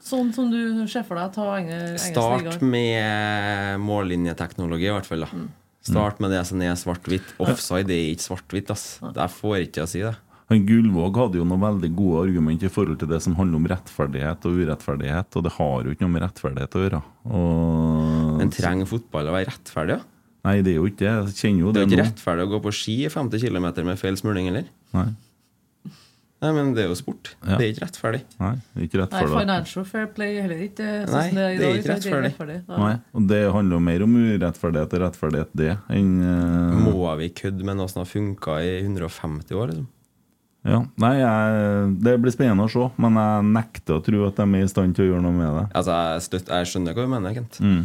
Sånn 0.00 0.30
som 0.32 0.46
du 0.52 0.60
ser 0.88 1.02
for 1.04 1.18
deg, 1.18 1.32
ta 1.34 1.48
enge- 1.58 1.98
Start 2.00 2.62
med 2.62 3.80
mållinjeteknologi, 3.84 4.86
i 4.88 4.94
hvert 4.94 5.08
fall. 5.10 5.26
da 5.26 5.42
Start 5.84 6.20
med 6.22 6.30
det 6.30 6.44
som 6.46 6.60
er 6.62 6.78
svart-hvitt. 6.78 7.34
Offside 7.42 7.90
er 7.90 8.06
ikke 8.14 8.22
svart-hvitt. 8.28 8.70
ass 8.70 9.00
Jeg 9.02 9.30
får 9.34 9.56
ikke 9.66 9.72
til 9.80 9.82
å 9.82 9.90
si 9.90 10.00
det. 10.06 10.14
Han 10.50 10.64
Gullvåg 10.66 11.14
hadde 11.14 11.38
jo 11.38 11.44
noen 11.46 11.62
veldig 11.62 11.88
gode 11.94 12.24
argument 12.26 12.62
i 12.66 12.70
forhold 12.72 12.98
til 12.98 13.10
det 13.12 13.20
som 13.22 13.36
handler 13.38 13.60
om 13.60 13.68
rettferdighet 13.70 14.46
og 14.48 14.56
urettferdighet, 14.58 15.36
og 15.38 15.44
det 15.46 15.52
har 15.54 15.84
jo 15.86 15.94
ikke 15.94 16.02
noe 16.02 16.14
med 16.16 16.24
rettferdighet 16.24 16.74
å 16.74 16.82
gjøre. 16.82 17.02
Og... 17.30 18.32
Men 18.40 18.50
trenger 18.56 18.88
fotball 18.90 19.30
å 19.30 19.36
være 19.36 19.52
rettferdig? 19.52 20.00
da? 20.00 20.08
Nei, 20.48 20.56
det 20.66 20.72
er 20.72 20.78
jo 20.80 20.88
ikke 20.88 21.04
det. 21.04 21.10
Jeg 21.12 21.36
kjenner 21.38 21.62
jo 21.62 21.70
Det 21.70 21.76
det, 21.76 21.80
er 21.80 21.84
jo 21.84 21.90
ikke 21.92 22.00
nå. 22.00 22.06
rettferdig 22.08 22.46
å 22.48 22.50
gå 22.50 22.62
på 22.64 22.72
ski 22.80 22.94
i 23.04 23.10
50 23.12 23.44
km 23.44 23.68
med 23.86 24.00
feil 24.00 24.18
smuling, 24.18 24.48
heller. 24.50 24.72
Nei. 24.96 25.10
Nei, 26.40 26.50
men 26.56 26.72
det 26.72 26.86
er 26.86 26.88
jo 26.88 26.96
sport. 26.96 27.34
Ja. 27.44 27.58
Det 27.60 27.66
er 27.66 27.72
ikke 27.74 27.84
rettferdig. 27.84 28.20
Nei, 28.40 28.52
det 28.56 28.80
er 28.80 28.88
ikke 28.88 28.98
Nei, 28.98 29.04
rettferdig. 29.04 29.40
financial 29.44 29.86
fair 29.86 30.10
play 30.16 30.38
er 30.40 30.46
heller 30.48 30.62
ikke 30.64 30.88
sånn 31.04 31.14
Nei, 31.14 31.24
det 31.36 31.44
er 31.44 31.58
det 31.60 31.68
er 31.68 31.80
ikke 31.84 31.98
så 32.08 32.22
rettferdig. 32.24 32.58
Nei, 32.72 32.92
og 33.12 33.30
det 33.30 33.40
handler 33.54 33.76
jo 33.76 33.82
mer 33.92 34.06
om 34.08 34.18
urettferdighet 34.18 34.98
og 34.98 35.04
rettferdighet, 35.04 35.54
det, 35.62 35.70
enn 35.94 36.12
uh... 36.24 36.82
Må 36.88 37.14
vi 37.20 37.30
kødde 37.44 37.70
med 37.70 37.78
noe 37.78 37.92
som 37.92 38.02
har 38.02 38.10
funka 38.10 38.58
i 38.64 38.78
150 38.80 39.60
år? 39.60 39.76
liksom 39.76 39.88
Ja, 40.66 40.82
nei, 41.00 41.14
jeg, 41.16 41.88
Det 42.04 42.16
blir 42.20 42.34
spennende 42.34 42.66
å 42.66 42.70
se, 42.72 42.90
men 43.00 43.16
jeg 43.16 43.48
nekter 43.54 43.96
å 43.96 44.04
tro 44.04 44.26
at 44.26 44.36
de 44.36 44.46
er 44.58 44.66
i 44.66 44.68
stand 44.68 44.96
til 44.96 45.06
å 45.06 45.08
gjøre 45.14 45.24
noe 45.24 45.36
med 45.36 45.56
det. 45.56 45.64
Altså, 45.72 45.96
jeg, 45.96 46.26
støtt, 46.26 46.52
jeg 46.52 46.68
skjønner 46.68 46.96
hva 46.96 47.06
du 47.06 47.12
mener, 47.14 47.36
Kent. 47.38 47.60
Mm. 47.64 47.82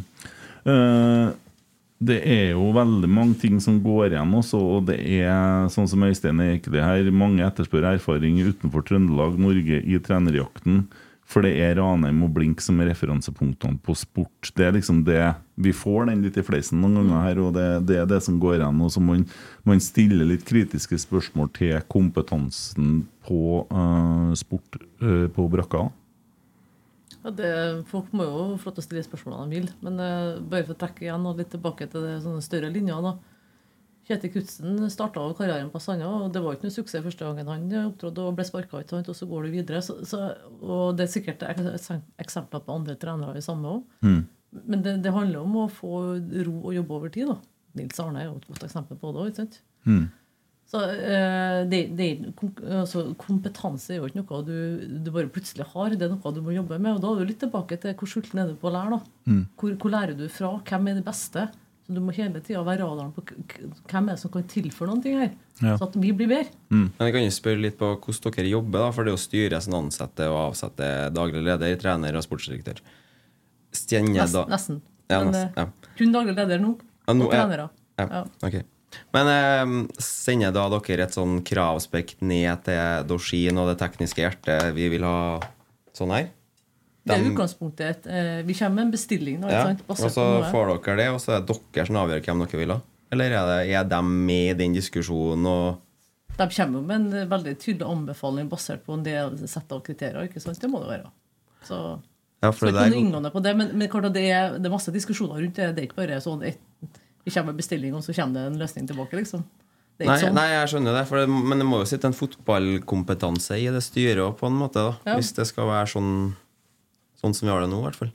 Uh, 0.66 1.28
det 2.06 2.18
er 2.28 2.50
jo 2.52 2.68
veldig 2.76 3.08
mange 3.08 3.38
ting 3.40 3.62
som 3.64 3.78
går 3.84 4.10
igjen 4.10 4.34
også, 4.36 4.60
og 4.60 4.90
det 4.90 4.98
er 5.00 5.70
sånn 5.72 5.88
som 5.88 6.04
Øystein 6.04 6.42
Eikeli 6.44 6.84
her, 6.84 7.08
mange 7.16 7.46
etterspør 7.46 7.88
erfaring 7.94 8.42
utenfor 8.44 8.84
Trøndelag, 8.86 9.40
Norge 9.40 9.80
i 9.80 10.00
trenerjakten. 10.04 10.84
For 11.26 11.42
det 11.42 11.56
er 11.58 11.80
Ranheim 11.80 12.22
og 12.28 12.36
Blink 12.36 12.62
som 12.62 12.78
er 12.80 12.92
referansepunktene 12.92 13.80
på 13.82 13.96
sport. 13.98 14.52
Det 14.54 14.68
er 14.68 14.76
liksom 14.76 15.02
det 15.08 15.34
Vi 15.58 15.72
får 15.74 16.12
den 16.12 16.22
litt 16.22 16.38
i 16.38 16.44
fleisen 16.46 16.82
noen 16.84 17.00
ganger 17.00 17.24
her, 17.26 17.42
og 17.42 17.54
det, 17.56 17.66
det 17.90 17.98
er 18.02 18.10
det 18.10 18.22
som 18.22 18.38
går 18.42 18.60
igjen. 18.60 18.82
Og 18.86 18.94
så 18.94 19.02
må 19.02 19.18
man, 19.66 19.82
stiller 19.82 20.28
litt 20.30 20.46
kritiske 20.46 21.00
spørsmål 21.02 21.50
til 21.56 21.80
kompetansen 21.90 23.06
på 23.26 23.64
uh, 23.72 24.34
sport 24.38 24.78
uh, 25.02 25.26
på 25.34 25.48
brakka. 25.50 25.88
Ja, 27.24 27.34
det, 27.34 27.54
folk 27.90 28.12
må 28.14 28.28
jo 28.28 28.44
få 28.62 28.70
lov 28.70 28.76
til 28.78 28.84
å 28.84 28.86
stille 28.86 29.08
spørsmålene 29.08 29.50
de 29.50 29.64
vil. 29.64 29.72
Men 29.82 29.98
uh, 29.98 30.44
bare 30.46 30.68
for 30.68 30.76
å 30.76 30.82
trekke 30.84 31.08
igjen 31.08 31.26
og 31.26 31.42
litt 31.42 31.50
tilbake 31.56 31.90
til 31.90 32.06
det 32.06 32.20
sånne 32.28 32.46
større 32.46 32.70
linjer. 32.70 33.02
da. 33.02 33.18
Kjetil 34.06 34.32
Knutsen 34.36 34.90
starta 34.94 35.24
karrieren 35.38 35.72
på 35.74 35.82
Sanda, 35.82 36.08
og 36.08 36.34
det 36.34 36.44
var 36.44 36.56
ikke 36.56 36.68
noe 36.68 36.76
suksess 36.76 37.04
første 37.06 37.26
gangen 37.26 37.50
han 37.50 37.72
opptrådte 37.88 38.22
og 38.22 38.36
ble 38.38 38.46
sparka 38.46 38.82
ut, 38.84 38.94
og 39.02 39.18
så 39.18 39.28
går 39.30 39.48
du 39.48 39.56
videre. 39.56 39.82
Så, 39.86 39.98
så, 40.06 40.28
og 40.62 40.98
det 40.98 41.08
er 41.08 41.14
sikkert 41.16 41.46
eksempler 41.48 42.62
på 42.62 42.76
andre 42.76 42.98
trenere 43.02 43.42
i 43.42 43.46
samme 43.46 43.72
òg. 43.78 43.88
Mm. 44.06 44.22
Men 44.66 44.84
det, 44.86 45.00
det 45.04 45.14
handler 45.16 45.42
om 45.42 45.58
å 45.64 45.72
få 45.74 45.96
ro 46.22 46.60
og 46.62 46.76
jobbe 46.78 47.00
over 47.00 47.16
tid. 47.16 47.34
da. 47.34 47.40
Nils 47.76 47.98
Arne 48.00 48.22
er 48.22 48.30
jo 48.30 48.38
et 48.38 48.48
godt 48.52 48.68
eksempel 48.70 49.02
på 49.02 49.16
det 49.16 49.26
òg. 49.26 49.58
Mm. 49.90 50.06
Så 50.70 50.82
eh, 50.92 51.60
det, 51.70 51.82
det, 51.98 52.08
altså, 52.70 53.08
kompetanse 53.22 53.94
er 53.94 54.00
jo 54.00 54.08
ikke 54.10 54.22
noe 54.24 54.46
du, 54.46 54.56
du 55.06 55.12
bare 55.14 55.30
plutselig 55.34 55.68
har, 55.74 55.94
det 55.94 56.08
er 56.08 56.14
noe 56.14 56.34
du 56.34 56.42
må 56.46 56.56
jobbe 56.56 56.78
med. 56.78 56.96
Og 56.96 57.04
da 57.04 57.12
er 57.12 57.22
du 57.22 57.30
litt 57.34 57.42
tilbake 57.44 57.78
til 57.82 57.98
hvor 57.98 58.10
sulten 58.10 58.42
er 58.42 58.50
du 58.50 58.58
på 58.62 58.70
å 58.70 58.74
lære. 58.78 58.98
da. 58.98 59.30
Mm. 59.34 59.44
Hvor, 59.58 59.78
hvor 59.82 59.94
lærer 59.98 60.18
du 60.18 60.26
fra? 60.30 60.56
Hvem 60.66 60.90
er 60.90 61.00
det 61.02 61.06
beste? 61.10 61.50
Så 61.86 61.94
Du 61.94 62.00
må 62.02 62.12
hele 62.18 62.40
tida 62.42 62.64
være 62.66 62.82
radaren 62.82 63.12
på 63.14 63.22
hvem 63.26 64.08
er 64.10 64.16
det 64.16 64.20
som 64.20 64.32
kan 64.34 64.44
tilføre 64.50 64.90
noen 64.90 65.04
ting 65.04 65.20
her. 65.20 65.32
Ja. 65.62 65.76
Så 65.78 65.86
at 65.86 65.96
vi 66.02 66.12
blir 66.18 66.28
bedre. 66.32 66.50
Men 66.74 66.90
jeg 66.98 67.14
kan 67.14 67.24
jo 67.28 67.34
spørre 67.36 67.62
litt 67.62 67.78
på 67.78 67.92
hvordan 68.02 68.34
dere 68.36 68.50
jobber, 68.50 68.80
da, 68.88 68.92
for 68.92 69.06
det 69.06 69.14
å 69.14 69.22
styre 69.22 69.60
sin 69.62 69.72
som 69.72 69.84
ansetter 69.86 70.32
og 70.34 70.40
avsette 70.50 70.88
daglig 71.14 71.44
leder, 71.46 71.76
trener 71.78 72.18
og 72.18 72.26
sportsdirektør. 72.26 72.82
Stjenger 73.76 74.24
Nesten. 74.24 74.34
da 74.40 74.46
nesten. 74.56 74.82
Ja, 75.12 75.20
Men, 75.24 75.34
nesten, 75.34 75.52
eh, 75.54 75.62
ja. 75.62 75.92
Kun 76.00 76.12
daglig 76.16 76.36
leder 76.40 76.60
nå. 76.64 76.72
Ja, 77.08 77.14
nå 77.14 77.26
og 77.28 77.34
er- 77.34 77.44
trenere. 77.44 77.70
Ja, 78.00 78.08
Ja. 78.10 78.24
ok. 78.50 78.64
Men 79.14 79.28
eh, 79.28 79.88
sender 80.00 80.52
da 80.56 80.68
dere 80.70 81.04
et 81.04 81.12
sånn 81.14 81.44
kravspekt 81.44 82.22
ned 82.22 82.64
til 82.64 83.04
Dorsin 83.08 83.58
og 83.60 83.68
det 83.70 83.78
tekniske 83.84 84.24
hjertet? 84.24 84.74
Vi 84.74 84.90
vil 84.90 85.04
ha 85.04 85.40
sånn 85.94 86.12
her? 86.16 86.30
Det 87.06 87.14
er 87.16 87.28
utgangspunktet. 87.30 88.08
eh, 88.10 88.42
Vi 88.48 88.54
kommer 88.58 88.76
med 88.80 88.86
en 88.88 88.92
bestilling. 88.96 89.40
Nå, 89.40 89.50
Ja, 89.52 89.76
og 89.88 89.98
så 89.98 90.10
får 90.52 90.72
dere 90.84 90.96
det, 90.98 91.10
og 91.14 91.20
så 91.22 91.36
er 91.36 91.44
det 91.46 91.58
dere 91.74 91.86
som 91.86 92.00
avgjør 92.02 92.24
hvem 92.26 92.40
dere 92.46 92.60
vil 92.62 92.74
ha? 92.74 92.80
Eller 93.14 93.32
er, 93.32 93.46
det, 93.52 93.76
er 93.78 93.84
de 93.92 94.00
med 94.02 94.50
i 94.50 94.58
den 94.64 94.74
diskusjonen 94.74 95.46
og 95.46 95.82
De 96.36 96.48
kommer 96.50 96.82
med 96.82 96.96
en 96.96 97.14
eh, 97.14 97.28
veldig 97.30 97.54
tydelig 97.62 97.86
anbefaling 97.88 98.50
basert 98.50 98.82
på 98.84 98.94
en 98.98 99.04
del 99.06 99.38
sett 99.48 99.72
av 99.72 99.84
kriterier. 99.86 100.26
ikke 100.28 100.42
sant? 100.42 100.60
Det 100.60 100.70
må 100.70 100.82
det 100.82 100.90
være. 100.98 101.12
Så 101.64 102.00
Ja, 102.44 102.52
for 102.52 102.68
det 102.68 102.90
noe 102.92 103.00
inngående 103.00 103.32
på 103.32 103.42
det, 103.42 103.56
men, 103.58 103.72
men 103.78 103.88
klart 103.90 104.10
at 104.10 104.14
det, 104.14 104.26
er, 104.30 104.58
det 104.60 104.66
er 104.68 104.74
masse 104.74 104.92
diskusjoner 104.92 105.40
rundt 105.42 105.56
det. 105.56 105.70
Det 105.76 105.82
er 105.86 105.88
ikke 105.88 106.02
bare 106.02 106.18
sånn 106.22 106.44
et, 106.44 106.60
vi 107.24 107.32
kommer 107.32 107.54
med 107.54 107.62
bestilling, 107.62 107.94
og 107.96 108.04
så 108.04 108.14
kommer 108.14 108.34
det 108.42 108.50
en 108.52 108.60
løsning 108.60 108.90
tilbake. 108.90 109.16
liksom. 109.22 109.46
Er 109.98 110.10
Nei, 110.10 110.18
sånn. 110.20 110.36
nei, 110.36 110.50
jeg 110.52 110.68
skjønner 110.74 110.98
det, 110.98 111.06
det, 111.08 111.28
men 111.32 111.62
det 111.62 111.66
må 111.66 111.80
jo 111.80 111.88
sitte 111.88 112.10
en 112.10 112.18
fotballkompetanse 112.18 113.56
i 113.62 113.70
det 113.72 113.82
styret 113.86 114.20
òg, 114.26 114.34
på 114.40 114.50
en 114.50 114.58
måte, 114.60 114.82
da. 114.90 114.98
Ja. 115.08 115.16
Hvis 115.20 115.32
det 115.38 115.46
skal 115.48 115.70
være 115.70 115.88
sånn, 115.94 116.12
sånn 117.26 117.36
som 117.36 117.48
vi 117.50 117.54
har 117.54 117.66
det 117.66 117.70
nå, 117.74 117.82
i 117.82 117.88
hvert 117.90 118.00
fall. 118.04 118.14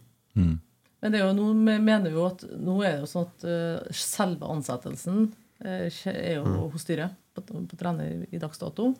Men 1.00 1.12
det 1.14 1.18
er 1.20 1.26
jo, 1.26 1.32
nå 1.36 1.50
vi 1.66 1.76
mener 1.82 2.12
jo 2.12 2.26
at 2.28 2.42
nå 2.60 2.74
er 2.84 2.98
det 2.98 3.04
jo 3.04 3.08
sånn 3.10 3.28
at 3.28 3.44
uh, 3.48 3.92
selve 3.96 4.48
ansettelsen 4.52 5.30
uh, 5.64 5.86
er 6.12 6.34
jo 6.38 6.44
Mm. 6.44 6.58
hos 6.72 6.82
styret 6.84 7.14
på, 7.36 7.44
på 7.44 7.76
trener 7.80 8.26
i 8.30 8.38
dags 8.40 8.58
dato. 8.60 8.90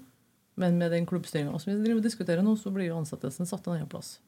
Men 0.60 0.76
med 0.80 0.90
den 0.92 1.06
klubbstyringa 1.08 1.56
som 1.60 1.70
vi 1.72 1.78
driver 1.84 2.00
og 2.02 2.06
diskuterer 2.08 2.42
nå, 2.44 2.56
så 2.58 2.72
blir 2.74 2.88
jo 2.90 2.98
ansettelsen 3.00 3.46
satt 3.48 3.64
en 3.68 3.76
annen 3.78 3.88
plass. 3.88 4.18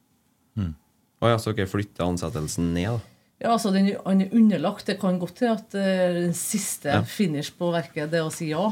Å 1.22 1.28
ja, 1.30 1.38
så 1.38 1.52
dere 1.54 1.68
flytter 1.70 2.04
ansettelsen 2.06 2.70
ned, 2.74 2.88
da? 2.98 3.00
Ja, 3.42 3.50
altså 3.56 3.72
den, 3.74 3.88
Han 4.06 4.20
er 4.22 4.30
underlagt. 4.38 4.86
Det 4.86 4.98
kan 5.02 5.16
godt 5.18 5.36
til 5.40 5.50
at 5.50 5.74
eh, 5.74 6.12
den 6.14 6.34
siste 6.36 6.92
Ja. 6.92 7.00
finish 7.02 7.50
på 7.58 7.72
verket, 7.74 8.10
det 8.12 8.20
å 8.22 8.30
si 8.30 8.50
ja, 8.52 8.68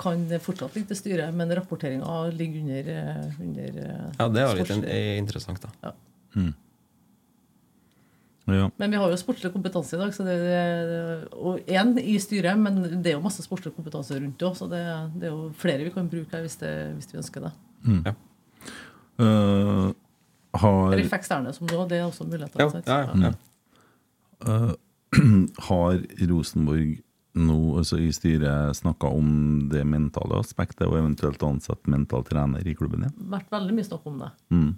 kan 0.00 0.24
fortsatt 0.40 0.74
ligge 0.76 0.88
til 0.94 0.96
styret, 1.02 1.34
men 1.36 1.52
rapporteringa 1.52 2.30
ligger 2.32 2.62
under, 2.64 2.88
under 3.40 3.78
Ja, 4.18 4.28
det 4.32 4.42
er 4.46 4.62
litt 4.62 4.88
interessant, 5.20 5.60
da. 5.60 5.68
Ja. 5.84 5.92
Ja. 8.44 8.66
Men 8.76 8.92
vi 8.92 8.98
har 9.00 9.08
jo 9.08 9.16
sportslig 9.16 9.52
kompetanse 9.54 9.96
i 9.96 10.00
dag, 10.02 10.10
så 10.12 10.24
det, 10.26 10.34
det, 10.44 10.98
og 11.32 11.64
én 11.64 11.94
i 11.96 12.18
styret, 12.20 12.58
men 12.60 12.82
det 13.00 13.14
er 13.14 13.16
jo 13.16 13.24
masse 13.24 13.44
sportslig 13.44 13.72
kompetanse 13.72 14.18
rundt 14.18 14.36
det 14.40 14.48
òg, 14.50 14.58
så 14.58 14.68
det, 14.68 14.82
det 15.16 15.30
er 15.30 15.32
jo 15.32 15.46
flere 15.56 15.86
vi 15.86 15.94
kan 15.94 16.10
bruke 16.12 16.36
her 16.36 16.44
hvis, 16.44 16.58
det, 16.60 16.72
hvis 16.98 17.08
vi 17.12 17.20
ønsker 17.22 17.46
det. 17.46 17.52
Eh, 19.22 19.88
Har, 20.54 20.92
Eller 20.92 21.16
eksterne, 21.16 21.52
som 21.56 21.66
du 21.66 21.74
har. 21.74 21.88
Det 21.90 21.98
er 21.98 22.04
også 22.06 22.26
muligheter. 22.28 22.60
Ja, 22.60 23.00
ja, 23.08 23.30
ja. 23.30 23.32
Eh, 24.44 24.70
har 25.70 25.98
Rosenborg 26.28 26.98
nå 27.34 27.58
altså 27.80 27.98
i 27.98 28.12
styret 28.14 28.76
snakka 28.78 29.08
om 29.10 29.68
det 29.72 29.82
mentale 29.88 30.38
aspektet, 30.38 30.86
og 30.86 30.98
eventuelt 31.00 31.42
ansatt 31.42 31.88
mental 31.90 32.22
trener 32.26 32.62
i 32.66 32.74
klubben 32.78 33.02
igjen? 33.02 33.16
vært 33.32 33.50
veldig 33.50 33.74
mye 33.74 33.86
snakk 33.88 34.06
om 34.06 34.20
det. 34.22 34.30
Mm. 34.54 34.72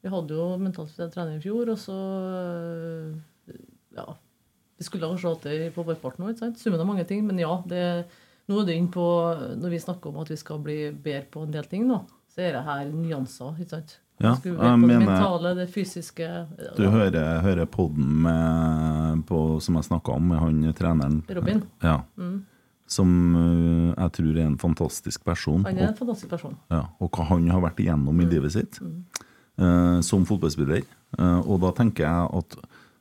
Vi 0.00 0.08
hadde 0.08 0.36
jo 0.36 0.48
mentalt 0.60 0.96
trening 1.12 1.36
i 1.36 1.44
fjor, 1.44 1.70
og 1.74 1.78
så 1.78 1.96
Ja. 3.96 4.06
Vi 4.78 4.84
skulle 4.86 5.04
kanskje 5.10 5.26
slått 5.26 5.42
det 5.44 5.74
på 5.74 5.84
vårparten 5.84 6.24
òg? 6.24 6.38
Summen 6.56 6.80
av 6.80 6.86
mange 6.88 7.04
ting. 7.04 7.26
Men 7.26 7.38
ja, 7.38 7.62
det, 7.68 8.06
nå 8.48 8.60
er 8.62 8.66
det 8.66 8.76
inn 8.80 8.88
på 8.88 9.04
Når 9.60 9.74
vi 9.74 9.80
snakker 9.82 10.08
om 10.08 10.22
at 10.22 10.30
vi 10.30 10.38
skal 10.40 10.58
bli 10.64 10.78
bedre 10.90 11.26
på 11.30 11.42
en 11.44 11.52
del 11.52 11.66
ting, 11.68 11.84
nå, 11.88 11.98
så 12.32 12.46
er 12.46 12.52
det 12.56 12.62
her 12.64 12.86
nyanser, 12.88 13.58
ikke 13.60 13.74
sant? 13.76 13.98
Ja, 14.20 14.34
jeg 14.44 14.52
mener, 14.52 14.98
det 15.00 15.06
mentale, 15.08 15.54
det 15.56 15.66
fysiske 15.72 16.26
Du 16.76 16.82
hører, 16.92 17.40
hører 17.40 17.64
podden 17.64 18.18
med, 18.26 19.22
på, 19.28 19.38
som 19.64 19.78
jeg 19.78 19.86
snakka 19.88 20.12
om, 20.12 20.26
med 20.28 20.38
han 20.42 20.74
treneren 20.76 21.22
Robin. 21.28 21.62
Ja. 21.82 22.02
Mm. 22.20 22.42
Som 22.90 23.14
øh, 23.36 23.94
jeg 23.94 24.12
tror 24.18 24.36
er 24.36 24.46
en 24.46 24.58
fantastisk 24.58 25.24
person. 25.24 25.64
Han 25.64 25.78
er 25.78 25.88
en 25.88 25.96
fantastisk 25.96 26.28
person. 26.28 26.56
ja, 26.70 26.82
og 27.00 27.10
hva 27.16 27.24
han 27.30 27.48
har 27.48 27.62
vært 27.64 27.80
igjennom 27.80 28.20
i 28.20 28.28
livet 28.28 28.52
sitt 28.56 28.80
Mm. 28.80 29.04
Eh, 29.60 29.98
som 30.06 30.26
fotballspiller. 30.28 30.84
Eh, 31.18 31.40
og 31.44 31.60
da 31.64 31.72
tenker 31.76 32.06
jeg 32.06 32.30
at 32.40 32.58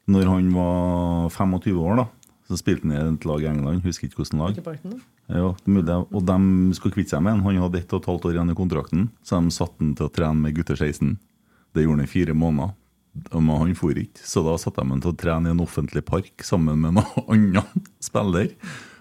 når 0.10 0.32
han 0.32 0.50
var 0.56 1.30
25 1.34 1.80
år, 1.86 2.02
da, 2.02 2.08
så 2.50 2.58
spilte 2.58 2.88
han 2.88 2.96
i 2.96 3.00
et 3.02 3.30
lag 3.30 3.44
i 3.46 3.50
England, 3.52 3.86
husker 3.86 4.10
ikke 4.10 4.24
hvordan 4.24 4.44
lag. 4.44 4.60
Da. 4.66 5.00
Ja, 5.30 5.54
mulig. 5.70 5.98
Og 6.10 6.24
de 6.26 6.38
skulle 6.78 6.96
kvitte 6.96 7.14
seg 7.14 7.22
med 7.22 7.38
han. 7.38 7.46
Han 7.46 7.62
hadde 7.62 7.84
ett 7.84 7.94
og 7.94 8.02
et 8.02 8.10
halvt 8.10 8.30
år 8.30 8.38
igjen 8.38 8.54
i 8.54 8.58
kontrakten, 8.58 9.10
så 9.22 9.38
de 9.38 9.54
satte 9.54 9.78
han 9.84 9.96
til 9.98 10.10
å 10.10 10.14
trene 10.14 10.42
med 10.42 10.58
gutter 10.58 10.80
16. 10.80 11.18
Det 11.78 11.86
gjorde 11.86 12.00
han 12.00 12.08
i 12.08 12.12
fire 12.12 12.34
måneder. 12.38 12.76
Men 13.34 13.58
han 13.58 13.74
for 13.78 13.98
ikke, 13.98 14.22
så 14.26 14.42
da 14.46 14.54
satte 14.62 14.82
de 14.82 14.94
han 14.94 15.02
til 15.04 15.12
å 15.12 15.18
trene 15.18 15.50
i 15.50 15.54
en 15.54 15.62
offentlig 15.64 16.04
park 16.08 16.46
sammen 16.46 16.80
med 16.82 16.98
noen 16.98 17.50
annen 17.62 17.90
spiller. 18.02 18.54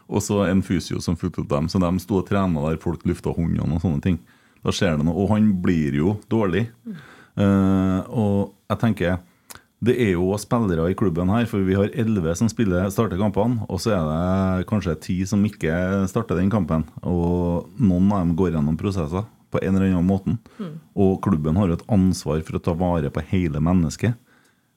Og 0.08 0.24
så 0.24 0.42
en 0.46 0.64
fysio 0.64 1.00
som 1.04 1.16
fulgte 1.20 1.42
opp 1.44 1.50
dem. 1.52 1.68
Så 1.68 1.80
de 1.80 1.90
sto 2.00 2.20
og 2.20 2.28
trena 2.28 2.64
der 2.64 2.80
folk 2.80 3.04
lufta 3.08 3.32
hundene 3.36 3.76
og 3.76 3.84
sånne 3.84 4.04
ting. 4.04 4.18
Da 4.64 4.72
skjer 4.74 4.96
det 4.98 5.04
noe. 5.06 5.16
Og 5.20 5.32
han 5.34 5.50
blir 5.62 5.96
jo 6.00 6.16
dårlig. 6.32 6.66
Eh, 7.38 8.00
og 8.10 8.54
jeg 8.68 8.80
tenker 8.82 9.18
det 9.78 9.94
er 10.02 10.16
jo 10.16 10.34
spillere 10.42 10.88
i 10.90 10.96
klubben 10.98 11.30
her, 11.30 11.44
for 11.46 11.62
vi 11.62 11.76
har 11.78 11.92
elleve 11.94 12.32
som 12.34 12.48
spiller, 12.50 12.88
starter 12.90 13.20
kampene, 13.20 13.62
og 13.70 13.78
så 13.78 13.92
er 13.94 14.06
det 14.08 14.66
kanskje 14.66 14.96
ti 15.04 15.18
som 15.22 15.44
ikke 15.46 15.70
starter 16.10 16.34
den 16.34 16.50
kampen. 16.50 16.82
Og 17.06 17.68
noen 17.78 18.10
av 18.10 18.24
dem 18.24 18.32
går 18.38 18.56
gjennom 18.56 18.78
prosesser 18.80 19.28
på 19.54 19.60
en 19.62 19.76
eller 19.76 19.92
annen 19.92 20.08
måte. 20.08 20.34
Og 20.98 21.20
klubben 21.22 21.56
har 21.56 21.70
jo 21.70 21.78
et 21.78 21.86
ansvar 21.94 22.42
for 22.42 22.58
å 22.58 22.62
ta 22.64 22.74
vare 22.74 23.12
på 23.14 23.22
hele 23.30 23.62
mennesket. 23.62 24.18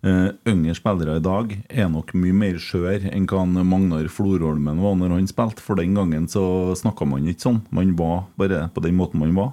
Uh, 0.02 0.34
yngre 0.50 0.74
spillere 0.74 1.20
i 1.20 1.22
dag 1.22 1.52
er 1.70 1.90
nok 1.94 2.16
mye 2.18 2.34
mer 2.34 2.56
skjør 2.58 3.04
enn 3.12 3.28
hva 3.30 3.44
Magnar 3.46 4.08
Florholmen 4.10 4.82
var 4.82 4.96
når 4.98 5.18
han 5.18 5.28
spilte. 5.30 5.62
For 5.62 5.78
den 5.78 5.98
gangen 5.98 6.30
så 6.30 6.78
snakka 6.78 7.10
man 7.10 7.26
ikke 7.30 7.50
sånn. 7.50 7.62
Man 7.74 7.94
var 7.98 8.28
bare 8.38 8.68
på 8.74 8.86
den 8.86 8.98
måten 8.98 9.22
man 9.22 9.34
var. 9.38 9.52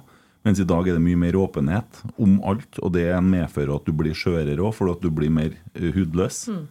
Mens 0.49 0.63
i 0.63 0.65
dag 0.65 0.87
er 0.89 0.97
det 0.97 1.05
mye 1.05 1.19
mer 1.21 1.35
åpenhet 1.37 1.99
om 2.17 2.39
alt, 2.49 2.79
og 2.81 2.95
det 2.95 3.05
medfører 3.21 3.75
at 3.75 3.85
du 3.85 3.93
blir 3.93 4.17
skjørere 4.17 4.57
òg, 4.57 4.73
fordi 4.73 4.95
at 4.97 5.03
du 5.05 5.11
blir 5.13 5.29
mer 5.29 5.53
hudløs. 5.77 6.47
hudløs. 6.49 6.67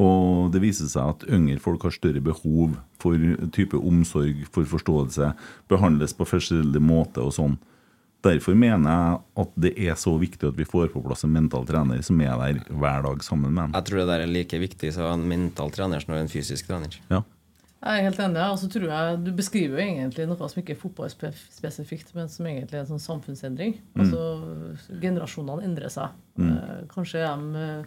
Og 0.00 0.50
det 0.50 0.62
viser 0.64 0.88
seg 0.90 1.12
at 1.12 1.26
yngre 1.30 1.60
folk 1.62 1.84
har 1.86 1.94
større 1.94 2.22
behov 2.24 2.74
for 2.98 3.16
type 3.54 3.78
omsorg, 3.78 4.46
for 4.50 4.68
forståelse, 4.68 5.32
behandles 5.70 6.16
på 6.16 6.26
forskjellig 6.28 6.82
måte 6.82 7.22
og 7.22 7.34
sånn. 7.36 7.58
Derfor 8.24 8.56
mener 8.58 8.90
jeg 8.90 9.20
at 9.44 9.52
det 9.64 9.72
er 9.80 9.96
så 9.96 10.12
viktig 10.20 10.50
at 10.50 10.58
vi 10.58 10.66
får 10.68 10.90
på 10.92 11.00
plass 11.04 11.22
en 11.24 11.32
mental 11.32 11.64
trener 11.68 12.02
som 12.04 12.18
er 12.20 12.34
der 12.42 12.58
hver 12.68 13.06
dag 13.06 13.22
sammen 13.24 13.54
med 13.54 13.68
ham. 13.68 13.76
Jeg 13.78 13.88
tror 13.88 14.02
det 14.02 14.08
der 14.10 14.24
er 14.26 14.32
like 14.34 14.60
viktig 14.60 14.90
som 14.96 15.08
en 15.14 15.28
mental 15.28 15.72
trener 15.72 16.04
som 16.04 16.18
en 16.18 16.28
fysisk 16.28 16.68
trener. 16.68 16.98
Ja. 17.12 17.22
Jeg 17.80 17.96
er 17.96 18.04
helt 18.04 18.20
enig. 18.20 18.42
Og 18.44 18.58
så 18.60 18.68
tror 18.72 18.90
jeg 18.92 19.22
Du 19.24 19.30
beskriver 19.36 19.78
jo 19.78 19.86
egentlig 19.86 20.26
noe 20.28 20.50
som 20.52 20.60
ikke 20.60 20.74
er 20.76 20.82
fotballspesifikt, 20.82 22.12
men 22.16 22.28
som 22.32 22.48
egentlig 22.48 22.76
er 22.76 22.84
en 22.84 22.92
sånn 22.92 23.06
samfunnsendring. 23.06 23.78
Mm. 23.94 24.04
Altså, 24.04 25.00
Generasjonene 25.00 25.66
endrer 25.68 25.92
seg. 25.92 26.16
Mm. 26.36 26.52
Eh, 26.52 26.78
Kanskje 26.92 27.22
de 27.22 27.26
har 27.30 27.86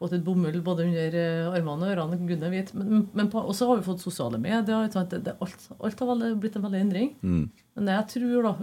fått 0.00 0.16
et 0.16 0.24
bomull 0.24 0.56
både 0.64 0.86
under 0.88 1.18
eh, 1.20 1.50
armene 1.50 1.84
og 1.88 1.92
ørene, 1.92 2.18
gudene 2.22 2.52
vit. 2.52 2.72
Men, 2.76 3.06
men 3.16 3.30
på, 3.32 3.42
og 3.44 3.56
så 3.56 3.68
har 3.70 3.80
vi 3.80 3.86
fått 3.86 4.04
sosiale 4.04 4.40
medier. 4.40 4.88
Det, 4.92 5.20
det, 5.26 5.36
alt, 5.44 5.68
alt 5.76 6.04
har 6.04 6.10
veldig, 6.12 6.30
blitt 6.40 6.56
en 6.56 6.64
veldig 6.64 6.82
endring. 6.86 7.12
Mm. 7.20 7.44
Men 7.76 7.92
jeg 7.92 8.12
tror, 8.16 8.50
da 8.50 8.56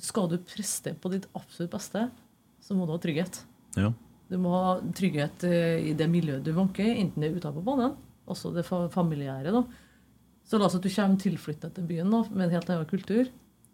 Skal 0.00 0.30
du 0.30 0.38
preste 0.48 0.94
på 0.96 1.10
ditt 1.12 1.26
absolutt 1.36 1.74
beste, 1.74 2.06
så 2.64 2.74
må 2.74 2.86
du 2.86 2.94
ha 2.94 3.00
trygghet. 3.02 3.42
Ja. 3.76 3.90
Du 4.30 4.38
må 4.40 4.54
ha 4.54 4.78
trygghet 4.96 5.44
eh, 5.44 5.90
i 5.90 5.94
det 5.98 6.06
miljøet 6.10 6.46
du 6.46 6.54
vanker 6.56 6.86
i, 6.86 6.98
enten 7.02 7.22
det 7.22 7.30
er 7.30 7.36
utenfor 7.36 7.66
banen, 7.66 7.94
altså 8.30 8.52
det 8.54 8.64
familiære. 8.64 9.52
da. 9.52 9.64
Så 10.50 10.58
la 10.58 10.66
oss 10.66 10.74
at 10.74 10.82
du 10.82 10.90
kommer 10.90 11.20
tilflyttet 11.22 11.76
til 11.76 11.84
byen 11.86 12.10
nå, 12.10 12.24
med 12.34 12.48
en 12.48 12.54
helt 12.56 12.70
annen 12.72 12.88
kultur. 12.90 13.28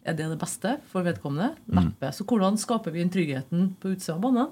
Er 0.07 0.15
det 0.15 0.27
det 0.31 0.39
beste 0.39 0.74
for 0.90 1.03
vedkommende? 1.07 1.55
Neppe. 1.73 2.11
Så 2.15 2.27
hvordan 2.28 2.59
skaper 2.61 2.93
vi 2.94 3.01
den 3.03 3.11
tryggheten 3.15 3.70
på 3.81 3.94
utsida 3.94 4.15
av 4.19 4.20
banen? 4.27 4.51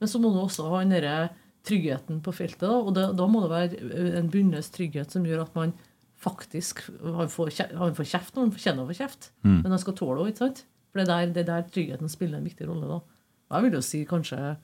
Men 0.00 0.10
så 0.10 0.18
må 0.20 0.32
du 0.34 0.40
også 0.42 0.66
ha 0.68 0.82
den 0.84 1.30
tryggheten 1.68 2.18
på 2.24 2.34
feltet. 2.34 2.66
Da, 2.66 2.74
og 2.80 2.90
da, 2.96 3.06
da 3.16 3.26
må 3.30 3.44
det 3.44 3.52
være 3.54 4.18
en 4.18 4.28
bundes 4.32 4.68
trygghet 4.74 5.14
som 5.14 5.24
gjør 5.26 5.44
at 5.46 5.54
man 5.58 5.72
faktisk 6.18 6.80
Han 7.04 7.28
får, 7.30 7.52
han 7.78 7.94
får 7.94 8.08
kjeft 8.10 8.34
når 8.34 8.42
han 8.48 8.52
fortjener 8.56 8.82
å 8.82 8.88
få 8.90 8.96
kjeft, 8.98 9.30
Mm. 9.44 9.62
men 9.62 9.70
han 9.70 9.78
skal 9.78 9.94
tåle 9.94 10.24
det. 10.24 10.32
ikke 10.34 10.44
sant? 10.44 10.64
For 10.90 10.98
det 10.98 11.04
er 11.06 11.12
der, 11.12 11.32
det 11.32 11.40
er 11.44 11.50
der 11.52 11.68
tryggheten 11.70 12.08
spiller 12.10 12.38
en 12.38 12.44
viktig 12.48 12.66
rolle. 12.66 12.88
da. 12.88 12.98
Og 12.98 13.54
jeg 13.54 13.62
vil 13.62 13.76
jo 13.78 13.82
si 13.86 14.00
kanskje, 14.04 14.56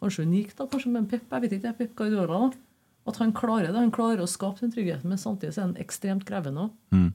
kanskje 0.00 0.22
unikt, 0.24 0.56
da, 0.56 0.66
kanskje 0.70 0.92
med 0.92 1.02
en 1.02 1.08
Pep. 1.10 1.26
Jeg 1.30 1.42
vet 1.42 1.52
ikke, 1.58 1.72
Pep 1.78 1.96
Guardiola. 1.96 2.38
da. 2.50 2.56
At 3.10 3.18
han 3.22 3.34
klarer 3.36 3.70
det. 3.70 3.78
Han 3.78 3.94
klarer 3.94 4.22
å 4.24 4.28
skape 4.30 4.62
den 4.62 4.74
tryggheten, 4.74 5.10
men 5.10 5.20
samtidig 5.20 5.56
er 5.56 5.66
han 5.66 5.78
ekstremt 5.82 6.26
krevende. 6.28 6.68
Mm. 6.94 7.10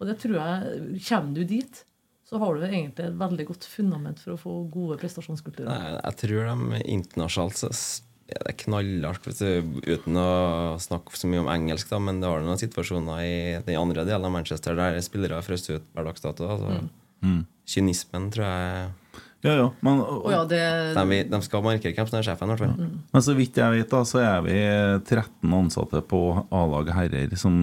Og 0.00 0.08
det 0.08 0.16
tror 0.22 0.38
jeg, 0.40 1.02
Kommer 1.08 1.36
du 1.36 1.44
dit, 1.48 1.84
så 2.28 2.40
har 2.40 2.56
du 2.56 2.64
egentlig 2.64 3.04
et 3.06 3.20
veldig 3.20 3.46
godt 3.50 3.68
fundament 3.68 4.22
for 4.22 4.34
å 4.34 4.40
få 4.40 4.56
gode 4.72 4.98
prestasjonskulturer. 5.02 5.68
Nei, 5.68 5.94
jeg 5.98 6.18
tror 6.24 6.50
de 6.50 6.82
internasjonalt 6.96 7.60
så 7.60 7.70
er 8.32 8.40
det 8.48 8.56
knallhardt, 8.64 9.28
uten 9.84 10.16
å 10.16 10.28
snakke 10.80 11.16
så 11.20 11.28
mye 11.28 11.42
om 11.44 11.50
engelsk, 11.52 11.90
da, 11.92 12.00
men 12.00 12.22
det 12.22 12.30
har 12.30 12.42
noen 12.42 12.60
situasjoner 12.60 13.20
i 13.22 13.36
den 13.66 13.76
andre 13.76 14.06
delen 14.08 14.24
av 14.24 14.32
Manchester 14.32 14.78
der 14.78 14.96
spillere 15.04 15.42
frøs 15.44 15.68
ut 15.68 15.84
hver 15.92 16.08
dags 16.08 16.24
dato. 16.24 16.48
Altså. 16.56 16.86
Mm. 17.24 17.42
Kynismen, 17.68 18.30
tror 18.32 18.48
jeg 18.48 18.92
Ja, 19.44 19.54
ja. 19.58 19.64
Men, 19.84 20.00
og, 20.00 20.30
ja, 20.32 20.40
det, 20.48 20.60
de, 20.96 21.18
de 21.28 21.40
skal 21.44 21.64
markere 21.64 21.92
hvem 21.92 22.08
som 22.08 22.16
er 22.16 22.24
sjefen, 22.24 22.48
hvert 22.48 22.62
fall. 22.64 22.92
Men 23.12 23.24
så 23.26 23.34
vidt 23.36 23.58
jeg 23.60 23.74
vet, 23.74 23.90
da, 23.92 24.00
så 24.08 24.22
er 24.22 24.44
vi 24.46 24.54
13 25.04 25.56
ansatte 25.58 26.00
på 26.08 26.20
A-laget 26.48 26.96
herrer 26.96 27.34
som 27.36 27.58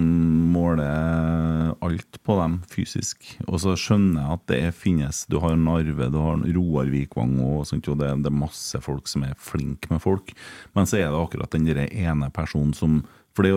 måler 0.54 1.74
alt 1.82 2.20
på 2.22 2.38
dem 2.38 2.60
fysisk. 2.70 3.26
Og 3.48 3.64
så 3.64 3.74
skjønner 3.80 4.22
jeg 4.22 4.38
at 4.38 4.46
det 4.52 4.62
finnes 4.78 5.24
Du 5.32 5.40
har 5.42 5.58
Narve, 5.58 6.12
du 6.14 6.20
har 6.22 6.46
Roar 6.54 6.92
Vikvang 6.94 7.34
og 7.42 7.66
sånt, 7.70 7.90
og 7.90 7.98
det, 8.04 8.12
det 8.22 8.30
er 8.30 8.42
masse 8.44 8.82
folk 8.86 9.10
som 9.10 9.26
er 9.26 9.34
flinke 9.42 9.90
med 9.90 10.04
folk. 10.04 10.36
Men 10.78 10.86
så 10.90 11.02
er 11.02 11.10
det 11.10 11.18
akkurat 11.24 11.58
den 11.58 11.70
ene 11.90 12.30
personen 12.36 12.78
som 12.78 13.02
For 13.32 13.48
det 13.48 13.54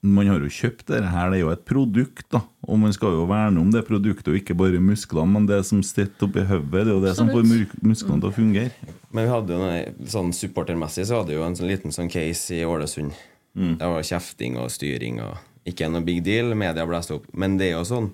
man 0.00 0.28
har 0.30 0.40
jo 0.40 0.48
kjøpt 0.48 0.86
det 0.88 1.02
her, 1.04 1.28
det 1.28 1.38
er 1.38 1.42
jo 1.42 1.50
et 1.52 1.64
produkt, 1.68 2.24
da. 2.32 2.40
Og 2.64 2.78
man 2.80 2.94
skal 2.96 3.12
jo 3.12 3.26
verne 3.28 3.60
om 3.60 3.72
det 3.72 3.84
produktet, 3.88 4.30
og 4.32 4.38
ikke 4.38 4.56
bare 4.56 4.80
musklene. 4.80 5.28
Men 5.34 5.48
det 5.48 5.60
som 5.68 5.82
sitter 5.84 6.28
oppi 6.28 6.44
hodet, 6.48 6.70
det 6.72 6.86
er 6.86 6.94
jo 6.94 7.02
det 7.04 7.14
som 7.18 7.28
får 7.32 7.44
musklene 7.48 8.22
til 8.22 8.30
å 8.30 8.36
fungere. 8.36 8.94
Men 9.12 9.26
vi 9.26 9.34
hadde 9.34 9.58
jo 9.58 9.68
en, 9.68 10.06
sånn 10.14 10.32
supportermessig 10.36 11.08
så 11.08 11.20
hadde 11.20 11.34
vi 11.34 11.40
jo 11.40 11.44
en 11.44 11.58
sånn 11.58 11.68
liten 11.68 11.94
sånn 11.94 12.12
case 12.12 12.56
i 12.56 12.64
Ålesund. 12.68 13.12
Mm. 13.58 13.76
Det 13.80 13.92
var 13.92 14.08
kjefting 14.12 14.56
og 14.62 14.72
styring 14.72 15.20
og 15.24 15.68
ikke 15.68 15.90
noe 15.92 16.06
big 16.06 16.22
deal. 16.24 16.54
Media 16.56 16.88
blæste 16.88 17.18
opp. 17.18 17.28
Men 17.36 17.60
det 17.60 17.70
er 17.70 17.76
jo 17.76 17.84
sånn 17.88 18.10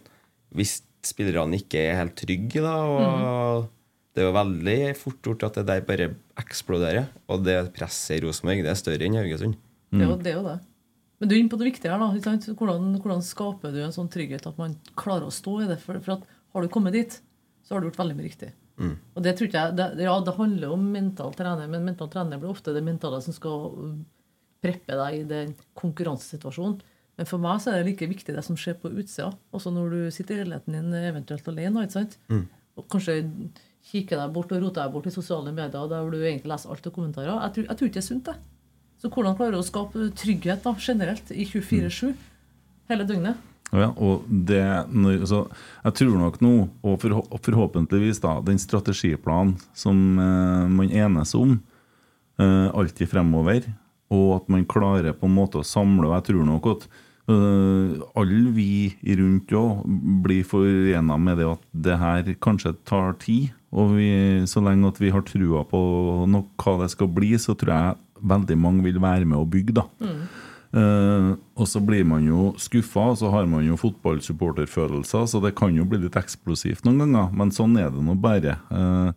hvis 0.55 0.81
spillerne 1.05 1.59
ikke 1.59 1.81
er 1.83 1.99
helt 1.99 2.15
trygge, 2.17 2.63
da, 2.65 2.75
og 2.87 3.67
det 4.15 4.23
er 4.23 4.29
jo 4.29 4.37
veldig 4.37 4.77
fort 4.97 5.27
gjort 5.27 5.43
at 5.49 5.59
det 5.59 5.65
der 5.69 5.83
bare 5.87 6.13
eksploderer. 6.41 7.09
Og 7.31 7.43
det 7.47 7.59
presset 7.77 8.19
i 8.19 8.23
Rosenborg 8.25 8.63
det 8.65 8.71
er 8.73 8.79
større 8.79 9.07
enn 9.07 9.19
i 9.19 9.21
Haugesund. 9.21 9.59
Jo 9.95 10.15
det. 10.15 10.33
Er 10.33 10.39
jo 10.39 10.47
det. 10.47 10.61
Men 11.19 11.31
du 11.31 11.35
er 11.35 11.41
inne 11.41 11.53
på 11.53 11.59
det 11.61 11.71
viktige 11.71 11.93
her. 11.93 12.03
da. 12.03 12.35
Hvordan, 12.59 12.97
hvordan 12.99 13.23
skaper 13.25 13.73
du 13.75 13.81
en 13.85 13.95
sånn 13.95 14.11
trygghet 14.13 14.47
at 14.51 14.59
man 14.61 14.75
klarer 14.99 15.29
å 15.29 15.35
stå 15.35 15.61
i 15.63 15.69
det? 15.71 15.79
For, 15.83 16.01
for 16.05 16.25
har 16.25 16.65
du 16.65 16.73
kommet 16.73 16.97
dit, 16.97 17.17
så 17.65 17.75
har 17.75 17.83
du 17.83 17.89
gjort 17.89 18.01
veldig 18.03 18.17
mye 18.19 18.29
riktig. 18.29 18.51
Mm. 18.81 18.97
Og 19.15 19.23
det 19.23 19.37
tror 19.39 19.53
jeg, 19.55 19.77
det, 19.79 19.87
Ja, 20.03 20.17
det 20.27 20.35
handler 20.35 20.75
om 20.75 20.89
mental 20.93 21.35
trener, 21.39 21.71
men 21.71 21.87
mental 21.87 22.11
trener 22.11 22.41
blir 22.43 22.51
ofte 22.51 22.75
det 22.75 22.83
mentale 22.85 23.21
som 23.23 23.37
skal 23.37 23.71
preppe 24.65 24.99
deg 24.99 25.21
i 25.21 25.29
den 25.29 25.55
konkurransesituasjonen. 25.79 26.81
Men 27.15 27.29
for 27.31 27.39
meg 27.43 27.61
så 27.63 27.71
er 27.71 27.83
det 27.83 27.93
like 27.93 28.09
viktig 28.11 28.35
det 28.35 28.43
som 28.43 28.59
skjer 28.59 28.75
på 28.81 28.91
utsida. 28.91 29.31
Også 29.55 29.71
når 29.71 29.93
du 29.93 30.01
sitter 30.15 30.41
i 30.41 30.43
leiligheten 30.43 30.75
din 30.75 30.97
eventuelt 30.99 31.47
alene. 31.53 31.85
ikke 31.85 31.99
sant? 32.01 32.19
Mm. 32.33 32.49
Og 32.81 32.89
kanskje 32.91 33.21
kikker 33.85 34.19
deg 34.19 34.33
bort 34.35 34.51
og 34.55 34.65
roter 34.65 34.83
deg 34.83 34.95
bort 34.97 35.07
i 35.07 35.15
sosiale 35.15 35.53
medier 35.55 35.87
der 35.91 36.11
du 36.11 36.19
egentlig 36.19 36.51
leser 36.51 36.73
alt 36.75 36.89
av 36.89 36.95
kommentarer. 36.97 37.37
Jeg 37.37 37.55
tror, 37.55 37.69
jeg 37.69 37.79
tror 37.79 37.91
ikke 37.91 38.01
det 38.01 38.03
er 38.03 38.09
sunt, 38.09 38.31
det. 38.31 38.54
Så 39.05 39.11
hvordan 39.13 39.35
klarer 39.37 39.53
du 39.53 39.61
å 39.61 39.67
skape 39.67 40.07
trygghet 40.17 40.63
da, 40.65 40.71
generelt 40.81 41.29
i 41.29 41.45
24-7 41.45 42.15
hele 42.89 43.05
døgnet? 43.05 43.51
Ja, 43.75 43.91
og 44.01 44.25
det, 44.29 44.63
når, 44.97 45.27
så 45.29 45.43
jeg 45.83 45.97
tror 45.99 46.15
nok 46.23 46.39
nå, 46.41 46.53
og 46.81 47.03
forhåpentligvis 47.45 48.23
da, 48.25 48.39
den 48.47 48.57
strategiplanen 48.63 49.59
som 49.77 49.99
eh, 50.17 50.71
man 50.73 50.89
enes 50.89 51.35
om, 51.37 51.59
eh, 52.41 52.71
alltid 52.73 53.11
fremover. 53.13 53.67
Og 54.15 54.39
at 54.39 54.49
man 54.53 54.65
klarer 54.73 55.13
på 55.13 55.29
en 55.29 55.37
måte 55.37 55.61
å 55.61 55.67
samle. 55.69 56.07
Og 56.09 56.17
jeg 56.17 56.27
tror 56.31 56.49
nok 56.49 56.71
at 56.73 56.89
eh, 57.29 58.01
alle 58.23 58.55
vi 58.57 58.71
rundt 59.21 59.53
òg 59.59 59.85
blir 60.25 60.49
forena 60.49 61.21
med 61.21 61.43
det 61.43 61.51
at 61.51 61.69
det 61.91 62.01
her 62.01 62.33
kanskje 62.41 62.73
tar 62.89 63.19
tid. 63.21 63.53
Og 63.75 63.99
vi, 63.99 64.09
så 64.49 64.65
lenge 64.65 64.89
at 64.89 65.03
vi 65.03 65.13
har 65.13 65.29
trua 65.29 65.67
på 65.69 65.85
nok 66.31 66.57
hva 66.65 66.79
det 66.87 66.93
skal 66.95 67.13
bli, 67.13 67.35
så 67.37 67.53
tror 67.59 67.75
jeg 67.75 68.04
veldig 68.25 68.57
mange 68.59 68.85
vil 68.87 68.99
være 69.03 69.29
med 69.29 69.39
å 69.39 69.47
bygge, 69.49 69.77
da. 69.81 69.87
Eh, 70.75 71.29
og 71.55 71.69
så 71.71 71.79
blir 71.85 72.03
man 72.09 72.25
jo 72.27 72.49
skuffa, 72.59 73.11
og 73.13 73.21
så 73.21 73.31
har 73.31 73.47
man 73.51 73.63
jo 73.67 73.79
fotballsupporterfølelser, 73.79 75.29
så 75.31 75.43
det 75.45 75.55
kan 75.59 75.75
jo 75.77 75.87
bli 75.87 76.01
litt 76.03 76.19
eksplosivt 76.19 76.87
noen 76.87 77.05
ganger, 77.05 77.31
men 77.37 77.55
sånn 77.55 77.79
er 77.79 77.93
det 77.95 78.03
nå 78.03 78.17
bare. 78.19 78.57
Uh, 78.75 79.13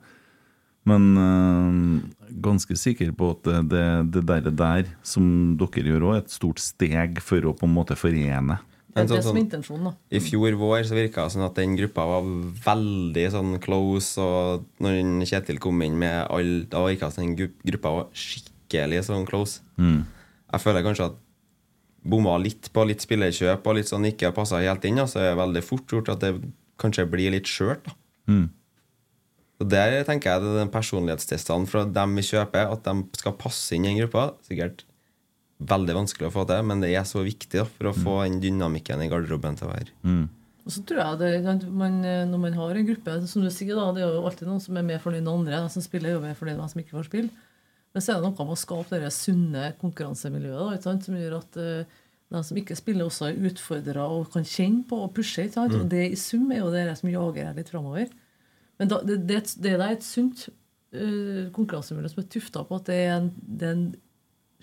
men 0.87 1.07
uh, 1.17 2.29
ganske 2.45 2.77
sikker 2.77 3.09
på 3.17 3.31
at 3.33 3.47
det, 3.47 3.57
det, 3.73 3.85
det 4.13 4.23
der, 4.29 4.51
der 4.53 4.91
som 5.03 5.57
dere 5.59 5.89
gjør 5.89 6.05
òg, 6.11 6.13
er 6.19 6.25
et 6.25 6.35
stort 6.35 6.61
steg 6.61 7.21
for 7.25 7.49
å 7.49 7.55
på 7.57 7.65
en 7.67 7.73
måte 7.73 7.97
forene. 7.97 8.59
Det 8.87 9.01
er 9.01 9.03
Men 9.03 9.09
det 9.09 9.17
sånn- 9.17 9.25
som 9.25 9.37
er 9.37 9.43
intensjonen, 9.43 9.89
da. 9.89 9.93
I 10.13 10.21
fjor 10.25 10.59
vår 10.61 10.85
så 10.89 10.97
virka 10.97 11.25
det 11.25 11.33
sånn 11.35 11.45
at 11.45 11.57
den 11.57 11.73
gruppa 11.77 12.05
var 12.09 12.29
veldig 12.69 13.25
sånn 13.33 13.57
close, 13.61 14.21
og 14.21 14.63
når 14.81 15.25
Kjetil 15.25 15.59
kom 15.61 15.81
inn 15.85 15.97
med 15.97 16.21
alle, 16.29 16.63
Da 16.69 16.85
virka 16.85 17.09
det 17.09 17.17
som 17.17 17.25
den 17.25 17.49
gruppa 17.65 17.95
var 17.97 18.07
skikkelig 18.13 18.56
sånn 19.05 19.27
close. 19.27 19.61
Jeg 19.77 20.63
føler 20.63 20.85
kanskje 20.85 21.09
at 21.11 21.17
bomma 22.07 22.37
litt 22.39 22.69
på 22.71 22.85
litt 22.87 23.03
spillerkjøp 23.03 23.65
og 23.67 23.75
litt 23.75 23.89
sånn 23.89 24.05
ikke 24.07 24.33
passa 24.35 24.61
helt 24.63 24.85
inn, 24.85 24.99
så 25.07 25.19
er 25.19 25.31
det 25.31 25.41
veldig 25.41 25.63
fort 25.65 25.91
gjort 25.91 26.09
at 26.13 26.23
det 26.23 26.35
kanskje 26.79 27.07
blir 27.09 27.33
litt 27.33 27.49
skjørt. 27.49 27.89
Mm. 28.27 28.49
Og 29.57 29.69
Der 29.71 30.03
tenker 30.05 30.31
jeg 30.31 30.43
det 30.43 30.51
er 30.53 30.59
den 30.61 30.73
personlighetstestene 30.73 31.67
fra 31.67 31.83
dem 31.89 32.15
vi 32.15 32.21
kjøper, 32.27 32.69
at 32.71 32.85
de 32.85 32.93
skal 33.17 33.35
passe 33.39 33.73
inn 33.73 33.87
i 33.87 33.89
den 33.89 34.01
gruppa. 34.03 34.29
Sikkert 34.45 34.85
veldig 35.57 35.95
vanskelig 35.97 36.29
å 36.29 36.33
få 36.35 36.45
til, 36.45 36.65
men 36.69 36.83
det 36.83 36.91
er 36.93 37.05
så 37.09 37.23
viktig 37.25 37.57
da, 37.57 37.65
for 37.65 37.89
å 37.89 37.95
få 37.97 38.17
den 38.27 38.41
dynamikken 38.43 39.01
i 39.01 39.09
garderoben 39.09 39.57
til 39.57 39.67
å 39.67 39.71
være. 39.71 39.95
Og 40.67 40.73
så 40.75 40.83
tror 40.83 40.99
jeg 40.99 41.19
det, 41.47 41.69
man, 41.71 42.03
eh, 42.03 42.25
Når 42.27 42.39
man 42.43 42.53
har 42.53 42.75
en 42.75 42.85
gruppe, 42.85 43.27
som 43.27 43.41
du 43.41 43.49
sier, 43.49 43.73
da, 43.73 43.87
det 43.95 44.03
er 44.03 44.13
jo 44.13 44.25
alltid 44.27 44.49
noen 44.49 44.61
som 44.61 44.77
er 44.77 44.83
mer 44.83 44.99
fornøyd 44.99 45.23
enn 45.23 45.31
andre. 45.31 45.61
De 45.63 45.69
som 45.71 45.81
spiller, 45.81 46.11
er 46.11 46.17
jo 46.17 46.25
mer 46.25 46.35
fornøyd 46.35 46.57
enn 46.57 46.65
de 46.65 46.73
som 46.73 46.81
ikke 46.81 46.97
får 46.97 47.07
spille. 47.07 47.29
Men 47.95 48.03
så 48.03 48.13
er 48.13 48.19
det 48.19 48.27
noe 48.27 48.45
med 48.45 48.53
å 48.53 48.59
skape 48.59 48.99
det 49.01 49.13
sunne 49.15 49.71
konkurransemiljøet 49.81 50.59
da, 50.59 50.75
ikke 50.75 50.89
sant? 50.89 51.07
som 51.07 51.17
gjør 51.17 51.37
at 51.39 51.59
uh, 51.61 51.97
de 52.35 52.41
som 52.43 52.59
ikke 52.59 52.75
spiller, 52.77 53.07
også 53.07 53.29
er 53.29 53.45
utfordra 53.49 54.07
og 54.11 54.27
kan 54.33 54.45
kjenne 54.47 54.83
på 54.89 54.99
og 55.05 55.13
pushe. 55.15 55.45
Ikke 55.47 55.61
sant? 55.61 55.75
Og 55.77 55.87
det 55.91 56.03
i 56.11 56.19
sum 56.19 56.49
er 56.51 56.61
jo 56.61 56.73
det 56.73 56.85
som 56.99 57.11
jager 57.11 57.47
her 57.47 57.55
litt 57.57 57.71
framover. 57.71 58.11
Men 58.77 58.91
da, 58.91 58.99
det, 59.07 59.21
det, 59.29 59.39
det 59.63 59.77
er 59.77 59.85
et 59.87 60.05
sunt 60.05 60.49
uh, 60.49 61.47
konkurransemiljø 61.55 62.11
som 62.11 62.21
er 62.23 62.29
tufta 62.35 62.65
på 62.67 62.81
at 62.81 62.91
det 62.91 62.99
er 63.05 63.15
en, 63.15 63.31
det 63.39 63.69
er 63.69 63.77
en 63.77 63.87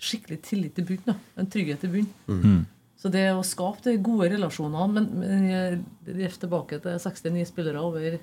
skikkelig 0.05 0.39
tillit 0.45 0.77
til 0.77 0.87
bunn. 0.87 1.17
En 1.39 1.49
trygghet 1.49 1.83
til 1.83 1.93
bunn. 1.97 2.63
Så 2.99 3.11
det 3.11 3.25
å 3.35 3.43
skape 3.45 3.83
de 3.85 3.99
gode 4.01 4.31
relasjonene 4.31 4.85
Men, 4.93 5.09
men 5.19 5.43
jeg 5.49 5.73
jeg 6.07 6.37
tilbake 6.41 6.79
til 6.81 6.95
69 7.01 7.49
spillere 7.51 7.83
over 7.83 8.15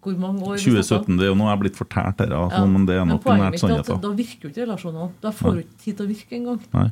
hvor 0.00 0.16
mange 0.18 0.40
år? 0.46 0.56
vi 0.56 0.62
snakker 0.64 0.80
om? 0.80 1.04
2017, 1.04 1.16
det 1.20 1.24
er 1.26 1.30
jo 1.30 1.36
noe 1.38 1.48
jeg 1.50 1.56
er 1.58 1.62
blitt 1.64 1.76
fortalt 1.80 2.22
her, 2.24 2.32
altså, 2.36 2.60
Ja. 2.62 2.66
men 2.66 2.86
det 2.88 2.94
er 2.96 3.04
Men 3.04 3.14
nok 3.16 3.22
poenget 3.24 3.44
nært 3.46 3.54
er 3.54 3.62
sannheten. 3.64 4.00
Da 4.00 4.12
virker 4.20 4.42
jo 4.46 4.50
ikke 4.52 4.64
relasjonene. 4.66 5.10
Da 5.20 5.30
får 5.30 5.52
du 5.52 5.60
ikke 5.64 5.78
tid 5.84 5.96
til 5.96 6.06
å 6.06 6.08
virke 6.10 6.36
engang. 6.38 6.60
Nei. 6.72 6.86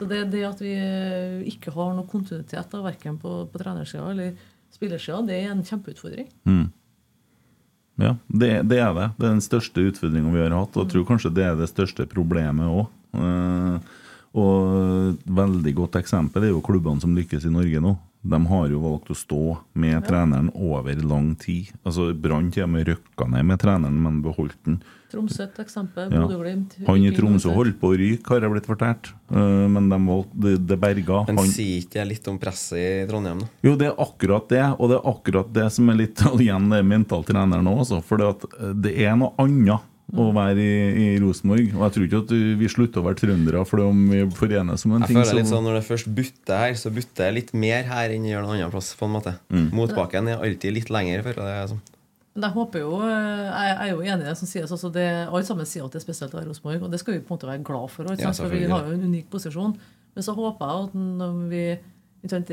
Så 0.00 0.08
det, 0.08 0.18
det 0.32 0.42
at 0.48 0.60
vi 0.64 0.72
eh, 0.74 1.40
ikke 1.52 1.72
har 1.74 1.94
noe 1.96 2.06
kontinuitet, 2.08 2.70
da, 2.72 2.82
verken 2.84 3.18
på, 3.20 3.32
på 3.52 3.58
trenersida 3.60 4.10
eller 4.10 4.32
spillersida, 4.72 5.20
det 5.26 5.40
er 5.44 5.50
en 5.52 5.64
kjempeutfordring. 5.66 6.28
Ja, 8.00 8.14
det, 8.32 8.50
det 8.70 8.78
er 8.80 8.94
det. 8.96 9.08
Det 9.18 9.26
er 9.28 9.34
den 9.34 9.44
største 9.44 9.82
utfordringa 9.90 10.30
vi 10.32 10.40
har 10.40 10.54
hatt, 10.56 10.76
og 10.76 10.86
jeg 10.86 10.92
tror 10.94 11.04
kanskje 11.10 11.34
det 11.36 11.44
er 11.44 11.58
det 11.58 11.68
største 11.68 12.06
problemet 12.08 12.64
òg. 12.64 12.88
Og 14.38 15.10
et 15.10 15.26
veldig 15.40 15.72
godt 15.74 15.98
eksempel 15.98 16.46
er 16.46 16.54
jo 16.54 16.62
klubbene 16.64 17.02
som 17.02 17.16
lykkes 17.16 17.48
i 17.48 17.52
Norge 17.54 17.82
nå. 17.82 17.96
De 18.20 18.36
har 18.50 18.68
jo 18.68 18.82
valgt 18.82 19.10
å 19.10 19.16
stå 19.16 19.42
med 19.80 20.04
treneren 20.04 20.50
over 20.52 20.98
lang 21.08 21.32
tid. 21.40 21.70
Altså 21.88 22.10
Brann 22.12 22.50
til 22.52 22.66
og 22.66 22.74
med 22.74 22.90
røkka 22.90 23.26
ned 23.32 23.46
med 23.48 23.60
treneren, 23.62 23.96
men 24.04 24.18
beholdt 24.24 24.58
den. 24.68 24.82
Tromsø 25.10 25.42
et 25.46 25.56
eksempel. 25.62 26.12
Ja. 26.12 26.20
Bodø-Glimt. 26.22 26.76
Han 26.86 27.02
i 27.02 27.10
Tromsø 27.16 27.54
holdt 27.56 27.80
på 27.80 27.90
å 27.90 27.96
ryke, 27.98 28.28
har 28.30 28.44
jeg 28.44 28.52
blitt 28.52 28.68
fortalt. 28.68 29.10
Eh, 29.32 29.64
men 29.72 29.88
de 29.90 29.98
valgte, 30.04 30.42
det, 30.44 30.52
det 30.68 30.78
berga. 30.84 31.24
Men 31.30 31.40
Han, 31.40 31.50
sier 31.50 31.80
ikke 31.80 31.96
det 31.96 32.06
litt 32.12 32.30
om 32.30 32.38
presset 32.42 32.78
i 32.78 33.08
Trondheim, 33.08 33.40
da? 33.42 33.48
jo, 33.66 33.74
det 33.80 33.88
er 33.88 34.04
akkurat 34.04 34.52
det, 34.52 34.66
og 34.76 34.92
det 34.92 35.00
er 35.00 35.10
akkurat 35.14 35.54
det 35.56 35.66
som 35.74 35.90
er 35.90 36.02
litt 36.04 36.22
igjen 36.44 36.68
det 36.70 36.82
mentalt 36.86 37.32
trener 37.32 37.64
nå. 37.64 37.74
Også, 37.86 38.02
for 38.06 38.22
eh, 38.28 38.76
det 38.84 38.94
er 39.00 39.16
noe 39.18 39.32
annet 39.40 39.88
å 40.12 40.32
være 40.34 40.58
i, 40.58 41.14
i 41.14 41.18
Rosenborg. 41.22 41.70
Og 41.76 41.82
jeg 41.86 41.92
tror 41.94 42.06
ikke 42.08 42.22
at 42.24 42.32
vi 42.58 42.68
slutter 42.68 43.00
å 43.00 43.06
være 43.06 43.20
trøndere 43.20 43.64
fordi 43.66 43.84
om 43.86 44.00
vi 44.10 44.22
forenes 44.34 44.84
om 44.86 44.92
en 44.96 45.00
Jeg 45.02 45.08
ting. 45.08 45.16
føler 45.20 45.34
litt 45.40 45.46
så- 45.46 45.54
sånn 45.56 45.64
Når 45.64 45.74
det 45.80 45.84
først 45.88 46.14
butter 46.14 46.56
her, 46.58 46.72
så 46.74 46.90
butter 46.94 47.24
det 47.30 47.34
litt 47.34 47.54
mer 47.54 47.82
her 47.84 48.10
enn 48.10 48.22
det 48.22 48.30
gjør 48.34 48.42
noen 48.46 48.56
annen 48.58 48.70
plass. 48.70 48.94
på 48.96 49.04
en 49.06 49.14
måte 49.20 49.38
Mm. 49.50 49.70
Motbakken 49.72 50.28
er 50.28 50.38
alltid 50.42 50.74
litt 50.74 50.88
lengre 50.90 51.22
For 51.22 51.32
det 51.34 51.44
er 51.44 51.66
sånn. 51.68 51.80
Men 52.34 52.42
jeg 52.42 52.52
håper 52.54 52.78
jo, 52.78 53.00
eh, 53.02 53.50
jeg 53.50 53.76
er 53.78 53.90
jo 53.90 53.98
enig 54.00 54.22
i 54.22 54.28
det 54.30 54.36
som 54.38 54.46
sies. 54.48 54.70
Altså 54.70 54.92
det, 54.92 55.28
alle 55.28 55.42
sammen 55.42 55.66
sier 55.66 55.84
at 55.84 55.90
det 55.92 56.00
er 56.02 56.12
spesielt 56.12 56.30
å 56.32 56.38
være 56.40 56.46
Rosenborg, 56.48 56.82
og 56.84 56.90
det 56.90 57.00
skal 57.00 57.14
vi 57.14 57.20
på 57.20 57.30
en 57.32 57.38
måte 57.38 57.48
være 57.48 57.64
glad 57.64 57.90
for. 57.90 58.04
Ja, 58.18 58.30
for 58.32 58.48
vi 58.48 58.64
har 58.66 58.84
jo 58.86 58.92
en 58.92 59.02
unik 59.02 59.26
posisjon. 59.30 59.76
Men 60.14 60.22
så 60.24 60.34
håper 60.34 60.58
jeg 60.66 60.84
at 60.88 60.94
når 60.94 61.48
vi 61.48 61.78
det, 62.22 62.46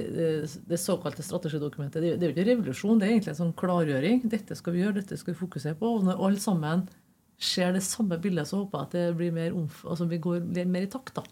det 0.68 0.80
såkalte 0.80 1.22
strategidokumentet 1.22 2.00
det, 2.02 2.20
det 2.20 2.24
er 2.24 2.32
jo 2.32 2.36
ikke 2.36 2.48
revolusjon, 2.56 3.00
det 3.00 3.08
er 3.08 3.12
egentlig 3.20 3.34
en 3.36 3.42
sånn 3.52 3.54
klargjøring. 3.54 4.22
Dette 4.30 4.56
skal 4.56 4.74
vi 4.74 4.80
gjøre, 4.82 4.96
dette 4.96 5.18
skal 5.20 5.34
vi 5.34 5.46
fokusere 5.46 5.76
på. 5.76 5.84
Og 5.98 6.04
når 6.06 6.22
alle 6.26 6.40
sammen 6.40 6.88
ser 7.38 7.74
det 7.76 7.84
samme 7.86 8.18
bildet, 8.22 8.50
så 8.50 8.64
håper 8.64 8.80
jeg 8.80 8.88
at 8.88 8.96
det 8.96 9.18
blir 9.20 9.34
mer 9.36 9.58
omf 9.58 9.84
altså 9.86 10.08
vi 10.10 10.18
går 10.22 10.42
mer 10.66 10.88
i 10.88 10.90
takt. 10.92 11.20
da. 11.20 11.26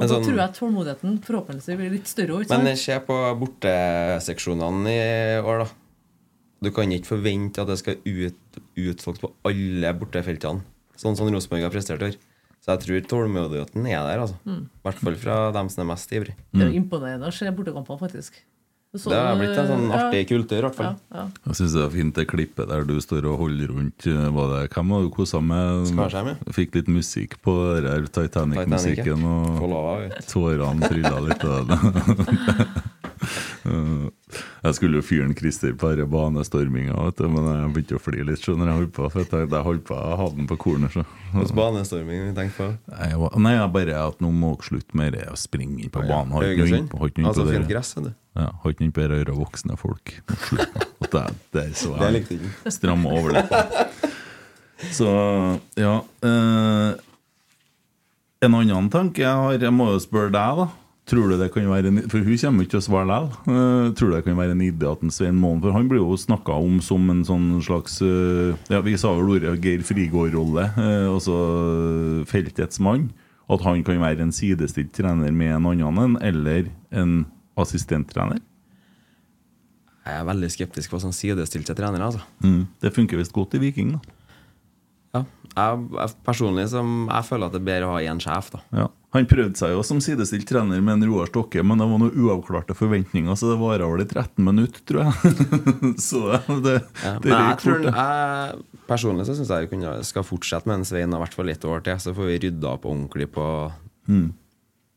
Og 0.00 0.08
sånn, 0.08 0.22
da 0.22 0.26
tror 0.26 0.40
jeg 0.40 0.56
tålmodigheten 0.56 1.18
forhåpentligvis 1.26 1.78
blir 1.78 1.92
litt 1.92 2.08
større. 2.08 2.40
også, 2.40 2.56
Men 2.56 2.78
se 2.78 2.96
på 3.04 3.18
borteseksjonene 3.42 4.94
i 4.94 5.40
år, 5.42 5.64
da. 5.64 5.68
Du 6.60 6.70
kan 6.76 6.92
ikke 6.92 7.14
forvente 7.14 7.62
at 7.62 7.70
det 7.70 7.78
skal 7.80 8.00
ut, 8.04 8.58
utsolgt 8.76 9.22
på 9.22 9.30
alle 9.48 9.92
bortefeltene, 9.96 10.64
sånn 11.00 11.16
som 11.16 11.30
Rosenborg 11.32 11.64
har 11.64 11.72
prestert 11.72 12.04
i 12.04 12.10
år. 12.10 12.18
Så 12.60 12.74
jeg 12.74 12.82
tror 12.84 13.06
tålmodigheten 13.08 13.86
er 13.88 14.02
der, 14.04 14.20
altså. 14.20 14.36
Mm. 14.44 14.66
I 14.68 14.84
hvert 14.84 15.00
fall 15.00 15.16
fra 15.20 15.36
dem 15.56 15.70
som 15.72 15.84
er 15.84 15.90
mest 15.94 16.12
ivrige. 16.12 16.36
Det 16.52 16.66
er 16.66 16.74
imponerende 16.76 17.30
å 17.30 17.32
se 17.32 17.48
bortekampene, 17.56 18.00
faktisk. 18.02 18.42
Så- 18.96 19.10
Det 19.10 19.18
har 19.22 19.36
blitt 19.38 19.54
en 19.56 19.68
sånn 19.68 19.84
ja. 19.86 19.98
artig 20.10 20.26
kultur, 20.26 20.58
i 20.58 20.62
hvert 20.62 20.74
fall. 20.74 20.96
Ja, 21.14 21.18
ja. 21.20 21.26
Jeg 21.46 21.54
syns 21.60 21.74
det 21.76 21.82
er 21.84 21.90
fint 21.94 22.14
det 22.16 22.26
klippet 22.26 22.66
der 22.68 22.82
du 22.84 22.96
står 22.98 23.24
og 23.30 23.38
holder 23.38 23.68
rundt 23.70 24.06
eh, 24.10 24.30
Var 24.34 24.48
det, 24.50 24.70
Hvem 24.74 24.88
var 24.90 25.02
du 25.04 25.10
kosa 25.14 25.40
med? 25.40 25.86
Fikk 26.50 26.74
litt 26.74 26.88
musikk 26.90 27.36
på 27.40 27.54
den 27.84 28.08
Titanic-musikken, 28.10 29.22
ja. 29.22 29.36
Og 29.62 30.26
tårene 30.26 30.90
trilla 30.90 31.20
litt. 31.22 31.46
Eh, 33.20 34.08
Jeg 34.64 34.74
skulle 34.76 35.00
jo 35.00 35.04
fyre 35.04 35.34
Christer 35.36 35.74
på 35.76 35.90
denne 35.92 36.06
banestorminga, 36.08 36.94
men 37.28 37.46
jeg 37.50 37.72
begynte 37.74 37.98
å 37.98 38.00
fly 38.00 38.22
litt. 38.24 38.40
Når 38.48 38.70
jeg 38.70 38.76
holdt 38.78 38.92
på, 38.96 39.08
for 39.12 39.20
jeg, 39.24 39.50
jeg 39.50 39.64
holdt 39.66 39.84
på 39.88 39.96
å 39.96 40.16
ha 40.16 40.28
den 40.36 40.48
på 40.48 40.56
kornet. 40.60 40.94
Så. 40.94 41.04
Hvilken 41.34 41.58
banestorming 41.58 42.24
vi 42.30 42.32
tenker 42.38 42.56
på? 42.56 42.68
Jeg 42.96 43.20
var, 43.20 43.36
nei, 43.44 43.54
jeg 43.58 43.72
bare 43.76 43.98
at 44.06 44.20
nå 44.24 44.32
må 44.32 44.54
dere 44.56 44.68
slutte 44.70 44.96
med 45.00 45.12
det 45.16 45.26
å 45.32 45.36
springe 45.40 45.84
inn 45.84 45.92
på 45.92 46.04
banen. 46.08 46.32
Inn 46.40 47.28
Altså 47.28 47.46
fint 47.48 47.68
gress, 47.68 47.94
vet 47.98 48.08
du. 48.08 48.12
Ja, 48.38 48.50
har 48.62 48.72
ikke 48.72 48.86
noe 48.86 49.06
å 49.10 49.18
gjøre 49.18 49.38
voksne 49.38 49.76
folk. 49.80 50.14
Det, 51.10 51.22
det 51.50 51.62
er 51.64 51.70
så 51.74 51.94
jeg 51.98 52.20
ikke. 52.20 52.70
Stramme 52.70 53.10
over 53.10 53.32
det. 53.34 53.62
Så 54.94 55.08
ja 55.74 55.94
eh, 56.22 56.90
En 58.44 58.54
annen 58.56 58.90
tanke 58.92 59.24
jeg 59.24 59.32
har, 59.32 59.56
jeg 59.58 59.74
må 59.74 59.88
jo 59.90 60.02
spørre 60.04 60.30
deg, 60.30 60.60
da. 60.60 60.66
Tror 61.10 61.32
du 61.32 61.34
det 61.40 61.48
kan 61.50 61.66
være 61.66 61.90
en, 61.90 62.02
For 62.12 62.22
hun 62.22 62.38
kommer 62.38 62.64
ikke 62.64 62.76
til 62.76 62.82
å 62.82 62.86
svare 62.86 63.08
likevel. 63.08 63.48
Uh, 63.48 63.88
tror 63.98 64.12
du 64.12 64.14
det 64.14 64.22
kan 64.28 64.38
være 64.38 64.54
en 64.54 64.62
idé 64.62 64.86
at 64.86 65.02
en 65.02 65.10
Svein 65.10 65.40
Målen 65.40 65.64
For 65.64 65.74
han 65.74 65.88
blir 65.90 66.04
jo 66.04 66.20
snakka 66.20 66.60
om 66.62 66.78
som 66.84 67.10
en 67.10 67.24
sånn 67.26 67.48
slags 67.66 67.98
uh, 68.04 68.54
Ja, 68.70 68.84
Vi 68.86 68.94
sa 69.00 69.16
vel 69.18 69.34
ordet 69.34 69.56
Geir 69.64 69.82
Frigård-rolle, 69.88 70.68
altså 71.10 71.34
feltets 72.30 72.78
mann. 72.84 73.08
At 73.50 73.66
han 73.66 73.82
kan 73.82 73.98
være 74.04 74.22
en 74.22 74.34
sidestilt 74.34 74.92
trener 74.94 75.34
med 75.34 75.56
en 75.56 75.68
annen 75.72 76.02
en, 76.04 76.16
eller 76.22 76.70
en 76.94 77.24
assistenttrener. 77.64 78.40
Jeg 80.00 80.16
er 80.22 80.26
veldig 80.26 80.48
skeptisk 80.50 80.94
på 80.94 81.00
sånn 81.02 81.14
sidestilte 81.14 81.76
trenere, 81.76 82.08
altså. 82.08 82.22
Mm. 82.42 82.64
Det 82.80 82.94
funker 82.94 83.20
visst 83.20 83.34
godt 83.36 83.58
i 83.58 83.60
Viking, 83.62 83.98
da. 83.98 84.16
Ja. 85.10 85.24
Jeg, 85.50 85.82
jeg, 85.98 86.14
personlig 86.24 86.68
som, 86.70 87.04
jeg 87.10 87.26
føler 87.26 87.50
at 87.50 87.54
det 87.56 87.60
er 87.60 87.66
bedre 87.66 87.88
å 87.88 87.92
ha 87.96 88.00
én 88.06 88.22
sjef, 88.22 88.52
da. 88.54 88.62
Ja. 88.78 88.86
Han 89.10 89.26
prøvde 89.26 89.58
seg 89.58 89.72
jo 89.74 89.82
som 89.82 89.98
sidestilt 90.02 90.46
trener 90.46 90.78
med 90.86 91.00
en 91.00 91.08
Roar 91.10 91.26
Stokke, 91.26 91.64
men 91.66 91.80
det 91.82 91.88
var 91.90 91.98
noen 91.98 92.14
uavklarte 92.14 92.76
forventninger, 92.78 93.34
så 93.34 93.50
det 93.50 93.56
vara 93.58 93.88
vel 93.90 94.04
i 94.04 94.06
13 94.06 94.46
minutter, 94.46 94.84
tror 94.86 95.08
jeg. 95.08 95.34
så 96.08 96.22
det, 96.62 96.76
Ja, 97.02 97.16
det 97.18 97.32
jeg 97.34 97.58
tror, 97.64 97.88
jeg, 97.90 98.66
personlig 98.86 99.26
så 99.26 99.34
syns 99.34 99.50
jeg 99.50 99.70
vi 99.72 99.94
skal 100.06 100.26
fortsette 100.26 100.70
med 100.70 100.78
en 100.78 100.86
Svein 100.86 101.18
i 101.18 101.22
hvert 101.24 101.34
fall 101.34 101.50
et 101.50 101.66
år 101.66 101.82
til. 101.86 101.98
Så 102.02 102.14
får 102.14 102.30
vi 102.30 102.42
rydda 102.46 102.76
opp 102.78 102.86
ordentlig 102.88 103.30
på 103.34 103.46
Mm. 104.10 104.32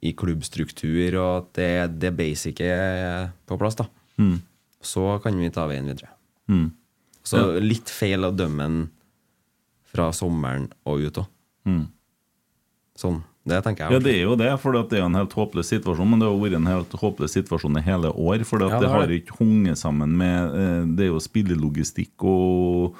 I 0.04 0.12
klubbstruktur, 0.20 1.16
og 1.22 1.30
at 1.38 1.54
det, 1.56 2.00
det 2.02 2.12
basic 2.18 2.60
er 2.66 3.32
på 3.48 3.58
plass. 3.62 3.76
da 3.80 3.88
Mm. 4.20 4.42
Så 4.84 5.20
kan 5.24 5.38
vi 5.40 5.48
ta 5.50 5.64
veien 5.66 5.88
videre. 5.88 6.10
Mm. 6.52 6.72
Så 7.24 7.38
Ja. 7.40 7.60
litt 7.64 7.90
feil 7.90 8.20
å 8.28 8.36
dømme 8.36 8.58
den 8.68 8.90
fra 9.94 10.12
sommeren 10.12 10.68
og 10.86 11.00
ut 11.08 11.18
òg. 11.24 11.28
Mm. 11.66 11.88
Sånn. 13.00 13.24
Det 13.46 13.58
tenker 13.66 13.90
jeg. 13.90 13.92
Ja, 13.92 14.00
det 14.00 14.14
er 14.14 14.22
jo 14.24 14.36
det, 14.40 14.52
for 14.62 14.72
det 14.72 14.94
er 15.00 15.04
en 15.06 15.16
helt 15.18 15.34
håpløs 15.36 15.68
situasjon. 15.74 16.08
Men 16.10 16.20
det 16.22 16.28
har 16.30 16.38
vært 16.40 16.56
en 16.56 16.70
helt 16.70 16.94
håpløs 16.96 17.34
situasjon 17.36 17.78
i 17.78 17.82
hele 17.84 18.12
år. 18.14 18.46
For 18.46 18.60
Ja, 18.64 18.80
det 18.80 18.88
har 18.90 19.08
det. 19.08 19.18
ikke 19.26 19.38
hunget 19.40 19.78
sammen 19.82 20.14
med 20.16 20.54
eh, 20.56 20.86
Det 20.96 21.08
er 21.08 21.12
jo 21.12 21.20
spillelogistikk 21.20 22.24
og 22.24 22.96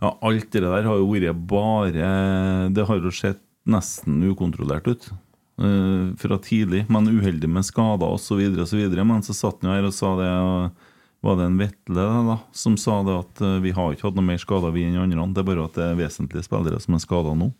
ja, 0.00 0.12
Alt 0.22 0.50
det 0.52 0.62
der 0.62 0.82
har 0.86 0.96
jo 0.96 1.08
vært 1.10 1.46
bare 1.46 2.70
Det 2.72 2.86
har 2.86 3.00
jo 3.00 3.10
sett 3.10 3.40
nesten 3.66 4.22
ukontrollert 4.30 4.86
ut. 4.88 5.10
Eh, 5.60 6.06
fra 6.20 6.38
tidlig, 6.42 6.84
men 6.88 7.08
uheldig 7.08 7.50
med 7.50 7.66
skader 7.66 8.08
osv. 8.08 8.40
Men 9.00 9.22
så 9.26 9.36
satt 9.36 9.60
han 9.60 9.70
jo 9.70 9.76
her 9.76 9.88
og 9.88 9.96
sa 9.96 10.14
det 10.20 10.30
og 10.30 10.86
Var 11.20 11.36
det 11.36 11.46
en 11.50 11.58
Vetle 11.60 12.04
da, 12.24 12.38
som 12.56 12.78
sa 12.80 13.02
det 13.04 13.12
at 13.12 13.40
uh, 13.44 13.58
vi 13.60 13.74
har 13.76 13.92
ikke 13.92 14.06
hatt 14.06 14.16
noe 14.16 14.24
mer 14.24 14.38
skader 14.40 14.72
vi 14.72 14.86
enn 14.88 14.96
andre? 14.96 15.26
Det 15.36 15.42
er 15.42 15.48
bare 15.50 15.66
at 15.68 15.74
det 15.76 15.84
er 15.84 15.98
vesentlige 15.98 16.46
spillere 16.46 16.80
som 16.80 16.96
er 16.96 17.02
skada 17.04 17.34
nå. 17.36 17.50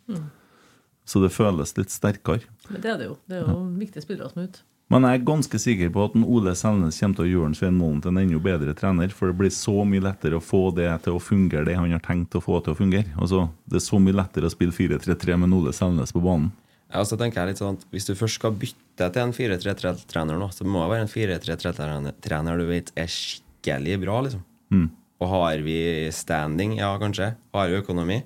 Så 1.05 1.21
det 1.21 1.29
føles 1.29 1.75
litt 1.77 1.93
sterkere. 1.93 2.49
Men 2.71 2.81
det 2.81 2.89
er 2.89 2.97
det 2.97 3.09
jo. 3.11 3.19
Det 3.29 3.37
er 3.37 3.45
jo 3.45 3.59
viktige 3.77 4.01
spillere 4.01 4.31
som 4.31 4.41
er 4.41 4.49
ute. 4.49 4.65
Men 4.91 5.05
jeg 5.07 5.21
er 5.21 5.23
ganske 5.23 5.59
sikker 5.63 5.91
på 5.95 6.03
at 6.03 6.15
Ole 6.19 6.51
Selnes 6.57 6.97
kommer 6.99 7.15
til 7.15 7.23
å 7.23 7.29
gjøre 7.29 7.55
Svein 7.55 7.77
Målen 7.79 8.01
til 8.03 8.11
en 8.11 8.17
enda 8.25 8.39
bedre 8.43 8.73
trener. 8.75 9.13
For 9.15 9.31
det 9.31 9.37
blir 9.39 9.53
så 9.55 9.85
mye 9.87 10.03
lettere 10.03 10.35
å 10.35 10.43
få 10.43 10.65
det 10.75 10.89
til 11.05 11.15
å 11.15 11.21
fungere, 11.23 11.63
det 11.69 11.77
han 11.79 11.93
har 11.95 12.03
tenkt 12.03 12.35
å 12.35 12.41
få 12.43 12.59
til 12.59 12.73
å 12.73 12.79
fungere. 12.79 13.07
Altså, 13.15 13.45
Det 13.63 13.79
er 13.79 13.85
så 13.85 14.01
mye 14.03 14.17
lettere 14.19 14.49
å 14.49 14.51
spille 14.51 14.75
4-3-3 14.75 15.37
med 15.39 15.55
Ole 15.55 15.71
Selnes 15.71 16.11
på 16.11 16.19
banen. 16.19 16.51
Ja, 16.91 17.03
så 17.07 17.17
tenker 17.19 17.41
jeg 17.41 17.53
litt 17.53 17.61
sånn 17.61 17.77
at 17.79 17.85
Hvis 17.93 18.07
du 18.09 18.15
først 18.19 18.39
skal 18.41 18.55
bytte 18.59 19.07
til 19.15 19.21
en 19.23 19.35
4-3-3-trener 19.35 20.39
nå, 20.39 20.49
så 20.53 20.67
må 20.67 20.83
det 20.83 20.91
være 20.93 21.05
en 21.07 21.13
4-3-3-trener 21.13 22.59
du 22.59 22.65
vet 22.67 22.91
er 22.99 23.11
skikkelig 23.11 23.99
bra, 24.03 24.17
liksom. 24.27 24.43
Mm. 24.71 24.89
Og 25.21 25.29
har 25.29 25.63
vi 25.63 25.77
standing? 26.15 26.77
Ja, 26.79 26.95
kanskje. 27.01 27.33
Har 27.53 27.69
vi 27.69 27.79
økonomi? 27.79 28.21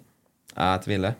Jeg 0.55 0.83
tviler. 0.85 1.17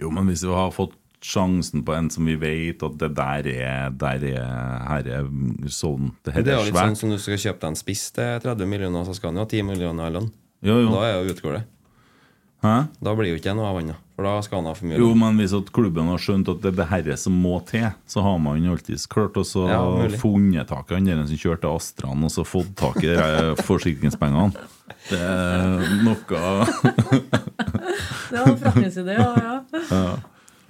Jo, 0.00 0.10
men 0.14 0.30
hvis 0.30 0.42
vi 0.46 0.54
har 0.56 0.72
fått 0.72 0.96
sjansen 1.20 1.82
på 1.84 1.92
en 1.92 2.08
som 2.12 2.24
vi 2.24 2.34
vet 2.40 2.80
at 2.86 2.94
det 3.00 3.10
der 3.12 3.48
er 3.52 3.90
Der 3.92 4.22
er 4.24 4.46
her 4.88 5.08
er 5.18 5.26
sånn 5.68 6.14
Det 6.24 6.32
her 6.32 6.46
Det 6.46 6.54
er 6.54 6.62
jo 6.62 6.70
litt 6.70 6.78
sånn 6.78 6.96
som 6.96 7.12
du 7.12 7.18
skal 7.20 7.36
kjøpe 7.42 7.60
deg 7.60 7.74
en 7.74 7.76
spiss 7.76 8.06
til 8.16 8.40
30 8.40 8.70
millioner, 8.70 9.04
så 9.04 9.12
skal 9.16 9.28
han 9.30 9.42
jo 9.42 9.44
ha 9.44 9.50
10 9.50 9.66
millioner 9.68 10.08
i 10.08 10.14
lønn. 10.16 10.30
Jo, 10.64 10.78
jo. 10.80 10.88
Da 10.94 11.04
er 11.04 11.12
jo 11.18 11.34
utgår 11.34 11.58
det. 11.58 11.62
Hæ? 12.60 12.76
Da 13.00 13.12
blir 13.16 13.30
jo 13.32 13.38
ikke 13.38 13.48
det 13.48 13.56
noe 13.56 13.68
av 13.70 13.78
han. 13.80 13.92
For 14.16 14.26
da 14.28 14.34
skal 14.44 14.60
han 14.60 14.66
ha 14.68 14.74
for 14.76 14.84
mye. 14.90 14.98
Jo, 15.00 15.14
men 15.16 15.38
hvis 15.40 15.54
at 15.56 15.70
klubben 15.72 16.10
har 16.12 16.20
skjønt 16.20 16.50
at 16.52 16.58
det 16.60 16.74
er 16.74 16.76
det 16.82 16.88
herre 16.90 17.14
som 17.16 17.38
må 17.40 17.54
til, 17.70 17.86
så 18.04 18.20
har 18.26 18.36
man 18.42 18.60
jo 18.60 18.74
alltids 18.74 19.06
klart 19.08 19.38
å 19.40 19.44
så 19.48 19.64
Ja, 19.70 19.80
funnet 20.20 20.68
tak 20.68 20.92
i 20.92 20.98
han 20.98 21.08
der 21.08 21.22
som 21.24 21.40
kjørte 21.40 21.70
Astran, 21.72 22.26
og 22.26 22.34
så 22.34 22.44
fått 22.44 22.74
tak 22.76 23.00
i 23.00 23.14
de 23.14 23.54
forsikringspengene. 23.70 24.52
Det 25.08 25.22
er 25.24 26.04
noe 26.04 26.20
Det 28.30 28.36
var 28.36 28.52
en 28.52 28.60
forretningsidé, 28.60 29.16
ja. 29.16 29.56
ja. 29.88 30.04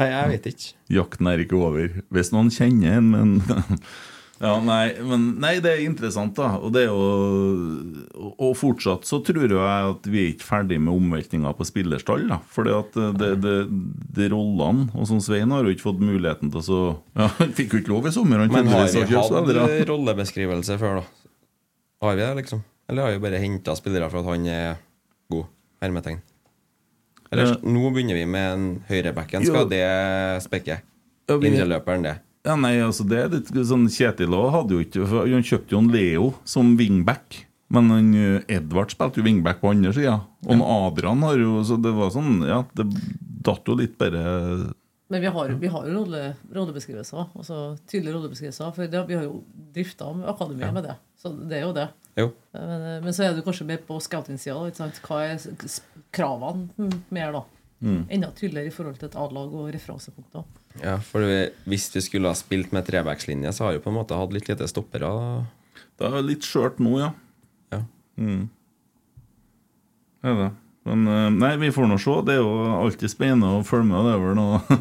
Nei, 0.01 0.07
jeg 0.09 0.31
vet 0.31 0.47
ikke. 0.53 0.71
Jakten 0.95 1.29
er 1.29 1.43
ikke 1.43 1.59
over. 1.59 1.99
Hvis 2.15 2.31
noen 2.33 2.49
kjenner 2.55 3.01
en, 3.01 3.11
men 3.13 3.35
Ja, 4.41 4.55
nei, 4.65 4.95
men 5.05 5.25
nei, 5.43 5.59
det 5.61 5.69
er 5.75 5.83
interessant, 5.85 6.33
da. 6.39 6.55
Og 6.65 6.71
det 6.73 6.87
er 6.87 6.89
jo 6.89 8.31
Og 8.41 8.55
fortsatt 8.57 9.05
så 9.05 9.19
tror 9.25 9.45
jeg 9.53 9.59
at 9.91 10.07
vi 10.09 10.23
er 10.23 10.31
ikke 10.33 10.47
ferdig 10.49 10.79
med 10.81 10.95
omveltninga 10.95 11.53
på 11.59 11.67
spillerstall, 11.69 12.25
da. 12.31 12.39
Fordi 12.55 12.73
at 12.73 12.97
det, 13.21 13.31
det, 13.45 13.55
de 14.17 14.29
rollene 14.33 14.89
Og 14.97 15.11
sånn 15.11 15.21
Svein 15.25 15.53
har 15.53 15.67
jo 15.69 15.75
ikke 15.75 15.91
fått 15.91 16.01
muligheten 16.01 16.53
til 16.55 16.63
å 16.63 16.65
så 16.65 16.81
Ja, 17.21 17.29
han 17.37 17.53
fikk 17.59 17.77
jo 17.77 17.83
ikke 17.83 17.93
lov 17.93 18.09
i 18.09 18.15
sommer. 18.17 18.41
Han 18.47 18.55
Men 18.55 18.73
har 18.73 18.89
vi 18.89 19.05
hatt 19.13 19.93
rollebeskrivelse 19.93 20.79
før, 20.81 21.03
da? 21.03 21.37
Har 22.01 22.17
vi 22.17 22.25
det, 22.25 22.33
liksom? 22.41 22.65
Eller 22.89 23.05
har 23.05 23.13
vi 23.13 23.23
bare 23.23 23.43
henta 23.45 23.77
spillere 23.77 24.09
for 24.09 24.23
at 24.25 24.33
han 24.33 24.49
er 24.49 24.81
god? 25.31 25.53
Hermetegn. 25.85 26.23
Eller 27.31 27.53
Ja. 27.53 27.59
nå 27.63 27.93
begynner 27.93 28.17
vi 28.17 28.25
med 28.27 28.53
en 28.55 28.65
høyrebacken. 28.89 29.45
Skal 29.47 29.69
det 29.71 29.85
spekke? 30.49 30.81
Indreløperen, 31.31 32.03
det. 32.09 32.17
Ja, 32.47 32.57
nei, 32.57 32.79
altså 32.81 33.05
det 33.05 33.19
er 33.21 33.33
litt 33.35 33.51
sånn 33.69 33.85
Kjetil 33.93 34.33
hadde 34.33 34.73
jo 34.73 34.81
ikke 34.81 35.05
Han 35.05 35.45
kjøpte 35.45 35.75
jo 35.75 35.81
en 35.83 35.91
Leo 35.93 36.29
som 36.49 36.73
wingback. 36.79 37.43
Men 37.71 37.91
han, 37.93 38.09
eh, 38.17 38.57
Edvard 38.57 38.91
spilte 38.91 39.21
jo 39.21 39.27
wingback 39.27 39.61
på 39.61 39.71
andre 39.71 39.93
sida. 39.95 40.17
Og 40.47 40.55
en 40.57 40.65
Adrian 40.65 41.23
har 41.23 41.37
jo 41.39 41.61
Så 41.67 41.77
det 41.81 41.93
var 41.95 42.13
sånn 42.15 42.41
Ja, 42.49 42.65
det 42.75 42.89
datt 43.45 43.69
jo 43.69 43.77
litt 43.79 43.97
bare 44.01 44.73
Men 45.11 45.23
vi 45.23 45.31
har, 45.33 45.53
vi 45.61 45.69
har 45.71 45.87
jo 45.87 45.95
rolle, 45.99 46.35
rollebeskrivelser. 46.55 47.33
Altså 47.35 47.77
tydelige 47.91 48.15
rollebeskrivelser. 48.15 48.75
For 48.77 48.87
det, 48.87 49.01
vi 49.09 49.17
har 49.19 49.25
jo 49.25 49.41
drifta 49.75 50.07
akademiet 50.31 50.75
med 50.77 50.85
det. 50.87 50.95
Så 51.19 51.33
det 51.35 51.57
er 51.59 51.65
jo 51.65 51.73
det. 51.75 51.89
Jo. 52.21 52.29
Men, 52.55 52.85
men 53.03 53.17
så 53.17 53.25
er 53.27 53.35
du 53.35 53.43
kanskje 53.43 53.67
mer 53.67 53.83
på 53.89 53.99
scouting-sida. 53.99 54.71
Hva 55.03 55.19
er 55.27 55.43
kravene 56.15 56.93
mer, 57.11 57.35
da? 57.35 57.43
Mm. 57.83 58.05
Enda 58.07 58.31
tydeligere 58.39 58.71
i 58.71 58.77
forhold 58.77 59.01
til 59.01 59.09
et 59.11 59.19
A-lag 59.19 59.57
og 59.57 59.73
referansepunkter. 59.75 60.47
Ja, 60.79 61.01
for 61.03 61.27
Hvis 61.67 61.89
vi 61.97 62.03
skulle 62.05 62.31
ha 62.31 62.39
spilt 62.39 62.71
med 62.73 62.87
trebackslinje, 62.87 63.51
så 63.53 63.67
har 63.67 63.75
vi 63.75 63.83
på 63.83 63.91
en 63.91 63.99
måte 63.99 64.19
hatt 64.19 64.33
litt 64.35 64.49
lite 64.49 64.69
stoppere. 64.71 65.11
Det 65.99 66.09
er 66.09 66.25
litt 66.25 66.47
skjørt 66.47 66.79
nå, 66.81 66.95
ja. 67.03 67.11
Ja. 67.75 67.83
Mm. 68.21 68.49
Det 70.21 70.31
er 70.31 70.39
det. 70.45 70.51
Men 70.89 71.05
eh, 71.11 71.27
nei, 71.35 71.51
vi 71.61 71.73
får 71.75 71.91
nå 71.91 71.99
se. 72.01 72.15
Det 72.25 72.37
er 72.37 72.41
jo 72.41 72.55
alltid 72.79 73.13
spennende 73.13 73.51
å 73.59 73.67
følge 73.67 73.91
med. 73.91 74.07
Det 74.07 74.15
er 74.15 74.23
vel 74.25 74.39
noe 74.39 74.61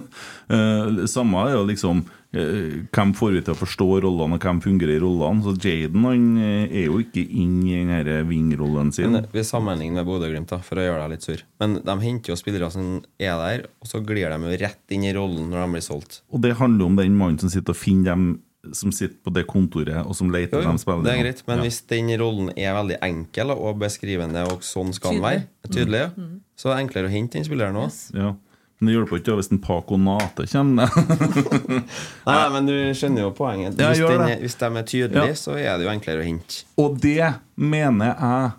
Eh, 0.49 1.03
Samme 1.05 1.43
er 1.45 1.51
jo 1.53 1.65
liksom 1.67 1.99
Hvem 2.31 3.11
får 3.17 3.31
vi 3.33 3.39
til 3.41 3.55
å 3.55 3.57
forstå 3.57 3.85
rollene, 4.05 4.37
og 4.37 4.43
hvem 4.45 4.59
fungerer 4.61 4.97
i 4.97 5.01
rollene? 5.01 5.41
Så 5.41 5.55
Jaden 5.57 6.03
han 6.05 6.25
eh, 6.37 6.65
er 6.69 6.85
jo 6.85 6.99
ikke 7.01 7.23
inn 7.25 7.55
i 7.65 7.73
den 7.79 7.89
her 7.89 8.09
wing-rollen 8.29 8.91
sin. 8.93 9.11
Men 9.15 9.25
Vi 9.33 9.41
sammenligner 9.47 10.03
med 10.03 10.05
Bodø-Glimt, 10.11 10.53
for 10.67 10.77
å 10.77 10.85
gjøre 10.85 11.07
deg 11.07 11.15
litt 11.15 11.25
sur. 11.25 11.41
Men 11.59 11.79
de 11.81 11.95
henter 12.03 12.33
jo 12.33 12.37
spillere 12.37 12.69
som 12.73 12.99
er 13.17 13.33
der, 13.41 13.65
og 13.81 13.89
så 13.89 14.03
glir 14.05 14.29
de 14.29 14.37
jo 14.45 14.59
rett 14.61 14.93
inn 14.93 15.07
i 15.09 15.13
rollen 15.17 15.49
når 15.49 15.65
de 15.65 15.71
blir 15.73 15.85
solgt. 15.87 16.19
Og 16.29 16.43
det 16.45 16.53
handler 16.59 16.85
om 16.85 16.99
den 17.01 17.17
mannen 17.17 17.39
som 17.41 17.49
sitter 17.49 17.73
og 17.73 17.81
finner 17.81 18.11
dem 18.13 18.27
som 18.75 18.91
sitter 18.91 19.15
på 19.23 19.31
det 19.33 19.45
kontoret, 19.47 20.01
og 20.05 20.13
som 20.13 20.29
leter 20.29 20.59
etter 20.59 20.67
de 20.69 20.81
spillerne. 20.83 21.05
det 21.07 21.13
er 21.15 21.23
greit, 21.23 21.41
men 21.47 21.57
Ja. 21.57 21.63
hvis 21.63 21.79
den 21.87 22.09
rollen 22.19 22.49
er 22.59 22.73
veldig 22.75 22.97
enkel 23.01 23.51
og 23.55 23.79
beskrivende, 23.79 24.43
og 24.51 24.59
sånn 24.61 24.93
skal 24.93 25.13
den 25.15 25.21
være, 25.23 25.43
tydelig, 25.71 26.01
ja, 26.03 26.09
Mm. 26.15 26.41
så 26.59 26.69
er 26.69 26.75
det 26.75 26.83
enklere 26.89 27.07
å 27.07 27.09
hente 27.09 27.31
den 27.39 27.45
spilleren 27.47 27.79
òg. 27.79 28.13
Ja. 28.13 28.35
Men 28.79 28.87
det 28.87 28.93
hjelper 28.95 29.19
ikke 29.19 29.33
hvis 29.35 29.49
en 29.51 29.59
Paco 29.59 29.97
Nate 29.99 30.45
kommer. 30.47 30.93
Nei, 32.29 32.43
men 32.53 32.69
du 32.69 32.73
skjønner 32.95 33.25
jo 33.25 33.31
poenget. 33.35 33.75
Hvis, 33.75 33.99
ja, 33.99 34.11
den 34.15 34.39
hvis 34.45 34.55
de 34.61 34.69
er 34.69 34.85
tydelige, 34.87 35.25
Ja. 35.33 35.35
så 35.35 35.57
er 35.59 35.75
det 35.77 35.87
jo 35.87 35.91
enklere 35.91 36.23
å 36.23 36.27
hente. 36.29 36.61
Og 36.79 36.95
det 37.03 37.33
mener 37.59 38.13
jeg 38.13 38.51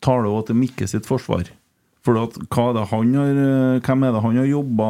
tar 0.00 0.24
det 0.24 0.32
òg 0.32 0.46
til 0.48 0.56
Mikke 0.56 0.88
sitt 0.88 1.04
forsvar. 1.08 1.50
For 2.06 2.16
at, 2.22 2.38
er 2.40 2.72
det 2.78 2.86
han 2.88 3.12
har, 3.18 3.38
eh, 3.44 3.80
hvem 3.84 4.04
er 4.08 4.14
det 4.16 4.24
han 4.24 4.36
har 4.40 4.48
jobba 4.48 4.88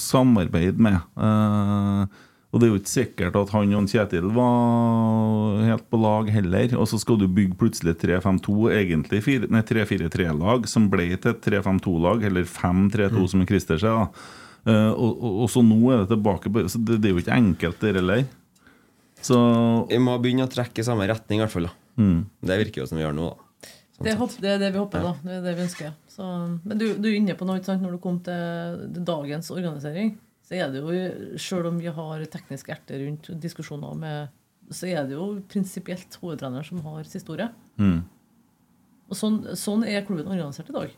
samarbeid 0.00 0.78
med? 0.80 0.96
Eh, 1.20 2.04
og 2.50 2.58
det 2.58 2.66
er 2.66 2.72
jo 2.72 2.78
ikke 2.80 2.90
sikkert 2.90 3.36
at 3.38 3.52
han 3.54 3.74
og 3.78 3.86
Kjetil 3.86 4.26
var 4.34 5.60
helt 5.68 5.84
på 5.86 6.00
lag 6.02 6.30
heller. 6.34 6.72
Og 6.82 6.88
så 6.90 6.98
skal 6.98 7.20
du 7.20 7.28
bygge 7.30 7.54
plutselig 7.60 7.94
3-5-2, 8.02 8.54
egentlig 8.74 9.20
3-4-3-lag, 9.22 10.66
som 10.66 10.88
ble 10.90 11.12
til 11.14 11.30
et 11.30 11.44
3-5-2-lag, 11.46 12.24
eller 12.26 12.48
5-3-2, 12.50 13.22
som 13.30 13.44
Christer 13.46 13.78
sier. 13.78 14.08
Eh, 14.66 14.90
og, 14.90 15.12
og, 15.14 15.36
og 15.44 15.52
så 15.52 15.62
nå 15.62 15.78
er 15.88 16.02
det 16.02 16.10
tilbake 16.10 16.50
på 16.52 16.66
Så 16.68 16.82
det, 16.84 16.98
det 17.00 17.08
er 17.08 17.14
jo 17.14 17.22
ikke 17.22 17.36
enkelt, 17.38 17.78
det 17.80 17.92
heller. 17.96 18.24
Så 19.22 19.38
Vi 19.88 20.00
må 20.02 20.16
begynne 20.20 20.48
å 20.48 20.50
trekke 20.50 20.82
i 20.82 20.88
samme 20.88 21.06
retning, 21.08 21.38
i 21.38 21.44
hvert 21.44 21.54
fall. 21.54 21.68
da. 21.70 22.02
Mm. 22.02 22.18
Det 22.50 22.58
virker 22.64 22.82
jo 22.82 22.88
som 22.90 22.98
vi 22.98 23.04
gjør 23.04 23.14
nå, 23.14 23.28
da. 23.30 23.46
Sånn 23.94 24.34
Det, 24.40 24.50
er 24.56 24.58
det 24.64 24.72
vi 24.74 24.80
håper, 24.80 25.06
da. 25.06 25.14
Det 25.22 25.36
er 25.38 25.46
det 25.46 25.54
vi 25.54 25.64
ønsker. 25.68 25.94
Så, 26.10 26.26
men 26.64 26.82
du, 26.82 26.88
du 26.98 27.08
er 27.12 27.20
inne 27.20 27.38
på 27.38 27.46
noe, 27.46 27.60
ikke 27.60 27.70
sant? 27.70 27.86
Når 27.86 27.94
du 27.94 28.02
kom 28.02 28.18
til 28.26 29.04
dagens 29.06 29.52
organisering, 29.54 30.16
så 30.50 30.56
er 30.58 30.72
det 30.74 30.80
jo, 30.82 30.94
selv 31.38 31.70
om 31.70 31.76
vi 31.78 31.86
har 31.94 32.24
teknisk 32.26 32.72
erte 32.74 32.98
rundt 32.98 33.28
diskusjoner 33.40 33.94
med 33.94 34.36
Så 34.74 34.86
er 34.90 35.06
det 35.06 35.14
jo 35.14 35.40
prinsipielt 35.50 36.14
hovedtreneren 36.22 36.66
som 36.66 36.82
har 36.82 37.06
siste 37.06 37.30
ordet. 37.30 37.52
mm. 37.78 38.00
Og 39.10 39.16
sånn, 39.18 39.40
sånn 39.58 39.82
er 39.82 40.04
klubben 40.06 40.28
organisert 40.30 40.68
i 40.70 40.74
dag. 40.76 40.92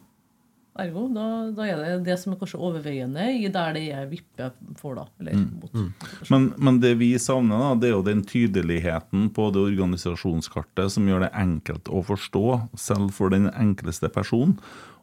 Ergo, 0.82 1.06
da, 1.12 1.24
da 1.52 1.64
er 1.68 1.78
det 1.80 2.04
det 2.04 2.14
som 2.20 2.32
er 2.32 2.38
kanskje 2.40 2.60
overveiende 2.60 3.24
i 3.40 3.48
der 3.52 3.72
det 3.76 3.82
er 3.92 4.06
vippe 4.08 4.50
for, 4.76 4.96
da. 4.96 5.06
Eller 5.20 5.32
Mm. 5.36 5.60
mot. 5.60 6.28
Men, 6.32 6.46
men 6.58 6.80
det 6.80 6.94
vi 7.00 7.10
savner, 7.20 7.58
da, 7.60 7.74
det 7.80 7.88
er 7.88 7.94
jo 7.96 8.02
den 8.04 8.22
tydeligheten 8.28 9.30
på 9.32 9.50
det 9.52 9.64
organisasjonskartet 9.70 10.92
som 10.92 11.08
gjør 11.08 11.26
det 11.26 11.32
enkelt 11.32 11.88
å 11.88 12.04
forstå, 12.04 12.44
selv 12.76 13.12
for 13.12 13.32
den 13.32 13.48
enkleste 13.52 14.08
person. 14.12 14.58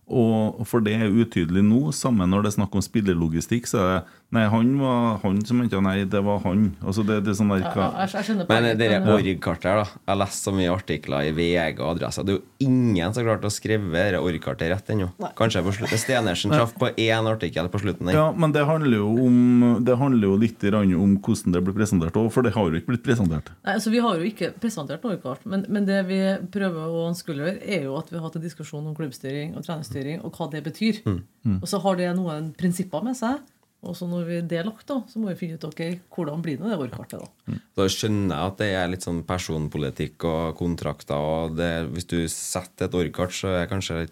Og 0.10 0.64
for 0.68 0.82
det 0.86 0.96
er 0.98 1.10
utydelig 1.14 1.62
nå, 1.66 1.90
samme 1.96 2.26
når 2.30 2.44
det 2.48 2.52
er 2.54 2.58
snakk 2.60 2.76
om 2.80 2.82
spillerlogistikk, 2.86 3.70
så 3.70 3.82
er 3.84 3.92
det 4.00 4.16
Nei, 4.30 4.44
han 4.46 4.68
var 4.78 5.16
han 5.24 5.40
som 5.42 5.58
mente 5.58 5.80
Nei, 5.82 6.04
det 6.06 6.20
var 6.22 6.38
han. 6.44 6.68
Altså 6.86 7.02
det, 7.02 7.16
det 7.26 7.32
er 7.32 7.38
sånn 7.40 7.50
der 7.50 7.64
Ja, 7.64 7.70
hva- 7.74 8.04
jeg, 8.06 8.26
jeg 8.30 8.46
Men 8.46 8.68
det 8.78 8.90
der 8.92 9.08
org-kartet 9.10 9.66
her, 9.66 9.80
da. 9.82 9.86
Jeg 9.90 10.12
har 10.12 10.20
lest 10.22 10.44
så 10.46 10.52
mye 10.54 10.70
artikler 10.70 11.26
i 11.26 11.32
VG 11.34 11.80
og 11.82 11.96
Adressa. 11.96 12.22
Det 12.22 12.36
er 12.36 12.38
jo 12.38 12.68
ingen 12.68 13.10
som 13.16 13.24
har 13.26 13.32
klart 13.32 13.48
å 13.50 13.52
skrive 13.56 13.90
det 14.14 14.20
org-kartet 14.22 14.70
rett 14.70 14.92
ennå. 14.94 15.08
Kanskje 15.40 15.64
på 15.66 15.74
slutten. 15.80 15.98
Stenersen 16.04 16.54
traff 16.54 16.76
på 16.78 16.92
én 16.94 17.26
artikkel 17.32 17.72
på 17.74 17.82
slutten. 17.82 18.12
Ja, 18.14 18.28
men 18.38 18.54
det 18.54 18.68
handler 18.70 19.00
jo 19.02 19.10
om 19.26 19.80
Det 19.86 19.98
handler 19.98 20.28
jo 20.30 20.38
litt 20.46 20.62
grann 20.62 20.94
om 20.94 21.18
hvordan 21.26 21.58
det 21.58 21.64
blir 21.66 21.74
presentert 21.82 22.14
òg, 22.22 22.30
for 22.32 22.46
det 22.46 22.54
har 22.54 22.70
jo 22.70 22.78
ikke 22.78 22.92
blitt 22.94 23.04
presentert. 23.10 23.50
Nei, 23.66 23.74
altså 23.80 23.90
Vi 23.90 23.98
har 24.06 24.14
jo 24.22 24.30
ikke 24.30 24.52
presentert 24.62 25.04
noe 25.10 25.18
kart, 25.26 25.42
men, 25.50 25.66
men 25.74 25.90
det 25.90 26.04
vi 26.06 26.22
prøver 26.54 26.86
å 26.86 27.08
anskueliggjøre, 27.10 27.66
er 27.66 27.90
jo 27.90 27.98
at 27.98 28.14
vi 28.14 28.20
har 28.22 28.28
hatt 28.30 28.38
en 28.38 28.46
diskusjon 28.46 28.86
om 28.86 28.94
klubbstyring 28.94 29.58
og 29.58 29.66
trenerstyring, 29.66 29.99
og 30.24 30.32
hva 30.36 30.50
det 30.52 30.64
betyr. 30.66 31.00
Mm. 31.06 31.60
Og 31.62 31.68
så 31.70 31.80
har 31.84 31.96
det 32.00 32.10
noen 32.18 32.52
prinsipper 32.58 33.04
med 33.04 33.18
seg, 33.20 33.40
Og 33.82 33.96
så 33.96 34.04
når 34.12 34.26
vi 34.28 34.38
det 34.42 34.58
er 34.60 34.66
lagt, 34.68 34.88
da, 34.90 34.98
så 35.08 35.20
må 35.22 35.30
vi 35.30 35.38
finne 35.40 35.56
ut 35.56 35.64
ok, 35.64 35.82
hvordan 36.12 36.42
blir 36.44 36.58
det 36.60 36.68
det 36.68 36.78
årkartet. 36.84 37.22
da. 37.22 37.60
Da 37.80 37.86
skjønner 37.88 38.36
jeg 38.36 38.52
at 38.52 38.58
det 38.60 38.68
er 38.76 38.90
litt 38.92 39.06
sånn 39.08 39.22
personpolitikk 39.24 40.26
og 40.28 40.58
kontrakter. 40.60 41.16
Og 41.16 41.56
det, 41.56 41.88
hvis 41.94 42.10
du 42.12 42.18
setter 42.28 42.90
et 42.90 42.98
årkart, 43.00 43.32
så 43.32 43.48
er 43.62 43.70
kanskje 43.72 44.10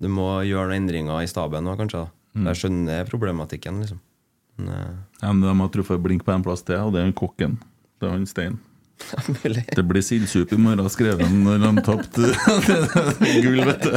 Du 0.00 0.08
må 0.08 0.44
gjøre 0.44 0.68
noen 0.68 0.82
endringer 0.82 1.22
i 1.24 1.26
staben 1.28 1.64
òg, 1.68 1.78
kanskje. 1.80 2.04
da 2.34 2.52
Jeg 2.52 2.60
skjønner 2.60 3.08
problematikken, 3.08 3.80
liksom. 3.80 4.00
Men, 4.58 4.68
eh, 4.68 4.94
Ja, 5.22 5.32
men 5.32 5.40
De 5.48 5.56
har 5.60 5.68
truffet 5.68 6.02
blink 6.02 6.24
på 6.24 6.32
en 6.34 6.42
plass 6.44 6.62
til, 6.62 6.76
og 6.76 6.92
det 6.92 7.00
er 7.00 7.12
kokken. 7.12 7.58
Det 7.98 8.08
er 8.08 8.12
han 8.12 8.26
Stein. 8.26 8.60
Det 9.74 9.82
blir 9.88 10.04
sildsup 10.04 10.52
i 10.52 10.58
morgen, 10.60 10.88
skrev 10.92 11.20
han 11.22 11.40
når 11.44 11.62
de 11.64 11.84
tapte 11.86 12.30
gull, 13.44 13.62
vet 13.66 13.86
du. 13.86 13.96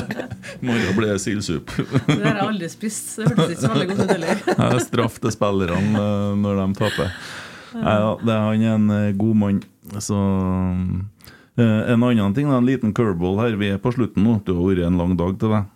I 0.62 0.68
morgen 0.70 0.98
blir 0.98 1.12
det 1.14 1.20
sildsup. 1.24 1.74
Det 2.08 2.18
har 2.22 2.40
jeg 2.40 2.48
aldri 2.48 2.70
spist. 2.72 3.14
så 3.16 3.28
Det 3.28 3.34
hørtes 3.34 3.54
ikke 3.54 3.66
så 3.66 3.74
veldig 3.74 3.90
godt 3.92 4.02
ut 4.04 4.14
heller. 4.16 4.42
Det 4.64 4.70
er 4.70 4.84
straff 4.88 5.20
til 5.24 5.36
spillerne 5.36 6.06
eh, 6.06 6.32
når 6.40 6.62
de 6.62 6.68
taper. 6.80 7.14
Nei 7.74 7.94
da, 7.98 8.10
det 8.22 8.34
er 8.34 8.44
han 8.48 8.64
er 8.64 8.74
en 8.78 8.90
eh, 8.94 9.12
god 9.18 9.38
mann. 9.44 9.62
Så 10.02 10.18
eh, 11.58 11.80
En 11.94 12.04
annen 12.10 12.36
ting, 12.38 12.50
en 12.50 12.68
liten 12.70 12.94
curveball 12.96 13.40
her. 13.44 13.60
Vi 13.60 13.74
er 13.74 13.82
på 13.82 13.94
slutten 13.96 14.26
nå. 14.26 14.40
Det 14.46 14.56
har 14.56 14.68
vært 14.70 14.88
en 14.88 15.00
lang 15.02 15.16
dag 15.20 15.38
til 15.42 15.56
deg. 15.58 15.70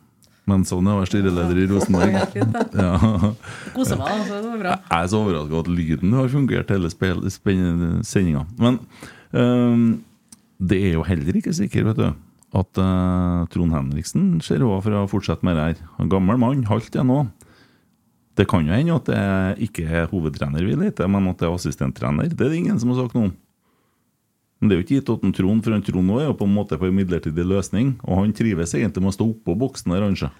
Men 0.47 0.63
sånn 0.63 0.87
er 0.87 0.95
å 0.95 1.01
være 1.01 1.09
styreleder 1.11 1.57
i 1.59 1.65
Rosenborg. 1.67 2.13
Fint, 2.31 2.55
det. 2.55 2.79
Ja. 2.79 3.33
Koser 3.75 3.99
meg, 3.99 4.13
altså. 4.13 4.37
Det 4.39 4.51
var 4.53 4.61
bra. 4.61 4.75
Jeg 4.85 4.95
er 5.01 5.09
så 5.11 5.19
overraska 5.19 5.59
at 5.59 5.71
lyden 5.73 6.15
har 6.15 6.29
fungert 6.31 6.71
hele 6.71 6.91
sendinga. 8.07 8.45
Men 8.61 8.79
det 9.33 10.77
er 10.79 10.93
jo 10.95 11.03
heller 11.07 11.39
ikke 11.39 11.55
sikkert, 11.55 11.89
vet 11.91 11.99
du, 11.99 12.07
at 12.57 12.79
øh, 12.79 13.47
Trond 13.51 13.75
Henriksen 13.75 14.29
ser 14.41 14.63
over 14.65 14.85
for 14.85 14.95
å 14.95 15.09
fortsette 15.11 15.45
med 15.45 15.57
det 15.57 15.65
her. 15.65 15.81
En 16.01 16.11
gammel 16.11 16.39
mann, 16.41 16.63
halvt 16.69 16.95
igjen 16.95 17.11
nå. 17.11 17.25
Det 18.37 18.45
kan 18.49 18.65
jo 18.65 18.73
hende 18.73 18.95
at 18.95 19.09
det 19.09 19.67
ikke 19.67 19.87
er 19.89 20.09
hovedtrener 20.11 20.63
vi 20.63 20.77
leter, 20.77 21.09
men 21.09 21.27
at 21.31 21.41
det 21.41 21.47
er 21.49 21.57
assistenttrener. 21.57 22.29
Det 22.29 22.45
er 22.45 22.53
det 22.53 22.61
ingen 22.61 22.79
som 22.79 22.93
har 22.93 23.01
sagt 23.01 23.17
noe 23.17 23.31
om. 23.31 23.35
Men 24.57 24.69
det 24.69 24.73
er 24.73 24.79
jo 24.79 24.85
ikke 24.85 24.97
gitt 24.97 25.11
at 25.13 25.25
en 25.25 25.35
Trond, 25.37 25.63
for 25.65 25.75
en 25.75 25.85
Trond 25.85 26.13
er 26.17 26.25
jo 26.25 26.37
på 26.37 26.47
en 26.47 26.55
måte 26.55 26.77
på 26.81 26.87
en 26.87 26.97
midlertidig 26.97 27.45
løsning, 27.45 27.95
og 28.05 28.21
han 28.21 28.33
trives 28.37 28.73
egentlig 28.77 29.03
med 29.03 29.13
å 29.13 29.17
stå 29.17 29.27
oppå 29.33 29.57
boksen 29.57 29.93
der, 29.93 30.05
kanskje. 30.05 30.31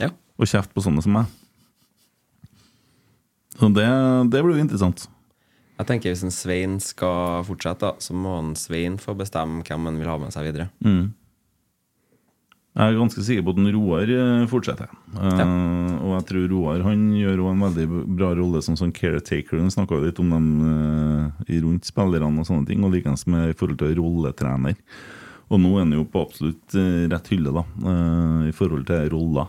Ja. 0.00 0.12
Og 0.40 0.48
kjefte 0.48 0.76
på 0.76 0.84
sånne 0.84 1.04
som 1.04 1.16
meg. 1.18 1.28
Så 3.58 3.68
det, 3.74 3.88
det 4.32 4.44
blir 4.44 4.56
jo 4.56 4.64
interessant. 4.64 5.08
Jeg 5.78 5.86
tenker 5.86 6.10
Hvis 6.10 6.24
en 6.26 6.34
Svein 6.34 6.76
skal 6.82 7.46
fortsette, 7.46 7.86
da, 7.86 8.02
så 8.02 8.16
må 8.16 8.36
han 8.40 8.54
Svein 8.58 8.98
få 8.98 9.14
bestemme 9.18 9.62
hvem 9.66 9.88
han 9.88 9.98
vil 10.00 10.10
ha 10.10 10.18
med 10.18 10.34
seg 10.34 10.48
videre. 10.50 10.68
Mm. 10.84 11.12
Jeg 12.78 12.92
er 12.92 12.98
ganske 12.98 13.22
sikker 13.26 13.42
på 13.42 13.52
at 13.56 13.74
Roar 13.74 14.10
fortsetter. 14.50 14.90
fortsetter. 15.10 15.46
Uh, 15.48 15.94
Og 16.04 16.12
jeg 16.14 16.26
tror 16.28 16.48
Roar 16.52 16.84
han 16.86 17.06
gjør 17.16 17.40
også 17.42 17.54
en 17.54 17.64
veldig 17.64 17.86
bra 18.18 18.32
rolle 18.38 18.62
som 18.62 18.76
sånn 18.78 18.94
caretaker. 18.94 19.58
Han 19.58 19.72
snakka 19.74 19.98
litt 20.02 20.20
om 20.22 20.34
dem 20.34 20.50
uh, 20.62 21.54
rundt 21.64 21.88
spillerne 21.88 22.42
og 22.42 22.46
sånne 22.46 22.68
ting, 22.70 22.84
og 22.86 22.94
likeens 22.94 23.26
med 23.30 23.50
i 23.50 23.56
forhold 23.58 23.80
til 23.82 23.96
rolletrener. 23.98 24.78
Og 25.48 25.62
nå 25.62 25.74
er 25.74 25.86
han 25.86 25.94
jo 25.96 26.04
på 26.04 26.22
absolutt 26.26 26.76
eh, 26.76 27.06
rett 27.08 27.30
hylle, 27.32 27.52
da, 27.56 27.62
eh, 27.64 28.48
i 28.50 28.54
forhold 28.56 28.84
til 28.90 29.08
roller. 29.14 29.48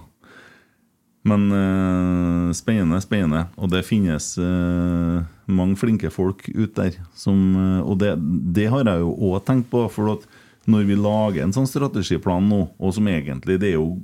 Men 1.28 1.50
eh, 1.52 2.52
spennende, 2.56 3.02
spennende. 3.04 3.46
Og 3.60 3.72
det 3.74 3.84
finnes 3.88 4.32
eh, 4.40 5.24
mange 5.52 5.80
flinke 5.80 6.12
folk 6.14 6.46
ute 6.54 6.74
der. 6.78 7.00
Som, 7.18 7.42
eh, 7.60 7.82
og 7.84 8.00
det, 8.04 8.14
det 8.56 8.70
har 8.72 8.88
jeg 8.88 9.04
jo 9.04 9.16
òg 9.32 9.42
tenkt 9.48 9.68
på. 9.74 9.84
For 9.92 10.16
når 10.70 10.86
vi 10.88 11.00
lager 11.00 11.44
en 11.44 11.56
sånn 11.56 11.68
strategiplan 11.68 12.48
nå, 12.48 12.62
og 12.78 12.96
som 12.96 13.10
egentlig 13.12 13.60
det 13.60 13.74
er 13.74 13.80
jo 13.80 13.98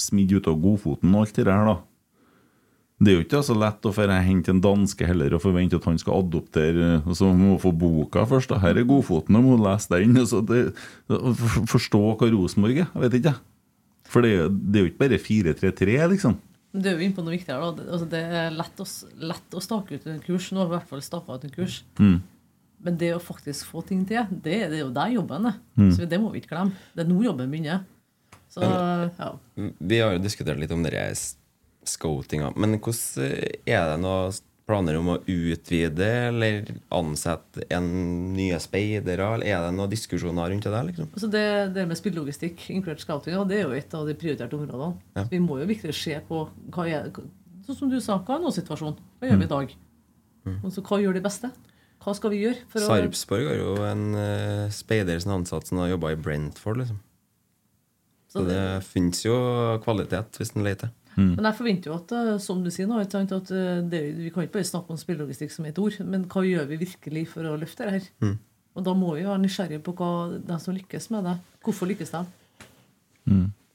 smidd 0.00 0.38
ut 0.38 0.48
av 0.48 0.58
godfoten 0.62 1.12
og 1.12 1.26
alt 1.26 1.36
det 1.36 1.46
der, 1.48 1.68
da. 1.72 1.76
Det 2.96 3.12
er 3.12 3.18
jo 3.18 3.24
ikke 3.26 3.42
så 3.44 3.52
lett 3.60 3.84
å 3.84 3.92
hente 3.92 4.54
en 4.54 4.62
danske 4.64 5.04
heller 5.04 5.34
og 5.36 5.42
forvente 5.42 5.76
at 5.76 5.84
han 5.84 5.98
skal 6.00 6.22
adoptere 6.22 7.02
og 7.02 7.12
så 7.18 7.28
må 7.36 7.58
få 7.60 7.74
boka 7.76 8.24
først. 8.24 8.48
da. 8.48 8.62
Her 8.62 8.80
er 8.80 8.88
godfoten, 8.88 9.36
og 9.36 9.44
må 9.44 9.58
lese 9.60 9.92
den. 9.92 10.16
så 10.30 10.40
det, 10.40 10.70
Forstå 11.68 12.00
hva 12.16 12.30
Rosenborg 12.32 12.80
er. 12.80 12.88
Jeg 12.88 13.04
vet 13.04 13.18
ikke. 13.20 13.34
jeg. 13.34 13.55
For 14.12 14.22
det, 14.24 14.32
det 14.72 14.78
er 14.80 14.84
jo 14.86 14.90
ikke 14.92 15.02
bare 15.04 15.18
4-3-3, 15.22 15.96
liksom. 16.14 16.36
Det 16.76 16.90
er 16.90 16.98
jo 16.98 17.06
inne 17.06 17.16
på 17.16 17.24
noe 17.24 17.32
viktig 17.34 17.52
her. 17.54 17.60
da. 17.64 17.70
Det- 17.78 17.88
Altså, 17.92 18.08
det 18.12 18.20
er 18.22 18.50
lett 18.52 18.80
å, 18.82 18.86
lett 19.32 19.54
å 19.56 19.62
stake 19.64 19.94
ut 19.96 20.06
en 20.12 20.20
kurs. 20.20 20.50
Nå 20.52 20.60
har 20.60 20.66
vi 20.68 20.74
i 20.74 20.78
hvert 20.78 20.88
fall 20.90 21.02
staka 21.02 21.34
ut 21.38 21.44
en 21.44 21.54
kurs. 21.54 21.82
Mm. 21.98 22.18
Men 22.84 22.96
det 23.00 23.14
å 23.16 23.20
faktisk 23.22 23.64
få 23.72 23.80
ting 23.86 24.04
til, 24.04 24.26
det, 24.30 24.58
det 24.70 24.76
er 24.76 24.82
jo 24.84 24.90
der 24.92 25.14
jobben 25.14 25.46
er. 25.48 25.56
Mm. 25.78 25.90
Så 25.96 26.06
det 26.08 26.20
må 26.20 26.30
vi 26.32 26.42
ikke 26.42 26.52
glemme. 26.52 26.72
Det 26.94 27.06
er 27.06 27.08
nå 27.08 27.22
jobben 27.24 27.50
begynner. 27.50 27.84
Så 28.52 28.60
ja. 28.62 29.30
Vi 29.80 29.98
har 30.00 30.12
jo 30.14 30.22
diskutert 30.22 30.60
litt 30.60 30.70
om 30.72 30.84
denne 30.84 31.08
scoutinga. 31.86 32.52
Men 32.56 32.76
hvordan 32.78 33.24
eh, 33.24 33.56
er 33.66 33.88
det 33.92 33.98
noen 34.02 34.36
planer 34.66 34.96
om 34.98 35.12
å 35.12 35.16
utvide 35.30 36.06
eller 36.28 36.64
ansette 36.94 37.62
en 37.70 37.86
nye 38.34 38.58
speidere? 38.62 39.28
Eller 39.36 39.46
er 39.52 39.62
det 39.66 39.74
noen 39.76 39.92
diskusjoner 39.92 40.50
rundt 40.50 40.66
det 40.66 40.72
der? 40.74 40.88
liksom? 40.90 41.10
Altså 41.12 41.30
det, 41.30 41.44
det 41.76 41.86
med 41.86 41.98
spillelogistikk, 42.00 42.64
inkludert 42.74 43.04
scouting, 43.04 43.36
det 43.48 43.60
er 43.60 43.68
jo 43.68 43.76
et 43.78 43.94
av 43.94 44.06
de 44.08 44.16
prioriterte 44.18 44.58
områdene. 44.58 44.98
Ja. 45.18 45.26
Vi 45.30 45.38
må 45.42 45.60
jo 45.62 45.68
virkelig 45.70 45.94
se 46.00 46.18
på 46.28 46.46
hva 46.74 46.88
er, 46.90 47.10
Sånn 47.66 47.74
som 47.80 47.90
du 47.90 47.96
sa, 47.98 48.20
hva 48.22 48.36
er 48.36 48.42
nå-situasjonen? 48.44 48.98
Hva 49.18 49.26
gjør 49.26 49.38
vi 49.40 49.46
i 49.48 49.50
dag? 49.50 49.72
Mm. 50.46 50.58
Altså, 50.68 50.82
hva 50.86 51.00
gjør 51.02 51.16
de 51.16 51.22
beste? 51.24 51.48
Hva 52.04 52.12
skal 52.14 52.30
vi 52.30 52.44
gjøre? 52.44 52.60
for 52.70 52.84
Sarpsborg 52.86 53.48
har 53.48 53.56
jo 53.58 53.72
en 53.82 54.04
uh, 54.14 54.68
speider 54.70 55.18
som 55.18 55.32
er 55.32 55.40
ansatt 55.40 55.66
som 55.66 55.80
har 55.82 55.88
jobba 55.90 56.12
i 56.14 56.18
Brentford. 56.22 56.78
liksom. 56.84 57.00
Så 58.30 58.38
Så 58.38 58.44
det 58.46 58.54
det- 58.60 58.84
fins 58.86 59.24
jo 59.24 59.34
kvalitet 59.82 60.38
hvis 60.38 60.54
en 60.54 60.62
leter. 60.62 60.90
Men 61.16 61.44
jeg 61.48 61.56
forventer 61.56 61.90
jo 61.90 61.96
at, 61.96 62.12
eh, 62.12 62.38
som 62.44 62.62
du 62.64 62.70
sier 62.70 62.86
nå, 62.86 62.98
at 63.00 63.14
eh, 63.16 63.82
det, 63.88 64.02
vi 64.18 64.30
kan 64.30 64.44
ikke 64.44 64.58
bare 64.58 64.68
snakke 64.68 64.92
om 64.92 64.98
spillelogistikk 65.00 65.50
som 65.54 65.64
et 65.64 65.78
ord, 65.80 65.96
men 66.04 66.26
hva 66.28 66.42
gjør 66.44 66.66
vi 66.68 66.76
virkelig 66.84 67.26
for 67.32 67.48
å 67.48 67.56
løfte 67.56 67.86
det 67.86 67.92
her? 67.96 68.08
Mm. 68.20 68.38
Og 68.76 68.84
da 68.84 68.92
må 68.92 69.14
vi 69.16 69.24
være 69.24 69.40
nysgjerrige 69.40 69.80
på 69.86 69.94
hva 69.96 70.10
de 70.36 70.58
som 70.60 70.76
lykkes 70.76 71.10
med 71.14 71.24
det, 71.24 71.36
hvorfor 71.64 71.88
lykkes 71.88 72.12
de? 72.12 72.24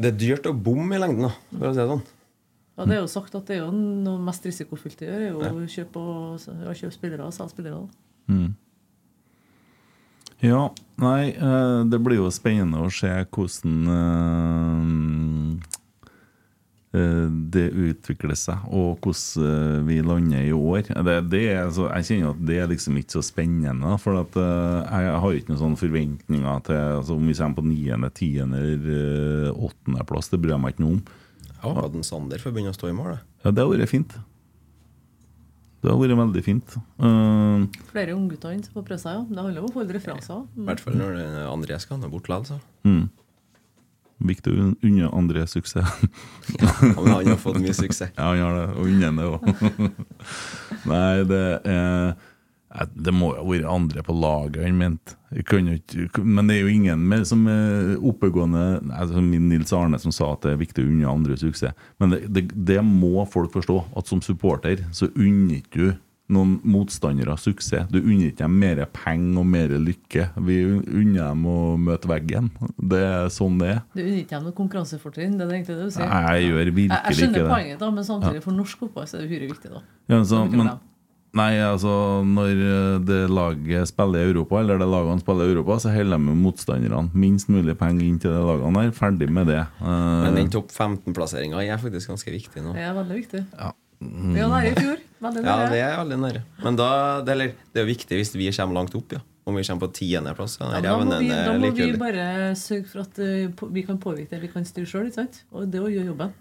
Det 0.01 0.09
er 0.13 0.17
dyrt 0.17 0.47
å 0.49 0.53
bomme 0.53 0.95
i 0.97 1.01
lengden, 1.01 1.27
da, 1.27 1.33
for 1.57 1.67
å 1.69 1.73
si 1.73 1.81
det 1.81 1.89
sånn. 1.89 2.05
Ja, 2.77 2.85
det 2.87 2.95
er 2.95 3.01
jo 3.01 3.09
sagt 3.11 3.35
at 3.37 3.49
det 3.49 3.57
er 3.57 3.65
jo 3.65 3.71
noe 3.75 4.21
mest 4.23 4.45
risikofylt 4.47 5.01
å 5.03 5.09
gjøre, 5.09 5.25
er 5.25 5.33
jo 5.33 5.65
å 5.65 5.69
kjøpe, 5.69 6.01
og- 6.01 6.65
ja, 6.65 6.73
kjøpe 6.73 6.95
spillere 6.95 7.25
og 7.25 7.33
selge 7.33 7.53
spillere. 7.53 7.81
da. 7.81 8.33
Mm. 8.33 8.55
Ja, 10.41 10.69
nei, 10.97 11.29
eh, 11.29 11.83
det 11.85 11.99
blir 12.01 12.17
jo 12.17 12.29
spennende 12.33 12.81
å 12.81 12.89
se 12.89 13.11
hvordan 13.29 13.87
det 16.91 17.69
utvikler 17.71 18.35
seg, 18.35 18.65
og 18.67 18.99
hvordan 18.99 19.45
eh, 19.47 19.83
vi 19.87 19.99
lander 20.03 20.43
i 20.43 20.51
år. 20.51 20.89
Det, 20.91 21.13
det 21.31 21.43
er, 21.53 21.69
så, 21.71 21.85
jeg 21.95 22.07
kjenner 22.09 22.33
at 22.33 22.41
det 22.49 22.57
er 22.59 22.71
liksom 22.71 22.97
ikke 22.99 23.15
så 23.15 23.23
spennende, 23.23 23.93
for 24.03 24.19
at, 24.19 24.35
eh, 24.35 24.97
jeg 25.05 25.21
har 25.23 25.37
ikke 25.37 25.53
noen 25.53 25.61
sånne 25.61 25.79
forventninger 25.79 26.65
til 26.67 26.81
altså, 26.81 27.15
om 27.15 27.29
vi 27.31 27.37
kommer 27.37 27.61
på 27.61 27.67
niende, 27.69 28.11
tiende 28.17 28.59
eller 28.59 28.91
eh, 28.97 29.63
åttendeplass. 29.69 30.33
Det 30.33 30.41
bryr 30.43 30.57
jeg 30.57 30.65
meg 30.65 30.75
ikke 30.75 30.83
noe 30.83 30.97
om. 30.97 31.05
Jeg 31.47 31.61
håper 31.63 31.87
at 31.87 31.95
en 31.95 32.09
Sander 32.09 32.43
får 32.43 32.57
begynne 32.57 32.73
å 32.73 32.79
stå 32.79 32.91
i 32.91 32.97
mål. 32.97 33.15
Ja, 33.45 33.55
det 33.55 33.63
har 33.63 33.71
vært 33.71 33.93
fint. 33.93 34.17
Det 35.81 35.89
har 35.89 35.97
vært 35.97 36.19
veldig 36.19 36.43
fint. 36.45 36.75
Uh, 37.01 37.63
Flere 37.89 38.13
unggutter 38.13 38.53
som 38.67 38.75
får 38.75 38.83
prøve 38.85 39.01
seg, 39.01 39.15
ja. 39.15 39.23
Det 39.31 39.39
handler 39.39 39.63
om 39.63 39.71
å 39.71 39.73
holde 39.79 39.89
litt 39.89 39.97
referanser. 39.97 40.43
I 40.53 40.67
hvert 40.67 40.83
fall 40.83 40.99
når 40.99 41.15
det- 41.17 41.47
André 41.49 41.79
skal 41.81 42.03
ha 42.03 42.11
bort 42.11 42.29
likevel, 42.29 42.45
så. 42.51 42.59
Mm. 42.85 43.07
Viktig 44.21 44.51
å 44.53 44.71
unne 44.85 45.09
André 45.09 45.45
suksess. 45.49 45.87
Han 46.59 47.07
han 47.07 47.27
har 47.27 47.39
fått 47.41 47.61
mye 47.61 47.73
suksess. 47.73 48.11
Ja, 48.17 48.31
han 48.31 48.41
har 48.43 48.57
det. 48.57 48.67
Og 48.77 48.89
unne 48.89 49.09
det 49.17 49.29
òg. 49.29 49.47
Nei, 50.91 51.23
det 51.29 51.41
er 51.69 52.11
eh, 52.11 52.85
Det 52.93 53.13
må 53.15 53.33
jo 53.33 53.41
ha 53.41 53.47
vært 53.49 53.71
andre 53.71 54.03
på 54.05 54.15
laget 54.15 54.63
han 54.63 54.77
mente. 54.79 55.17
Men 55.31 56.47
det 56.47 56.57
er 56.57 56.61
jo 56.61 56.71
ingen 56.71 57.03
mer 57.07 57.25
som 57.27 57.43
er 57.51 57.97
oppegående 57.97 58.63
som 59.11 59.27
min 59.27 59.49
Nils 59.51 59.73
Arne 59.75 59.99
som 59.99 60.13
sa 60.15 60.33
at 60.35 60.45
det 60.45 60.53
er 60.53 60.61
viktig 60.61 60.85
å 60.85 60.91
unne 60.91 61.11
andre 61.11 61.37
suksess. 61.39 61.75
Men 61.99 62.15
det, 62.15 62.21
det, 62.31 62.45
det 62.55 62.79
må 62.85 63.25
folk 63.31 63.51
forstå. 63.55 63.77
At 63.99 64.11
som 64.11 64.23
supporter 64.23 64.85
så 64.95 65.09
unner 65.15 65.59
ikke 65.59 65.79
du 65.79 65.91
noen 66.31 66.53
motstandere 66.63 67.35
suksess. 67.39 67.87
Du 67.91 67.99
unner 68.01 68.29
ikke 68.31 68.43
dem 68.45 68.57
mer 68.61 68.81
penger 68.95 69.39
og 69.41 69.47
mer 69.51 69.73
lykke. 69.83 70.27
Vi 70.47 70.59
unner 70.71 71.31
dem 71.31 71.45
å 71.51 71.57
møte 71.77 72.09
veggen. 72.11 72.51
Det 72.77 73.01
er 73.07 73.27
sånn 73.33 73.57
det 73.61 73.73
er. 73.75 73.81
Du 73.95 74.01
unner 74.03 74.21
ikke 74.23 74.37
dem 74.37 74.47
noe 74.49 74.55
konkurransefortrinn, 74.61 75.35
det 75.39 75.47
er 75.47 75.57
egentlig 75.57 75.75
det 75.81 75.89
du 75.89 75.97
sier? 75.97 76.07
Nei, 76.07 76.21
jeg 76.39 76.47
gjør 76.51 76.71
virkelig 76.71 76.87
ikke 76.87 76.95
det. 76.95 77.09
jeg 77.11 77.19
skjønner 77.21 77.41
det. 77.43 77.49
poenget, 77.55 77.81
da, 77.83 77.91
men 77.97 78.07
samtidig 78.07 78.45
for 78.47 78.57
norsk 78.61 78.85
fotball 78.85 79.05
er 79.09 79.19
det 79.19 79.27
uhyre 79.27 79.51
viktig. 79.51 79.73
da. 79.75 79.83
Ja, 80.11 80.21
så, 80.27 80.41
men, 80.51 80.71
nei, 81.37 81.51
altså 81.63 81.91
Når 82.27 82.49
eh, 82.67 82.95
det 83.07 83.19
laget 83.31 83.87
spiller 83.91 84.23
i 84.25 84.31
Europa, 84.31 84.59
eller 84.63 84.81
det 84.81 84.87
lagene 84.91 85.21
spiller 85.23 85.47
i 85.47 85.53
Europa, 85.55 85.77
så 85.83 85.93
holder 85.93 86.17
de 86.17 86.23
med 86.29 86.41
motstanderne 86.47 87.03
minst 87.13 87.51
mulig 87.51 87.77
penger 87.79 88.07
inn 88.07 88.17
til 88.23 88.33
de 88.35 88.41
lagene 88.47 88.85
der. 88.87 88.95
Ferdig 88.97 89.29
med 89.31 89.47
det. 89.51 89.61
Eh, 89.83 90.25
Men 90.25 90.39
den 90.41 90.51
topp 90.51 90.71
15-plasseringa 90.71 91.61
er 91.67 91.79
faktisk 91.83 92.11
ganske 92.15 92.33
viktig 92.39 92.63
nå. 92.65 92.73
Det 92.75 92.83
er 92.87 92.97
veldig 92.99 93.21
viktig. 93.21 93.45
Ja. 93.59 93.71
Vi 94.01 94.39
var 94.41 94.49
nære 94.57 94.71
i 94.73 94.75
fjor. 94.81 95.07
Veldig 95.21 95.43
Ja, 95.45 95.57
det 95.69 95.81
er 95.85 95.97
veldig 95.99 96.17
nære. 96.21 96.41
Men 96.63 96.77
da, 96.79 96.89
det, 97.25 97.35
eller, 97.35 97.53
det 97.73 97.83
er 97.83 97.87
viktig 97.89 98.17
hvis 98.17 98.33
vi 98.33 98.49
kommer 98.55 98.81
langt 98.81 98.95
opp, 98.97 99.13
ja. 99.17 99.21
Om 99.45 99.57
vi 99.57 99.63
kommer 99.65 99.87
på 99.87 99.95
tiendeplass. 99.97 100.59
Ja, 100.61 100.81
da 100.85 100.97
må, 101.01 101.17
vi, 101.17 101.29
er 101.33 101.47
da 101.49 101.55
må 101.57 101.71
vi 101.73 101.87
bare 101.97 102.25
sørge 102.57 102.85
for 102.91 103.03
at 103.03 103.17
uh, 103.21 103.69
vi 103.73 103.83
kan 103.87 103.97
påvirke 104.01 104.35
det 104.35 104.41
vi 104.43 104.51
kan 104.53 104.65
styre 104.67 104.89
sjøl. 104.89 105.09
Og 105.51 105.65
det 105.69 105.81
å 105.81 105.89
gjøre 105.89 106.11
jobben. 106.13 106.35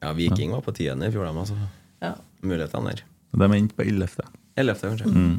Ja, 0.00 0.10
Viking 0.16 0.54
var 0.56 0.64
på 0.64 0.74
tiende 0.74 1.06
i 1.06 1.14
fjor, 1.14 1.28
dem, 1.28 1.38
altså. 1.42 1.58
Ja. 2.00 2.16
mulighetene 2.42 2.90
der. 2.94 3.04
De 3.36 3.46
endte 3.46 3.76
på 3.76 3.86
11. 3.86 4.26
11., 4.58 4.82
kanskje. 4.88 5.12
Mm. 5.14 5.38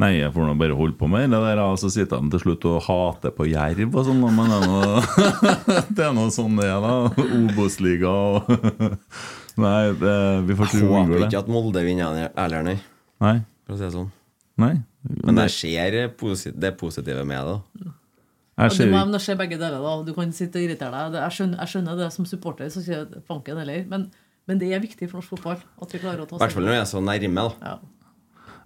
Nei, 0.00 0.14
jeg 0.16 0.32
får 0.32 0.46
nå 0.48 0.54
bare 0.56 0.76
holde 0.78 0.96
på 0.96 1.08
med 1.12 1.28
det 1.34 1.40
der, 1.42 1.60
og 1.60 1.76
så 1.80 1.90
sitter 1.92 2.22
de 2.22 2.32
til 2.32 2.40
slutt 2.44 2.64
og 2.70 2.78
hater 2.86 3.34
på 3.36 3.44
Jerv 3.50 3.98
og 4.00 4.06
sånn, 4.06 4.22
men 4.22 4.54
det 5.92 6.06
er 6.06 6.08
er 6.08 6.14
noe 6.16 6.32
sånn 6.32 6.56
det 6.56 6.70
er, 6.70 6.80
da. 6.80 7.26
Obos-liga 7.36 8.08
og 8.08 8.48
Nei, 9.58 9.92
det, 9.98 10.14
vi 10.46 10.54
får 10.58 10.74
Jeg 10.74 10.88
håper 10.90 11.14
det. 11.18 11.26
ikke 11.30 11.38
at 11.42 11.48
Molde 11.48 11.82
vinner 11.84 12.30
heller, 12.36 12.62
nei. 12.62 12.76
Nei. 13.20 13.36
For 13.66 13.74
å 13.74 13.78
si 13.80 13.84
det 13.86 13.92
sånn. 13.94 14.10
Nei. 14.60 14.74
Men 15.24 15.40
jeg 15.46 15.50
ser 15.56 15.90
det 16.60 16.76
positive 16.78 17.24
med 17.24 17.46
det. 17.48 17.58
Jeg 18.60 18.66
Og 18.66 18.70
du 18.70 18.76
ser 18.76 18.90
må 18.92 18.98
evne 19.00 19.16
å 19.16 19.22
se 19.24 19.34
begge 19.40 19.56
deler. 19.56 19.80
da 19.80 20.02
Du 20.04 20.12
kan 20.14 20.32
sitte 20.36 20.58
og 20.60 20.64
irritere 20.66 21.04
deg. 21.10 21.20
Jeg 21.22 21.32
skjønner, 21.38 21.58
jeg 21.62 21.68
skjønner 21.72 21.96
det 21.96 22.10
som 22.12 22.26
supporter, 22.28 22.68
så 22.68 22.82
sier 22.84 22.98
jeg 23.06 23.22
fanken 23.26 23.56
heller. 23.56 23.86
Men, 23.88 24.10
men 24.46 24.58
det 24.60 24.68
er 24.74 24.82
viktig 24.82 25.08
for 25.08 25.20
norsk 25.22 25.32
fotball 25.36 25.56
at 25.80 25.94
vi 25.94 25.98
klarer 26.02 26.20
å 26.24 26.28
ta 26.28 26.36
I 26.36 26.42
hvert 26.44 26.52
fall 26.58 26.68
når 26.68 26.76
jeg 26.76 26.84
er 26.84 26.90
så 26.92 27.00
nærme. 27.00 27.46
da. 27.60 27.78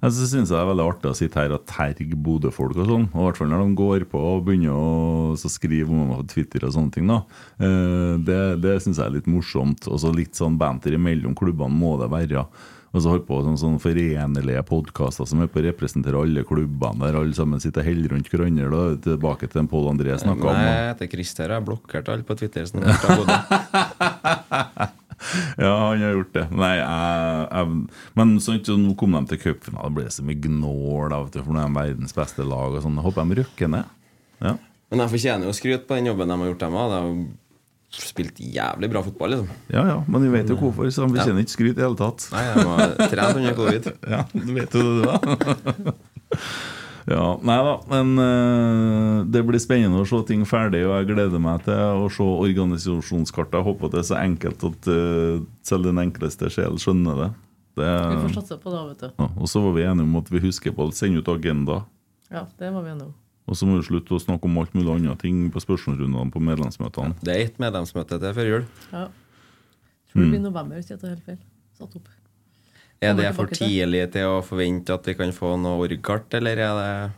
Jeg 0.04 0.12
så 0.12 0.26
synes 0.28 0.50
jeg 0.50 0.52
det 0.52 0.60
er 0.60 0.68
veldig 0.68 0.84
artig 0.84 1.08
å 1.08 1.16
sitte 1.16 1.38
her 1.40 1.52
og 1.56 1.62
terge 1.64 2.16
Bodø-folk 2.26 2.76
og 2.76 2.84
sånn. 2.90 3.06
Og 3.14 3.20
I 3.22 3.24
hvert 3.24 3.38
fall 3.40 3.48
når 3.48 3.62
de 3.64 3.76
går 3.78 4.02
på 4.12 4.20
og 4.20 4.42
begynner 4.44 4.74
å 4.76 5.32
så 5.40 5.48
skrive 5.48 5.88
om 5.88 6.02
meg 6.10 6.18
på 6.20 6.26
Twitter 6.34 6.60
og 6.68 6.74
sånne 6.76 6.92
ting. 6.92 7.08
da 7.08 7.22
Eh, 7.56 8.20
Det, 8.20 8.40
det 8.60 8.74
syns 8.84 9.00
jeg 9.00 9.06
er 9.06 9.14
litt 9.16 9.30
morsomt. 9.32 9.88
Og 9.88 9.96
så 10.02 10.12
litt 10.12 10.36
sånn 10.36 10.58
banter 10.60 10.92
imellom 10.98 11.32
klubbene 11.34 11.72
må 11.72 11.96
det 12.02 12.10
være. 12.12 12.44
Og 12.94 13.02
så 13.02 13.10
holdt 13.10 13.26
på 13.26 13.40
sånn, 13.42 13.56
sånn 13.58 13.80
forenelige 13.82 14.60
podkaster 14.68 15.26
som 15.26 15.40
er 15.42 15.48
på 15.50 15.58
å 15.58 15.64
representere 15.66 16.14
alle 16.20 16.44
klubbene, 16.46 17.00
der 17.00 17.16
alle 17.18 17.34
sammen 17.34 17.58
sitter 17.62 17.80
og 17.82 17.88
holder 17.88 18.10
rundt 18.14 18.28
hverandre. 18.30 18.82
Tilbake 19.08 19.44
til 19.48 19.58
den 19.62 19.70
Pål 19.72 19.88
André 19.96 20.12
snakka 20.20 20.46
om. 20.52 20.60
Nei, 20.60 20.68
jeg 20.68 20.90
heter 20.92 21.08
Christer. 21.16 21.48
Jeg 21.48 21.56
har 21.58 21.64
blokkert 21.66 22.06
alle 22.12 22.24
på 22.28 22.36
Twitter. 22.38 22.62
Sånn, 22.68 22.84
jeg. 22.84 22.92
Ja, 25.64 25.72
han 25.90 26.02
har 26.02 26.16
gjort 26.18 26.32
det. 26.36 26.44
Nei, 26.54 26.72
jeg, 26.80 27.46
jeg, 27.50 28.02
men 28.20 28.34
sånn, 28.44 28.60
så 28.66 28.76
nå 28.80 28.94
kom 29.00 29.16
de 29.16 29.22
til 29.32 29.40
cupfinale, 29.46 29.90
det 29.90 29.96
ble 30.00 30.10
så 30.16 30.26
mye 30.26 30.42
gnål 30.48 31.14
av 31.16 31.30
for 31.34 31.54
nå 31.54 31.62
er 31.62 31.70
de 31.70 31.78
verdens 31.78 32.16
beste 32.16 32.46
lag. 32.46 32.74
og 32.76 32.84
sånn. 32.84 32.98
Jeg 33.00 33.06
håper 33.08 33.30
de 33.32 33.40
rykker 33.42 33.72
ned. 33.76 33.94
Ja. 34.44 34.56
Men 34.92 35.02
jeg 35.04 35.14
fortjener 35.16 35.48
jo 35.48 35.56
skryt 35.56 35.88
på 35.88 35.96
den 35.98 36.10
jobben 36.12 36.30
de 36.30 36.38
har 36.42 36.52
gjort. 36.52 36.62
Dem, 36.66 36.76
Det 36.76 36.84
de 36.84 37.00
har 37.00 38.10
spilt 38.10 38.40
jævlig 38.42 38.88
bra 38.90 39.00
fotball, 39.06 39.30
liksom. 39.36 39.50
ja 39.70 39.82
ja, 39.86 39.96
men 40.10 40.24
vi 40.26 40.30
vet 40.32 40.48
jo 40.50 40.56
hvorfor, 40.58 40.88
så 40.90 41.04
de 41.06 41.14
fortjener 41.14 41.44
ikke 41.44 41.54
skryt 41.54 41.78
i 41.78 41.84
hele 41.84 41.98
tatt. 41.98 42.24
Nei, 42.34 42.42
de 42.50 42.64
har 42.66 42.94
trent 43.12 43.38
under 43.38 43.54
covid. 43.60 43.90
Ja, 44.10 44.24
du 44.34 44.50
vet 44.56 44.74
jo 44.74 44.82
det, 44.82 44.94
du, 44.98 45.04
da. 45.06 45.94
Ja, 47.06 47.24
nei 47.44 47.56
da, 47.66 47.72
men 47.90 48.12
uh, 48.16 49.24
det 49.28 49.42
blir 49.44 49.60
spennende 49.60 50.00
å 50.00 50.06
se 50.08 50.22
ting 50.30 50.44
ferdig, 50.48 50.86
og 50.88 50.94
jeg 51.02 51.10
gleder 51.10 51.42
meg 51.42 51.64
til 51.66 51.74
å 52.00 52.06
se 52.08 52.24
organisasjonskartet. 52.24 53.58
Jeg 53.58 53.66
håper 53.66 53.90
det 53.92 53.98
er 54.00 54.06
så 54.08 54.16
enkelt 54.22 54.64
at 54.70 54.88
uh, 54.88 55.42
selv 55.68 55.90
den 55.90 56.00
enkleste 56.00 56.48
sjel 56.54 56.78
skjønner 56.80 57.18
det. 57.20 57.28
det 57.82 57.90
Vi 57.92 58.22
får 58.22 58.32
satse 58.38 58.56
på 58.62 58.72
det, 58.72 58.80
vet 58.94 59.04
du. 59.04 59.10
ja, 59.20 59.28
og 59.36 59.50
så 59.52 59.60
var 59.66 59.76
vi 59.76 59.84
enige 59.84 60.06
om 60.08 60.16
at 60.22 60.32
vi 60.32 60.40
husker 60.46 60.72
på 60.72 60.88
å 60.88 60.94
sende 60.96 61.20
ut 61.20 61.28
agenda. 61.34 61.82
Ja, 62.32 62.46
det 62.58 62.72
var 62.72 62.86
vi 62.88 62.94
enige 62.94 63.10
om. 63.10 63.14
Og 63.44 63.58
så 63.60 63.66
må 63.68 63.76
vi 63.76 63.84
slutte 63.84 64.16
å 64.16 64.22
snakke 64.24 64.48
om 64.48 64.56
alt 64.62 64.72
mulig 64.72 64.88
andre 64.94 65.18
ting 65.20 65.50
på 65.52 65.60
spørsmålsrundene 65.60 66.32
på 66.32 66.40
medlemsmøtene. 66.40 67.18
Det 67.20 67.34
er 67.34 67.42
ett 67.50 67.58
medlemsmøte 67.60 68.16
til 68.22 68.32
før 68.38 68.48
jul. 68.48 68.64
Ja. 68.94 69.04
Tror 70.08 70.22
det 70.22 70.24
Mm. 70.24 70.30
blir 70.32 70.40
november, 70.46 70.76
hvis 70.80 70.88
jeg 70.88 71.00
tar 71.02 71.10
helt 71.12 71.26
feil. 71.26 71.36
Satt 71.76 71.96
opp. 72.00 72.08
Er 73.02 73.14
det 73.18 73.34
for 73.36 73.50
tidlig 73.50 74.06
til 74.14 74.30
å 74.30 74.38
forvente 74.44 74.94
at 74.94 75.06
vi 75.06 75.14
kan 75.18 75.32
få 75.34 75.56
noe 75.60 75.82
org-kart, 75.84 76.32
eller 76.38 76.56
er 76.56 76.78
det 76.78 77.12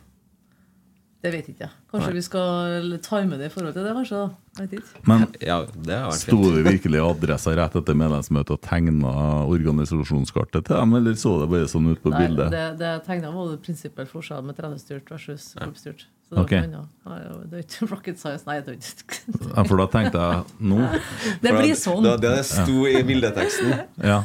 Det 1.23 1.31
vet 1.33 1.47
ikke 1.49 1.65
jeg. 1.65 1.73
Kanskje 1.91 2.09
Nei. 2.11 2.15
vi 2.17 2.21
skal 2.25 2.97
time 3.03 3.37
det 3.39 3.47
i 3.47 3.53
forhold 3.53 3.73
til 3.73 3.83
det, 3.87 3.93
kanskje? 3.97 4.19
vet 4.59 4.73
ikke. 4.77 5.01
Men 5.09 5.23
Ja, 5.49 5.57
det 5.73 5.95
har 5.97 6.11
vært 6.11 6.21
sto 6.25 6.41
det 6.53 6.65
virkelig 6.67 7.01
adressa 7.03 7.55
rett 7.57 7.75
etter 7.79 7.97
medlemsmøtet 7.97 8.53
og 8.57 8.61
tegna 8.65 9.13
organisasjonskartet 9.47 10.67
til 10.67 10.75
dem, 10.75 10.93
eller 10.99 11.17
så 11.19 11.37
det 11.41 11.49
bare 11.53 11.71
sånn 11.71 11.89
ut 11.91 12.01
på 12.03 12.11
Nei, 12.13 12.21
bildet? 12.25 12.51
det, 12.53 12.65
det 12.81 12.93
tegna 13.07 13.31
var 13.33 13.49
det 13.53 13.61
prinsippel 13.65 14.07
forskjell 14.09 14.45
med 14.45 14.59
trenerstyrt 14.59 15.09
versus 15.13 15.53
klubbstyrt. 15.57 16.05
Så 16.27 16.35
det, 16.35 16.41
Ok. 16.43 16.51
var 16.51 17.19
annet. 17.23 17.49
Det 17.51 17.57
er 17.57 17.63
ikke 17.63 17.87
rocket 17.91 18.17
science. 18.19 18.43
Nei, 18.47 18.57
det 18.59 18.73
er 18.73 18.79
ikke 18.81 19.51
Ja, 19.55 19.63
for 19.63 19.77
da 19.79 19.85
tenkte 19.87 20.19
jeg 20.19 20.43
nå 20.59 20.79
Det 21.45 21.53
blir 21.55 21.75
sånn. 21.79 22.03
Det 22.03 22.15
det 22.25 22.31
det 22.35 22.45
sto 22.49 22.81
i 22.89 22.99
bildeteksten. 23.07 23.71
Ja, 24.03 24.17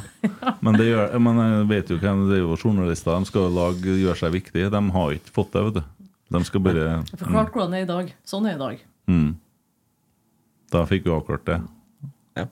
men 0.59 0.75
det, 0.75 0.89
gjør, 0.89 1.13
men 1.23 1.39
jeg 1.43 1.67
vet 1.69 1.93
jo 1.93 1.99
hvem 2.01 2.25
det 2.27 2.41
er 2.41 2.43
jo 2.43 2.57
journalister. 2.59 3.15
De 3.23 3.29
skal 3.31 3.47
lage, 3.55 3.95
gjøre 4.03 4.17
seg 4.19 4.35
viktige. 4.35 4.67
De 4.73 4.81
har 4.97 5.15
ikke 5.15 5.31
fått 5.37 5.53
det, 5.55 5.63
vet 5.69 5.79
du. 5.79 5.83
De 6.33 6.43
skal 6.49 6.63
bare 6.65 6.83
Jeg 6.89 7.21
forklarte 7.23 7.53
hvordan 7.55 7.71
det 7.71 7.79
er 7.79 7.87
i 7.87 7.91
dag. 7.93 8.11
Sånn 8.27 8.47
er 8.49 8.57
det 8.57 8.59
i 8.59 8.63
dag. 8.65 8.83
mm. 9.13 9.31
Da 10.73 10.83
fikk 10.89 11.03
vi 11.05 11.11
avklart 11.13 11.43
det. 11.45 11.59
Ja, 12.35 12.45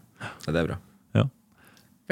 det 0.46 0.56
er 0.62 0.68
bra. 0.68 0.76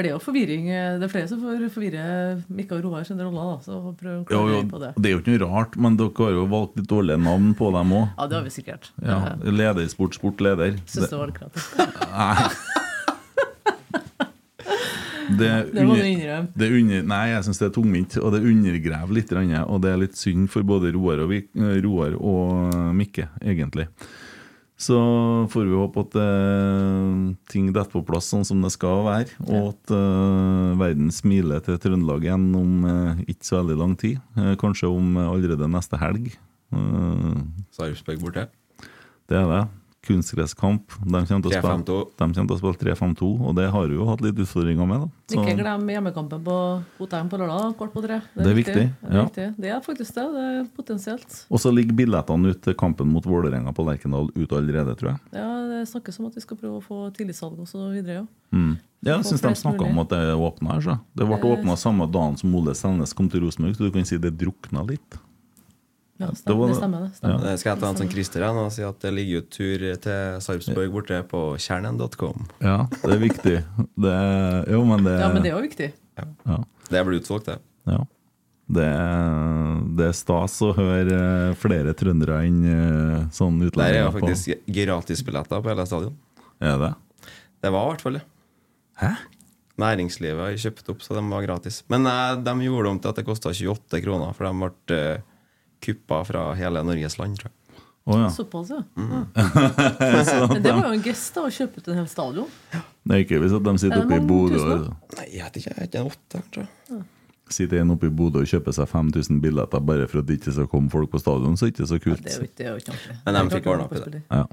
For 0.00 0.06
det 0.06 0.10
er 0.10 0.16
jo 0.16 0.22
forvirring. 0.24 0.66
Det 1.00 1.06
er 1.06 1.12
flere 1.12 1.28
som 1.28 1.42
får 1.44 1.66
forvirre 1.74 2.04
Mikke 2.48 2.78
og 2.78 2.86
Roar 2.86 3.04
sine 3.04 3.26
roller. 3.26 3.58
Så 3.64 3.80
prøv 4.00 4.22
å 4.22 4.24
klare 4.28 4.56
jo, 4.56 4.64
på 4.70 4.80
det. 4.82 4.92
det 4.96 5.10
er 5.10 5.16
jo 5.16 5.20
ikke 5.22 5.34
noe 5.34 5.50
rart, 5.50 5.76
men 5.76 6.00
dere 6.00 6.24
har 6.24 6.36
jo 6.38 6.46
valgt 6.50 6.80
litt 6.80 6.90
dårlige 6.90 7.20
navn 7.20 7.52
på 7.58 7.70
dem 7.76 7.96
òg. 7.98 8.06
Ja, 8.16 8.28
det 8.30 8.38
har 8.38 8.46
vi 8.46 8.54
sikkert. 8.54 8.92
Ja, 9.04 9.20
leder 9.44 9.84
i 9.84 9.92
sport, 9.92 10.16
sportleder. 10.16 10.78
Syns 10.88 11.12
det 11.12 11.20
var. 11.20 11.34
Nei. 12.14 12.50
Det, 15.30 15.50
Det 15.74 15.84
må 15.86 15.94
du 15.94 16.02
innrømme. 16.02 17.02
nei, 17.06 17.20
jeg 17.30 17.44
syns 17.46 17.60
det 17.60 17.68
er 17.68 17.74
tungvint, 17.76 18.16
og 18.18 18.34
det 18.34 18.42
undergraver 18.42 19.14
litt. 19.14 19.30
Og 19.30 19.78
det 19.84 19.92
er 19.92 20.02
litt 20.02 20.18
synd 20.18 20.50
for 20.52 20.66
både 20.66 20.90
Roar 20.96 21.22
og, 21.26 21.34
eh, 21.36 21.76
Roar 21.84 22.16
og 22.18 22.74
Mikke, 22.96 23.28
egentlig. 23.42 23.86
Så 24.80 24.96
får 25.52 25.66
vi 25.68 25.76
håpe 25.76 26.04
at 26.06 26.14
eh, 26.16 27.16
ting 27.52 27.66
detter 27.68 27.92
på 27.92 28.04
plass 28.08 28.30
sånn 28.32 28.46
som 28.48 28.62
det 28.64 28.70
skal 28.72 29.02
være, 29.04 29.34
og 29.44 29.74
at 29.74 29.92
uh, 29.92 30.72
verden 30.80 31.10
smiler 31.12 31.60
til 31.66 31.76
Trøndelag 31.82 32.24
igjen 32.24 32.46
om 32.56 32.86
uh, 32.88 33.20
ikke 33.28 33.44
så 33.44 33.58
veldig 33.58 33.76
lang 33.76 33.92
tid. 34.00 34.22
Kanskje 34.62 34.88
om 34.88 35.20
allerede 35.20 35.68
neste 35.68 36.00
helg. 36.00 36.32
Uh, 36.72 37.44
Sarpsborg 37.76 38.24
borte. 38.24 38.46
det 39.28 39.36
er 39.36 39.52
det. 39.52 39.62
Kunstgresskamp. 40.06 40.94
De 41.04 41.20
kommer 41.28 41.42
til 41.44 41.50
å 41.50 41.60
spille, 41.60 41.84
3-5-2. 41.84 41.96
de 42.16 42.24
kommer 42.24 42.48
til 42.48 42.56
å 42.56 42.58
spille 42.60 42.78
3-5-2, 42.96 43.28
og 43.48 43.56
det 43.58 43.66
har 43.70 43.86
vi 43.90 43.94
jo 43.98 44.06
hatt 44.08 44.22
litt 44.24 44.38
utfordringer 44.40 44.86
med. 44.88 45.00
da. 45.00 45.08
Så- 45.28 45.44
Ikke 45.44 45.56
glem 45.60 45.86
hjemmekampen 45.92 46.42
på 46.42 46.56
Hotheim 46.98 47.28
på 47.28 47.38
lørdag, 47.38 47.76
kort 47.76 47.92
kvart 47.92 47.92
på 47.92 48.02
tre. 48.06 48.22
Det 48.34 48.46
er 48.46 48.54
viktig, 48.54 48.74
Det 48.74 49.10
er, 49.10 49.14
ja. 49.14 49.24
viktig. 49.26 49.56
det 49.60 49.70
er 49.70 49.80
faktisk 49.80 50.14
det. 50.14 50.24
Det 50.32 50.44
er 50.48 50.64
potensielt. 50.76 51.46
Og 51.50 51.58
så 51.58 51.72
ligger 51.74 51.92
billettene 51.94 52.48
ut 52.50 52.62
til 52.62 52.74
kampen 52.74 53.06
mot 53.08 53.22
Vålerenga 53.24 53.74
på 53.74 53.84
Lerkendal 53.84 54.30
ute 54.34 54.56
allerede, 54.56 54.96
tror 54.96 55.10
jeg. 55.12 55.20
Ja, 55.32 55.56
Det 55.80 55.88
snakkes 55.88 56.18
om 56.20 56.26
at 56.26 56.34
vi 56.34 56.40
skal 56.40 56.56
prøve 56.56 56.80
å 56.80 56.82
få 56.82 57.12
tidligsalg 57.14 57.58
og 57.58 57.66
så 57.68 57.90
videre. 57.92 58.14
Ja. 58.20 58.26
Mm. 58.52 58.78
Ja, 59.02 59.16
jeg 59.16 59.24
syns 59.24 59.40
de 59.40 59.48
snakka 59.54 59.88
om 59.88 59.98
at 60.00 60.08
det 60.08 60.34
åpna 60.36 60.72
her. 60.74 60.80
Så. 60.80 61.00
Det 61.16 61.26
ble 61.26 61.36
åpna 61.38 61.76
samme 61.78 62.10
dagen 62.10 62.36
som 62.36 62.54
Ole 62.54 62.74
Selnes 62.74 63.14
kom 63.14 63.28
til 63.30 63.40
Rosenborg, 63.40 63.76
så 63.76 63.78
du 63.86 63.90
kan 63.90 64.04
si 64.04 64.18
det 64.18 64.36
drukna 64.36 64.86
litt. 64.86 65.18
Ja, 66.20 66.26
Det 66.36 66.54
var 66.58 66.68
det 66.68 66.76
stemmer. 66.76 67.00
det 67.08 67.16
stemmer. 67.16 67.38
Det 67.46 67.52
skal 67.62 67.70
jeg 67.72 67.80
ta 67.80 67.88
en 67.88 67.96
sånn 68.02 68.10
Christer 68.12 68.42
og 68.50 68.70
si 68.74 68.82
at 68.84 69.00
det 69.00 69.12
ligger 69.16 69.38
jo 69.40 69.44
tur 69.56 69.84
til 70.04 70.40
Sarpsborg 70.44 70.90
borte 70.92 71.20
på 71.30 71.40
kjernen.com. 71.56 72.46
Ja, 72.60 72.78
det 73.02 73.14
er 73.16 73.22
viktig. 73.22 73.56
Det 73.96 74.14
jo, 74.74 74.82
men 74.84 75.04
det, 75.08 75.14
Ja, 75.22 75.28
men 75.32 75.42
det 75.42 75.50
er 75.52 75.56
jo 75.56 75.64
viktig. 75.64 75.90
ja, 76.20 76.58
Det 76.90 77.04
blir 77.06 77.20
utsolgt, 77.22 77.46
det. 77.48 77.58
ja. 77.88 78.02
Det, 78.70 78.84
er, 78.86 79.80
det 79.98 80.04
er 80.06 80.12
stas 80.14 80.60
å 80.62 80.68
høre 80.76 81.16
eh, 81.50 81.54
flere 81.58 81.90
trøndere 81.98 82.36
enn 82.46 82.60
eh, 82.70 83.24
på. 83.34 83.64
Det 83.64 83.66
er 83.66 83.72
utlendinger 83.72 84.04
jo 84.04 84.12
faktisk 84.14 84.52
gratisbilletter 84.76 85.64
på 85.64 85.72
hele 85.72 85.86
stadion. 85.90 86.14
Er 86.62 86.76
det? 86.78 86.92
Det 87.64 87.72
var 87.74 87.88
i 87.88 87.90
hvert 87.94 88.04
fall 88.04 88.20
det. 88.20 88.22
Hæ? 89.00 89.10
Næringslivet 89.80 90.44
har 90.44 90.60
kjøpt 90.60 90.92
opp, 90.92 91.02
så 91.02 91.16
de 91.16 91.24
var 91.32 91.42
gratis. 91.48 91.80
Men 91.90 92.06
eh, 92.06 92.36
de 92.46 92.54
gjorde 92.68 92.92
om 92.94 93.00
til 93.02 93.10
at 93.10 93.18
det 93.18 93.26
kosta 93.26 93.50
28 93.56 94.04
kroner, 94.04 94.36
for 94.38 94.46
de 94.46 94.52
ble 94.60 95.00
eh, 95.00 95.26
kuppa 95.82 96.22
fra 96.28 96.50
hele 96.58 96.82
Norges 96.86 97.18
land, 97.20 97.38
tror 97.40 97.50
jeg. 97.50 97.56
Oh, 98.10 98.16
ja. 98.16 98.30
Såpass, 98.32 98.70
ja. 98.72 98.80
Mm. 98.96 99.26
Så 100.26 100.46
Men 100.52 100.62
det 100.62 100.72
var 100.72 100.86
jo 100.88 100.92
en 100.96 101.02
gest 101.04 101.34
da, 101.36 101.42
å 101.46 101.50
kjøpe 101.52 101.82
ut 101.82 101.88
en 101.92 101.98
hel 102.00 102.08
stadion. 102.10 102.48
Det 102.72 103.16
er 103.16 103.24
ikke 103.26 103.40
hvis 103.42 103.54
at 103.54 103.66
de 103.66 103.74
Er 103.74 103.80
sitter 103.82 104.02
oppe 104.02 104.16
i 104.16 104.24
Bodø 104.24 104.62
Nei, 105.18 105.26
jeg 105.34 105.44
vet 105.44 105.58
ikke. 105.60 105.74
Jeg 105.74 105.76
er 105.76 105.90
ikke 105.90 106.00
en 106.00 106.08
åtte, 106.10 106.40
tror 106.54 106.64
jeg. 106.64 107.02
Sitter 107.50 107.82
en 107.82 107.92
oppe 107.94 108.08
i 108.08 108.14
Bodø 108.14 108.42
og 108.42 108.50
kjøper 108.50 108.74
seg 108.74 108.88
5000 108.90 109.42
billetter 109.44 109.84
bare 109.84 110.08
for 110.10 110.22
at 110.22 110.30
det 110.30 110.40
ikke 110.40 110.56
skal 110.56 110.70
komme 110.72 110.90
folk 110.90 111.12
på 111.12 111.20
stadion, 111.22 111.58
så 111.58 111.66
er 111.66 111.70
det 111.70 111.76
ikke 111.76 111.90
så 111.92 112.00
kult. 112.00 112.24
Det 112.24 112.32
er 112.32 112.40
jo 112.40 112.48
ikke, 112.48 112.58
det 112.58 112.66
er 112.66 112.72
jo 112.72 112.82
ikke. 112.82 112.96
Men 113.26 113.38
de 113.38 113.44
fikk 113.54 113.70
er 113.70 113.84
opp 113.84 113.94
i 113.94 113.96
det. 114.16 114.22
Ja, 114.30 114.44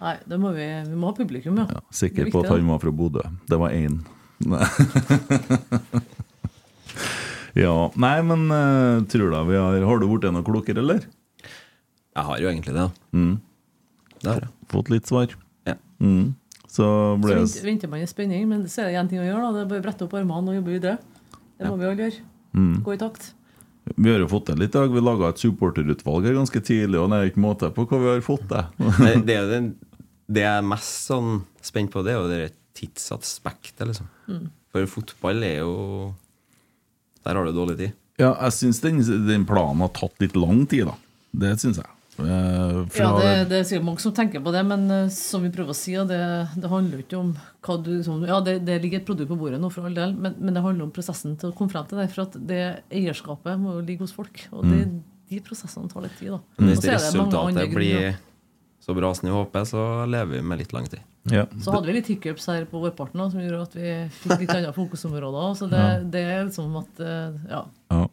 Nei, 0.00 0.14
det 0.24 0.38
må 0.40 0.48
vi, 0.56 0.64
vi 0.88 0.96
må 0.96 1.10
ha 1.10 1.14
publikum, 1.16 1.58
ja. 1.60 1.66
ja. 1.68 1.80
Sikker 1.92 2.24
er 2.24 2.30
på 2.32 2.40
at 2.40 2.48
han 2.54 2.64
var 2.70 2.78
fra 2.80 2.92
Bodø. 2.96 3.20
Det 3.50 3.58
var 3.60 3.70
én. 3.76 4.00
ja, 7.58 7.74
nei, 7.98 8.16
men 8.26 8.46
uh, 8.52 9.02
tror 9.10 9.32
da 9.34 9.42
vi 9.48 9.56
har 9.58 9.86
Har 9.86 10.02
du 10.02 10.06
blitt 10.06 10.28
noe 10.30 10.46
klokere, 10.46 10.82
eller? 10.82 11.06
Jeg 12.14 12.26
har 12.26 12.42
jo 12.42 12.50
egentlig 12.50 12.74
det. 12.76 12.86
Mm. 13.16 13.32
Det 14.20 14.28
har 14.28 14.44
jeg. 14.44 14.52
Fått 14.70 14.90
litt 14.92 15.10
svar? 15.10 15.34
Ja. 15.66 15.76
Mm. 16.02 16.34
Så 16.70 16.84
Så 16.84 16.86
ble 17.18 17.34
det 17.34 17.42
venter, 17.42 17.66
venter 17.66 17.90
man 17.90 18.04
i 18.04 18.08
spenning, 18.10 18.46
men 18.50 18.64
så 18.70 18.84
er 18.84 18.90
det 18.90 19.00
én 19.00 19.10
ting 19.10 19.22
å 19.22 19.26
gjøre. 19.26 19.42
da, 19.42 19.52
Det 19.56 19.62
er 19.64 19.70
bare 19.72 19.82
å 19.82 19.86
brette 19.88 20.06
opp 20.06 20.14
armene 20.18 20.52
og 20.52 20.58
jobbe 20.60 20.74
videre. 20.76 20.98
Det 21.58 21.66
må 21.68 21.78
vi 21.80 21.88
alle 21.88 22.06
gjøre. 22.06 22.24
Mm. 22.54 22.76
Gå 22.86 22.94
i 22.94 23.00
takt. 23.00 23.32
Vi 23.96 24.12
har 24.12 24.22
jo 24.22 24.28
fått 24.30 24.46
til 24.50 24.60
litt 24.60 24.70
i 24.74 24.78
dag. 24.78 24.92
Vi 24.92 25.02
laga 25.02 25.32
et 25.32 25.42
supporterutvalg 25.42 26.28
her 26.28 26.38
ganske 26.38 26.62
tidlig, 26.62 27.00
og 27.00 27.10
det 27.10 27.18
er 27.18 27.30
ikke 27.32 27.42
måte 27.42 27.70
på 27.74 27.86
hva 27.90 28.00
vi 28.02 28.10
har 28.12 28.24
fått 28.24 28.46
til. 28.50 28.90
Det, 29.00 29.12
det, 29.28 29.36
er 29.36 29.68
det 30.30 30.44
jeg 30.46 30.62
er 30.62 30.66
mest 30.66 31.10
sånn 31.10 31.40
spent 31.64 31.92
på, 31.94 32.04
det 32.06 32.14
er 32.14 32.20
jo 32.20 32.30
det 32.30 32.42
tidsaspektet, 32.78 33.82
liksom. 33.88 34.10
Mm. 34.30 34.48
For 34.70 34.86
fotball 34.86 35.42
er 35.42 35.56
jo 35.64 35.74
Der 37.26 37.34
har 37.36 37.44
du 37.44 37.52
dårlig 37.52 37.76
tid. 37.78 37.92
Ja, 38.20 38.34
jeg 38.46 38.52
syns 38.52 38.80
den, 38.84 39.00
den 39.26 39.46
planen 39.48 39.80
har 39.84 39.88
tatt 39.96 40.18
litt 40.20 40.36
lang 40.36 40.66
tid, 40.68 40.86
da. 40.90 40.94
Det 41.32 41.54
syns 41.62 41.78
jeg. 41.80 41.88
Eh, 42.20 42.80
fra- 42.92 43.04
Ja, 43.06 43.10
det, 43.20 43.48
det 43.48 43.58
er 43.60 43.64
sikkert 43.64 43.84
mange 43.86 44.02
som 44.02 44.12
tenker 44.12 44.42
på 44.44 44.52
det, 44.52 44.60
men 44.68 44.82
eh, 44.92 45.06
som 45.14 45.40
vi 45.44 45.48
prøver 45.54 45.72
å 45.72 45.76
si, 45.78 45.94
det, 45.94 46.18
det 46.60 46.68
handler 46.68 46.98
jo 46.98 47.04
ikke 47.06 47.16
om 47.20 47.30
hva 47.64 47.76
du 47.84 47.92
som, 48.04 48.20
Ja, 48.28 48.40
det, 48.44 48.58
det 48.66 48.76
ligger 48.82 49.00
et 49.00 49.06
produkt 49.08 49.30
på 49.30 49.38
bordet 49.40 49.60
nå, 49.62 49.70
for 49.72 49.88
all 49.88 49.94
del, 49.96 50.12
men, 50.16 50.34
men 50.38 50.52
det 50.56 50.62
handler 50.64 50.84
om 50.88 50.92
prosessen 50.92 51.38
til 51.40 51.48
å 51.52 51.56
komme 51.56 51.72
frem 51.72 51.86
til 51.88 52.02
det. 52.02 52.08
For 52.12 52.26
at 52.26 52.36
det 52.50 52.60
eierskapet 52.92 53.56
må 53.62 53.78
jo 53.78 53.86
ligge 53.86 54.04
hos 54.04 54.12
folk. 54.16 54.42
Og 54.52 54.66
det, 54.68 54.82
de 55.30 55.40
prosessene 55.46 55.88
tar 55.88 56.04
litt 56.04 56.18
tid, 56.18 56.34
da. 56.34 56.40
Men 56.58 56.74
hvis 56.74 56.84
resultatet 56.98 57.72
blir 57.78 58.18
så 58.84 58.96
bra 58.96 59.14
som 59.16 59.28
vi 59.30 59.32
håper, 59.36 59.64
så 59.68 59.86
lever 60.10 60.36
vi 60.40 60.42
med 60.52 60.60
litt 60.60 60.72
lang 60.76 60.88
tid. 60.92 61.00
Ja. 61.28 61.44
Så 61.60 61.72
hadde 61.74 61.86
vi 61.90 61.92
litt 61.98 62.06
hiccups 62.08 62.46
her 62.48 62.64
på 62.70 62.80
vårparten 62.80 63.30
som 63.30 63.40
gjorde 63.42 63.62
at 63.66 63.74
vi 63.76 63.90
fikk 64.22 64.40
litt 64.40 64.54
andre 64.56 64.72
fokusområder. 64.72 65.50
Så 65.58 65.68
det, 65.70 65.82
det 66.10 66.22
er 66.24 66.44
liksom 66.48 66.76
at 66.80 67.00
eh, 67.04 67.36
Ja. 67.50 67.64
Ja. 67.92 68.06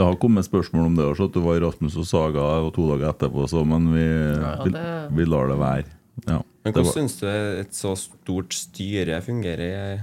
Det 0.00 0.06
har 0.06 0.14
kommet 0.16 0.46
spørsmål 0.46 0.86
om 0.86 0.94
det 0.96 1.04
også, 1.04 1.26
at 1.28 1.34
du 1.36 1.40
var 1.44 1.56
i 1.58 1.60
Rasmus 1.60 1.96
og 2.00 2.06
Saga 2.08 2.44
og 2.64 2.70
to 2.72 2.86
dager 2.88 3.10
etterpå, 3.10 3.42
så, 3.52 3.60
men 3.68 3.90
vi, 3.92 4.04
Ja, 4.06 4.52
vi, 4.64 4.70
det- 4.72 5.10
vi 5.18 5.24
lar 5.28 5.48
det 5.50 5.58
være. 5.60 5.84
Ja. 6.26 6.38
Men 6.64 6.72
Det 6.72 6.72
hvordan 6.72 6.86
var- 6.86 6.94
syns 6.96 7.18
du 7.20 7.26
et 7.28 7.72
så 7.76 7.92
stort 7.96 8.52
styre 8.56 9.20
fungerer? 9.24 10.00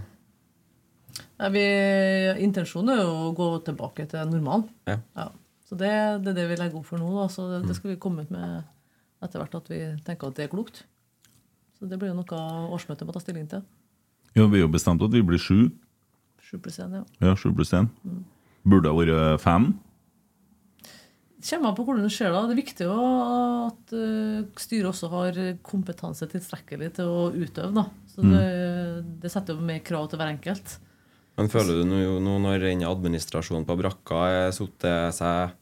Nei, 1.39 1.49
vi, 1.53 1.63
intensjonen 2.45 2.93
er 2.93 3.01
jo 3.03 3.15
å 3.29 3.33
gå 3.37 3.47
tilbake 3.65 4.05
til 4.09 4.25
normalen. 4.29 4.67
Ja. 4.89 4.97
Ja. 5.17 5.27
Så 5.67 5.75
det, 5.77 5.89
det 6.23 6.31
er 6.31 6.37
det 6.41 6.45
vi 6.51 6.55
legger 6.61 6.79
opp 6.79 6.85
for 6.87 7.01
nå. 7.01 7.09
Da. 7.17 7.25
Så 7.33 7.47
det, 7.51 7.63
det 7.67 7.75
skal 7.77 7.91
vi 7.91 7.97
komme 8.01 8.23
ut 8.25 8.31
med 8.33 8.63
etter 9.25 9.41
hvert 9.41 9.57
at 9.59 9.67
vi 9.69 9.79
tenker 10.05 10.29
at 10.31 10.37
det 10.37 10.45
er 10.45 10.53
klokt. 10.53 10.83
Så 11.77 11.89
det 11.89 11.99
blir 12.01 12.11
jo 12.11 12.17
noe 12.17 12.45
årsmøtet 12.73 13.07
må 13.07 13.13
ta 13.13 13.21
stilling 13.21 13.49
til. 13.51 13.65
Ja, 14.37 14.47
vi 14.49 14.61
har 14.61 14.71
bestemt 14.71 15.03
at 15.05 15.13
vi 15.13 15.23
blir 15.25 15.41
sju. 15.41 15.69
7 16.47 16.57
ja. 16.79 17.03
Ja, 17.21 17.35
sju 17.35 17.51
pluss 17.53 17.73
én. 17.75 17.89
Burde 18.67 18.87
det 18.87 18.95
vært 18.95 19.43
fem. 19.43 19.73
Det 21.37 21.45
kommer 21.51 21.69
an 21.69 21.77
på 21.77 21.85
hvordan 21.85 22.05
det 22.07 22.13
skjer. 22.15 22.33
da. 22.33 22.45
Det 22.47 22.55
er 22.55 22.61
viktig 22.63 22.87
jo 22.87 22.95
at 23.67 23.93
eh, 23.93 24.47
styret 24.57 24.89
også 24.89 25.09
har 25.11 25.37
kompetanse 25.65 26.27
tilstrekkelig 26.31 26.95
til 26.97 27.11
å 27.11 27.27
utøve. 27.35 27.71
da. 27.77 27.85
Så 28.09 28.25
det, 28.25 28.47
det 29.21 29.31
setter 29.31 29.53
jo 29.53 29.67
mer 29.67 29.83
krav 29.85 30.09
til 30.09 30.21
hver 30.21 30.33
enkelt. 30.33 30.77
Men 31.37 31.51
føler 31.53 31.83
du 31.83 31.85
nå, 31.85 32.01
nå 32.25 32.39
når 32.41 32.65
den 32.65 32.81
administrasjonen 32.87 33.67
på 33.67 33.77
brakka 33.77 34.23
er 34.33 34.55
satt 34.55 34.87
seg 35.13 35.55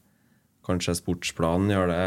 Kanskje 0.66 0.96
sportsplanen 0.98 1.70
gjør 1.70 1.92
det 1.92 2.06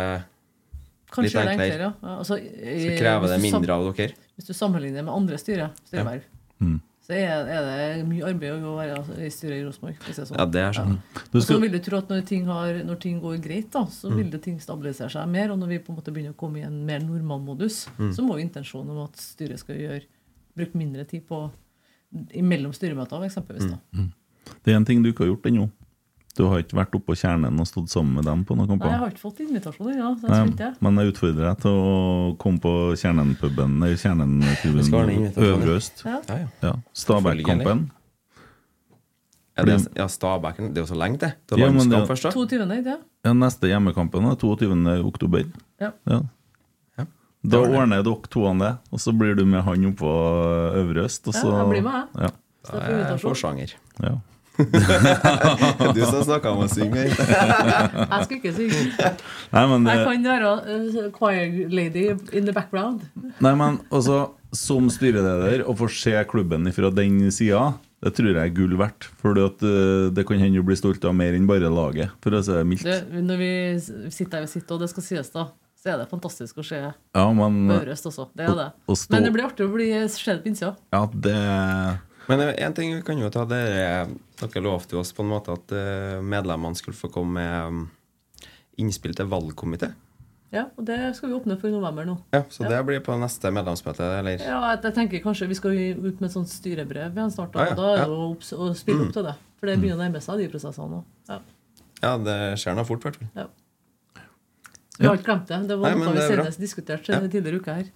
Kanskje 1.10 1.23
Litt 1.23 1.34
det 1.34 1.40
enklere. 1.40 1.69
enklere, 1.69 1.80
ja. 1.81 1.94
Ja, 2.03 2.18
Altså, 2.19 2.36
Så 2.38 2.98
krever 2.99 3.27
det 3.27 3.41
mindre 3.41 3.73
av 3.73 3.94
dere? 3.95 4.14
Hvis 4.38 4.45
du 4.48 4.53
sammenligner 4.53 5.03
med 5.03 5.14
andre 5.14 5.38
styre, 5.38 5.72
styreverv, 5.90 6.22
Mm. 6.61 6.81
så 7.02 7.14
er, 7.15 7.48
er 7.49 7.95
det 7.98 8.06
mye 8.07 8.26
arbeid 8.27 8.61
å 8.64 8.76
være 8.77 8.98
i 9.26 9.30
styret 9.30 9.57
i 9.61 9.64
Rosenborg. 9.65 9.95
sånn. 10.14 10.38
Ja, 10.38 10.45
det 10.45 10.60
er 10.61 10.72
sånn. 10.73 10.98
Ja. 11.15 11.19
Skal... 11.30 11.41
så 11.41 11.60
vil 11.61 11.72
du 11.72 11.80
tro 11.80 11.98
at 11.98 12.07
når 12.10 12.26
ting, 12.27 12.45
har, 12.45 12.73
når 12.84 12.99
ting 12.99 13.19
går 13.22 13.38
greit, 13.41 13.72
da, 13.72 13.86
så 13.86 14.10
Mm. 14.11 14.15
vil 14.18 14.30
det 14.30 14.41
ting 14.44 14.60
stabilisere 14.60 15.10
seg 15.10 15.27
mer. 15.27 15.49
Og 15.52 15.57
når 15.57 15.68
vi 15.68 15.80
på 15.80 15.90
en 15.90 15.95
måte 15.98 16.11
begynner 16.14 16.34
å 16.34 16.38
komme 16.38 16.57
i 16.60 16.61
en 16.68 16.86
mer 16.86 16.99
normal 16.99 17.40
modus, 17.41 17.88
Mm. 17.98 18.11
så 18.14 18.22
må 18.22 18.38
jo 18.38 18.45
intensjonen 18.48 18.90
om 18.91 19.03
at 19.06 19.14
styret 19.14 19.57
skal 19.60 19.76
gjøre, 19.77 20.03
bruke 20.56 20.76
mindre 20.76 21.07
tid 21.07 21.26
på 21.27 21.49
mellom 22.41 22.73
styremøter, 22.73 23.22
eksempelvis. 23.26 23.69
da. 23.72 23.77
Mm. 23.95 24.11
det 24.64 24.72
er 24.73 24.76
en 24.77 24.86
ting 24.86 25.02
du 25.03 25.11
ikke 25.11 25.26
har 25.26 25.36
gjort 25.36 25.45
ennå. 25.45 25.69
Du 26.40 26.45
har 26.48 26.61
ikke 26.64 26.78
vært 26.78 26.94
oppå 26.95 27.16
kjernen 27.20 27.57
og 27.60 27.68
stått 27.68 27.91
sammen 27.91 28.16
med 28.16 28.24
dem 28.30 28.45
på 28.48 28.56
noen 28.56 28.78
Nei, 28.80 28.88
jeg 28.94 28.99
har 29.02 29.10
ikke 29.11 29.20
fått 29.26 29.40
invitasjon 29.44 29.90
ennå, 29.91 30.11
så 30.22 30.30
jeg 30.32 30.76
men 30.86 30.99
jeg 31.02 31.11
utfordrer 31.11 31.48
deg 31.49 31.57
til 31.66 31.80
å 31.84 32.38
komme 32.40 32.61
på 32.64 32.72
Kjernen-puben 33.02 33.74
Kjernen-tribunen. 33.99 35.34
Øvre 35.36 35.76
Øst. 35.76 36.06
Ja. 36.07 36.22
Ja, 36.30 36.38
ja. 36.45 36.48
Ja. 36.64 36.72
Stabæk-kampen. 36.95 37.82
Er 39.60 39.68
det, 39.68 39.76
ja, 39.99 40.06
Stabæk 40.07 40.61
Det 40.70 40.78
er 40.80 40.86
jo 40.86 40.90
så 40.94 40.95
lenge, 41.02 41.20
det. 41.20 41.34
Det 41.52 41.60
Ja, 41.60 41.70
men 41.76 41.90
det- 41.91 42.07
først, 42.07 42.24
da. 42.24 42.32
22. 42.32 42.72
ikke 42.72 42.84
det? 42.88 42.98
Ja, 43.26 43.34
neste 43.34 43.68
hjemmekampen 43.68 44.32
er 44.32 44.36
22. 44.40 45.03
oktober. 45.03 45.44
Ja. 45.82 45.91
Ja. 46.07 46.22
Ja. 46.98 47.06
Da 47.44 47.57
ordner 47.68 48.02
dere 48.02 48.32
toene 48.32 48.60
det, 48.64 48.78
og 48.94 48.99
så 48.99 49.11
blir 49.11 49.36
du 49.36 49.44
med 49.45 49.61
han 49.64 49.91
oppå 49.91 50.07
Øvre 50.07 51.03
Øst. 51.03 51.28
Og 51.28 51.34
Ja, 51.36 51.41
så, 51.41 51.52
jeg 51.52 51.68
blir 51.68 51.84
med, 51.84 52.07
jeg. 52.16 52.24
Ja. 52.24 52.30
Så 52.64 52.72
Da 52.72 52.80
jeg 52.80 52.80
får 52.80 52.94
er 52.94 52.98
jeg 52.98 53.06
invitasjon. 53.11 53.32
forsanger. 53.36 53.74
Ja. 54.03 54.16
Du 55.95 56.02
som 56.06 56.23
snakka 56.26 56.52
om 56.53 56.64
å 56.65 56.69
synge. 56.72 57.06
Jeg 57.10 58.23
skal 58.26 58.36
ikke 58.40 58.53
synge. 58.56 59.11
Nei, 59.53 59.64
men 59.72 59.86
det, 59.88 59.95
Jeg 59.95 60.07
kan 60.10 60.26
være 60.30 60.53
uh, 60.65 61.11
choir 61.15 61.69
lady 61.73 62.07
in 62.36 62.45
the 62.49 62.53
background. 62.56 63.06
nei, 63.40 63.53
men 63.57 63.80
altså, 63.90 64.30
som 64.56 64.90
styreleder 64.94 65.64
å 65.69 65.76
få 65.80 65.88
se 65.94 66.15
klubben 66.30 66.68
fra 66.76 66.91
den 66.94 67.22
sida, 67.34 67.72
det 68.03 68.14
tror 68.15 68.30
jeg 68.31 68.40
er 68.49 68.53
gull 68.56 68.76
verdt. 68.80 69.10
For 69.22 69.36
det 69.38 70.23
kan 70.27 70.40
hende 70.41 70.60
du 70.61 70.65
blir 70.68 70.80
stolt 70.80 71.03
av 71.07 71.15
mer 71.18 71.36
enn 71.38 71.48
bare 71.49 71.72
laget, 71.72 72.14
for 72.23 72.36
å 72.38 72.44
si 72.45 72.53
det 72.56 72.68
mildt. 72.68 72.86
Det, 72.88 72.99
når 73.26 73.41
vi 73.41 73.52
sitter 74.11 74.38
der 74.40 74.45
vi 74.48 74.53
sitter, 74.56 74.76
og 74.77 74.84
det 74.86 74.91
skal 74.94 75.06
sies, 75.06 75.31
da, 75.36 75.49
så 75.80 75.94
er 75.94 76.02
det 76.02 76.10
fantastisk 76.11 76.57
å 76.60 76.64
se 76.68 76.80
Ja, 76.84 77.26
men 77.31 77.61
Børøst 77.72 78.07
også. 78.10 78.26
Det 78.36 78.48
er 78.49 78.56
det. 78.57 78.65
Å- 78.76 78.91
å 78.91 78.98
stå- 78.99 79.15
Men 79.15 79.23
det 79.27 79.34
blir 79.36 79.45
artig 79.48 79.64
å 79.68 79.72
bli 79.72 79.90
sett 80.11 80.41
på 80.44 80.52
innsida. 80.52 80.73
Ja, 80.91 81.06
det 81.14 81.36
Men 82.30 82.43
én 82.53 82.76
ting 82.77 82.91
vi 82.93 83.01
kan 83.06 83.18
jo 83.18 83.30
ta 83.34 83.41
det 83.49 83.57
er 83.57 84.11
Dere 84.39 84.61
lovte 84.61 84.93
jo 84.95 85.01
oss 85.01 85.11
på 85.18 85.23
en 85.26 85.31
måte 85.31 85.56
at 85.56 85.72
eh, 85.76 86.19
medlemmene 86.22 86.77
skulle 86.77 86.95
få 86.97 87.10
komme 87.11 87.41
med 87.41 87.72
um, 87.73 87.80
innspill 88.80 89.15
til 89.18 89.27
valgkomité. 89.31 89.89
Ja, 90.53 90.64
og 90.80 90.85
det 90.88 90.95
skal 91.18 91.30
vi 91.30 91.35
åpne 91.38 91.57
for 91.61 91.69
i 91.69 91.73
november 91.73 92.07
nå. 92.07 92.15
Ja, 92.34 92.41
så 92.49 92.65
det 92.69 92.80
blir 92.88 93.01
på 93.06 93.14
neste 93.22 93.51
medlemsmøte, 93.53 94.06
eller? 94.22 94.41
Ja, 94.41 94.61
jeg, 94.73 94.93
tenker 94.95 95.22
kanskje 95.22 95.45
Vi 95.51 95.57
skal 95.60 95.76
ut 95.77 96.22
med 96.22 96.26
et 96.30 96.34
sånt 96.34 96.49
styrebrev 96.49 97.14
igjen 97.18 97.34
snart. 97.34 97.53
Da, 97.53 97.60
Ah, 97.61 97.68
ja, 97.68 97.76
og 97.76 97.81
da 97.81 97.89
er 97.91 97.99
ja. 97.99 98.06
det 98.10 98.15
å, 98.15 98.27
opps- 98.31 98.53
å 98.57 98.69
spille 98.77 99.06
opp 99.06 99.14
til 99.14 99.27
det. 99.27 99.35
For 99.60 99.69
det 99.69 99.76
begynner 99.81 99.99
å 99.99 100.03
nærme 100.07 100.22
seg 100.23 100.39
de 100.41 100.47
prosessene. 100.49 101.01
Ja. 101.30 101.39
Ja, 101.99 102.14
det 102.23 102.38
skjer 102.61 102.77
nå 102.80 102.85
fort, 102.88 103.03
i 103.03 103.10
hvert 103.10 103.19
fall. 103.19 103.49
Vi 104.99 105.07
har 105.07 105.19
ikke 105.19 105.27
glemt 105.30 105.51
det. 105.51 105.60
Det 105.69 105.77
var 105.80 105.93
Nei, 105.93 105.99
noe 106.06 106.15
vi 106.15 106.23
senest 106.31 106.60
diskuterte 106.64 107.19
tidligere 107.30 107.60
i 107.60 107.60
uka 107.60 107.76
her. 107.77 107.91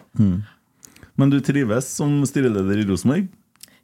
Men 1.19 1.31
du 1.33 1.39
trives 1.43 1.89
som 1.89 2.19
styreleder 2.27 2.83
i 2.83 2.85
Rosenborg? 2.89 3.31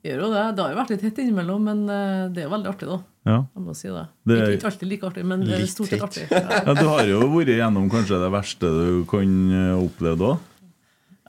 Gjør 0.05 0.21
jo 0.23 0.27
det. 0.31 0.43
Det 0.55 0.63
har 0.63 0.71
jo 0.71 0.77
vært 0.79 0.91
litt 0.93 1.01
hett 1.03 1.17
innimellom, 1.25 1.63
men 1.67 1.79
eh, 1.91 2.27
det 2.31 2.43
er 2.43 2.47
jo 2.47 2.53
veldig 2.55 2.69
artig, 2.71 2.87
da. 2.87 2.99
Ja. 3.27 3.39
Jeg 3.55 3.63
må 3.65 3.73
si 3.75 3.89
det. 3.91 4.05
Det 4.25 4.37
er- 4.39 4.53
Ikke, 4.55 4.69
alltid 4.71 4.87
like 4.93 5.07
artig, 5.09 5.25
men 5.27 5.41
det 5.43 5.57
er 5.59 5.65
stort 5.67 5.89
sett 5.91 6.05
artig. 6.05 6.27
Ja. 6.31 6.61
ja, 6.69 6.73
Du 6.79 6.85
har 6.87 7.03
jo 7.09 7.19
vært 7.33 7.51
gjennom 7.57 7.89
kanskje 7.91 8.19
det 8.21 8.29
verste 8.31 8.69
du 8.71 9.03
kan 9.11 9.33
eh, 9.51 9.75
oppleve 9.83 10.29
òg? 10.33 10.45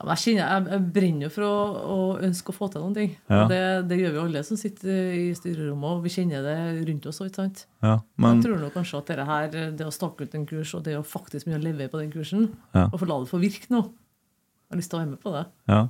Ja, 0.01 0.07
men 0.07 0.15
jeg, 0.17 0.23
kjenner, 0.23 0.47
jeg, 0.55 0.69
jeg 0.71 0.85
brenner 0.97 1.27
jo 1.27 1.31
for 1.35 1.45
å, 1.45 1.57
å 1.93 1.97
ønske 2.25 2.55
å 2.55 2.57
få 2.57 2.69
til 2.73 2.81
noen 2.87 2.95
ting. 2.97 3.11
Ja. 3.29 3.43
Det, 3.51 3.59
det 3.91 3.99
gjør 4.01 4.15
vi 4.15 4.21
alle 4.23 4.43
som 4.49 4.57
sitter 4.57 5.11
i 5.19 5.27
styrerommet, 5.37 5.99
og 5.99 6.07
vi 6.07 6.13
kjenner 6.15 6.47
det 6.47 6.55
rundt 6.89 7.11
oss. 7.11 7.19
Ikke 7.27 7.43
sant? 7.43 7.67
Ja, 7.85 7.99
men 8.17 8.39
jeg 8.39 8.47
tror 8.47 8.63
nok 8.63 8.73
kanskje 8.79 9.03
at 9.03 9.11
dette 9.13 9.27
her, 9.29 9.51
det 9.77 9.85
å 9.85 9.93
stake 9.93 10.25
ut 10.25 10.39
en 10.39 10.47
kurs, 10.49 10.73
og 10.79 10.87
det 10.87 10.95
å 10.97 11.03
faktisk 11.05 11.45
begynne 11.51 11.61
å 11.61 11.67
levere 11.69 11.91
på 11.93 12.01
den 12.01 12.15
kursen, 12.15 12.49
Ja. 12.73 12.87
og 12.87 12.97
få 13.03 13.11
la 13.11 13.19
det 13.21 13.29
få 13.35 13.43
virke 13.43 13.69
nå 13.75 13.83
Jeg 13.91 14.73
har 14.73 14.81
lyst 14.81 14.91
til 14.95 15.01
å 15.01 15.03
være 15.03 15.11
med 15.11 15.21
på 15.27 15.35
det. 15.37 15.45
ja. 15.69 15.83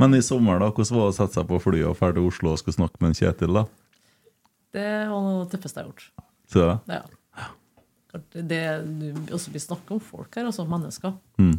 Men 0.00 0.14
i 0.18 0.22
sommer, 0.24 0.58
da, 0.62 0.70
hvordan 0.74 0.96
var 0.98 1.08
det 1.08 1.14
å 1.14 1.16
sette 1.18 1.38
seg 1.38 1.46
på 1.50 1.58
flyet 1.62 1.86
og 1.90 1.98
dra 1.98 2.12
til 2.16 2.26
Oslo 2.28 2.52
og 2.54 2.58
skulle 2.60 2.76
snakke 2.78 3.00
med 3.00 3.12
en 3.12 3.18
Kjetil? 3.18 3.52
da? 3.54 3.64
Det 4.74 4.88
var 5.10 5.20
noe 5.22 5.36
av 5.36 5.44
det 5.44 5.52
tøffeste 5.54 5.78
jeg 5.80 5.86
har 5.86 5.92
gjort. 5.92 6.08
Så 6.50 6.64
det? 6.64 6.96
Ja. 6.96 7.46
Det, 8.34 8.62
du- 9.00 9.32
også, 9.34 9.50
vi 9.54 9.58
snakker 9.62 9.96
om 9.96 10.00
folk 10.02 10.34
her, 10.38 10.46
altså 10.46 10.64
mennesker. 10.70 11.14
Mm. 11.38 11.56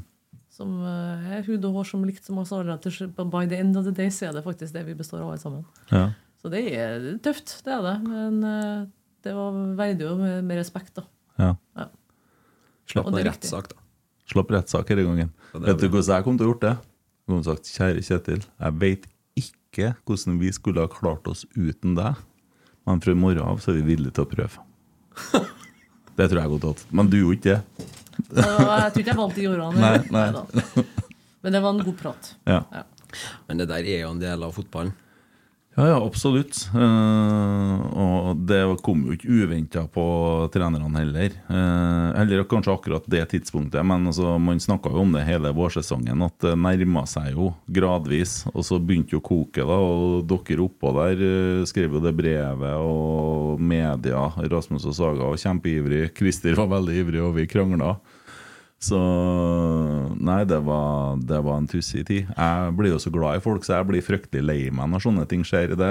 Som 0.55 0.75
eh, 0.87 1.31
er 1.35 1.41
hud 1.49 1.65
og 1.67 1.73
hår 1.81 1.87
som 1.89 2.03
likt 2.07 2.23
som 2.23 2.37
oss 2.39 2.53
alle. 2.55 2.77
By 2.79 3.45
the 3.51 3.57
end 3.59 3.75
of 3.75 3.83
the 3.87 3.91
day 3.95 4.07
så 4.13 4.29
er 4.29 4.37
det 4.37 4.43
faktisk 4.45 4.71
det 4.75 4.85
vi 4.87 4.93
består 4.95 5.19
av 5.23 5.33
alle 5.33 5.41
sammen. 5.41 5.65
Ja. 5.91 6.05
Så 6.39 6.51
det 6.53 6.61
er 6.77 7.17
tøft, 7.25 7.57
det 7.65 7.73
er 7.75 7.81
det. 7.83 7.95
Men 8.07 8.37
eh, 8.47 8.85
det 9.25 9.33
var 9.35 9.51
verdig 9.79 10.07
jo 10.07 10.15
med, 10.19 10.43
med 10.47 10.59
respekt, 10.61 10.93
da. 10.95 11.03
ja. 11.41 11.53
Ja. 11.75 11.89
Slapp 12.87 13.07
Og 13.09 13.15
viktig. 13.17 13.31
rettssak, 13.31 13.71
da. 13.73 13.81
Slapp 14.29 14.51
rettssak 14.53 14.87
denne 14.91 15.03
gangen. 15.09 15.31
Vet 15.55 15.79
du 15.81 15.87
hvordan 15.89 16.15
jeg 16.19 16.23
kom 16.27 16.37
til 16.37 16.45
å 16.47 16.51
gjort 16.53 16.61
det? 16.67 16.73
Kom 17.25 17.41
sagt, 17.45 17.65
Kjære 17.73 18.03
Kjetil, 18.05 18.43
jeg 18.61 18.77
vet 18.81 19.05
ikke 19.39 19.91
hvordan 20.05 20.39
vi 20.41 20.51
skulle 20.53 20.83
ha 20.83 20.89
klart 20.91 21.25
oss 21.27 21.43
uten 21.57 21.95
deg, 21.97 22.19
men 22.85 23.01
fra 23.01 23.15
i 23.15 23.17
morgen 23.17 23.41
av 23.43 23.61
så 23.63 23.73
er 23.73 23.79
vi 23.81 23.95
villige 23.95 24.13
til 24.15 24.27
å 24.27 24.29
prøve. 24.29 24.65
Det 26.15 26.29
tror 26.31 26.39
jeg 26.39 26.51
godt 26.53 26.67
at. 26.69 26.83
Men 26.95 27.09
du 27.11 27.17
gjorde 27.19 27.35
ikke 27.35 27.55
det. 27.55 27.87
Jeg 28.37 28.43
tror 28.45 29.01
ikke 29.01 29.09
jeg 29.09 29.17
valgte 29.19 29.41
de 29.41 29.47
ordene. 29.51 29.89
Neida. 30.15 30.43
Men 31.43 31.55
det 31.57 31.59
var 31.65 31.73
en 31.75 31.81
god 31.83 31.97
prat. 31.99 32.29
Ja. 32.47 32.61
Men 33.49 33.59
det 33.59 33.67
der 33.67 33.83
er 33.83 34.05
jo 34.05 34.13
en 34.13 34.21
del 34.21 34.45
av 34.47 34.53
fotballen. 34.55 34.93
Ja, 35.75 35.89
ja, 35.89 35.95
absolutt. 35.99 36.69
Uh, 36.71 37.81
og 37.99 38.43
det 38.47 38.61
kom 38.85 39.01
jo 39.03 39.15
ikke 39.17 39.41
uventa 39.43 39.81
på 39.91 40.05
trenerne 40.53 40.87
heller. 41.01 41.35
Uh, 41.49 42.15
heller 42.15 42.45
kanskje 42.47 42.71
akkurat 42.71 43.09
det 43.11 43.25
tidspunktet, 43.33 43.83
men 43.83 44.07
altså, 44.07 44.37
man 44.39 44.61
snakka 44.63 44.93
jo 44.93 45.03
om 45.03 45.11
det 45.11 45.25
hele 45.27 45.51
vårsesongen, 45.55 46.23
at 46.29 46.37
det 46.45 46.55
nærma 46.55 47.03
seg 47.11 47.33
jo 47.35 47.51
gradvis. 47.67 48.45
Og 48.53 48.63
så 48.63 48.79
begynte 48.79 49.17
jo 49.17 49.23
koket, 49.25 49.65
da, 49.67 49.75
og 49.75 50.23
dere 50.31 50.63
oppå 50.63 50.95
der 51.01 51.27
uh, 51.27 51.67
skrev 51.67 51.99
jo 51.99 52.03
det 52.07 52.15
brevet, 52.15 52.79
og 52.79 53.59
media, 53.59 54.29
Rasmus 54.47 54.87
og 54.87 54.95
Saga, 54.95 55.27
var 55.27 55.43
kjempeivrig. 55.43 56.05
Christer 56.15 56.55
var 56.55 56.71
veldig 56.77 57.01
ivrig, 57.03 57.25
og 57.27 57.35
vi 57.35 57.49
krangla. 57.51 57.97
Så 58.81 58.97
Nei, 60.25 60.41
det 60.47 60.57
var, 60.65 61.17
det 61.21 61.37
var 61.45 61.57
en 61.59 61.67
tussig 61.69 62.03
tid. 62.07 62.27
Jeg 62.33 62.73
blir 62.77 62.91
jo 62.93 62.99
så 63.01 63.11
glad 63.13 63.37
i 63.37 63.41
folk, 63.43 63.63
så 63.65 63.75
jeg 63.77 63.87
blir 63.89 64.03
fryktelig 64.05 64.41
lei 64.45 64.57
meg 64.73 64.89
når 64.91 65.03
sånne 65.05 65.25
ting 65.29 65.43
skjer. 65.45 65.73
Det, 65.77 65.89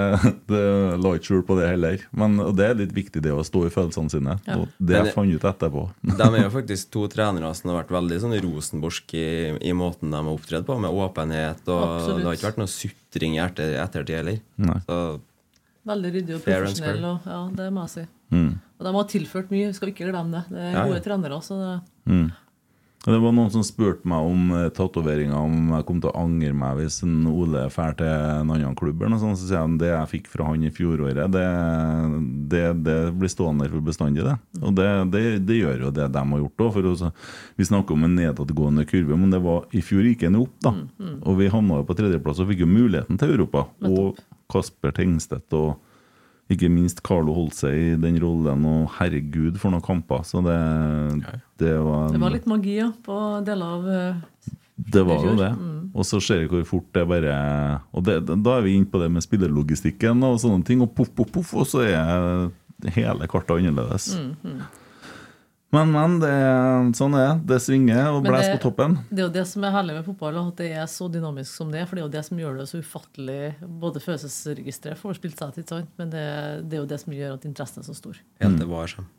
det 0.49 0.61
la 1.01 1.11
ikke 1.15 1.29
skjul 1.29 1.43
på 1.47 1.57
det 1.59 1.69
heller. 1.71 2.03
Men 2.15 2.35
og 2.43 2.53
det 2.57 2.67
er 2.69 2.77
litt 2.79 2.93
viktig, 2.95 3.21
det 3.23 3.31
å 3.33 3.43
stå 3.47 3.65
i 3.67 3.71
følelsene 3.73 4.11
sine. 4.11 4.35
Ja. 4.47 4.57
Og 4.61 4.67
det 4.79 4.97
Men- 4.97 5.09
jeg 5.09 5.15
fant 5.15 5.35
ut 5.35 5.47
etterpå. 5.51 5.85
De 6.19 6.27
er 6.27 6.43
jo 6.43 6.51
faktisk 6.53 6.91
to 6.95 7.05
trenere 7.11 7.51
som 7.57 7.71
har 7.71 7.81
vært 7.83 7.93
veldig 7.95 8.19
sånn 8.25 8.35
rosenborsk 8.45 9.15
i, 9.17 9.25
i 9.71 9.73
måten 9.77 10.11
de 10.11 10.19
har 10.19 10.31
opptredd 10.35 10.67
på, 10.67 10.77
med 10.83 10.91
åpenhet. 11.05 11.63
Og 11.67 11.83
Absolutt. 11.87 12.21
det 12.21 12.29
har 12.29 12.39
ikke 12.39 12.49
vært 12.51 12.61
noe 12.63 12.73
sutring 12.75 13.37
i 13.39 13.43
etter, 13.45 13.75
ettertid 13.85 14.19
heller. 14.19 14.41
Veldig 15.85 16.11
ryddig 16.15 16.37
og 16.39 16.41
profesjonell. 16.47 17.03
Og, 17.11 17.27
ja, 17.29 17.41
det 17.59 17.67
må 17.73 17.83
jeg 17.85 17.93
si. 17.97 18.05
Mm. 18.33 18.49
Og 18.79 18.87
de 18.87 18.95
har 18.97 19.11
tilført 19.11 19.51
mye, 19.53 19.67
vi 19.69 19.75
skal 19.77 19.91
ikke 19.93 20.09
glemme 20.09 20.33
det. 20.39 20.43
Det 20.49 20.63
er 20.63 20.71
Ja, 20.73 20.79
ja. 20.81 20.87
gode 20.89 21.03
trenere. 21.05 21.41
Så 21.45 21.59
det, 21.61 21.75
Mm. 22.05 22.25
Det 23.05 23.19
var 23.21 23.33
noen 23.37 23.51
som 23.53 23.61
spurte 23.61 24.07
meg 24.09 24.25
om 24.25 24.47
eh, 24.57 24.69
tatoveringer, 24.73 25.35
om 25.37 25.75
jeg 25.75 25.85
kom 25.85 25.99
til 26.01 26.09
å 26.09 26.23
angre 26.23 26.55
meg 26.57 26.79
hvis 26.79 27.03
en 27.05 27.27
Ole 27.29 27.67
drar 27.69 27.93
til 27.99 28.09
en 28.09 28.49
annen 28.55 28.77
klubb. 28.77 28.97
eller 28.97 29.13
noe 29.13 29.21
sånt, 29.21 29.37
Så 29.37 29.49
sier 29.51 29.61
han 29.61 29.77
det 29.77 29.91
jeg 29.91 30.11
fikk 30.15 30.31
fra 30.31 30.47
han 30.49 30.63
i 30.65 30.71
fjoråret, 30.73 31.29
det, 31.29 31.45
det, 32.49 32.63
det 32.81 32.97
blir 33.13 33.29
stående 33.29 33.69
for 33.69 33.85
bestandig. 33.85 34.25
det. 34.25 34.35
Og 34.61 34.73
det, 34.73 34.89
det, 35.13 35.23
det 35.45 35.59
gjør 35.61 35.85
jo 35.85 35.93
det 35.93 36.09
de 36.15 36.25
har 36.33 36.43
gjort 36.45 36.65
òg. 36.65 37.05
Vi 37.55 37.69
snakker 37.69 37.93
om 37.93 38.07
en 38.07 38.17
nedadgående 38.17 38.87
kurve, 38.89 39.19
men 39.21 39.29
det 39.29 39.43
var 39.45 39.69
i 39.69 39.85
fjor 39.85 40.01
gikk 40.09 40.25
den 40.25 40.41
opp. 40.41 40.57
da. 40.65 40.73
Og 41.21 41.37
vi 41.37 41.51
havna 41.53 41.83
jo 41.83 41.85
på 41.85 41.97
tredjeplass 42.01 42.41
og 42.41 42.49
fikk 42.49 42.65
jo 42.65 42.71
muligheten 42.73 43.21
til 43.21 43.37
Europa. 43.37 43.67
Og 43.85 44.17
Kasper 44.49 44.93
Tengstedt 44.97 45.53
og 45.53 45.75
ikke 46.51 46.69
minst 46.69 47.01
Carlo 47.05 47.33
holdt 47.33 47.57
seg 47.57 47.73
i 47.73 47.95
den 47.97 48.19
rollen, 48.21 48.67
og 48.69 48.91
herregud 48.99 49.57
for 49.61 49.73
noen 49.73 49.85
kamper. 49.85 50.21
Så 50.27 50.43
det, 50.45 50.59
det 51.61 51.73
var 51.81 52.13
det 52.13 52.21
var 52.21 52.35
litt 52.35 52.45
magi 52.49 52.77
ja, 52.77 52.91
på 53.05 53.17
deler 53.47 53.79
av 53.79 53.89
eh, 53.89 54.53
det 54.75 55.01
var 55.07 55.23
jo 55.23 55.33
det. 55.39 55.49
Mm. 55.55 55.75
Og 55.95 56.05
så 56.05 56.19
ser 56.19 56.41
vi 56.43 56.49
hvor 56.51 56.65
fort 56.67 56.87
det 56.97 57.05
bare 57.07 57.35
Og 57.95 58.03
det, 58.03 58.17
Da 58.27 58.57
er 58.57 58.65
vi 58.65 58.73
inne 58.75 58.89
på 58.91 58.99
det 58.99 59.07
med 59.11 59.23
spillerlogistikken 59.23 60.23
og 60.27 60.41
sånne 60.43 60.67
ting, 60.67 60.83
og 60.83 60.91
poff, 60.97 61.13
poff, 61.15 61.31
poff, 61.31 61.53
og 61.55 61.69
så 61.69 61.85
er 61.87 62.49
hele 62.95 63.29
kartet 63.31 63.55
annerledes. 63.55 64.11
Mm, 64.19 64.59
Men, 65.75 65.91
men, 65.91 66.19
det, 66.21 66.33
sånn 66.97 67.15
er 67.17 67.25
det. 67.25 67.35
Det 67.51 67.59
svinger 67.65 68.11
og 68.13 68.21
blåser 68.25 68.55
på 68.55 68.61
toppen. 68.67 68.97
Det 69.09 69.19
er 69.23 69.25
jo 69.27 69.33
det 69.35 69.45
som 69.49 69.65
er 69.67 69.73
herlig 69.75 69.97
med 69.97 70.05
fotball, 70.07 70.37
at 70.41 70.61
det 70.61 70.69
er 70.71 70.87
så 70.91 71.09
dynamisk 71.11 71.51
som 71.51 71.73
det 71.73 71.81
er. 71.81 71.89
For 71.89 71.97
det 71.97 72.03
er 72.03 72.07
jo 72.07 72.13
det 72.15 72.25
som 72.29 72.41
gjør 72.41 72.53
det 72.61 72.67
så 72.71 72.81
ufattelig 72.83 73.41
Både 73.85 74.03
følelsesregisteret 74.03 74.99
får 74.99 75.19
spilt 75.19 75.41
seg 75.41 75.49
til, 75.57 75.65
sant? 75.67 75.91
men 75.99 76.07
det, 76.13 76.25
det 76.69 76.77
er 76.77 76.83
jo 76.83 76.89
det 76.89 76.99
som 77.01 77.15
gjør 77.15 77.35
at 77.35 77.47
interessen 77.49 77.83
er 77.83 77.87
så 77.89 77.95
stor. 77.97 78.15
helt 78.41 78.57
til 78.61 78.69
VAR 78.71 78.95
kommer. 78.95 79.11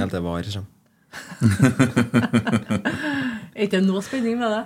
Helt 0.00 0.16
til 0.16 0.24
VAR 0.24 0.44
kommer. 0.56 0.70
Er 3.54 3.68
ikke 3.68 3.78
det 3.78 3.86
noe 3.86 4.00
spenning 4.02 4.34
med 4.40 4.50
det? 4.50 4.62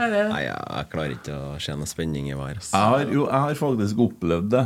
Er? 0.00 0.30
Nei, 0.30 0.44
jeg 0.46 0.86
klarer 0.88 1.12
ikke 1.18 1.34
å 1.36 1.58
se 1.60 1.74
noe 1.76 1.88
spenning 1.90 2.30
i 2.30 2.36
VAR. 2.38 2.56
Jeg 2.62 2.72
har, 2.72 3.02
jo, 3.12 3.26
jeg 3.26 3.44
har 3.44 3.58
faktisk 3.60 4.00
opplevd 4.06 4.48
det. 4.54 4.62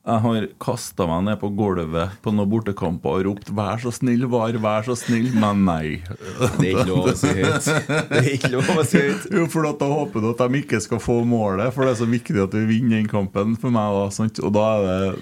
Jeg 0.00 0.22
har 0.24 0.44
kasta 0.64 1.04
meg 1.04 1.26
ned 1.26 1.36
på 1.42 1.50
gulvet 1.52 2.14
på 2.24 2.32
noen 2.32 2.48
bortekamper 2.48 3.18
og 3.18 3.24
ropt 3.26 3.50
'vær 3.52 3.82
så 3.82 3.90
snill, 3.92 4.24
var, 4.32 4.56
vær 4.56 4.86
så 4.86 4.94
snill', 4.96 5.34
men 5.36 5.66
nei. 5.66 6.00
Det 6.56 6.70
er 6.70 6.78
ikke 6.80 6.86
lov 6.88 7.10
å 7.10 7.14
si 7.20 7.28
høyt. 7.36 7.66
Det 8.08 8.20
er 8.22 8.30
ikke 8.32 8.50
lov 8.54 8.70
å 8.80 8.84
si 8.88 9.02
høyt. 9.02 9.26
Jo, 9.36 9.44
for 9.52 9.68
at 9.68 9.82
da 9.82 9.90
håper 9.92 10.24
du 10.24 10.30
at 10.30 10.40
de 10.40 10.62
ikke 10.62 10.80
skal 10.80 11.02
få 11.04 11.18
målet, 11.28 11.68
for 11.76 11.84
det 11.84 11.92
er 11.92 11.98
så 12.00 12.08
viktig 12.08 12.38
at 12.40 12.56
vi 12.56 12.64
vinner 12.70 12.96
den 12.96 13.10
kampen 13.12 13.58
for 13.60 13.68
meg. 13.74 13.92
da? 14.16 14.28
Og 14.48 14.54
da 14.56 14.64
er 14.72 14.88
det 14.88 15.12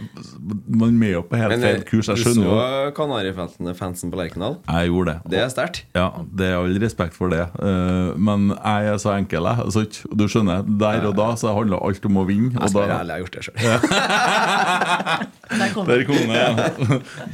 Man 0.69 0.95
med 0.97 1.27
på 1.29 1.37
helt 1.37 1.57
Men 1.57 1.65
feil 1.65 1.81
eh, 1.81 1.85
kurs. 1.89 2.09
Jeg 2.09 2.17
du 2.17 2.23
skjønner 2.23 2.47
jo 2.47 2.55
så 2.55 2.95
Kanarifeltene-fansen 2.97 4.13
på 4.13 4.21
Lerkendal? 4.21 4.57
Jeg 4.69 4.93
gjorde 4.93 5.17
det. 5.17 5.33
Det 5.35 5.43
er 5.43 5.51
sterkt. 5.53 5.83
Ja, 5.97 6.07
det 6.23 6.53
er 6.53 6.57
all 6.61 6.79
respekt 6.81 7.19
for 7.19 7.33
det. 7.35 7.43
Eh, 7.59 8.15
men 8.15 8.53
jeg 8.55 8.93
er 8.95 9.03
så 9.03 9.17
enkel, 9.17 9.51
jeg. 9.51 10.07
Du 10.15 10.29
skjønner, 10.31 10.63
Der 10.79 11.03
og 11.11 11.19
da 11.19 11.33
så 11.35 11.51
handler 11.57 11.83
alt 11.83 12.07
om 12.07 12.23
å 12.23 12.27
vinne. 12.29 12.55
Jeg 12.55 12.71
skal 12.71 12.87
være 12.87 13.01
ærlig, 13.03 13.11
jeg 13.11 13.19
har 13.19 13.23
gjort 13.27 13.37
det 13.37 13.45
sjøl. 13.49 14.67
Der 15.49 15.73
kom 15.75 15.87
der 15.89 16.05
kom. 16.05 16.19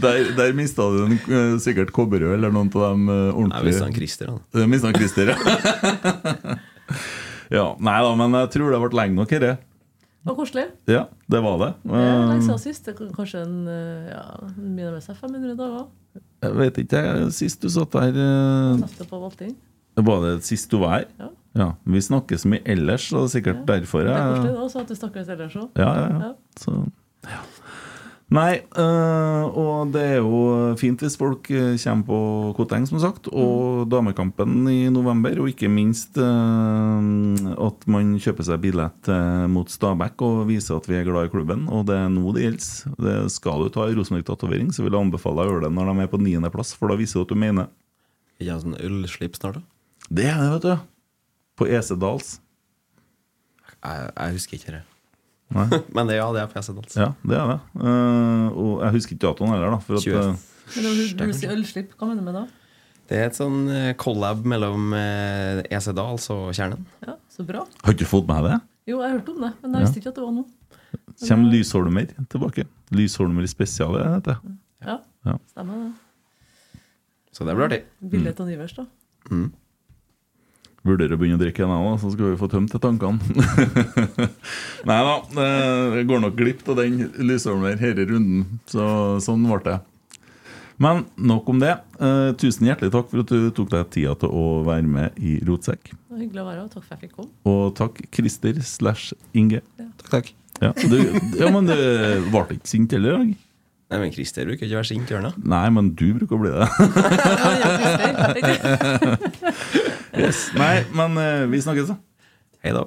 Der, 0.03 0.31
der 0.39 0.53
mista 0.57 0.87
du 0.93 1.05
en, 1.07 1.19
eh, 1.19 1.59
sikkert 1.63 1.93
Kobberød 1.95 2.37
eller 2.37 2.53
noen 2.55 2.71
av 2.73 2.95
dem 2.95 3.09
ordentlige. 3.11 3.35
Jeg 3.35 3.35
ordentlige 3.35 3.67
visste 3.69 3.85
han 3.85 3.95
Christer, 3.99 4.33
han. 4.33 4.41
Uh, 4.55 4.67
Mista 4.71 4.91
han 4.91 4.99
Christer, 4.99 5.33
ja. 5.35 6.57
ja. 7.59 7.69
Nei 7.91 8.01
da, 8.07 8.13
men 8.23 8.39
jeg 8.41 8.53
tror 8.57 8.75
det 8.75 8.83
ble 8.87 9.01
lenge 9.01 9.19
nok, 9.19 9.35
dette. 9.35 9.57
Det 10.25 10.31
var 10.31 10.37
koselig. 10.39 10.63
Ja, 10.89 11.03
det 11.29 11.41
var 11.45 11.59
det. 11.61 11.71
Er 11.85 11.99
lenge 12.01 12.39
Eh, 12.39 12.47
siden 12.47 12.61
sist. 12.63 12.87
Kanskje 13.13 13.43
en 13.45 13.67
eh, 13.69 14.07
ja, 14.09 14.23
begynner 14.57 14.95
med 14.97 15.05
seg 15.05 15.19
500 15.21 15.53
dager. 15.59 15.83
Jeg 16.47 16.57
vet 16.57 16.79
ikke, 16.81 17.03
jeg, 17.05 17.33
sist 17.37 17.61
du 17.61 17.69
satt 17.69 17.93
der 17.93 18.17
eh, 18.17 18.71
Neste 18.81 19.05
på 19.11 19.21
Valting. 19.21 19.53
Var 20.01 20.23
det 20.25 20.33
sist 20.49 20.71
du 20.73 20.79
var 20.81 20.95
her? 20.97 21.05
Ja. 21.21 21.29
Ja, 21.55 21.67
Vi 21.87 22.01
snakkes 22.03 22.49
mye 22.51 22.65
ellers, 22.67 23.11
og 23.13 23.21
det 23.21 23.27
er 23.29 23.33
sikkert 23.37 23.61
derfor 23.69 24.03
Det 24.03 24.15
er 24.17 24.25
koselig 24.33 24.49
jeg 24.49 24.57
da, 24.57 24.65
så 24.73 24.81
at 24.81 24.89
du 24.89 24.97
snakkes 24.99 25.29
ellers 25.37 25.59
òg. 25.61 25.69
Ja, 25.79 25.91
ja, 26.01 26.09
ja. 26.25 26.31
Så, 26.59 26.73
ja. 27.29 27.43
Nei, 28.35 28.65
øh, 28.81 29.43
og 29.53 29.91
det 29.93 30.01
er 30.01 30.23
jo 30.25 30.39
fint 30.81 31.03
hvis 31.05 31.17
folk 31.21 31.47
øh, 31.53 31.75
kommer 31.79 32.07
på 32.09 32.19
Koteng, 32.57 32.87
som 32.89 32.99
sagt, 32.99 33.29
og 33.29 33.85
damekampen 33.93 34.65
i 34.73 34.89
november. 34.91 35.37
Og 35.43 35.53
ikke 35.53 35.69
minst 35.69 36.17
øh, 36.19 37.37
at 37.69 37.85
man 37.87 38.15
kjøper 38.17 38.49
seg 38.49 38.63
billett 38.65 39.11
mot 39.53 39.71
Stabæk 39.71 40.25
og 40.25 40.49
viser 40.49 40.81
at 40.81 40.89
vi 40.89 40.97
er 40.99 41.07
glad 41.07 41.29
i 41.29 41.35
klubben. 41.35 41.69
Og 41.69 41.85
det 41.91 41.99
er 42.01 42.09
nå 42.11 42.33
det 42.35 42.47
gjelder. 42.47 42.97
Det 43.07 43.19
skal 43.37 43.67
du 43.67 43.71
ta 43.75 43.87
i 43.87 43.95
Rosenborg-tatovering, 43.99 44.73
så 44.73 44.83
vil 44.83 44.97
jeg 44.97 45.05
anbefale 45.05 45.45
deg 45.45 45.53
å 45.53 45.55
gjøre 45.55 45.69
det 45.69 45.75
når 45.77 45.93
de 45.93 46.07
er 46.07 46.11
på 46.15 46.23
niendeplass, 46.25 46.73
for 46.79 46.91
da 46.91 46.99
viser 46.99 47.21
du 47.21 47.29
at 47.29 47.37
du 47.37 47.39
mener. 47.45 47.71
Ikke 48.41 48.57
en 48.57 48.65
sånn 48.65 48.81
ølslipp 48.81 49.39
snart, 49.39 49.61
da? 49.61 49.69
Det 50.09 50.27
er 50.33 50.41
det, 50.41 50.51
vet 50.57 50.67
du. 50.67 50.75
På 51.61 51.69
Esedals. 51.71 52.39
Jeg, 53.85 54.11
jeg 54.11 54.41
husker 54.41 54.59
ikke 54.59 54.77
det. 54.81 54.83
Nei. 55.55 55.67
Men 55.95 56.07
det, 56.09 56.17
ja, 56.17 56.27
det 56.33 56.41
er 56.43 56.49
på 56.51 56.59
Esedals. 56.59 56.95
Ja, 56.97 57.11
det 57.23 57.37
er 57.39 57.51
det. 57.53 57.59
Uh, 57.77 58.49
og 58.57 58.71
jeg 58.87 58.95
husker 58.97 59.15
ikke 59.17 59.27
datoen 59.29 59.53
heller, 59.53 59.71
da. 59.75 59.79
For 59.85 59.99
at, 60.01 60.07
20. 60.07 60.17
eh, 60.17 60.69
Men 60.75 60.87
når 60.89 60.95
du, 60.97 61.25
du 61.33 61.33
sier 61.39 61.53
ølslipp, 61.55 61.93
hva 62.01 62.09
mener 62.09 62.23
du 62.25 62.29
med 62.31 62.39
det? 62.41 62.45
Det 63.11 63.19
er 63.21 63.27
et 63.29 63.37
sånn 63.37 63.59
eh, 63.69 63.91
collab 64.01 64.47
mellom 64.49 64.95
EC 64.97 65.67
Esedals 65.77 66.31
og 66.33 66.47
Kjernen. 66.57 66.87
Ja, 67.05 67.19
Så 67.29 67.45
bra. 67.45 67.67
har 67.85 67.93
du 68.01 68.05
fått 68.09 68.25
med 68.31 68.41
deg 68.41 68.55
det? 68.55 68.61
Jo, 68.89 69.03
jeg 69.05 69.13
hørte 69.19 69.35
om 69.35 69.43
det, 69.45 69.51
men 69.63 69.75
jeg 69.77 69.85
visste 69.87 70.01
ikke 70.01 70.11
at 70.15 70.19
det 70.21 70.25
var 70.25 70.33
noe. 70.39 70.49
Kommer 71.29 71.53
Lysholmer 71.53 72.09
tilbake. 72.33 72.65
Lysholmer 72.97 73.47
spesial, 73.49 73.95
heter 74.01 74.39
det. 74.41 74.55
Ja, 74.89 74.97
Ja. 75.29 75.37
stemmer 75.53 75.85
det. 75.85 76.81
Så 77.35 77.45
det 77.49 77.55
blir 77.57 77.67
artig. 77.69 77.83
Bildet 78.01 78.41
av 78.41 78.49
Nivers, 78.49 78.75
da. 78.77 78.85
Vurderer 80.85 81.17
å 81.17 81.21
begynne 81.21 81.39
å 81.39 81.41
drikke 81.41 81.65
en, 81.65 81.71
jeg 81.73 81.89
òg, 81.89 81.95
så 82.03 82.11
skal 82.13 82.27
vi 82.29 82.37
få 82.37 82.49
tømt 82.53 82.75
tankene. 82.77 83.17
Nei 84.89 84.99
da, 85.07 85.15
det 85.95 86.03
går 86.11 86.21
nok 86.27 86.37
glipp 86.37 86.61
av 86.69 86.77
den 86.83 87.07
Lysholmer 87.25 87.81
i 87.81 87.93
runden. 88.03 88.61
Så 88.69 88.85
sånn 89.25 89.47
ble 89.49 89.63
det. 89.65 89.79
Men 90.77 91.05
nok 91.17 91.49
om 91.49 91.63
det. 91.63 91.73
Eh, 92.03 92.35
tusen 92.37 92.69
hjertelig 92.69 92.93
takk 92.93 93.09
for 93.09 93.23
at 93.23 93.33
du 93.33 93.49
tok 93.55 93.71
deg 93.73 93.89
tida 93.95 94.13
til 94.21 94.29
å 94.35 94.45
være 94.67 94.85
med 94.91 95.17
i 95.23 95.39
Rotsekk. 95.47 95.89
Det 95.95 96.13
var 96.13 96.21
hyggelig 96.21 96.43
å 96.43 96.47
være 96.51 96.59
her, 96.59 96.67
og 96.67 96.73
takk 96.75 96.85
for 96.85 96.93
at 96.93 96.99
jeg 96.99 97.09
fikk 97.09 97.17
komme. 97.17 97.33
Og 97.49 97.65
takk 97.81 97.95
Christer 98.13 98.61
slash 98.67 99.17
Inge. 99.33 99.61
Takk, 99.81 100.09
takk. 100.19 100.33
Ja, 100.61 100.71
du, 100.77 100.99
ja, 101.41 101.49
men 101.55 101.65
du 101.71 101.75
ble 102.29 102.45
ikke 102.59 102.69
sint 102.71 102.93
heller 102.93 103.09
i 103.09 103.17
dag? 103.23 103.33
Nei, 103.95 103.99
men 104.01 104.13
Christer 104.15 104.45
bruker 104.49 104.67
ikke 104.67 104.77
å 104.77 104.83
være 104.83 104.91
sint, 104.91 105.09
gjør 105.09 105.31
han? 105.31 105.35
Nei, 105.49 105.67
men 105.73 105.93
du 105.97 106.07
bruker 106.19 106.37
å 106.37 106.43
bli 106.45 106.53
det. 106.53 106.67
yes. 110.17 110.51
Nei, 110.55 110.85
men 110.93 111.19
eh, 111.19 111.47
vi 111.47 111.61
snakkes, 111.61 111.89
da. 111.89 111.97
Hei 112.63 112.73
da. 112.73 112.85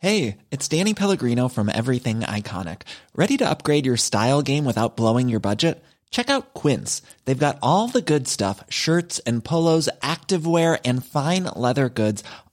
Hey, 0.00 0.36
it's 0.52 0.68
Danny 0.68 0.94
Pellegrino 0.94 1.48
from 1.48 1.68
Everything 1.68 2.20
Iconic. 2.20 2.82
Ready 3.16 3.36
to 3.38 3.50
upgrade 3.50 3.84
your 3.84 3.96
style 3.96 4.42
game 4.42 4.64
without 4.64 4.96
blowing 4.96 5.28
your 5.28 5.40
budget? 5.40 5.82
Check 6.10 6.30
out 6.30 6.54
Quince. 6.54 7.02
They've 7.24 7.46
got 7.46 7.58
all 7.62 7.88
the 7.88 8.00
good 8.00 8.28
stuff 8.28 8.62
shirts 8.68 9.18
and 9.26 9.44
polos, 9.44 9.88
activewear, 10.00 10.78
and 10.84 11.04
fine 11.04 11.44
leather 11.44 11.88
goods, 11.88 12.22